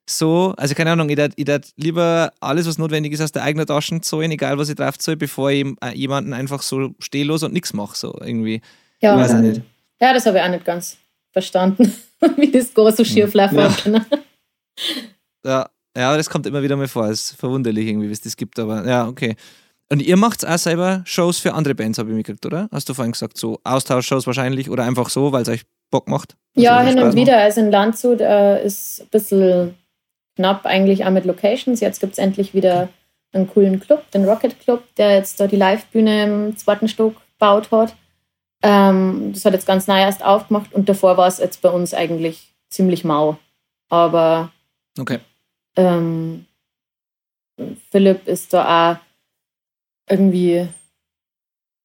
so, 0.09 0.53
also 0.57 0.75
keine 0.75 0.91
Ahnung, 0.91 1.09
ich 1.09 1.45
darf 1.45 1.61
lieber 1.75 2.33
alles, 2.39 2.67
was 2.67 2.77
notwendig 2.77 3.13
ist, 3.13 3.21
aus 3.21 3.31
der 3.31 3.43
eigenen 3.43 3.67
Tasche 3.67 4.01
zahlen, 4.01 4.31
egal 4.31 4.57
was 4.57 4.69
ich 4.69 4.75
drauf 4.75 4.97
zahle, 4.97 5.17
bevor 5.17 5.51
ich 5.51 5.65
äh, 5.81 5.95
jemanden 5.95 6.33
einfach 6.33 6.61
so 6.61 6.95
stehlos 6.99 7.43
und 7.43 7.53
nichts 7.53 7.73
mache, 7.73 7.95
so 7.95 8.17
irgendwie. 8.19 8.61
Ja, 9.01 9.15
ich 9.15 9.21
weiß 9.21 9.35
auch 9.35 9.39
nicht. 9.39 9.61
ja 10.01 10.13
das 10.13 10.25
habe 10.25 10.37
ich 10.37 10.43
auch 10.43 10.49
nicht 10.49 10.65
ganz 10.65 10.97
verstanden, 11.31 11.93
wie 12.37 12.51
das 12.51 12.73
gar 12.73 12.91
so 12.91 13.03
schief 13.03 13.33
laufen 13.33 13.59
ja. 13.59 13.69
kann. 13.69 14.05
ja, 15.45 15.69
ja, 15.95 16.17
das 16.17 16.29
kommt 16.29 16.47
immer 16.47 16.63
wieder 16.63 16.75
mal 16.75 16.87
vor. 16.87 17.07
Es 17.07 17.31
ist 17.31 17.39
verwunderlich 17.39 17.87
irgendwie, 17.87 18.07
wie 18.07 18.13
es 18.13 18.21
das 18.21 18.35
gibt, 18.35 18.57
aber 18.59 18.87
ja, 18.87 19.07
okay. 19.07 19.35
Und 19.91 20.01
ihr 20.01 20.17
macht 20.17 20.45
auch 20.45 20.57
selber 20.57 21.01
Shows 21.05 21.39
für 21.39 21.53
andere 21.53 21.75
Bands, 21.75 21.97
habe 21.97 22.09
ich 22.09 22.15
mitgekriegt, 22.15 22.45
oder? 22.45 22.69
Hast 22.71 22.89
du 22.89 22.93
vorhin 22.93 23.11
gesagt, 23.11 23.37
so 23.37 23.59
Austauschshows 23.63 24.27
wahrscheinlich 24.27 24.69
oder 24.69 24.83
einfach 24.83 25.09
so, 25.09 25.31
weil 25.31 25.41
es 25.41 25.49
euch 25.49 25.63
Bock 25.89 26.07
macht? 26.07 26.35
Ja, 26.55 26.81
hin 26.81 26.99
und 26.99 27.15
wieder. 27.15 27.37
Also 27.37 27.61
in 27.61 27.71
Landshut 27.71 28.21
äh, 28.21 28.63
ist 28.63 29.01
ein 29.01 29.07
bisschen 29.09 29.75
knapp 30.39 30.65
eigentlich 30.65 31.03
auch 31.03 31.11
mit 31.11 31.25
Locations. 31.25 31.81
Jetzt 31.81 31.99
gibt 31.99 32.13
es 32.13 32.17
endlich 32.17 32.53
wieder 32.53 32.87
einen 33.33 33.47
coolen 33.47 33.81
Club, 33.81 34.09
den 34.11 34.23
Rocket 34.23 34.57
Club, 34.61 34.83
der 34.95 35.15
jetzt 35.15 35.37
da 35.39 35.47
die 35.47 35.57
Livebühne 35.57 36.23
im 36.23 36.57
zweiten 36.57 36.87
Stock 36.87 37.15
gebaut 37.33 37.69
hat. 37.71 37.93
Ähm, 38.63 39.31
das 39.33 39.43
hat 39.43 39.53
jetzt 39.53 39.67
ganz 39.67 39.87
neu 39.87 39.99
erst 39.99 40.23
aufgemacht 40.23 40.73
und 40.73 40.87
davor 40.87 41.17
war 41.17 41.27
es 41.27 41.39
jetzt 41.39 41.61
bei 41.61 41.69
uns 41.69 41.93
eigentlich 41.93 42.53
ziemlich 42.69 43.03
mau. 43.03 43.37
Aber 43.89 44.51
okay. 44.97 45.19
ähm, 45.75 46.45
Philipp 47.91 48.25
ist 48.25 48.53
da 48.53 48.93
auch 48.93 48.97
irgendwie, 50.09 50.67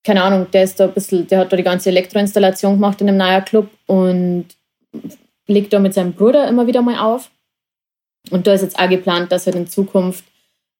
keine 0.04 0.22
Ahnung, 0.22 0.48
der 0.52 0.62
ist 0.62 0.78
da 0.78 0.84
ein 0.84 0.94
bisschen, 0.94 1.26
der 1.26 1.40
hat 1.40 1.52
da 1.52 1.56
die 1.56 1.62
ganze 1.64 1.88
Elektroinstallation 1.88 2.74
gemacht 2.74 3.00
in 3.00 3.08
einem 3.08 3.18
neuen 3.18 3.44
Club 3.44 3.68
und 3.86 4.46
legt 5.48 5.72
da 5.72 5.80
mit 5.80 5.92
seinem 5.92 6.12
Bruder 6.12 6.48
immer 6.48 6.68
wieder 6.68 6.82
mal 6.82 6.98
auf. 6.98 7.30
Und 8.30 8.46
da 8.46 8.54
ist 8.54 8.62
jetzt 8.62 8.78
auch 8.78 8.88
geplant, 8.88 9.30
dass 9.32 9.46
er 9.46 9.54
in 9.54 9.66
Zukunft 9.66 10.24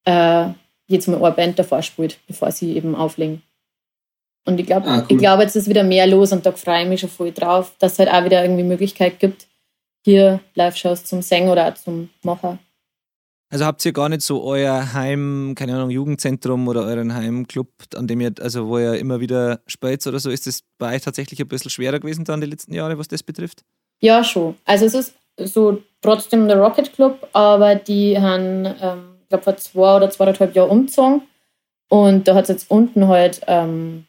äh, 0.05 0.47
jetzt 0.87 1.07
mal 1.07 1.23
eine 1.23 1.35
Band 1.35 1.59
davor 1.59 1.81
spielt, 1.81 2.19
bevor 2.27 2.51
sie 2.51 2.75
eben 2.75 2.95
auflegen. 2.95 3.41
Und 4.45 4.59
ich 4.59 4.67
glaube, 4.67 4.87
ah, 4.87 4.99
cool. 4.99 5.05
ich 5.09 5.17
glaube, 5.17 5.43
jetzt 5.43 5.55
ist 5.55 5.67
wieder 5.67 5.83
mehr 5.83 6.05
los 6.05 6.31
und 6.31 6.45
da 6.45 6.51
freue 6.51 6.83
ich 6.83 6.89
mich 6.89 6.99
schon 6.99 7.09
voll 7.09 7.31
drauf, 7.31 7.73
dass 7.79 7.93
es 7.93 7.99
halt 7.99 8.11
auch 8.11 8.23
wieder 8.23 8.43
irgendwie 8.43 8.63
Möglichkeit 8.63 9.19
gibt, 9.19 9.47
hier 10.03 10.39
Live-Shows 10.53 11.05
zum 11.05 11.23
Singen 11.23 11.49
oder 11.49 11.67
auch 11.67 11.73
zum 11.73 12.09
Machen. 12.21 12.59
Also 13.49 13.65
habt 13.65 13.85
ihr 13.85 13.93
gar 13.93 14.09
nicht 14.09 14.21
so 14.21 14.43
euer 14.43 14.93
Heim, 14.93 15.53
keine 15.55 15.75
Ahnung, 15.75 15.89
Jugendzentrum 15.89 16.67
oder 16.67 16.83
euren 16.83 17.13
Heimclub, 17.13 17.69
an 17.95 18.07
dem 18.07 18.21
ihr, 18.21 18.33
also 18.39 18.67
wo 18.67 18.77
ihr 18.77 18.95
immer 18.95 19.19
wieder 19.19 19.61
spielt 19.67 20.05
oder 20.05 20.19
so, 20.19 20.29
ist 20.29 20.47
das 20.47 20.61
bei 20.77 20.95
euch 20.95 21.03
tatsächlich 21.03 21.39
ein 21.39 21.47
bisschen 21.47 21.71
schwerer 21.71 21.99
gewesen 21.99 22.25
dann 22.25 22.41
die 22.41 22.47
letzten 22.47 22.73
Jahre, 22.73 22.97
was 22.97 23.07
das 23.07 23.23
betrifft? 23.23 23.63
Ja, 23.99 24.23
schon. 24.23 24.55
Also 24.65 24.85
es 24.85 24.93
ist 24.93 25.15
so 25.37 25.81
trotzdem 26.05 26.47
der 26.47 26.57
Rocket 26.57 26.93
Club, 26.93 27.27
aber 27.33 27.75
die 27.75 28.19
haben, 28.19 28.65
ähm, 28.81 29.15
ich 29.23 29.29
glaube, 29.29 29.43
vor 29.43 29.57
zwei 29.57 29.97
oder 29.97 30.09
zweieinhalb 30.09 30.55
Jahren 30.55 30.69
umgezogen. 30.69 31.21
Und 31.89 32.27
da 32.27 32.35
hat 32.35 32.43
es 32.43 32.49
jetzt 32.49 32.71
unten 32.71 33.07
halt 33.07 33.41
ähm, 33.47 34.05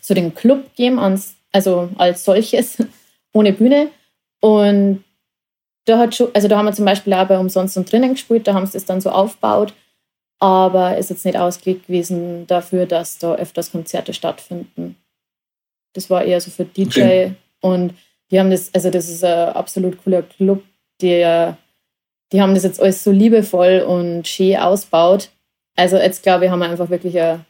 so 0.00 0.14
den 0.14 0.34
Club 0.34 0.64
gegeben, 0.70 0.98
ans, 0.98 1.36
also 1.52 1.88
als 1.96 2.24
solches, 2.24 2.78
ohne 3.32 3.52
Bühne. 3.52 3.90
Und 4.40 5.04
da 5.84 5.98
hat 5.98 6.14
schon, 6.14 6.28
also 6.34 6.48
da 6.48 6.58
haben 6.58 6.66
wir 6.66 6.72
zum 6.72 6.84
Beispiel 6.84 7.12
auch 7.14 7.26
bei 7.26 7.38
Umsonst 7.38 7.76
und 7.76 7.90
drinnen 7.90 8.12
gespielt, 8.12 8.46
da 8.46 8.54
haben 8.54 8.66
sie 8.66 8.72
das 8.72 8.84
dann 8.84 9.00
so 9.00 9.10
aufgebaut, 9.10 9.72
aber 10.38 10.96
ist 10.96 11.10
jetzt 11.10 11.24
nicht 11.24 11.38
ausgelegt 11.38 11.86
gewesen 11.86 12.46
dafür, 12.46 12.86
dass 12.86 13.18
da 13.18 13.34
öfters 13.34 13.72
Konzerte 13.72 14.12
stattfinden. 14.12 14.96
Das 15.92 16.08
war 16.08 16.24
eher 16.24 16.40
so 16.40 16.50
für 16.50 16.64
DJ 16.64 16.88
okay. 16.88 17.34
und 17.60 17.94
die 18.30 18.38
haben 18.38 18.50
das, 18.50 18.72
also 18.74 18.90
das 18.90 19.08
ist 19.08 19.24
ein 19.24 19.50
absolut 19.50 20.02
cooler 20.02 20.22
Club, 20.22 20.62
der, 21.02 21.56
die 22.32 22.40
haben 22.40 22.54
das 22.54 22.64
jetzt 22.64 22.80
alles 22.80 23.02
so 23.04 23.10
liebevoll 23.10 23.80
und 23.80 24.26
schön 24.26 24.56
ausbaut. 24.56 25.30
Also 25.76 25.96
jetzt 25.96 26.22
glaube 26.22 26.44
ich, 26.44 26.50
haben 26.50 26.60
wir 26.60 26.68
einfach 26.68 26.90
wirklich 26.90 27.18
eine 27.18 27.44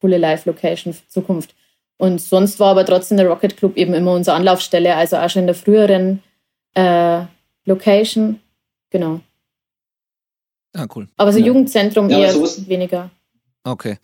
coole 0.00 0.18
Live-Location 0.18 0.92
für 0.92 1.06
Zukunft. 1.08 1.54
Und 1.98 2.20
sonst 2.20 2.58
war 2.58 2.70
aber 2.70 2.84
trotzdem 2.84 3.16
der 3.18 3.28
Rocket 3.28 3.56
Club 3.56 3.76
eben 3.76 3.94
immer 3.94 4.12
unsere 4.12 4.36
Anlaufstelle, 4.36 4.96
also 4.96 5.16
auch 5.16 5.30
schon 5.30 5.42
in 5.42 5.46
der 5.46 5.54
früheren 5.54 6.22
äh, 6.74 7.22
Location, 7.64 8.40
genau. 8.90 9.20
Ah, 10.74 10.86
cool. 10.96 11.06
Aber 11.16 11.32
so 11.32 11.38
Ja. 11.38 11.46
Jugendzentrum 11.46 12.10
Ja, 12.10 12.18
eher 12.18 12.34
weniger. 12.34 13.10
Okay. 13.62 13.98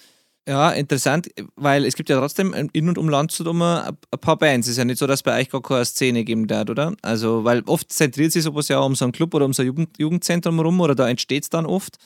Ja, 0.48 0.70
interessant, 0.70 1.28
weil 1.56 1.84
es 1.84 1.94
gibt 1.94 2.08
ja 2.08 2.18
trotzdem 2.18 2.54
in 2.72 2.88
und 2.88 2.96
um 2.96 3.10
Landshut 3.10 3.46
immer 3.46 3.90
ein 4.10 4.18
paar 4.18 4.38
Bands. 4.38 4.66
Es 4.66 4.72
ist 4.72 4.78
ja 4.78 4.86
nicht 4.86 4.98
so, 4.98 5.06
dass 5.06 5.22
bei 5.22 5.38
euch 5.38 5.50
gar 5.50 5.60
keine 5.60 5.84
Szene 5.84 6.24
geben 6.24 6.46
darf, 6.46 6.70
oder? 6.70 6.94
Also, 7.02 7.44
weil 7.44 7.62
oft 7.66 7.92
zentriert 7.92 8.32
sich 8.32 8.44
sowas 8.44 8.68
ja 8.68 8.78
um 8.78 8.94
so 8.94 9.04
einen 9.04 9.12
Club 9.12 9.34
oder 9.34 9.44
um 9.44 9.52
so 9.52 9.62
ein 9.62 9.66
Jugend 9.66 9.98
Jugendzentrum 9.98 10.58
rum 10.58 10.80
oder 10.80 10.94
da 10.94 11.06
entsteht 11.06 11.42
es 11.42 11.50
dann 11.50 11.66
oft. 11.66 11.98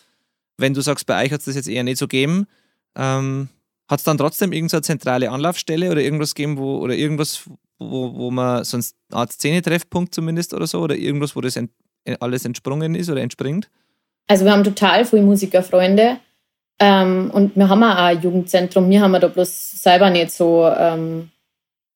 Wenn 0.59 0.75
du 0.75 0.81
sagst, 0.81 1.07
bei 1.07 1.25
euch 1.25 1.31
hat 1.31 1.39
es 1.39 1.45
das 1.45 1.55
jetzt 1.55 1.69
eher 1.69 1.85
nicht 1.85 1.99
so 1.99 2.09
gegeben, 2.09 2.49
ähm, 2.97 3.49
hat 3.89 4.01
es 4.01 4.05
dann 4.05 4.19
trotzdem 4.19 4.53
irgendeine 4.53 4.83
zentrale 4.83 5.31
Anlaufstelle 5.31 5.93
oder 5.93 6.01
irgendwas 6.01 6.35
gegeben, 6.35 6.59
wo, 6.59 6.79
oder 6.79 6.97
irgendwas, 6.97 7.45
wo, 7.79 8.13
wo 8.13 8.33
man 8.33 8.65
so 8.65 8.77
eine 8.77 8.85
Art 9.13 9.31
Szene-Treffpunkt 9.33 10.13
zumindest 10.13 10.53
oder 10.53 10.67
so, 10.67 10.81
oder 10.81 10.97
irgendwas, 10.97 11.37
wo 11.37 11.41
das 11.41 11.55
ent, 11.55 11.71
alles 12.19 12.45
entsprungen 12.45 12.97
ist 12.97 13.09
oder 13.09 13.21
entspringt? 13.21 13.71
Also 14.27 14.45
wir 14.45 14.51
haben 14.51 14.65
total 14.65 15.05
viele 15.05 15.23
Musikerfreunde 15.23 16.19
ähm, 16.83 17.31
und 17.33 17.55
wir 17.57 17.69
haben 17.69 17.83
auch 17.85 17.97
ein 17.97 18.21
Jugendzentrum. 18.21 18.91
Wir 18.91 19.01
haben 19.03 19.13
da 19.21 19.29
bloß 19.29 19.83
selber 19.83 20.11
nicht 20.11 20.33
so 20.33 20.67
ähm, 20.67 21.31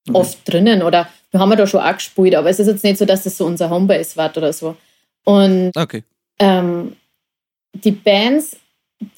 Mhm. 0.09 0.15
oft 0.15 0.39
drinnen 0.49 0.83
oder 0.83 1.09
wir 1.31 1.41
haben 1.41 1.51
da 1.57 1.67
schon 1.67 1.81
auch 1.81 1.95
gespielt, 1.95 2.35
aber 2.35 2.49
es 2.49 2.61
ist 2.61 2.69
jetzt 2.69 2.85
nicht 2.85 2.99
so, 2.99 3.05
dass 3.05 3.25
das 3.25 3.37
so 3.37 3.45
unser 3.45 3.71
Homebase 3.71 4.17
wird 4.17 4.37
oder 4.39 4.53
so. 4.53 4.77
Und 5.25 5.73
Okay. 5.77 6.05
ähm, 6.39 6.97
die 7.73 7.91
Bands, 7.91 8.57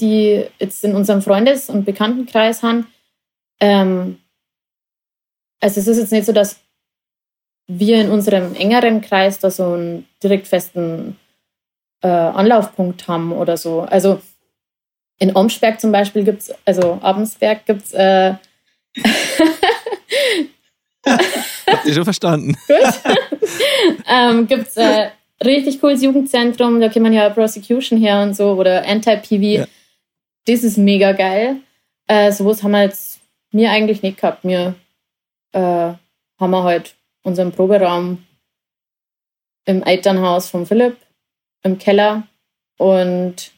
die 0.00 0.46
jetzt 0.58 0.82
in 0.84 0.94
unserem 0.94 1.20
Freundes- 1.22 1.68
und 1.68 1.84
Bekanntenkreis 1.84 2.62
haben, 2.62 2.86
ähm, 3.60 4.18
also 5.60 5.80
es 5.80 5.86
ist 5.86 5.98
jetzt 5.98 6.12
nicht 6.12 6.24
so, 6.24 6.32
dass 6.32 6.56
wir 7.66 8.00
in 8.00 8.10
unserem 8.10 8.54
engeren 8.54 9.02
Kreis 9.02 9.38
da 9.40 9.50
so 9.50 9.72
einen 9.74 10.06
direkt 10.22 10.48
festen 10.48 11.18
äh, 12.00 12.08
Anlaufpunkt 12.08 13.08
haben 13.08 13.32
oder 13.32 13.58
so. 13.58 13.82
Also 13.82 14.22
in 15.18 15.34
Omsberg 15.34 15.80
zum 15.80 15.92
Beispiel 15.92 16.24
gibt 16.24 16.42
es, 16.42 16.54
also 16.64 16.98
Abensberg 17.02 17.66
gibt 17.66 17.84
es, 17.84 17.92
äh, 17.92 18.34
Habt 21.66 21.86
ihr 21.86 21.94
schon 21.94 22.04
verstanden? 22.04 22.56
ähm, 24.08 24.46
gibt 24.46 24.68
es 24.68 24.76
äh, 24.76 25.10
richtig 25.44 25.80
cooles 25.80 26.02
Jugendzentrum, 26.02 26.80
da 26.80 26.88
kommen 26.88 27.12
ja 27.12 27.30
Prosecution 27.30 27.98
her 27.98 28.22
und 28.22 28.34
so 28.34 28.52
oder 28.52 28.86
Anti-PV. 28.86 29.42
Ja. 29.42 29.66
Das 30.46 30.64
ist 30.64 30.78
mega 30.78 31.12
geil. 31.12 31.56
Äh, 32.06 32.32
sowas 32.32 32.62
haben 32.62 32.72
wir 32.72 32.82
jetzt 32.82 33.20
mir 33.52 33.70
eigentlich 33.70 34.02
nicht 34.02 34.20
gehabt. 34.20 34.44
Wir 34.44 34.74
äh, 35.52 35.60
haben 35.60 36.50
wir 36.50 36.62
halt 36.64 36.94
unseren 37.22 37.52
Proberaum 37.52 38.24
im 39.64 39.82
Elternhaus 39.82 40.50
von 40.50 40.66
Philipp 40.66 40.96
im 41.62 41.78
Keller 41.78 42.26
und 42.78 43.52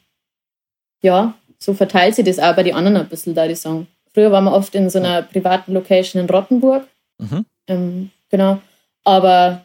ja, 1.03 1.35
so 1.63 1.75
verteilt 1.75 2.15
sich 2.15 2.25
das 2.25 2.39
auch 2.39 2.57
bei 2.57 2.63
den 2.63 2.75
anderen 2.75 2.97
ein 2.97 3.09
bisschen, 3.09 3.35
da 3.35 3.47
die 3.47 3.55
sagen. 3.55 3.87
Früher 4.13 4.33
waren 4.33 4.45
wir 4.45 4.53
oft 4.53 4.75
in 4.75 4.91
so 4.91 4.99
einer 4.99 5.23
privaten 5.23 5.73
Location 5.73 6.23
in 6.23 6.29
Rottenburg. 6.29 6.87
Mhm. 7.19 7.47
Ähm, 7.69 8.11
genau. 8.29 8.61
Aber 9.05 9.65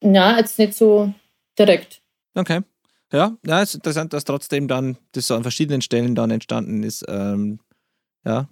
na, 0.00 0.38
jetzt 0.38 0.58
nicht 0.58 0.74
so 0.74 1.12
direkt. 1.58 2.00
Okay. 2.34 2.60
Ja, 3.12 3.36
ja, 3.46 3.62
ist 3.62 3.74
interessant, 3.74 4.12
dass 4.12 4.24
trotzdem 4.24 4.66
dann 4.66 4.96
das 5.12 5.28
so 5.28 5.36
an 5.36 5.42
verschiedenen 5.42 5.82
Stellen 5.82 6.14
dann 6.16 6.32
entstanden 6.32 6.82
ist. 6.82 7.04
Ähm, 7.06 7.60
ja, 8.24 8.48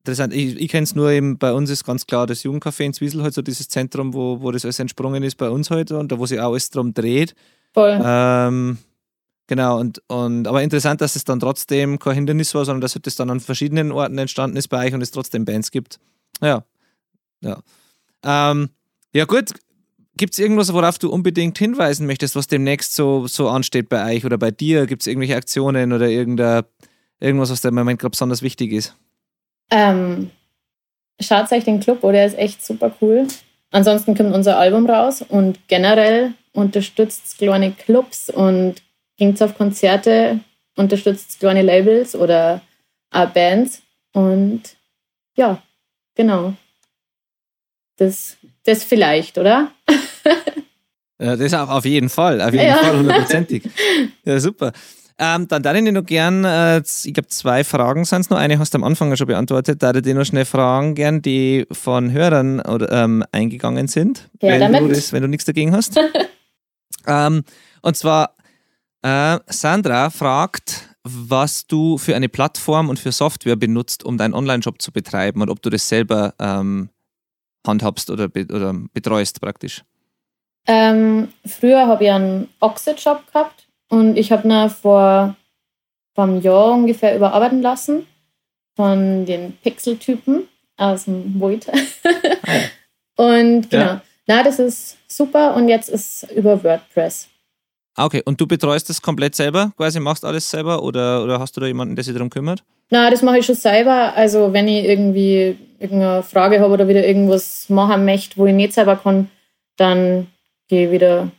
interessant. 0.00 0.34
Ich, 0.34 0.60
ich 0.60 0.68
kenne 0.70 0.84
es 0.84 0.94
nur 0.94 1.10
eben, 1.10 1.38
bei 1.38 1.52
uns 1.52 1.70
ist 1.70 1.84
ganz 1.84 2.06
klar 2.06 2.26
das 2.26 2.42
Jugendcafé 2.42 2.84
in 2.84 2.92
Zwiesel 2.92 3.22
halt 3.22 3.32
so 3.32 3.40
dieses 3.40 3.68
Zentrum, 3.68 4.12
wo, 4.12 4.42
wo 4.42 4.50
das 4.50 4.64
alles 4.64 4.80
entsprungen 4.80 5.22
ist 5.22 5.36
bei 5.36 5.48
uns 5.48 5.70
heute 5.70 5.98
und 5.98 6.12
da, 6.12 6.18
wo 6.18 6.26
sich 6.26 6.38
auch 6.40 6.50
alles 6.50 6.68
drum 6.68 6.92
dreht. 6.92 7.34
Voll. 7.72 7.98
Ähm, 8.04 8.78
genau, 9.46 9.78
und, 9.78 10.02
und 10.08 10.46
aber 10.46 10.62
interessant, 10.62 11.00
dass 11.00 11.16
es 11.16 11.24
dann 11.24 11.40
trotzdem 11.40 11.98
kein 11.98 12.14
Hindernis 12.14 12.54
war, 12.54 12.64
sondern 12.64 12.80
dass 12.80 12.94
halt 12.94 13.06
das 13.06 13.16
dann 13.16 13.30
an 13.30 13.40
verschiedenen 13.40 13.92
Orten 13.92 14.18
entstanden 14.18 14.56
ist 14.56 14.68
bei 14.68 14.86
euch 14.86 14.94
und 14.94 15.02
es 15.02 15.10
trotzdem 15.10 15.44
Bands 15.44 15.70
gibt. 15.70 15.98
Ja. 16.40 16.64
Ja. 17.40 17.60
Ähm, 18.22 18.70
ja, 19.12 19.24
gut. 19.24 19.52
Gibt 20.18 20.32
es 20.32 20.38
irgendwas, 20.38 20.72
worauf 20.72 20.98
du 20.98 21.10
unbedingt 21.10 21.58
hinweisen 21.58 22.06
möchtest, 22.06 22.36
was 22.36 22.46
demnächst 22.46 22.94
so, 22.94 23.26
so 23.26 23.48
ansteht 23.50 23.90
bei 23.90 24.14
euch 24.16 24.24
oder 24.24 24.38
bei 24.38 24.50
dir? 24.50 24.86
Gibt 24.86 25.02
es 25.02 25.06
irgendwelche 25.06 25.36
Aktionen 25.36 25.92
oder 25.92 26.08
irgendwas, 26.08 26.64
was 27.20 27.60
da 27.60 27.68
im 27.68 27.74
Moment 27.74 28.00
gerade 28.00 28.12
besonders 28.12 28.40
wichtig 28.40 28.72
ist? 28.72 28.96
Ähm, 29.70 30.30
schaut 31.20 31.52
euch 31.52 31.64
den 31.64 31.80
Club, 31.80 31.98
oh, 32.00 32.12
der 32.12 32.24
ist 32.24 32.38
echt 32.38 32.64
super 32.64 32.96
cool. 33.02 33.26
Ansonsten 33.72 34.14
kommt 34.14 34.34
unser 34.34 34.58
Album 34.58 34.88
raus 34.88 35.22
und 35.28 35.68
generell 35.68 36.32
unterstützt 36.54 37.36
kleine 37.36 37.72
Clubs 37.72 38.30
und 38.30 38.76
ging 39.16 39.34
auf 39.40 39.56
Konzerte, 39.56 40.40
unterstützt 40.76 41.38
kleine 41.40 41.62
Labels 41.62 42.14
oder 42.14 42.60
auch 43.10 43.28
Bands. 43.30 43.82
Und 44.12 44.62
ja, 45.36 45.62
genau. 46.14 46.54
Das, 47.96 48.36
das 48.64 48.84
vielleicht, 48.84 49.38
oder? 49.38 49.72
Das 51.18 51.40
auf, 51.54 51.70
auf 51.70 51.84
jeden 51.86 52.10
Fall, 52.10 52.42
auf 52.42 52.52
jeden 52.52 52.66
Ja. 52.66 52.74
Fall, 52.76 52.98
hundertprozentig. 52.98 53.62
Ja, 54.26 54.38
super. 54.38 54.72
Ähm, 55.18 55.48
dann 55.48 55.62
darf 55.62 55.74
ich 55.74 55.82
dir 55.82 55.92
noch 55.92 56.04
gern, 56.04 56.44
äh, 56.44 56.80
ich 56.80 57.14
glaube 57.14 57.28
zwei 57.28 57.64
Fragen 57.64 58.04
sind 58.04 58.20
es 58.20 58.28
noch. 58.28 58.36
Eine 58.36 58.58
hast 58.58 58.74
du 58.74 58.76
am 58.76 58.84
Anfang 58.84 59.08
ja 59.08 59.16
schon 59.16 59.26
beantwortet. 59.28 59.82
Da 59.82 59.88
ich 59.94 60.02
dir 60.02 60.14
noch 60.14 60.26
schnell 60.26 60.44
Fragen 60.44 60.94
gern, 60.94 61.22
die 61.22 61.66
von 61.72 62.12
Hörern 62.12 62.60
oder, 62.60 62.92
ähm, 62.92 63.24
eingegangen 63.32 63.88
sind, 63.88 64.28
Ja, 64.42 64.50
wenn, 64.50 64.60
damit. 64.60 64.82
du 64.82 64.88
das, 64.88 65.10
wenn 65.14 65.22
du 65.22 65.28
nichts 65.28 65.46
dagegen 65.46 65.74
hast. 65.74 65.98
ähm, 67.06 67.44
und 67.80 67.96
zwar, 67.96 68.34
äh, 69.02 69.38
Sandra 69.46 70.10
fragt, 70.10 70.88
was 71.02 71.66
du 71.66 71.98
für 71.98 72.16
eine 72.16 72.28
Plattform 72.28 72.88
und 72.88 72.98
für 72.98 73.12
Software 73.12 73.56
benutzt, 73.56 74.04
um 74.04 74.18
deinen 74.18 74.34
Online-Shop 74.34 74.82
zu 74.82 74.90
betreiben 74.92 75.40
und 75.42 75.50
ob 75.50 75.62
du 75.62 75.70
das 75.70 75.88
selber 75.88 76.34
ähm, 76.40 76.90
handhabst 77.66 78.10
oder, 78.10 78.28
be 78.28 78.46
oder 78.52 78.74
betreust 78.92 79.40
praktisch. 79.40 79.82
Ähm, 80.66 81.28
früher 81.44 81.86
habe 81.86 82.04
ich 82.04 82.10
einen 82.10 82.48
Oxid-Shop 82.60 83.26
gehabt 83.32 83.68
und 83.88 84.16
ich 84.16 84.32
habe 84.32 84.48
ihn 84.48 84.70
vor, 84.70 85.36
vor 86.14 86.24
einem 86.24 86.40
Jahr 86.40 86.72
ungefähr 86.72 87.14
überarbeiten 87.16 87.62
lassen 87.62 88.06
von 88.74 89.24
den 89.26 89.56
Pixel-Typen 89.62 90.48
aus 90.76 91.04
dem 91.04 91.40
Void. 91.40 91.66
und 93.16 93.70
genau, 93.70 93.84
Ja. 93.84 94.02
na, 94.26 94.42
das 94.42 94.58
ist 94.58 94.96
super 95.08 95.54
und 95.54 95.68
jetzt 95.68 95.88
ist 95.88 96.24
über 96.32 96.62
WordPress. 96.62 97.28
Ah, 97.96 98.04
Okay, 98.04 98.22
und 98.24 98.40
du 98.40 98.46
betreust 98.46 98.88
das 98.90 99.00
komplett 99.00 99.34
selber, 99.34 99.72
quasi 99.76 100.00
machst 100.00 100.24
alles 100.24 100.48
selber 100.50 100.82
oder, 100.82 101.24
oder 101.24 101.40
hast 101.40 101.56
du 101.56 101.60
da 101.60 101.66
jemanden, 101.66 101.96
der 101.96 102.04
sich 102.04 102.12
darum 102.14 102.30
kümmert? 102.30 102.62
Na, 102.90 103.10
das 103.10 103.22
mache 103.22 103.38
ich 103.38 103.46
schon 103.46 103.54
selber. 103.54 104.12
Also 104.14 104.52
wenn 104.52 104.68
ich 104.68 104.84
irgendwie 104.84 105.56
irgendeine 105.80 106.22
Frage 106.22 106.60
habe 106.60 106.72
oder 106.72 106.88
wieder 106.88 107.04
irgendwas 107.06 107.68
machen 107.68 108.04
möchte, 108.04 108.36
wo 108.36 108.46
ich 108.46 108.54
nicht 108.54 108.74
selber 108.74 108.96
kann, 108.96 109.28
dann 109.76 110.28
gehe 110.68 110.86
ich 110.86 110.92
wieder 110.92 111.30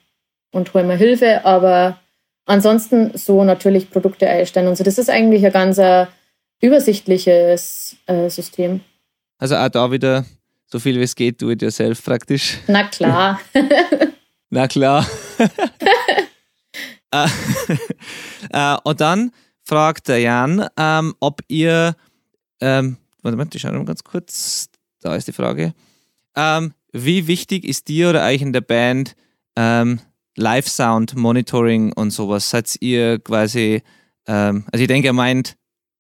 und 0.52 0.74
hole 0.74 0.84
mir 0.84 0.98
Hilfe. 0.98 1.46
Aber 1.46 2.00
ansonsten 2.46 3.12
so 3.18 3.44
natürlich 3.44 3.90
Produkte 3.90 4.28
einstellen 4.28 4.68
und 4.68 4.78
so. 4.78 4.84
Das 4.84 4.98
ist 4.98 5.10
eigentlich 5.10 5.46
ein 5.46 5.54
ganz 5.54 5.78
äh, 5.78 6.08
übersichtliches 6.62 7.96
äh, 8.08 8.30
System. 8.30 8.82
Also 9.38 9.56
auch 9.56 9.70
da 9.70 9.92
wieder 9.92 10.26
so 10.66 10.80
viel 10.80 10.98
wie 11.00 11.04
es 11.04 11.16
geht, 11.16 11.42
do 11.42 11.50
it 11.52 11.62
yourself 11.62 12.04
praktisch. 12.04 12.58
Na 12.68 12.84
klar. 12.84 13.40
Na 14.50 14.68
klar. 14.68 15.06
Äh, 17.12 17.28
äh, 18.50 18.78
und 18.84 19.02
dann 19.02 19.32
fragt 19.64 20.08
der 20.08 20.20
Jan, 20.20 20.68
ähm, 20.78 21.14
ob 21.20 21.42
ihr, 21.48 21.96
ähm, 22.62 22.98
warte 23.22 23.38
mal, 23.38 23.48
ich 23.54 23.62
schaue 23.62 23.74
noch 23.74 23.86
ganz 23.86 24.04
kurz, 24.04 24.70
da 25.02 25.16
ist 25.16 25.28
die 25.28 25.34
Frage. 25.34 25.74
Ähm, 26.36 26.74
wie 26.92 27.28
wichtig 27.28 27.66
ist 27.66 27.88
dir 27.88 28.10
oder 28.10 28.26
euch 28.26 28.42
in 28.42 28.54
der 28.54 28.62
Band 28.62 29.16
ähm, 29.56 30.00
Live-Sound, 30.36 31.16
Monitoring 31.16 31.92
und 31.94 32.12
sowas? 32.12 32.50
Seid 32.50 32.76
ihr 32.80 33.20
quasi, 33.20 33.82
ähm, 34.26 34.66
also 34.72 34.82
ich 34.82 34.88
denke, 34.88 35.08
er 35.08 35.14
meint, 35.14 35.58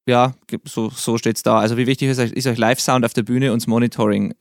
ja, 0.07 0.33
so, 0.63 0.89
so 0.89 1.17
steht 1.17 1.35
es 1.37 1.43
da. 1.43 1.59
Also 1.59 1.77
wie 1.77 1.85
wichtig 1.85 2.09
ist 2.09 2.19
euch, 2.19 2.31
ist 2.31 2.47
euch 2.47 2.57
Live-Sound 2.57 3.05
auf 3.05 3.13
der 3.13 3.23
Bühne 3.23 3.51
und 3.51 3.61
das 3.61 3.67
Monitoring? 3.67 4.33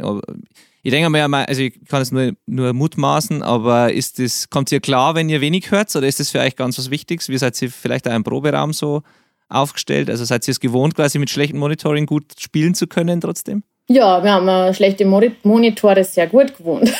Ich 0.82 0.93
denke 0.93 1.10
mal, 1.10 1.44
also 1.44 1.62
ich 1.62 1.84
kann 1.88 2.01
es 2.01 2.12
nur, 2.12 2.32
nur 2.47 2.72
mutmaßen, 2.72 3.43
aber 3.43 3.93
ist 3.93 4.18
das, 4.20 4.48
kommt 4.48 4.70
ihr 4.70 4.80
klar, 4.80 5.14
wenn 5.16 5.28
ihr 5.28 5.40
wenig 5.40 5.70
hört, 5.72 5.94
oder 5.97 6.06
ist 6.06 6.20
das 6.20 6.30
für 6.30 6.38
euch 6.38 6.55
ganz 6.56 6.78
was 6.78 6.90
Wichtiges? 6.90 7.28
Wie 7.28 7.36
seid 7.38 7.60
ihr 7.60 7.70
vielleicht 7.70 8.09
auch 8.09 8.14
im 8.14 8.22
Proberaum 8.22 8.72
so 8.72 9.02
aufgestellt? 9.48 10.09
Also 10.09 10.24
seid 10.24 10.47
ihr 10.47 10.52
es 10.52 10.60
gewohnt, 10.60 10.94
quasi 10.94 11.18
mit 11.18 11.30
schlechtem 11.30 11.59
Monitoring 11.59 12.06
gut 12.06 12.24
spielen 12.38 12.74
zu 12.74 12.86
können 12.86 13.20
trotzdem? 13.20 13.64
Ja, 13.88 14.22
wir 14.22 14.32
haben 14.32 14.48
äh, 14.48 14.74
schlechte 14.74 15.05
Moni- 15.05 15.34
Monitore 15.43 16.02
sehr 16.05 16.26
gut 16.28 16.56
gewohnt. 16.56 16.93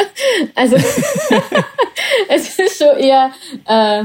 also 0.54 0.76
es 2.28 2.58
ist 2.58 2.78
schon 2.78 2.96
eher 2.98 3.30
äh, 3.66 4.04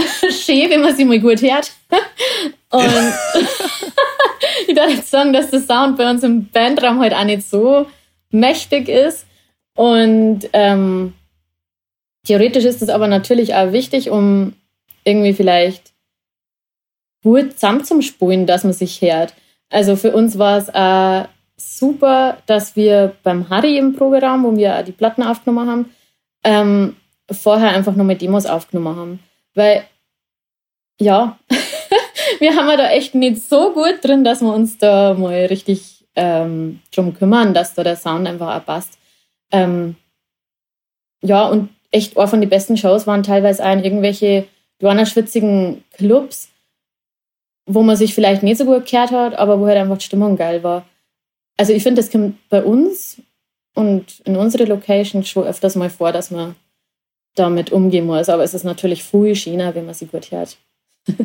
schön, 0.30 0.70
wenn 0.70 0.82
man 0.82 0.96
sie 0.96 1.04
mal 1.04 1.20
gut 1.20 1.42
hört. 1.42 1.72
Und 2.70 2.84
ich 4.68 4.74
darf 4.74 4.90
jetzt 4.90 5.10
sagen, 5.10 5.32
dass 5.32 5.50
der 5.50 5.60
Sound 5.60 5.96
bei 5.96 6.08
uns 6.08 6.22
im 6.22 6.48
Bandraum 6.48 7.00
halt 7.00 7.14
auch 7.14 7.24
nicht 7.24 7.48
so 7.48 7.86
mächtig 8.30 8.88
ist. 8.88 9.26
Und 9.76 10.48
ähm, 10.52 11.14
theoretisch 12.26 12.64
ist 12.64 12.82
es 12.82 12.88
aber 12.88 13.08
natürlich 13.08 13.54
auch 13.54 13.72
wichtig, 13.72 14.10
um 14.10 14.54
irgendwie 15.04 15.32
vielleicht 15.32 15.92
gut 17.22 17.54
zusammenzuspulen, 17.54 18.46
dass 18.46 18.64
man 18.64 18.72
sich 18.72 19.00
hört. 19.00 19.34
Also 19.68 19.96
für 19.96 20.12
uns 20.12 20.38
war 20.38 20.58
es 20.58 20.68
äh, 20.68 21.28
super, 21.56 22.38
dass 22.46 22.76
wir 22.76 23.16
beim 23.22 23.48
Harry 23.50 23.78
im 23.78 23.94
Programm, 23.94 24.44
wo 24.44 24.56
wir 24.56 24.82
die 24.82 24.92
Platten 24.92 25.22
aufgenommen 25.22 25.68
haben, 25.68 25.90
ähm, 26.44 26.96
vorher 27.30 27.70
einfach 27.70 27.94
nur 27.94 28.06
mit 28.06 28.22
Demos 28.22 28.46
aufgenommen 28.46 28.96
haben. 28.96 29.20
Weil, 29.54 29.84
ja, 31.00 31.38
wir 32.38 32.54
haben 32.54 32.68
ja 32.68 32.76
da 32.76 32.90
echt 32.90 33.14
nicht 33.14 33.42
so 33.42 33.72
gut 33.72 34.02
drin, 34.02 34.24
dass 34.24 34.40
wir 34.40 34.52
uns 34.52 34.78
da 34.78 35.14
mal 35.14 35.46
richtig 35.46 36.04
ähm, 36.16 36.80
drum 36.94 37.14
kümmern, 37.14 37.54
dass 37.54 37.74
da 37.74 37.84
der 37.84 37.96
Sound 37.96 38.26
einfach 38.26 38.56
auch 38.56 38.64
passt. 38.64 38.98
Ähm, 39.52 39.96
ja, 41.22 41.46
und 41.46 41.70
echt 41.90 42.16
auch 42.16 42.28
von 42.28 42.40
den 42.40 42.50
besten 42.50 42.76
Shows 42.76 43.06
waren 43.06 43.22
teilweise 43.22 43.64
auch 43.64 43.72
in 43.72 43.84
irgendwelche 43.84 44.46
schwitzigen 44.80 45.84
Clubs, 45.92 46.50
wo 47.66 47.82
man 47.82 47.96
sich 47.96 48.14
vielleicht 48.14 48.42
nicht 48.42 48.58
so 48.58 48.64
gut 48.64 48.86
gehört 48.86 49.10
hat, 49.10 49.34
aber 49.34 49.60
wo 49.60 49.66
halt 49.66 49.76
einfach 49.76 49.98
die 49.98 50.04
Stimmung 50.04 50.36
geil 50.36 50.62
war. 50.62 50.86
Also 51.56 51.72
ich 51.72 51.82
finde, 51.82 52.00
das 52.00 52.10
kommt 52.10 52.36
bei 52.48 52.62
uns 52.62 53.20
und 53.74 54.20
in 54.20 54.36
unserer 54.36 54.66
Location 54.66 55.24
schon 55.24 55.44
öfters 55.44 55.76
mal 55.76 55.90
vor, 55.90 56.12
dass 56.12 56.30
man 56.30 56.56
damit 57.40 57.72
umgehen 57.72 58.06
muss. 58.06 58.28
Aber 58.28 58.44
es 58.44 58.54
ist 58.54 58.64
natürlich 58.64 59.02
viel 59.02 59.34
schöner, 59.34 59.74
wenn 59.74 59.86
man 59.86 59.94
sie 59.94 60.06
gut 60.06 60.30
hört. 60.30 60.56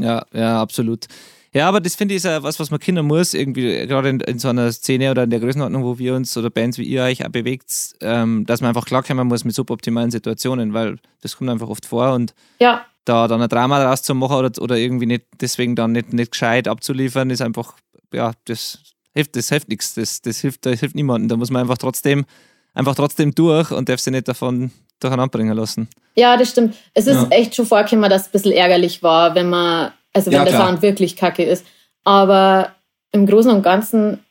ja, 0.00 0.24
ja, 0.32 0.60
absolut. 0.60 1.06
Ja, 1.54 1.66
aber 1.66 1.80
das 1.80 1.94
finde 1.94 2.14
ich 2.14 2.18
ist 2.18 2.24
ja 2.24 2.42
was, 2.42 2.60
was 2.60 2.70
man 2.70 2.78
Kinder 2.78 3.02
muss, 3.02 3.32
irgendwie, 3.32 3.86
gerade 3.86 4.10
in, 4.10 4.20
in, 4.20 4.38
so 4.38 4.48
einer 4.48 4.70
Szene 4.70 5.10
oder 5.10 5.24
in 5.24 5.30
der 5.30 5.40
Größenordnung, 5.40 5.82
wo 5.82 5.98
wir 5.98 6.14
uns 6.14 6.36
oder 6.36 6.50
Bands 6.50 6.76
wie 6.76 6.84
ihr 6.84 7.02
euch 7.02 7.24
auch 7.24 7.30
bewegt, 7.30 7.72
ähm, 8.00 8.44
dass 8.46 8.60
man 8.60 8.68
einfach 8.68 8.84
klarkommen 8.84 9.26
muss 9.26 9.44
mit 9.44 9.54
suboptimalen 9.54 10.10
Situationen, 10.10 10.74
weil 10.74 10.98
das 11.22 11.36
kommt 11.36 11.48
einfach 11.48 11.68
oft 11.68 11.86
vor 11.86 12.12
und 12.12 12.34
ja. 12.60 12.84
da 13.06 13.28
dann 13.28 13.40
ein 13.40 13.48
Drama 13.48 13.78
daraus 13.78 14.02
zu 14.02 14.14
machen 14.14 14.36
oder, 14.36 14.62
oder 14.62 14.76
irgendwie 14.76 15.06
nicht 15.06 15.24
deswegen 15.40 15.74
dann 15.74 15.92
nicht, 15.92 16.12
nicht 16.12 16.32
gescheit 16.32 16.68
abzuliefern, 16.68 17.30
ist 17.30 17.40
einfach, 17.40 17.76
ja, 18.12 18.32
das 18.44 18.78
hilft, 19.14 19.34
das 19.34 19.48
hilft 19.48 19.68
nichts, 19.68 19.94
das, 19.94 20.20
das 20.20 20.38
hilft, 20.38 20.66
das 20.66 20.80
hilft 20.80 20.94
niemandem. 20.94 21.28
Da 21.28 21.36
muss 21.36 21.50
man 21.50 21.62
einfach 21.62 21.78
trotzdem, 21.78 22.26
einfach 22.74 22.94
trotzdem 22.94 23.34
durch 23.34 23.70
und 23.70 23.88
darf 23.88 24.00
sich 24.00 24.12
nicht 24.12 24.28
davon 24.28 24.70
durcheinander 25.00 25.30
bringen 25.30 25.56
lassen. 25.56 25.88
Ja, 26.14 26.36
das 26.36 26.50
stimmt. 26.50 26.76
Es 26.94 27.06
ist 27.06 27.22
ja. 27.22 27.28
echt 27.30 27.54
schon 27.54 27.66
vorgekommen, 27.66 28.10
dass 28.10 28.22
es 28.22 28.28
ein 28.28 28.32
bisschen 28.32 28.52
ärgerlich 28.52 29.02
war, 29.02 29.34
wenn 29.34 29.48
man 29.48 29.92
also 30.12 30.30
wenn 30.30 30.38
ja, 30.38 30.44
der 30.44 30.58
Sound 30.58 30.82
wirklich 30.82 31.16
kacke 31.16 31.44
ist. 31.44 31.64
Aber 32.04 32.74
im 33.12 33.26
Großen 33.26 33.50
und 33.50 33.62
Ganzen, 33.62 34.24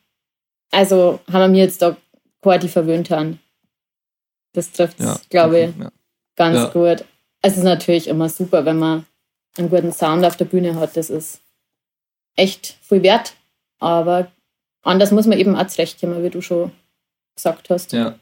also 0.70 1.20
haben 1.30 1.40
wir 1.40 1.48
mir 1.48 1.64
jetzt 1.64 1.82
da 1.82 1.96
quasi 2.42 2.68
verwöhnt 2.68 3.10
haben. 3.10 3.40
Das 4.52 4.72
trifft 4.72 4.98
es, 5.00 5.06
ja, 5.06 5.20
glaube 5.30 5.60
ich, 5.60 5.70
ganz 6.36 6.72
gut. 6.72 7.04
Es 7.42 7.56
ist 7.56 7.64
natürlich 7.64 8.08
immer 8.08 8.28
super, 8.28 8.64
wenn 8.64 8.78
man 8.78 9.06
einen 9.56 9.70
guten 9.70 9.92
Sound 9.92 10.24
auf 10.24 10.36
der 10.36 10.46
Bühne 10.46 10.74
hat. 10.76 10.96
Das 10.96 11.10
ist 11.10 11.40
echt 12.36 12.76
viel 12.82 13.02
wert. 13.02 13.34
Aber 13.78 14.30
anders 14.82 15.10
muss 15.10 15.26
man 15.26 15.38
eben 15.38 15.56
auch 15.56 15.66
zurechtkommen, 15.66 16.22
wie 16.22 16.30
du 16.30 16.40
schon 16.40 16.72
gesagt 17.36 17.70
hast. 17.70 17.92
Ja. 17.92 18.18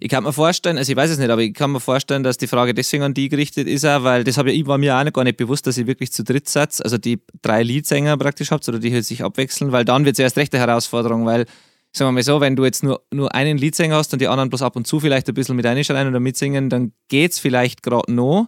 Ich 0.00 0.08
kann 0.08 0.22
mir 0.22 0.32
vorstellen, 0.32 0.78
also 0.78 0.92
ich 0.92 0.96
weiß 0.96 1.10
es 1.10 1.18
nicht, 1.18 1.30
aber 1.30 1.42
ich 1.42 1.52
kann 1.52 1.72
mir 1.72 1.80
vorstellen, 1.80 2.22
dass 2.22 2.38
die 2.38 2.46
Frage 2.46 2.72
deswegen 2.72 3.02
an 3.02 3.14
die 3.14 3.28
gerichtet 3.28 3.66
ist, 3.66 3.84
auch, 3.84 4.04
weil 4.04 4.22
das 4.22 4.38
habe 4.38 4.52
ich, 4.52 4.64
war 4.66 4.78
mir 4.78 4.96
auch 4.96 5.02
noch 5.02 5.12
gar 5.12 5.24
nicht 5.24 5.36
bewusst, 5.36 5.66
dass 5.66 5.76
ich 5.76 5.88
wirklich 5.88 6.12
zu 6.12 6.22
dritt 6.22 6.48
satz, 6.48 6.80
also 6.80 6.98
die 6.98 7.20
drei 7.42 7.64
Leadsänger 7.64 8.16
praktisch 8.16 8.52
habt 8.52 8.68
oder 8.68 8.78
die 8.78 8.92
halt 8.92 9.04
sich 9.04 9.24
abwechseln, 9.24 9.72
weil 9.72 9.84
dann 9.84 10.04
wird 10.04 10.14
es 10.14 10.20
erst 10.20 10.36
recht 10.36 10.54
eine 10.54 10.64
Herausforderung, 10.64 11.26
weil, 11.26 11.46
sagen 11.90 12.08
wir 12.08 12.12
mal 12.12 12.22
so, 12.22 12.40
wenn 12.40 12.54
du 12.54 12.64
jetzt 12.64 12.84
nur, 12.84 13.02
nur 13.12 13.34
einen 13.34 13.58
Leadsänger 13.58 13.96
hast 13.96 14.12
und 14.12 14.22
die 14.22 14.28
anderen 14.28 14.50
bloß 14.50 14.62
ab 14.62 14.76
und 14.76 14.86
zu 14.86 15.00
vielleicht 15.00 15.26
ein 15.28 15.34
bisschen 15.34 15.56
mit 15.56 15.66
einschreien 15.66 16.06
oder 16.06 16.20
mitsingen, 16.20 16.70
dann 16.70 16.92
geht 17.08 17.32
es 17.32 17.40
vielleicht 17.40 17.82
gerade 17.82 18.12
noch. 18.12 18.46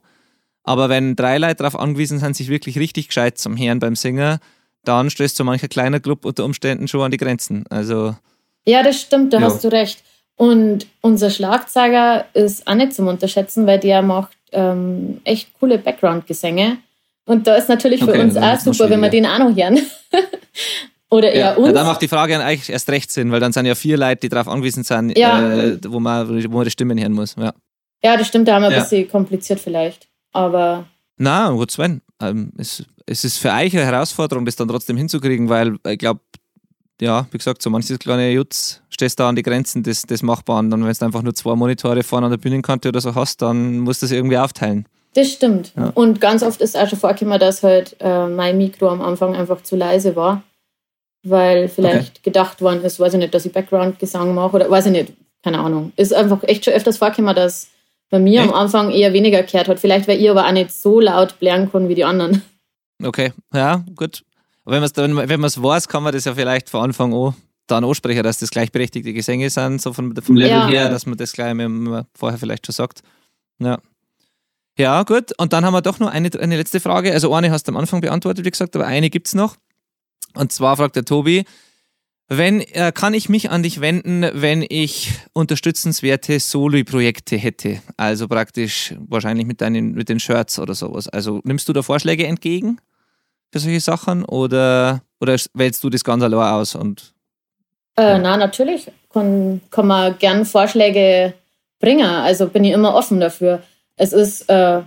Aber 0.63 0.89
wenn 0.89 1.17
drei 1.17 1.39
Leute 1.39 1.57
darauf 1.57 1.75
angewiesen 1.75 2.21
sind, 2.21 2.37
sich 2.37 2.49
wirklich 2.49 2.79
richtig 2.79 3.09
gescheit 3.09 3.39
zum 3.39 3.57
Hören 3.57 3.81
beim 3.81 3.97
Singen, 3.97 4.39
dann 4.85 5.11
stößt 5.11 5.37
so 5.37 5.43
mancher 5.43 5.67
kleiner 5.67 5.99
Club 5.99 6.25
unter 6.25 6.45
Umständen 6.45 6.87
schon 6.87 7.01
an 7.01 7.11
die 7.11 7.17
Grenzen. 7.17 7.65
Also. 7.71 8.15
Ja, 8.67 8.85
das 8.85 9.01
stimmt, 9.01 9.33
da 9.33 9.41
ja. 9.41 9.47
hast 9.47 9.65
du 9.65 9.69
recht. 9.69 10.05
Und 10.41 10.87
unser 11.03 11.29
Schlagzeuger 11.29 12.25
ist 12.33 12.67
auch 12.67 12.75
nicht 12.75 12.95
zum 12.95 13.09
Unterschätzen, 13.09 13.67
weil 13.67 13.79
der 13.79 14.01
macht 14.01 14.39
ähm, 14.53 15.21
echt 15.25 15.51
coole 15.61 15.77
Background-Gesänge. 15.77 16.79
Und 17.27 17.47
da 17.47 17.57
ist 17.57 17.69
natürlich 17.69 18.01
für 18.03 18.09
okay, 18.09 18.23
uns 18.23 18.39
auch 18.39 18.59
super, 18.59 18.89
wenn 18.89 19.01
wir 19.01 19.11
den 19.11 19.27
auch 19.27 19.39
noch 19.39 19.55
hören. 19.55 19.81
Oder 21.11 21.31
eher 21.31 21.41
ja, 21.41 21.55
uns. 21.57 21.67
Ja, 21.67 21.75
dann 21.75 21.87
macht 21.87 22.01
die 22.01 22.09
Frage 22.09 22.43
eigentlich 22.43 22.71
erst 22.71 22.89
recht 22.89 23.13
Sinn, 23.13 23.31
weil 23.33 23.41
dann 23.41 23.53
sind 23.53 23.67
ja 23.67 23.75
vier 23.75 23.99
Leute, 23.99 24.21
die 24.23 24.29
darauf 24.31 24.49
angewiesen 24.49 24.83
sind, 24.83 25.19
ja. 25.19 25.47
äh, 25.53 25.79
wo, 25.87 26.01
man, 26.01 26.27
wo 26.51 26.57
man 26.57 26.65
die 26.65 26.71
Stimmen 26.71 26.99
hören 26.99 27.13
muss. 27.13 27.37
Ja, 27.37 27.53
ja 28.03 28.17
das 28.17 28.29
stimmt, 28.29 28.49
da 28.49 28.55
haben 28.55 28.63
wir 28.63 28.71
ein 28.71 28.83
bisschen 28.83 29.11
kompliziert 29.11 29.61
vielleicht. 29.61 30.09
Aber. 30.33 30.87
Na, 31.19 31.51
gut, 31.51 31.71
Sven. 31.71 32.01
Ähm, 32.19 32.55
es, 32.57 32.83
es 33.05 33.25
ist 33.25 33.37
für 33.37 33.51
euch 33.51 33.77
eine 33.77 33.85
Herausforderung, 33.85 34.47
das 34.47 34.57
dann 34.57 34.69
trotzdem 34.69 34.97
hinzukriegen, 34.97 35.51
weil 35.51 35.77
ich 35.87 35.99
glaube, 35.99 36.21
ja, 37.01 37.27
wie 37.31 37.39
gesagt, 37.39 37.63
so 37.63 37.71
manches 37.71 37.99
kleine 37.99 38.31
Jutz 38.31 38.81
stehst 38.91 39.19
da 39.19 39.29
an 39.29 39.37
die 39.37 39.43
Grenzen 39.43 39.83
des, 39.83 40.03
des 40.03 40.23
Machbaren. 40.23 40.71
Dann, 40.71 40.85
wenn 40.85 40.93
du 40.93 41.05
einfach 41.05 41.23
nur 41.23 41.35
zwei 41.35 41.55
Monitore 41.55 42.03
vorne 42.03 42.27
an 42.27 42.31
der 42.33 42.39
Bühnenkante 42.39 42.89
oder 42.89 43.01
so 43.01 43.15
hast, 43.15 43.43
dann 43.43 43.81
musst 43.81 44.03
du 44.03 44.07
das 44.07 44.13
irgendwie 44.13 44.37
aufteilen. 44.37 44.87
Das 45.15 45.31
stimmt. 45.31 45.73
Ja. 45.77 45.91
Und 45.95 46.21
ganz 46.21 46.43
oft 46.43 46.61
ist 46.61 46.77
auch 46.77 46.89
schon 46.89 46.99
vorgekommen, 46.99 47.39
dass 47.41 47.63
halt 47.63 47.97
äh, 48.01 48.27
mein 48.27 48.59
Mikro 48.59 48.89
am 48.89 49.01
Anfang 49.01 49.35
einfach 49.35 49.63
zu 49.63 49.75
leise 49.75 50.15
war, 50.15 50.43
weil 51.25 51.69
vielleicht 51.69 52.19
okay. 52.19 52.21
gedacht 52.23 52.61
worden 52.61 52.85
ist, 52.85 53.01
weiß 53.01 53.15
ich 53.15 53.19
nicht, 53.19 53.35
dass 53.35 53.47
ich 53.47 53.53
Background-Gesang 53.53 54.35
mache 54.35 54.57
oder 54.57 54.71
weiß 54.71 54.87
ich 54.87 54.93
nicht, 54.93 55.13
keine 55.43 55.59
Ahnung. 55.59 55.93
Ist 55.97 56.15
einfach 56.15 56.43
echt 56.45 56.65
schon 56.65 56.75
öfters 56.75 56.99
vorgekommen, 56.99 57.35
dass 57.35 57.69
bei 58.11 58.19
mir 58.19 58.41
echt? 58.41 58.51
am 58.51 58.55
Anfang 58.55 58.91
eher 58.91 59.13
weniger 59.13 59.43
gehört 59.43 59.69
hat. 59.69 59.81
Vielleicht, 59.81 60.07
weil 60.07 60.21
ihr 60.21 60.33
aber 60.33 60.47
auch 60.47 60.53
nicht 60.53 60.73
so 60.73 61.01
laut 61.01 61.39
blären 61.39 61.71
kann 61.73 61.89
wie 61.89 61.95
die 61.95 62.05
anderen. 62.05 62.43
Okay, 63.03 63.33
ja, 63.55 63.83
gut. 63.97 64.23
Aber 64.65 64.81
wenn 64.83 65.41
man 65.41 65.47
es 65.49 65.63
weiß, 65.63 65.89
kann 65.89 66.03
man 66.03 66.13
das 66.13 66.25
ja 66.25 66.35
vielleicht 66.35 66.71
von 66.71 66.83
Anfang 66.83 67.15
an 67.15 67.35
dann 67.71 67.85
ansprechen, 67.85 68.23
dass 68.23 68.39
das 68.39 68.51
gleichberechtigte 68.51 69.13
Gesänge 69.13 69.49
sind, 69.49 69.81
so 69.81 69.93
vom, 69.93 70.15
vom 70.17 70.37
Level 70.37 70.51
ja. 70.51 70.69
her, 70.69 70.89
dass 70.89 71.07
man 71.07 71.17
das 71.17 71.33
gleich 71.33 71.55
vorher 72.15 72.39
vielleicht 72.39 72.67
schon 72.67 72.75
sagt. 72.75 73.03
Ja. 73.59 73.79
Ja, 74.79 75.03
gut. 75.03 75.33
Und 75.39 75.53
dann 75.53 75.65
haben 75.65 75.75
wir 75.75 75.83
doch 75.83 75.99
noch 75.99 76.11
eine, 76.11 76.31
eine 76.41 76.57
letzte 76.57 76.81
Frage. 76.81 77.13
Also 77.13 77.35
eine 77.35 77.51
hast 77.51 77.65
du 77.65 77.73
am 77.73 77.77
Anfang 77.77 78.01
beantwortet, 78.01 78.45
wie 78.45 78.51
gesagt, 78.51 78.75
aber 78.77 78.87
eine 78.87 79.11
gibt 79.11 79.27
es 79.27 79.35
noch. 79.35 79.57
Und 80.35 80.53
zwar 80.53 80.77
fragt 80.77 80.97
der 80.97 81.05
Tobi, 81.05 81.45
wenn, 82.29 82.61
äh, 82.61 82.93
kann 82.95 83.13
ich 83.13 83.29
mich 83.29 83.51
an 83.51 83.65
dich 83.65 83.81
wenden, 83.81 84.25
wenn 84.33 84.65
ich 84.67 85.13
unterstützenswerte 85.33 86.39
Soli-Projekte 86.39 87.37
hätte? 87.37 87.83
Also 87.97 88.29
praktisch 88.29 88.95
wahrscheinlich 89.09 89.47
mit, 89.47 89.61
deinen, 89.61 89.93
mit 89.95 90.09
den 90.09 90.21
Shirts 90.21 90.59
oder 90.59 90.75
sowas. 90.75 91.09
Also 91.09 91.41
nimmst 91.45 91.69
du 91.69 91.73
da 91.73 91.83
Vorschläge 91.83 92.27
entgegen? 92.27 92.79
Für 93.53 93.59
solche 93.59 93.81
Sachen 93.81 94.25
oder, 94.25 95.03
oder 95.21 95.37
wählst 95.55 95.83
du 95.83 95.91
das 95.91 96.05
ganz 96.05 96.23
allein 96.23 96.53
aus? 96.55 96.75
Und, 96.75 97.13
äh, 97.97 98.19
Na, 98.19 98.37
natürlich 98.37 98.91
kann, 99.13 99.61
kann 99.71 99.87
man 99.87 100.19
gern 100.19 100.45
Vorschläge 100.45 101.35
bringen. 101.81 102.07
Also 102.07 102.49
bin 102.49 102.65
ich 102.65 102.73
immer 102.73 102.95
offen 102.95 103.21
dafür. 103.21 103.63
Es 103.97 104.13
ist, 104.13 104.49
äh, 104.49 104.83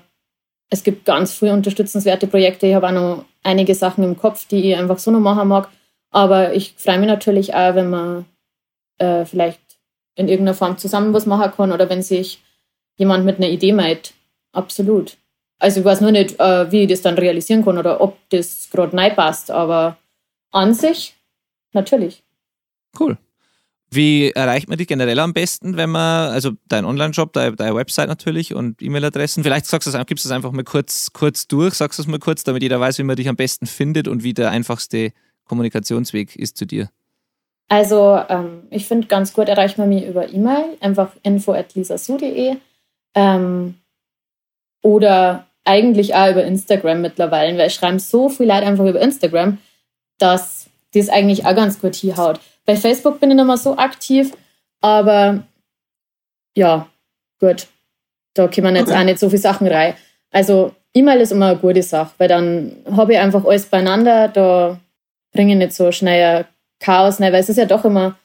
es 0.70 0.84
gibt 0.84 1.06
ganz 1.06 1.34
viele 1.34 1.54
unterstützenswerte 1.54 2.28
Projekte. 2.28 2.68
Ich 2.68 2.76
habe 2.76 2.88
auch 2.88 2.92
noch 2.92 3.26
einige 3.44 3.76
Sachen 3.76 4.04
im 4.04 4.18
Kopf, 4.18 4.48
die 4.48 4.72
ich 4.72 4.78
einfach 4.78 5.00
so 5.00 5.12
noch 5.12 5.20
machen 5.20 5.48
mag. 5.48 5.70
Aber 6.12 6.54
ich 6.54 6.74
freue 6.78 7.00
mich 7.00 7.08
natürlich 7.08 7.54
auch, 7.54 7.76
wenn 7.76 7.90
man 7.90 8.26
äh, 9.00 9.26
vielleicht 9.26 9.60
in 10.16 10.28
irgendeiner 10.28 10.56
Form 10.56 10.78
zusammen 10.78 11.14
was 11.14 11.26
machen 11.26 11.52
kann 11.52 11.72
oder 11.72 11.90
wenn 11.90 12.04
sich 12.04 12.42
jemand 12.98 13.26
mit 13.26 13.38
einer 13.38 13.50
Idee 13.50 13.74
meint. 13.74 14.14
Absolut. 14.52 15.18
Also 15.64 15.80
ich 15.80 15.86
weiß 15.86 16.02
nur 16.02 16.12
nicht, 16.12 16.38
äh, 16.42 16.70
wie 16.74 16.82
ich 16.82 16.90
das 16.90 17.02
dann 17.02 17.18
realisieren 17.18 17.64
kann 17.64 17.78
oder 17.78 18.02
ob 18.02 18.18
das 18.32 18.68
gerade 18.70 18.94
neu 18.94 19.10
passt, 19.12 19.50
aber 19.50 19.96
an 20.52 20.74
sich 20.74 21.16
natürlich. 21.72 22.22
Cool. 23.00 23.18
Wie 23.90 24.32
erreicht 24.32 24.68
man 24.68 24.78
dich 24.78 24.90
generell 24.90 25.20
am 25.20 25.32
besten, 25.32 25.78
wenn 25.78 25.90
man, 25.90 26.32
also 26.32 26.52
dein 26.68 26.84
Online-Shop, 26.84 27.32
deine, 27.32 27.56
deine 27.56 27.76
Website 27.76 28.10
natürlich 28.10 28.54
und 28.54 28.82
E-Mail-Adressen, 28.82 29.42
vielleicht 29.42 29.66
sagst 29.66 29.88
du 29.88 29.98
es, 29.98 30.06
gibst 30.06 30.26
du 30.26 30.28
es 30.28 30.34
einfach 30.34 30.52
mal 30.52 30.66
kurz, 30.66 31.14
kurz 31.14 31.48
durch, 31.48 31.76
sagst 31.76 31.98
du 31.98 32.04
es 32.04 32.08
mal 32.10 32.20
kurz, 32.20 32.44
damit 32.44 32.62
jeder 32.62 32.82
weiß, 32.82 32.98
wie 33.00 33.04
man 33.04 33.16
dich 33.16 33.30
am 33.30 33.38
besten 33.38 33.66
findet 33.66 34.10
und 34.10 34.22
wie 34.22 34.34
der 34.34 34.52
einfachste 34.52 35.14
Kommunikationsweg 35.46 36.36
ist 36.36 36.58
zu 36.58 36.66
dir. 36.66 36.90
Also 37.70 38.22
ähm, 38.28 38.64
ich 38.70 38.86
finde 38.86 39.08
ganz 39.08 39.32
gut 39.32 39.48
erreicht 39.48 39.78
man 39.78 39.88
mich 39.88 40.06
über 40.06 40.28
E-Mail, 40.28 40.76
einfach 40.82 41.12
info 41.24 41.54
at 41.54 41.74
lisasu.de 41.74 42.58
ähm, 43.16 43.76
oder 44.82 45.48
eigentlich 45.66 46.14
auch 46.16 46.32
über 46.32 46.44
Instagram 46.44 47.02
mittlerweile, 47.02 47.58
weil 47.58 47.68
ich 47.68 47.74
schreibe 47.74 48.00
so 48.00 48.30
viel 48.30 48.48
Leute 48.48 48.66
einfach 48.66 48.86
über 48.86 49.02
Instagram, 49.02 49.58
dass 50.18 50.68
das 50.94 51.10
eigentlich 51.10 51.46
auch 51.46 51.56
ganz 51.56 51.80
gut 51.80 51.96
hinhaut. 51.96 52.40
Bei 52.66 52.76
Facebook 52.76 53.20
bin 53.20 53.32
ich 53.32 53.38
nicht 53.38 53.46
mehr 53.46 53.58
so 53.58 53.78
aktiv, 53.78 54.32
aber 54.82 55.44
ja, 56.56 56.88
gut. 57.40 57.68
Da 58.36 58.48
kommen 58.48 58.76
jetzt 58.76 58.90
okay. 58.90 59.00
auch 59.00 59.04
nicht 59.04 59.20
so 59.20 59.30
viele 59.30 59.42
Sachen 59.42 59.68
rein. 59.68 59.94
Also 60.32 60.74
E-Mail 60.94 61.22
ist 61.22 61.32
immer 61.32 61.50
eine 61.50 61.60
gute 61.60 61.84
Sache, 61.84 62.12
weil 62.18 62.28
dann 62.28 62.76
habe 62.92 63.14
ich 63.14 63.20
einfach 63.20 63.46
alles 63.46 63.66
beieinander, 63.66 64.28
da 64.28 64.80
bringe 65.32 65.54
ich 65.54 65.60
nicht 65.60 65.74
so 65.74 65.92
schnell 65.92 66.46
Chaos 66.80 67.20
rein, 67.20 67.32
weil 67.32 67.42
es 67.42 67.50
ist 67.50 67.58
ja 67.58 67.66
doch 67.66 67.86
immer, 67.86 68.16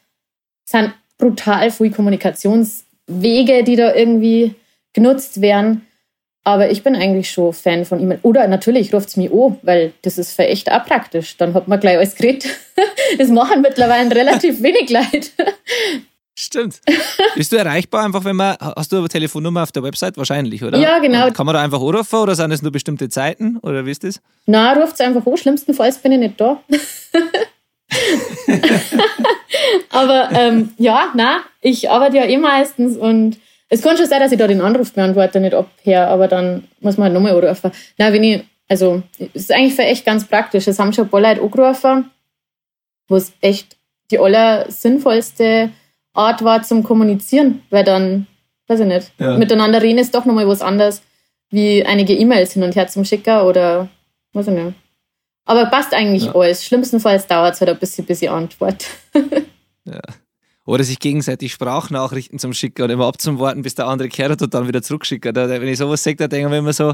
es 0.64 0.72
sind 0.72 0.92
brutal 1.18 1.70
viele 1.70 1.90
Kommunikationswege, 1.90 3.64
die 3.64 3.76
da 3.76 3.94
irgendwie 3.94 4.54
genutzt 4.92 5.40
werden. 5.40 5.86
Aber 6.48 6.70
ich 6.70 6.82
bin 6.82 6.96
eigentlich 6.96 7.30
schon 7.30 7.52
Fan 7.52 7.84
von 7.84 8.00
E-Mail. 8.00 8.20
Oder 8.22 8.48
natürlich 8.48 8.94
ruft 8.94 9.10
es 9.10 9.18
mich 9.18 9.30
an, 9.30 9.58
weil 9.60 9.92
das 10.00 10.16
ist 10.16 10.32
für 10.32 10.46
echt 10.46 10.72
auch 10.72 10.82
praktisch. 10.86 11.36
Dann 11.36 11.52
hat 11.52 11.68
man 11.68 11.78
gleich 11.78 11.98
alles 11.98 12.14
geredet. 12.14 12.48
Das 13.18 13.28
machen 13.28 13.60
mittlerweile 13.60 14.14
relativ 14.14 14.62
wenig 14.62 14.88
Leute. 14.88 15.28
Stimmt. 16.38 16.80
Bist 17.34 17.52
du 17.52 17.56
erreichbar 17.56 18.04
einfach, 18.04 18.24
wenn 18.24 18.36
man, 18.36 18.56
hast 18.60 18.92
du 18.92 18.98
eine 18.98 19.08
Telefonnummer 19.08 19.62
auf 19.62 19.72
der 19.72 19.82
Website? 19.82 20.16
Wahrscheinlich, 20.16 20.64
oder? 20.64 20.78
Ja, 20.78 21.00
genau. 21.00 21.26
Und 21.26 21.34
kann 21.34 21.44
man 21.44 21.54
da 21.54 21.62
einfach 21.62 21.80
anrufen 21.80 22.16
oder 22.16 22.34
sind 22.34 22.52
es 22.52 22.62
nur 22.62 22.72
bestimmte 22.72 23.10
Zeiten 23.10 23.58
oder 23.58 23.84
wie 23.84 23.90
ist 23.90 24.04
das? 24.04 24.20
Na, 24.46 24.72
ruft 24.72 24.94
es 24.94 25.00
einfach 25.00 25.26
an. 25.26 25.36
Schlimmstenfalls 25.36 25.98
bin 25.98 26.12
ich 26.12 26.18
nicht 26.18 26.40
da. 26.40 26.62
Aber 29.90 30.30
ähm, 30.32 30.72
ja, 30.78 31.12
na, 31.14 31.40
ich 31.60 31.90
arbeite 31.90 32.16
ja 32.16 32.24
eh 32.24 32.38
meistens 32.38 32.96
und 32.96 33.38
es 33.68 33.82
kann 33.82 33.96
schon 33.96 34.06
sein, 34.06 34.20
dass 34.20 34.32
ich 34.32 34.38
da 34.38 34.46
den 34.46 34.60
Anrufbeantworter 34.60 35.40
nicht 35.40 35.54
abhöre, 35.54 36.06
aber 36.06 36.28
dann 36.28 36.68
muss 36.80 36.96
man 36.96 37.06
halt 37.06 37.14
nochmal 37.14 37.36
anrufen. 37.36 37.70
Na, 37.98 38.12
wenn 38.12 38.24
ich, 38.24 38.44
also, 38.68 39.02
es 39.18 39.28
ist 39.42 39.52
eigentlich 39.52 39.74
für 39.74 39.82
echt 39.82 40.06
ganz 40.06 40.26
praktisch. 40.26 40.66
Es 40.66 40.78
haben 40.78 40.92
schon 40.92 41.04
ein 41.04 41.10
paar 41.10 41.20
Leute 41.20 41.42
angerufen, 41.42 42.10
wo 43.08 43.16
es 43.16 43.32
echt 43.40 43.76
die 44.10 44.18
allersinnvollste 44.18 45.70
Art 46.14 46.42
war 46.42 46.62
zum 46.62 46.82
Kommunizieren, 46.82 47.62
weil 47.70 47.84
dann, 47.84 48.26
weiß 48.68 48.80
ich 48.80 48.86
nicht, 48.86 49.12
ja. 49.18 49.36
miteinander 49.36 49.82
reden 49.82 49.98
ist 49.98 50.14
doch 50.14 50.24
nochmal 50.24 50.48
was 50.48 50.62
anderes, 50.62 51.02
wie 51.50 51.84
einige 51.84 52.14
E-Mails 52.14 52.52
hin 52.52 52.62
und 52.62 52.74
her 52.74 52.88
zum 52.88 53.04
Schicker 53.04 53.46
oder, 53.46 53.88
weiß 54.32 54.48
ich 54.48 54.54
nicht. 54.54 54.74
Aber 55.44 55.66
passt 55.66 55.94
eigentlich 55.94 56.26
ja. 56.26 56.34
alles. 56.34 56.64
Schlimmstenfalls 56.64 57.26
dauert 57.26 57.54
es 57.54 57.60
halt 57.60 57.70
ein 57.70 57.78
bisschen, 57.78 58.04
bis 58.04 58.20
ich 58.20 58.30
antworte. 58.30 58.86
ja. 59.84 60.00
Oder 60.68 60.84
sich 60.84 60.98
gegenseitig 60.98 61.54
Sprachnachrichten 61.54 62.38
zum 62.38 62.52
Schicken 62.52 62.82
und 62.82 62.90
immer 62.90 63.06
abzuwarten, 63.06 63.62
bis 63.62 63.74
der 63.74 63.86
andere 63.86 64.10
kehrt 64.10 64.42
und 64.42 64.52
dann 64.52 64.68
wieder 64.68 64.82
zurückschickt. 64.82 65.24
Wenn 65.24 65.66
ich 65.66 65.78
sowas 65.78 66.04
sehe, 66.04 66.14
dann 66.14 66.28
denke 66.28 66.46
ich 66.46 66.50
mir 66.50 66.58
immer 66.58 66.74
so, 66.74 66.92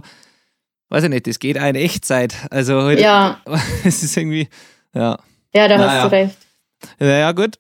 weiß 0.91 1.03
ich 1.03 1.11
nicht, 1.11 1.27
das 1.27 1.41
geht 1.41 1.57
in 1.57 1.75
Echtzeit. 1.75 2.37
Also 2.53 2.83
heute, 2.83 3.03
ja. 3.03 3.41
es 3.85 4.05
ist 4.05 4.17
irgendwie, 4.17 4.49
ja. 4.95 5.19
Ja, 5.53 5.67
da 5.67 5.77
naja. 5.77 5.91
hast 5.91 6.05
du 6.05 6.11
recht. 6.13 6.37
Ja, 7.01 7.07
ja, 7.19 7.33
gut. 7.33 7.59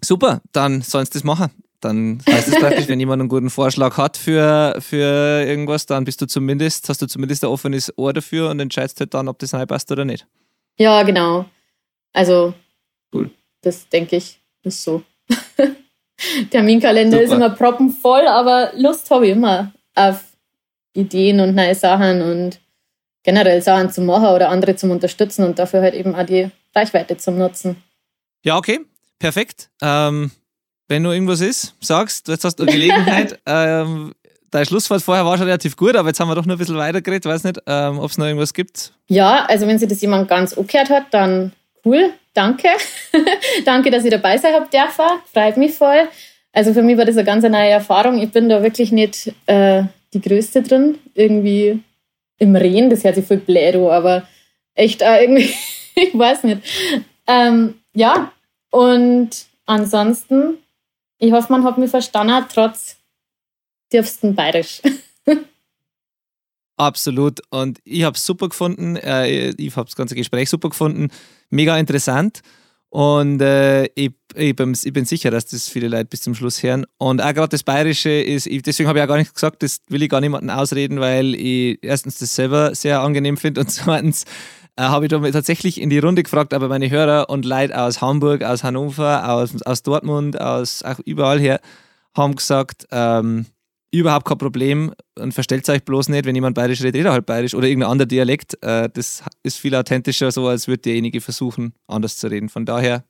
Super, 0.00 0.42
dann 0.52 0.82
sollen 0.82 1.06
sie 1.06 1.14
das 1.14 1.24
machen. 1.24 1.50
Dann 1.80 2.22
heißt 2.30 2.46
es 2.46 2.60
praktisch, 2.60 2.86
wenn 2.86 3.00
jemand 3.00 3.18
einen 3.18 3.28
guten 3.28 3.50
Vorschlag 3.50 3.96
hat 3.96 4.16
für, 4.16 4.76
für 4.78 5.42
irgendwas, 5.44 5.86
dann 5.86 6.04
bist 6.04 6.20
du 6.20 6.26
zumindest, 6.26 6.88
hast 6.88 7.02
du 7.02 7.08
zumindest 7.08 7.42
ein 7.42 7.50
offenes 7.50 7.92
Ohr 7.98 8.12
dafür 8.12 8.48
und 8.50 8.60
entscheidest 8.60 9.00
halt 9.00 9.12
dann, 9.12 9.26
ob 9.26 9.40
das 9.40 9.54
reinpasst 9.54 9.90
oder 9.90 10.04
nicht. 10.04 10.24
Ja, 10.78 11.02
genau. 11.02 11.46
Also, 12.12 12.54
cool. 13.12 13.28
das 13.62 13.88
denke 13.88 14.14
ich, 14.14 14.40
ist 14.62 14.84
so. 14.84 15.02
Terminkalender 16.50 17.18
Super. 17.18 17.24
ist 17.24 17.32
immer 17.32 17.50
proppenvoll, 17.50 18.26
aber 18.26 18.72
Lust 18.76 19.10
habe 19.10 19.26
ich 19.26 19.32
immer 19.32 19.72
auf 19.94 20.22
Ideen 20.94 21.40
und 21.40 21.54
neue 21.54 21.74
Sachen 21.74 22.22
und 22.22 22.60
generell 23.22 23.60
Sachen 23.60 23.90
zu 23.90 24.00
machen 24.00 24.28
oder 24.28 24.48
andere 24.48 24.76
zum 24.76 24.90
Unterstützen 24.90 25.44
und 25.44 25.58
dafür 25.58 25.82
halt 25.82 25.94
eben 25.94 26.14
auch 26.14 26.24
die 26.24 26.50
Reichweite 26.74 27.16
zum 27.16 27.38
Nutzen. 27.38 27.82
Ja, 28.44 28.56
okay, 28.56 28.80
perfekt. 29.18 29.68
Ähm, 29.82 30.30
wenn 30.88 31.02
nur 31.02 31.12
irgendwas 31.12 31.40
ist, 31.40 31.74
sagst, 31.80 32.28
jetzt 32.28 32.44
hast 32.44 32.56
du 32.56 32.62
eine 32.62 32.72
Gelegenheit. 32.72 33.38
ähm, 33.46 34.14
dein 34.50 34.64
Schlusswort 34.64 35.02
vorher 35.02 35.24
war 35.24 35.36
schon 35.36 35.46
relativ 35.46 35.76
gut, 35.76 35.96
aber 35.96 36.08
jetzt 36.08 36.20
haben 36.20 36.28
wir 36.28 36.34
doch 36.34 36.46
nur 36.46 36.56
ein 36.56 36.58
bisschen 36.58 36.76
weitergeredet. 36.76 37.24
Weiß 37.24 37.44
nicht, 37.44 37.60
ähm, 37.66 37.98
ob 37.98 38.10
es 38.10 38.18
noch 38.18 38.26
irgendwas 38.26 38.54
gibt. 38.54 38.92
Ja, 39.08 39.44
also 39.46 39.66
wenn 39.66 39.78
sich 39.78 39.88
das 39.88 40.00
jemand 40.00 40.28
ganz 40.28 40.52
umgekehrt 40.52 40.90
hat, 40.90 41.06
dann 41.10 41.52
cool. 41.84 42.12
Danke. 42.36 42.68
Danke, 43.64 43.90
dass 43.90 44.04
ich 44.04 44.10
dabei 44.10 44.38
sein 44.38 44.54
habt 44.54 44.72
dürfen. 44.72 45.20
Freut 45.32 45.56
mich 45.56 45.74
voll. 45.74 46.08
Also 46.52 46.72
für 46.72 46.82
mich 46.82 46.96
war 46.96 47.04
das 47.04 47.16
eine 47.16 47.24
ganz 47.24 47.42
neue 47.44 47.70
Erfahrung. 47.70 48.18
Ich 48.18 48.30
bin 48.30 48.48
da 48.48 48.62
wirklich 48.62 48.92
nicht 48.92 49.32
äh, 49.46 49.84
die 50.12 50.20
Größte 50.20 50.62
drin. 50.62 50.98
Irgendwie 51.14 51.80
im 52.38 52.54
Reden, 52.54 52.90
das 52.90 53.04
hört 53.04 53.14
sich 53.14 53.26
voll 53.26 53.42
an, 53.48 53.90
aber 53.90 54.28
echt 54.74 55.02
äh, 55.02 55.22
irgendwie, 55.22 55.50
ich 55.94 56.16
weiß 56.16 56.44
nicht. 56.44 56.62
Ähm, 57.26 57.80
ja, 57.94 58.32
und 58.70 59.30
ansonsten 59.64 60.58
ich 61.18 61.32
hoffe, 61.32 61.50
man 61.50 61.64
hat 61.64 61.78
mich 61.78 61.90
verstanden, 61.90 62.44
trotz 62.52 62.96
tiefsten 63.90 64.34
Bayerisch. 64.34 64.82
Absolut. 66.76 67.40
Und 67.50 67.80
ich 67.84 68.02
habe 68.02 68.16
es 68.16 68.26
super 68.26 68.50
gefunden. 68.50 68.96
Äh, 68.96 69.50
ich 69.50 69.76
habe 69.76 69.86
das 69.86 69.96
ganze 69.96 70.14
Gespräch 70.14 70.50
super 70.50 70.68
gefunden. 70.68 71.08
Mega 71.50 71.76
interessant. 71.78 72.42
Und 72.88 73.42
äh, 73.42 73.86
ich, 73.94 74.12
ich, 74.34 74.56
bin, 74.56 74.72
ich, 74.72 74.92
bin, 74.92 75.04
sicher, 75.04 75.30
dass 75.30 75.46
das 75.46 75.68
viele 75.68 75.88
Leute 75.88 76.06
bis 76.06 76.22
zum 76.22 76.34
Schluss 76.34 76.62
hören. 76.62 76.86
Und 76.98 77.20
auch 77.20 77.34
gerade 77.34 77.48
das 77.48 77.62
Bayerische 77.62 78.10
ist, 78.10 78.48
deswegen 78.66 78.88
habe 78.88 78.98
ich 78.98 79.04
auch 79.04 79.08
gar 79.08 79.18
nicht 79.18 79.34
gesagt, 79.34 79.62
das 79.62 79.80
will 79.88 80.02
ich 80.02 80.08
gar 80.08 80.20
niemandem 80.20 80.50
ausreden, 80.50 81.00
weil 81.00 81.34
ich 81.34 81.78
erstens 81.82 82.18
das 82.18 82.34
selber 82.34 82.74
sehr 82.74 83.00
angenehm 83.00 83.36
finde 83.36 83.60
und 83.60 83.70
zweitens 83.70 84.24
äh, 84.76 84.82
habe 84.82 85.06
ich 85.06 85.10
da 85.10 85.18
tatsächlich 85.30 85.80
in 85.80 85.90
die 85.90 85.98
Runde 85.98 86.22
gefragt, 86.22 86.54
aber 86.54 86.68
meine 86.68 86.88
Hörer 86.88 87.28
und 87.28 87.44
Leute 87.44 87.78
aus 87.78 88.00
Hamburg, 88.00 88.42
aus 88.42 88.62
Hannover, 88.62 89.28
aus, 89.30 89.60
aus 89.62 89.82
Dortmund, 89.82 90.40
aus 90.40 90.82
auch 90.82 91.00
überall 91.04 91.40
her, 91.40 91.60
haben 92.14 92.36
gesagt, 92.36 92.86
ähm, 92.92 93.46
überhaupt 93.90 94.26
kein 94.26 94.38
Problem 94.38 94.92
und 95.18 95.32
verstellt 95.32 95.68
euch 95.68 95.84
bloß 95.84 96.08
nicht, 96.08 96.24
wenn 96.24 96.34
jemand 96.34 96.54
bayerisch 96.54 96.80
redet, 96.80 96.96
redet 96.96 97.12
halt 97.12 97.26
bayerisch 97.26 97.54
oder 97.54 97.66
irgendein 97.66 97.90
anderer 97.90 98.06
Dialekt. 98.06 98.62
Äh, 98.62 98.88
das 98.92 99.22
ist 99.42 99.58
viel 99.58 99.74
authentischer, 99.74 100.30
so 100.30 100.48
als 100.48 100.68
würde 100.68 100.82
derjenige 100.82 101.20
versuchen, 101.20 101.72
anders 101.86 102.16
zu 102.16 102.26
reden. 102.28 102.48
Von 102.48 102.66
daher 102.66 103.04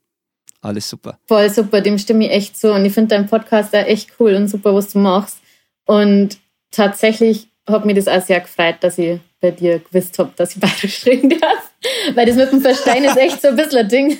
alles 0.60 0.88
super. 0.88 1.18
Voll 1.26 1.50
super, 1.50 1.80
dem 1.80 1.98
stimme 1.98 2.26
ich 2.26 2.32
echt 2.32 2.56
zu. 2.56 2.72
Und 2.72 2.84
ich 2.84 2.92
finde 2.92 3.14
deinen 3.14 3.26
Podcast 3.26 3.72
da 3.72 3.82
echt 3.82 4.12
cool 4.18 4.34
und 4.34 4.48
super, 4.48 4.74
was 4.74 4.92
du 4.92 4.98
machst. 4.98 5.38
Und 5.86 6.38
tatsächlich 6.70 7.48
hat 7.66 7.84
mich 7.84 7.96
das 7.96 8.08
auch 8.08 8.24
sehr 8.24 8.40
gefreut, 8.40 8.76
dass 8.80 8.98
ich 8.98 9.20
bei 9.40 9.50
dir 9.50 9.80
gewusst 9.80 10.18
habe, 10.18 10.32
dass 10.36 10.54
ich 10.54 10.60
bayerisch 10.60 11.06
reden 11.06 11.30
darf. 11.30 11.70
Weil 12.14 12.26
das 12.26 12.36
mit 12.36 12.52
dem 12.52 12.60
Verstehen 12.60 13.04
ist 13.04 13.16
echt 13.16 13.42
so 13.42 13.48
ein 13.48 13.56
bisschen 13.56 13.78
ein 13.78 13.88
Ding. 13.88 14.18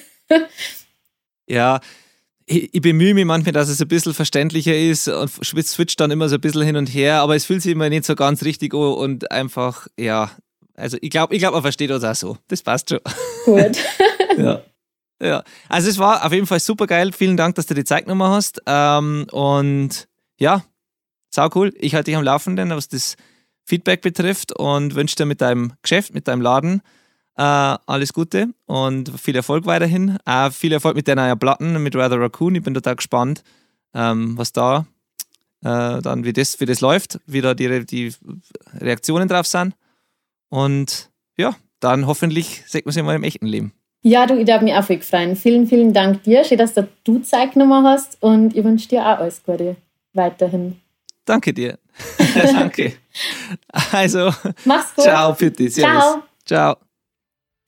Ja, 1.49 1.81
ich, 2.47 2.75
ich, 2.75 2.81
bemühe 2.81 3.13
mich 3.13 3.25
manchmal, 3.25 3.53
dass 3.53 3.69
es 3.69 3.81
ein 3.81 3.89
bisschen 3.89 4.15
verständlicher 4.15 4.77
ist 4.77 5.09
und 5.09 5.29
switcht 5.29 6.01
dann 6.01 6.11
immer 6.11 6.29
so 6.29 6.37
ein 6.37 6.41
bisschen 6.41 6.63
hin 6.63 6.77
und 6.77 6.87
her, 6.87 7.21
aber 7.21 7.35
es 7.35 7.45
fühlt 7.45 7.63
sich 7.63 7.73
immer 7.73 7.89
nicht 7.89 8.05
so 8.05 8.15
ganz 8.15 8.45
richtig 8.45 8.73
an 8.73 8.81
und 8.81 9.31
einfach, 9.31 9.89
ja, 9.99 10.31
also 10.77 10.97
ich 11.01 11.11
glaube, 11.11 11.35
ich 11.35 11.41
glaub, 11.41 11.55
man 11.55 11.63
versteht 11.63 11.91
uns 11.91 12.05
auch 12.05 12.15
so. 12.15 12.39
Das 12.49 12.63
passt 12.63 12.91
schon. 12.91 13.01
Gut. 13.45 13.79
ja. 14.39 14.63
Ja, 15.23 15.43
also 15.71 15.89
es 15.89 15.97
war 15.97 16.27
auf 16.27 16.33
jeden 16.33 16.47
Fall 16.47 16.61
super 16.61 16.87
geil. 16.87 17.11
Vielen 17.13 17.39
Dank, 17.39 17.55
dass 17.55 17.65
du 17.65 17.73
die 17.73 17.85
Zeit 17.85 18.05
genommen 18.05 18.31
hast. 18.31 18.61
Ähm, 18.67 19.27
und 19.33 20.09
ja, 20.39 20.63
sau 21.31 21.49
cool. 21.55 21.73
Ich 21.79 21.95
halte 21.95 22.11
dich 22.11 22.17
am 22.17 22.23
Laufenden, 22.23 22.69
was 22.69 22.89
das 22.89 23.17
Feedback 23.65 24.03
betrifft 24.03 24.53
und 24.53 24.95
wünsche 24.95 25.17
dir 25.17 25.25
mit 25.25 25.41
deinem 25.41 25.73
Geschäft, 25.81 26.13
mit 26.13 26.29
deinem 26.29 26.43
Laden 26.43 26.83
äh, 27.37 27.43
alles 27.43 28.13
Gute 28.13 28.49
und 28.67 29.11
viel 29.21 29.37
Erfolg 29.37 29.67
weiterhin. 29.67 30.19
Auch 30.25 30.53
viel 30.53 30.73
Erfolg 30.73 30.97
mit 30.97 31.07
der 31.07 31.17
neuen 31.17 31.39
Platten, 31.39 31.83
mit 31.83 31.95
Rather 31.95 32.21
Raccoon. 32.21 32.55
Ich 32.55 32.63
bin 32.63 32.75
total 32.75 32.97
gespannt, 32.97 33.43
ähm, 33.95 34.37
was 34.39 34.53
da 34.53 34.87
äh, 35.63 36.01
dann, 36.01 36.25
wie 36.25 36.33
das, 36.33 36.61
wie 36.61 36.67
das 36.67 36.81
läuft, 36.81 37.19
wie 37.27 37.41
da 37.41 37.55
die, 37.55 37.85
die 37.85 38.15
Reaktionen 38.79 39.29
drauf 39.29 39.47
sind. 39.47 39.75
Und 40.49 41.11
ja, 41.37 41.55
dann 41.81 42.07
hoffentlich 42.07 42.63
sieht 42.67 42.87
man 42.87 42.93
sich 42.93 43.03
mal 43.03 43.17
im 43.17 43.25
echten 43.25 43.47
Leben. 43.47 43.73
Ja, 44.03 44.27
du, 44.27 44.39
ich 44.39 44.47
darf 44.47 44.63
mich 44.63 44.73
auch 44.73 44.85
viel 44.85 45.01
freuen. 45.01 45.35
Vielen, 45.35 45.67
vielen 45.67 45.93
Dank 45.93 46.23
dir. 46.23 46.45
Schön, 46.45 46.59
dass 46.59 46.75
du 46.75 47.19
Zeit 47.21 47.55
genommen 47.55 47.85
hast 47.85 48.23
und 48.23 48.57
ich 48.57 48.65
wünsche 48.65 48.89
dir 48.89 49.03
auch 49.03 49.19
alles 49.19 49.43
Gute 49.43 49.77
weiterhin. 50.13 50.81
Danke 51.25 51.53
dir. 51.53 51.79
Danke. 52.35 52.95
Also, 53.91 54.33
mach's 54.65 54.95
gut. 54.95 55.05
Ciao, 55.05 55.35
Pitti. 55.35 55.69
Ciao. 55.69 56.23
Ciao. 56.45 56.77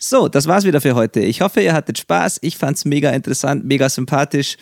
So, 0.00 0.28
das 0.28 0.46
war's 0.46 0.64
wieder 0.64 0.80
für 0.80 0.94
heute. 0.94 1.18
Ich 1.18 1.40
hoffe, 1.40 1.60
ihr 1.60 1.72
hattet 1.72 1.98
Spaß. 1.98 2.38
Ich 2.42 2.56
fand's 2.56 2.84
mega 2.84 3.10
interessant, 3.10 3.64
mega 3.64 3.88
sympathisch. 3.88 4.56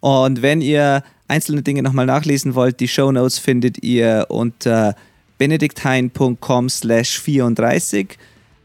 Und 0.00 0.42
wenn 0.42 0.60
ihr 0.60 1.02
einzelne 1.28 1.62
Dinge 1.62 1.82
nochmal 1.82 2.04
nachlesen 2.04 2.54
wollt, 2.54 2.78
die 2.80 2.86
Show 2.86 3.10
Notes 3.10 3.38
findet 3.38 3.82
ihr 3.82 4.26
unter 4.28 4.94
benedikthein.com 5.38 6.68
slash 6.68 7.18
34. 7.18 8.18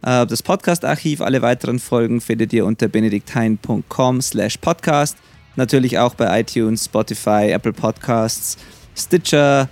Äh, 0.03 0.25
das 0.27 0.43
Podcast-Archiv, 0.43 1.21
alle 1.21 1.41
weiteren 1.41 1.79
Folgen 1.79 2.19
findet 2.19 2.51
ihr 2.51 2.65
unter 2.65 2.89
benedikthein.com 2.89 4.21
slash 4.21 4.57
podcast. 4.57 5.17
Natürlich 5.55 5.97
auch 5.97 6.15
bei 6.15 6.41
iTunes, 6.41 6.85
Spotify, 6.85 7.51
Apple 7.51 7.73
Podcasts, 7.73 8.57
Stitcher, 8.97 9.69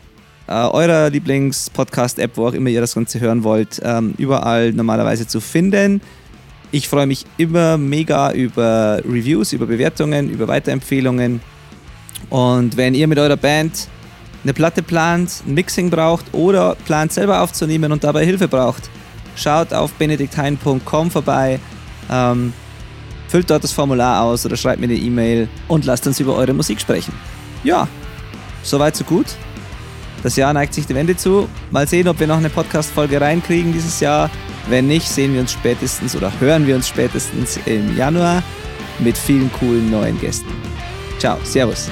äh, 0.48 0.54
eurer 0.54 1.10
Lieblings-Podcast-App, 1.10 2.38
wo 2.38 2.48
auch 2.48 2.54
immer 2.54 2.70
ihr 2.70 2.80
das 2.80 2.96
Ganze 2.96 3.20
hören 3.20 3.44
wollt, 3.44 3.82
ähm, 3.84 4.14
überall 4.18 4.72
normalerweise 4.72 5.28
zu 5.28 5.42
finden. 5.42 6.00
Ich 6.72 6.88
freue 6.88 7.08
mich 7.08 7.26
immer 7.38 7.78
mega 7.78 8.32
über 8.32 9.02
Reviews, 9.04 9.54
über 9.54 9.66
Bewertungen, 9.66 10.30
über 10.30 10.48
Weiterempfehlungen. 10.48 11.42
Und 12.30 12.78
wenn 12.78 12.94
ihr 12.94 13.08
mit 13.08 13.18
eurer 13.18 13.38
Band 13.38 13.88
eine 14.44 14.54
Platte 14.54 14.84
plant, 14.84 15.44
ein 15.48 15.56
Mixing 15.56 15.90
braucht 15.90 16.26
oder 16.32 16.76
plant 16.86 17.12
selber 17.12 17.42
aufzunehmen 17.42 17.92
und 17.92 18.04
dabei 18.04 18.24
Hilfe 18.24 18.48
braucht, 18.48 18.90
schaut 19.36 19.74
auf 19.74 19.94
benedikthein.com 19.94 21.12
vorbei, 21.12 21.60
ähm, 22.12 22.54
füllt 23.28 23.50
dort 23.50 23.64
das 23.64 23.72
Formular 23.72 24.24
aus 24.24 24.46
oder 24.46 24.56
schreibt 24.56 24.80
mir 24.80 24.86
eine 24.86 24.96
E-Mail 24.96 25.50
und 25.68 25.86
lasst 25.86 26.06
uns 26.06 26.20
über 26.20 26.36
eure 26.36 26.54
Musik 26.54 26.80
sprechen. 26.80 27.14
Ja, 27.64 27.88
soweit 28.64 28.96
so 28.96 29.04
gut. 29.04 29.26
Das 30.24 30.36
Jahr 30.36 30.54
neigt 30.54 30.74
sich 30.74 30.86
dem 30.86 30.98
Ende 30.98 31.16
zu. 31.16 31.48
Mal 31.72 31.88
sehen, 31.88 32.08
ob 32.08 32.20
wir 32.20 32.28
noch 32.28 32.38
eine 32.38 32.50
Podcast-Folge 32.50 33.22
reinkriegen 33.22 33.72
dieses 33.74 34.00
Jahr. 34.00 34.30
Wenn 34.68 34.88
nicht, 34.88 35.08
sehen 35.08 35.34
wir 35.34 35.42
uns 35.42 35.54
spätestens 35.54 36.16
oder 36.16 36.32
hören 36.40 36.68
wir 36.68 36.76
uns 36.76 36.88
spätestens 36.88 37.60
im 37.66 37.96
Januar 37.98 38.44
mit 39.00 39.18
vielen 39.18 39.52
coolen 39.54 39.90
neuen 39.90 40.20
Gästen. 40.20 40.52
Ciao, 41.20 41.38
Servus. 41.44 41.90